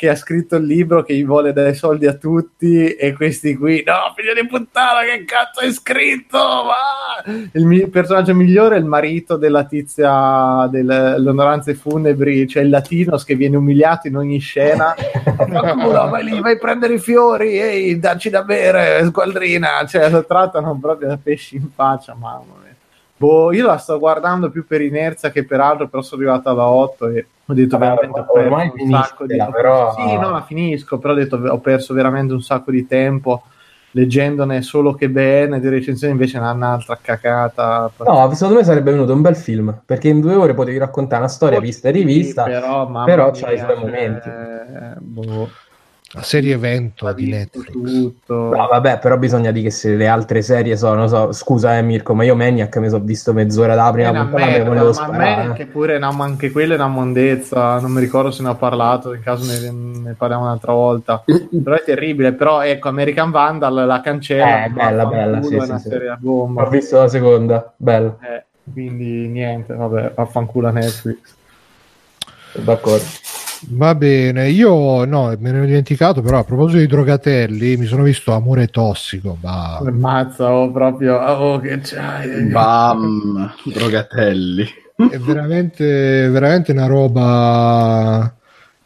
[0.00, 3.82] che ha scritto il libro che gli vuole dare soldi a tutti e questi qui
[3.84, 6.38] no figlio di puttana che cazzo hai scritto?
[6.38, 7.30] Ma...
[7.52, 13.24] il mi- personaggio migliore è il marito della tizia delle onoranze funebri cioè il latinos
[13.24, 14.94] che viene umiliato in ogni scena.
[14.96, 19.84] Fanculo, vai lì vai a prendere i fiori ehi dacci da bere squadrina.
[19.86, 22.59] Cioè lo trattano proprio da pesci in faccia mamma
[23.20, 26.66] Boh, io la sto guardando più per inerzia che per altro, però sono arrivata alla
[26.68, 30.30] 8 e ho detto Vabbè, veramente ho perso un sacco di finiscila, però- Sì, no,
[30.30, 33.42] la finisco, però ho detto ho perso veramente un sacco di tempo
[33.90, 37.90] leggendone solo che bene, di recensioni invece è un'altra cacata.
[38.06, 41.30] No, secondo me sarebbe venuto un bel film, perché in due ore potevi raccontare una
[41.30, 42.44] storia vista e rivista.
[42.44, 44.28] Sì, però, però mia, c'ha i suoi momenti.
[44.28, 45.50] eh, boh,
[46.12, 47.70] La serie evento di Netflix.
[47.70, 48.34] tutto.
[48.34, 52.14] No, vabbè, però bisogna dire che se le altre serie sono, so, scusa eh Mirko,
[52.14, 55.46] ma io Maniac mi sono visto mezz'ora dalla prima una puntata, merda, volevo ma sparare.
[55.48, 58.56] me che pure ma anche quella è una mondezza, non mi ricordo se ne ho
[58.56, 61.22] parlato, in caso ne, ne parliamo un'altra volta.
[61.24, 64.64] però è terribile, però ecco, American Vandal la cancella.
[64.64, 65.88] Eh, bella, bella, sì, è sì, una sì.
[65.90, 66.64] serie a bomba.
[66.64, 71.18] Ho visto la seconda, bella, Eh, quindi niente, vabbè, vaffanculo a Netflix.
[72.54, 73.04] d'accordo.
[73.68, 78.02] Va bene, io no, me ne ho dimenticato, però a proposito di drogatelli, mi sono
[78.02, 79.36] visto Amore Tossico.
[79.38, 79.82] bah.
[79.92, 82.44] Mazza, oh, proprio, oh, che c'hai.
[82.46, 84.66] Bam, drogatelli.
[85.10, 88.34] È veramente, veramente una roba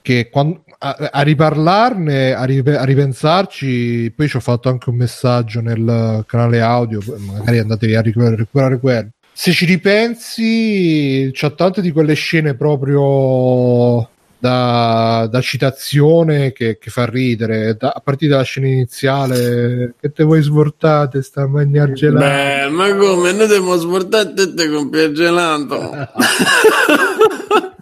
[0.03, 4.97] che quando, a, a riparlarne, a, ripe- a ripensarci, poi ci ho fatto anche un
[4.97, 9.09] messaggio nel canale audio, magari andatevi a recuperare, recuperare quello.
[9.33, 14.09] Se ci ripensi, c'ha tante di quelle scene proprio
[14.45, 20.23] da, da citazione che, che fa ridere, da- a partire dalla scena iniziale, che te
[20.23, 22.27] vuoi svortate, sta a mangiare gelato.
[22.27, 23.33] Beh, ma come?
[23.33, 25.81] Noi dobbiamo svortare te con Pier Gelato.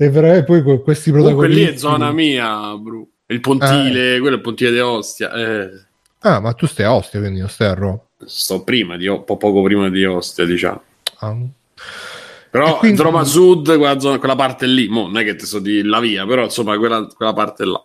[0.00, 1.64] E veramente poi con questi Comunque protagonisti...
[1.70, 3.04] lì è zona mia, bro.
[3.26, 5.32] Il pontile, quello è il pontile di Ostia.
[5.32, 5.70] Eh,
[6.20, 8.00] Ah, ma tu stai a Ostia, quindi non stai a Roma.
[8.24, 10.82] sto prima di po- poco prima di Ostia, diciamo.
[11.18, 11.36] Ah.
[12.50, 15.58] Però quindi- Roma Sud, quella, zona, quella parte lì, mo, non è che ti so
[15.58, 17.82] di la via, però insomma quella, quella parte là.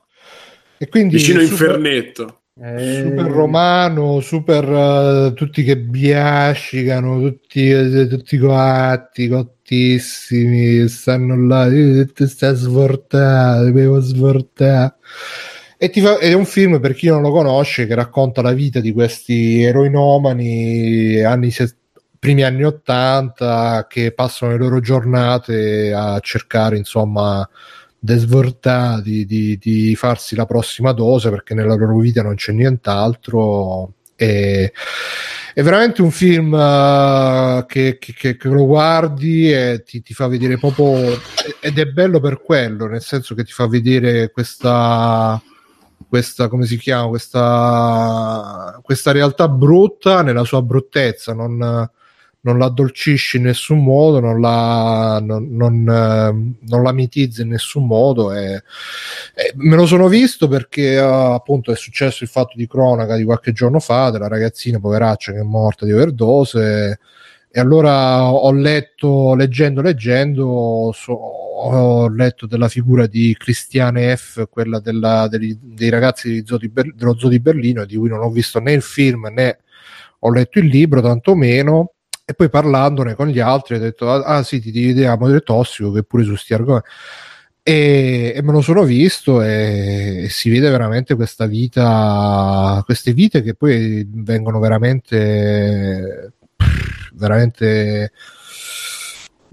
[0.77, 2.37] E quindi Vicino super, Infernetto.
[2.61, 11.65] Eh, super romano, super eh, tutti che biascicano, tutti, eh, tutti coatti, cottissimi, stanno là,
[11.67, 14.95] eh, ti stai svortando, devo svortare.
[15.77, 18.53] E ti fa- ed è un film per chi non lo conosce che racconta la
[18.53, 21.75] vita di questi eroinomani anni se-
[22.23, 27.45] primi anni 80 che passano le loro giornate a cercare insomma
[27.99, 33.91] desvortati di, di farsi la prossima dose perché nella loro vita non c'è nient'altro.
[34.15, 34.71] E
[35.53, 36.55] è veramente un film
[37.65, 41.19] che, che- che- che lo guardi e ti, ti fa vedere proprio
[41.59, 45.41] ed è bello per quello nel senso che ti fa vedere questa
[46.07, 51.89] questa come si chiama questa questa realtà brutta nella sua bruttezza non,
[52.43, 57.49] non la addolcisce in nessun modo non la non, non, eh, non la mitizza in
[57.49, 58.63] nessun modo e,
[59.33, 63.23] e me lo sono visto perché eh, appunto è successo il fatto di cronaca di
[63.23, 66.99] qualche giorno fa della ragazzina poveraccia che è morta di overdose
[67.49, 74.79] e allora ho letto leggendo leggendo so- ho letto della figura di Christiane F, quella
[74.79, 78.59] della, degli, dei ragazzi Zoo Ber- dello Zoo di Berlino, di cui non ho visto
[78.59, 79.59] né il film né
[80.25, 81.92] ho letto il libro, tantomeno.
[82.25, 85.91] E poi parlandone con gli altri ho detto: Ah, ah sì, ti vedere Amore Tossico,
[85.91, 86.89] che pure su sti argomenti.
[87.65, 93.41] E, e me lo sono visto e, e si vede veramente questa vita, queste vite
[93.41, 96.33] che poi vengono veramente,
[97.13, 98.11] veramente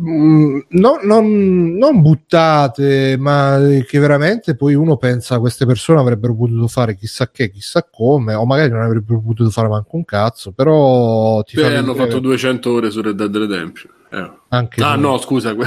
[0.03, 6.97] no- non, non buttate, ma che veramente poi uno pensa queste persone avrebbero potuto fare
[6.97, 11.57] chissà che, chissà come, o magari non avrebbero potuto fare manco un cazzo, però ti
[11.57, 13.93] Beh, fa hanno fatto 200 ore su Red Dead Redemption.
[14.13, 14.31] Eh.
[14.49, 15.01] anche Ah, tu.
[15.01, 15.55] no, scusa.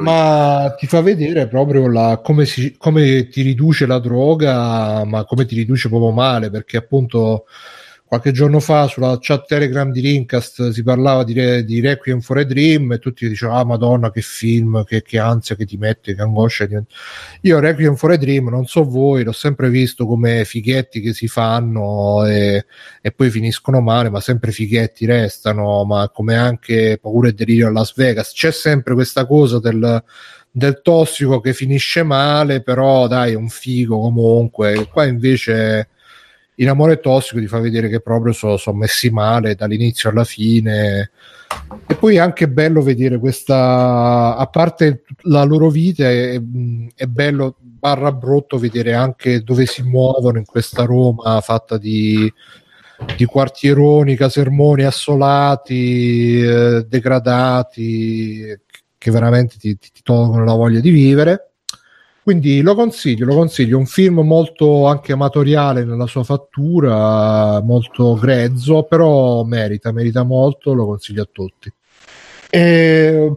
[0.00, 5.46] Ma ti fa vedere proprio la, come, si, come ti riduce la droga, ma come
[5.46, 7.44] ti riduce proprio male, perché appunto
[8.08, 12.44] qualche giorno fa sulla chat Telegram di Rincast si parlava di, di Requiem for a
[12.44, 16.22] Dream e tutti dicevano ah madonna che film, che, che ansia che ti mette, che
[16.22, 16.66] angoscia.
[16.66, 16.94] ti mette".
[17.42, 21.28] Io Requiem for a Dream, non so voi, l'ho sempre visto come fighetti che si
[21.28, 22.64] fanno e,
[23.02, 27.70] e poi finiscono male, ma sempre fighetti restano, ma come anche Paura e Delirio a
[27.72, 30.02] Las Vegas, c'è sempre questa cosa del,
[30.50, 34.88] del tossico che finisce male, però dai, è un figo comunque.
[34.90, 35.88] Qua invece
[36.60, 41.10] in Amore Tossico ti fa vedere che proprio sono messi male dall'inizio alla fine.
[41.86, 46.40] E poi è anche bello vedere questa, a parte la loro vita, è,
[46.94, 52.30] è bello barra brutto vedere anche dove si muovono in questa Roma fatta di,
[53.16, 58.58] di quartieroni, casermoni assolati, eh, degradati,
[58.98, 61.47] che veramente ti, ti- ti tolgono la voglia di vivere.
[62.28, 68.82] Quindi lo consiglio, lo consiglio, un film molto anche amatoriale nella sua fattura, molto grezzo,
[68.82, 71.72] però merita, merita molto, lo consiglio a tutti.
[72.50, 73.32] E,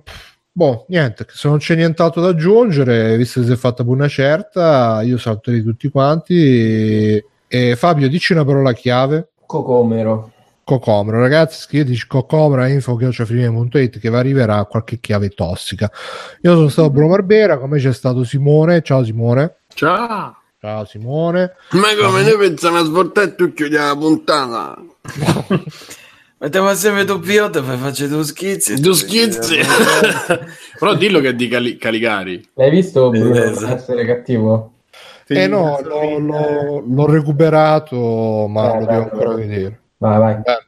[0.52, 4.10] boh, niente, se non c'è nient'altro da aggiungere, visto che si è fatta pure una
[4.10, 7.24] certa, io saluterei tutti quanti.
[7.48, 9.30] E, Fabio, dici una parola chiave.
[9.46, 10.34] Cocomero.
[10.72, 15.92] Cocomero, ragazzi, scriveteci cocomero a info.it che vi arriverà qualche chiave tossica.
[16.44, 18.82] Io sono stato Bruno Barbera, come c'è stato Simone.
[18.82, 19.56] Ciao Simone.
[19.74, 20.38] Ciao.
[20.62, 21.56] Ciao Simone.
[21.72, 24.78] Ma come noi pensiamo a svoltare e tu chiudi la puntata?
[26.40, 28.80] Mettiamo assieme doppiotto e poi faccio due schizzi.
[28.80, 29.58] Due schizzi.
[30.80, 32.48] Però dillo che è di Cali- Caligari.
[32.54, 33.74] L'hai visto Bruno esatto.
[33.76, 34.72] essere cattivo?
[35.26, 39.80] Sì, eh no, l'ho, l'ho- l'ho recuperato, ma Eh, lo devo ancora vedere.
[40.02, 40.34] Vai, vai.
[40.44, 40.66] Eh,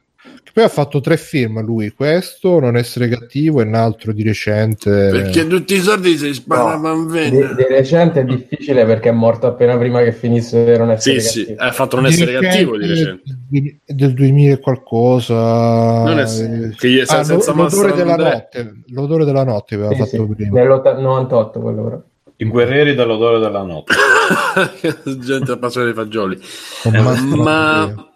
[0.54, 5.08] poi ha fatto tre film lui, questo, Non essere cattivo e un altro di recente.
[5.10, 7.54] Perché tutti i soldi si sparavano Di, bene.
[7.56, 11.40] di recente è difficile perché è morto appena prima che finisse non essere Sì, sì,
[11.46, 11.62] cattivo.
[11.62, 13.22] ha fatto non Di essere recente, cattivo di recente.
[13.48, 15.34] di- del 2000 e qualcosa.
[15.34, 18.74] Non è- Eh, che ah, senza l'o- l'odore della notte.
[18.90, 20.60] L'odore della notte aveva Sì, fatto sì, prima.
[20.62, 22.00] Nell'98 quello però.
[22.36, 23.92] I guerrieri dell'odore della notte.
[25.18, 26.38] Gente appassionata dei fagioli.
[26.82, 27.00] Con Eh,
[27.36, 28.08] ma.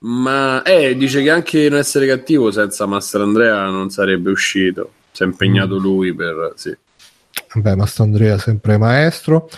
[0.00, 4.92] Ma eh, dice che anche non essere cattivo senza Master Andrea non sarebbe uscito.
[5.12, 5.82] Si è impegnato Mm.
[5.82, 6.52] lui per.
[6.56, 6.76] Sì.
[7.54, 9.48] Vabbè, Mastro Andrea sempre maestro.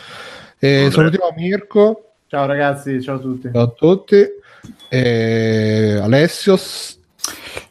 [0.59, 0.91] E Andrea.
[0.91, 2.13] salutiamo Mirko.
[2.27, 3.51] Ciao ragazzi, ciao a tutti.
[3.53, 4.25] Ciao a tutti.
[4.89, 6.99] E Alessios.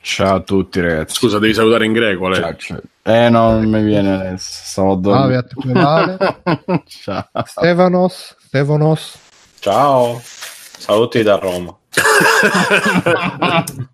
[0.01, 1.15] Ciao a tutti, ragazzi.
[1.15, 2.27] Scusa, devi salutare in greco.
[2.27, 2.35] Ale.
[2.35, 2.81] Ciao, ciao.
[3.03, 4.47] Eh, no, non mi viene adesso.
[4.63, 5.47] Stavo dormendo.
[5.55, 6.17] quale.
[6.87, 7.27] ciao.
[7.45, 8.35] Stefanos.
[8.45, 9.17] Stefanos.
[9.59, 11.75] Ciao, saluti da Roma.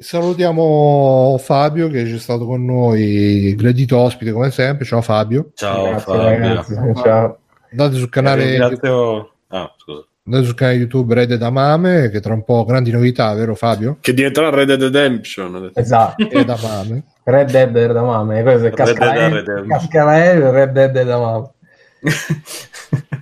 [0.00, 4.84] Salutiamo Fabio che c'è stato con noi, gradito ospite come sempre.
[4.84, 5.50] Ciao Fabio.
[5.54, 6.94] Ciao Grazie, Fabio.
[7.02, 7.38] Ciao.
[7.70, 10.06] Andate sul canale, Ringrazio- Ah, scusa.
[10.26, 13.96] andate sul canale YouTube Red da Mame, che tra un po' grandi novità, vero Fabio?
[14.00, 15.70] Che diventerà Red Dead Redemption.
[15.74, 16.28] Esatto.
[16.30, 17.02] Red da Mame.
[17.24, 18.42] Red Dead da mame.
[18.42, 19.68] Questo è Red casca Dead l'aereo, Redemption.
[19.68, 21.50] casca l'aereo, Red Dead da mame.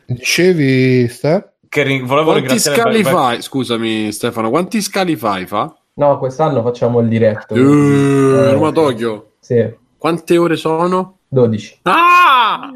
[0.05, 1.53] Dicevi, Ste?
[1.77, 3.43] Che ri- volevo Quanti ringraziare scali Bye- fai?
[3.43, 5.45] Scusami, Stefano, quanti scali fai?
[5.47, 5.77] Fa?
[5.97, 7.53] No, quest'anno facciamo il diretto.
[7.53, 9.33] Uh, Eh, Roma Tokyo.
[9.41, 11.19] Sì, Quante ore sono?
[11.29, 11.81] 12.
[11.83, 12.71] Ah!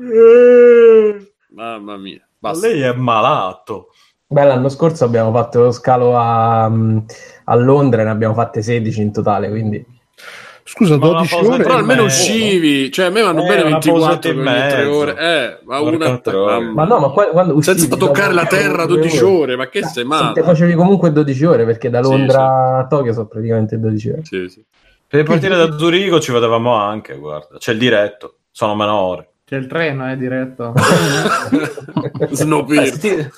[1.55, 2.19] Mamma mia.
[2.41, 2.67] Ma Basta.
[2.67, 3.89] lei è malato.
[4.27, 9.01] Beh, l'anno scorso abbiamo fatto lo scalo a, a Londra e ne abbiamo fatte 16
[9.01, 9.83] in totale, quindi
[10.73, 11.63] Scusa, Ma una 12 pausa ore?
[11.65, 14.77] Però almeno uscivi, cioè a me vanno eh, bene una 24 pausetta in ogni 3
[14.85, 14.97] mezzo.
[14.97, 16.21] ore, eh, ma una.
[16.73, 19.69] Ma no, ma qua- quando uscivi senza toccare la terra dopo 12 due ore, ma
[19.69, 20.43] che sei Te matto?
[20.45, 24.21] facevi comunque 12 ore perché da Sì, Londra a Tokyo sono praticamente 12 ore.
[24.25, 24.65] Sì, sì.
[25.09, 27.59] Per partire da Zurigo ci vedevamo anche, guarda.
[27.59, 28.37] C'è il diretto.
[28.53, 29.30] Sono meno ore.
[29.51, 30.73] C'è il treno, eh, diretto.
[32.21, 32.93] Eh, Snowpiercer.
[32.95, 33.31] sti-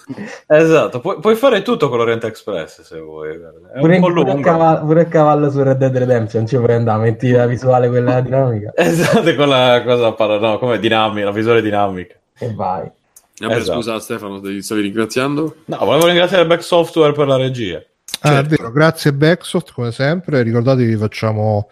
[0.46, 3.30] Esatto, puoi, puoi fare tutto con l'Orient Express se vuoi.
[3.30, 4.42] È Pure, un po' pure il lungo.
[4.42, 8.20] cavallo, pure il cavallo su Red Dead Redemption ci puoi andare, metti la visuale quella
[8.20, 12.14] dinamica Esatto, con la cosa parla, no, come dinamica, la visuale dinamica.
[12.38, 12.90] e vai.
[13.38, 13.78] Vabbè, Esatto.
[13.78, 15.56] scusa Stefano, ti stavi ringraziando?
[15.66, 17.76] No, volevo ringraziare Back Software per la regia.
[18.20, 18.48] Ah, è Certo.
[18.56, 20.42] vero, grazie Backsoft come sempre.
[20.42, 21.68] Ricordatevi che facciamo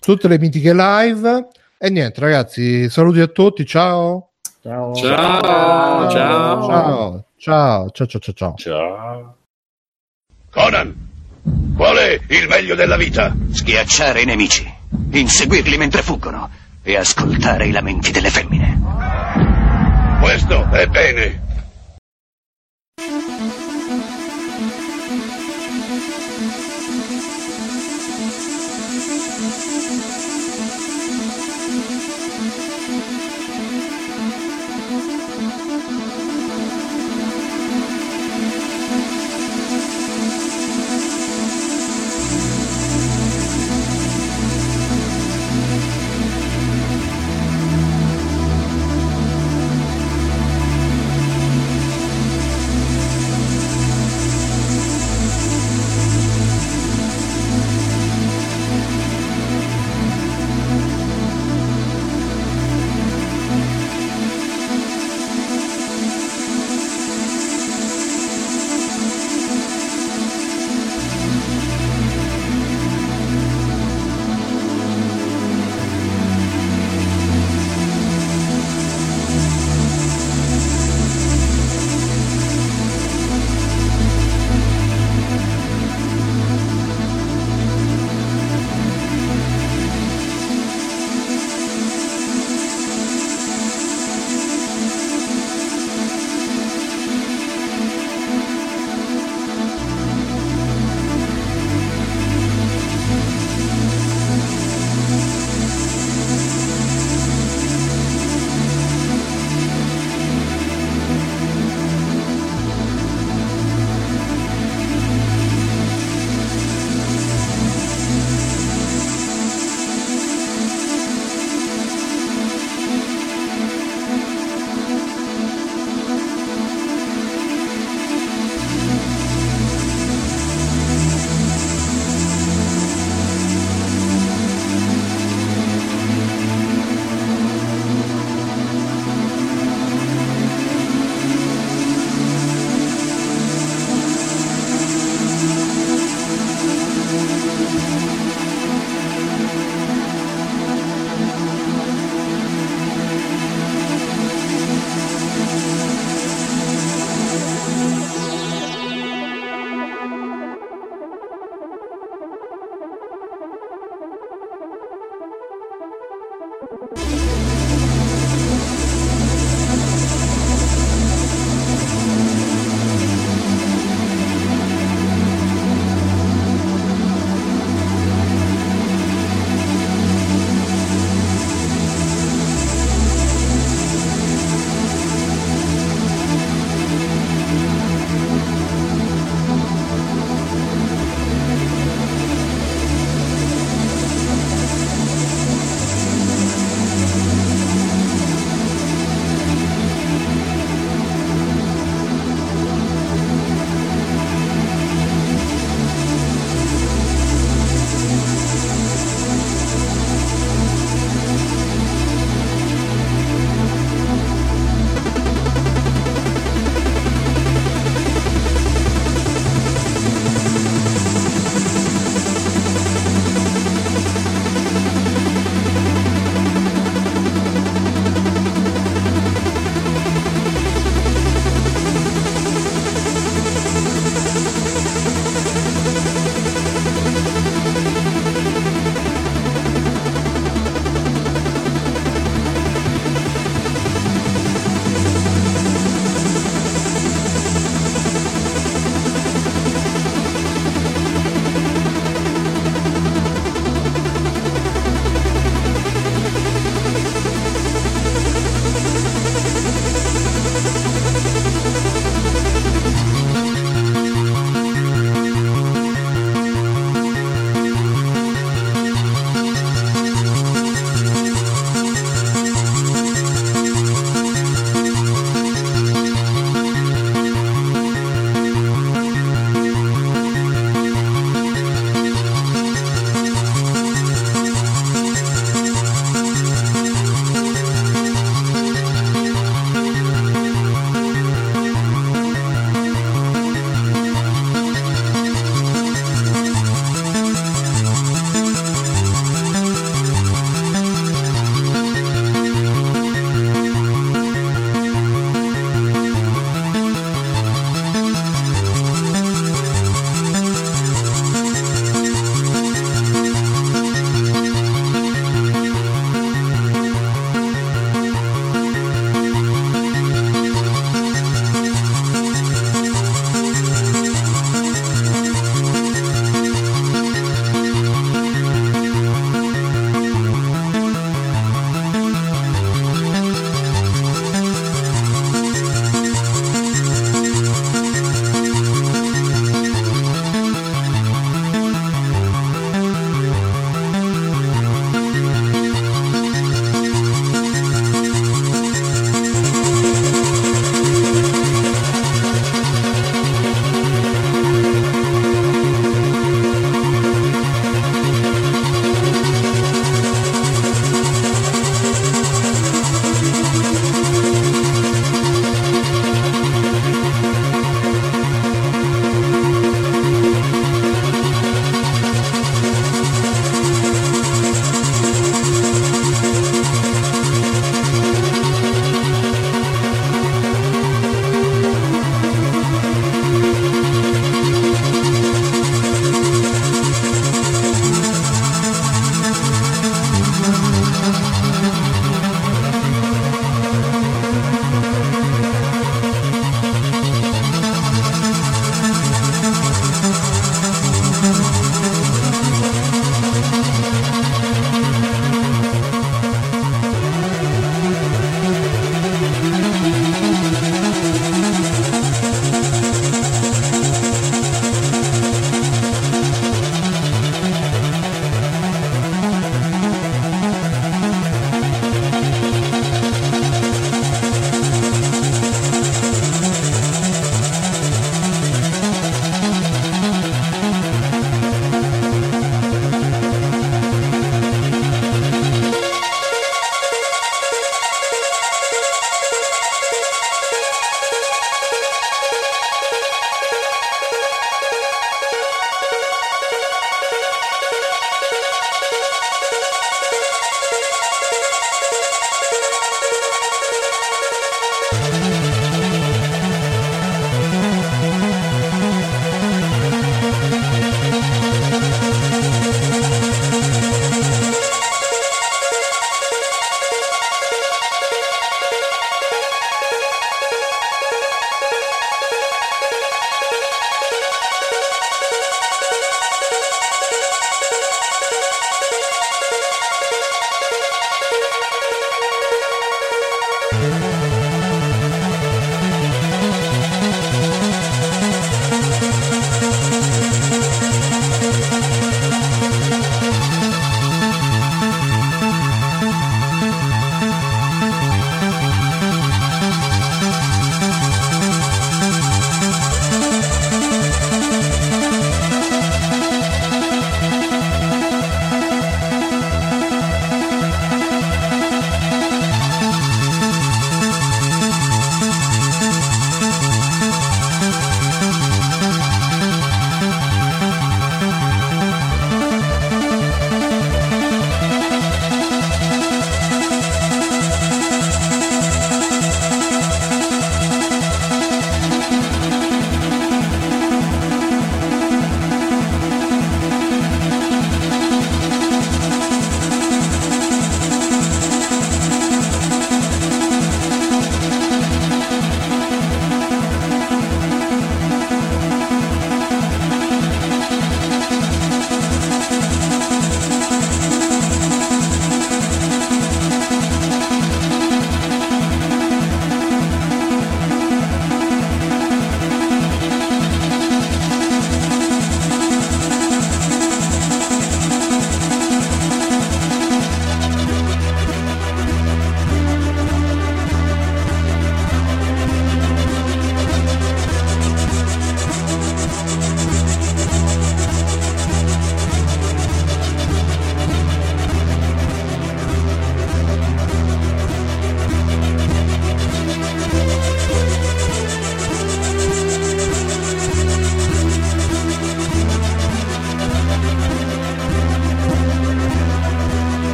[0.00, 1.48] tutte le mitiche live.
[1.78, 4.30] E niente, ragazzi, saluti a tutti, ciao.
[4.62, 4.94] Ciao.
[4.94, 5.42] Ciao.
[5.42, 6.10] Ciao.
[6.10, 7.24] Ciao.
[7.36, 7.90] Ciao.
[7.90, 8.08] Ciao.
[8.08, 8.32] Ciao.
[8.32, 8.54] ciao.
[8.56, 9.36] ciao.
[10.50, 10.94] Conan,
[11.76, 13.36] qual è il meglio della vita?
[13.50, 14.66] Schiacciare i nemici,
[15.10, 16.48] inseguirli mentre fuggono
[16.82, 18.80] e ascoltare i lamenti delle femmine.
[20.22, 21.45] Questo è bene.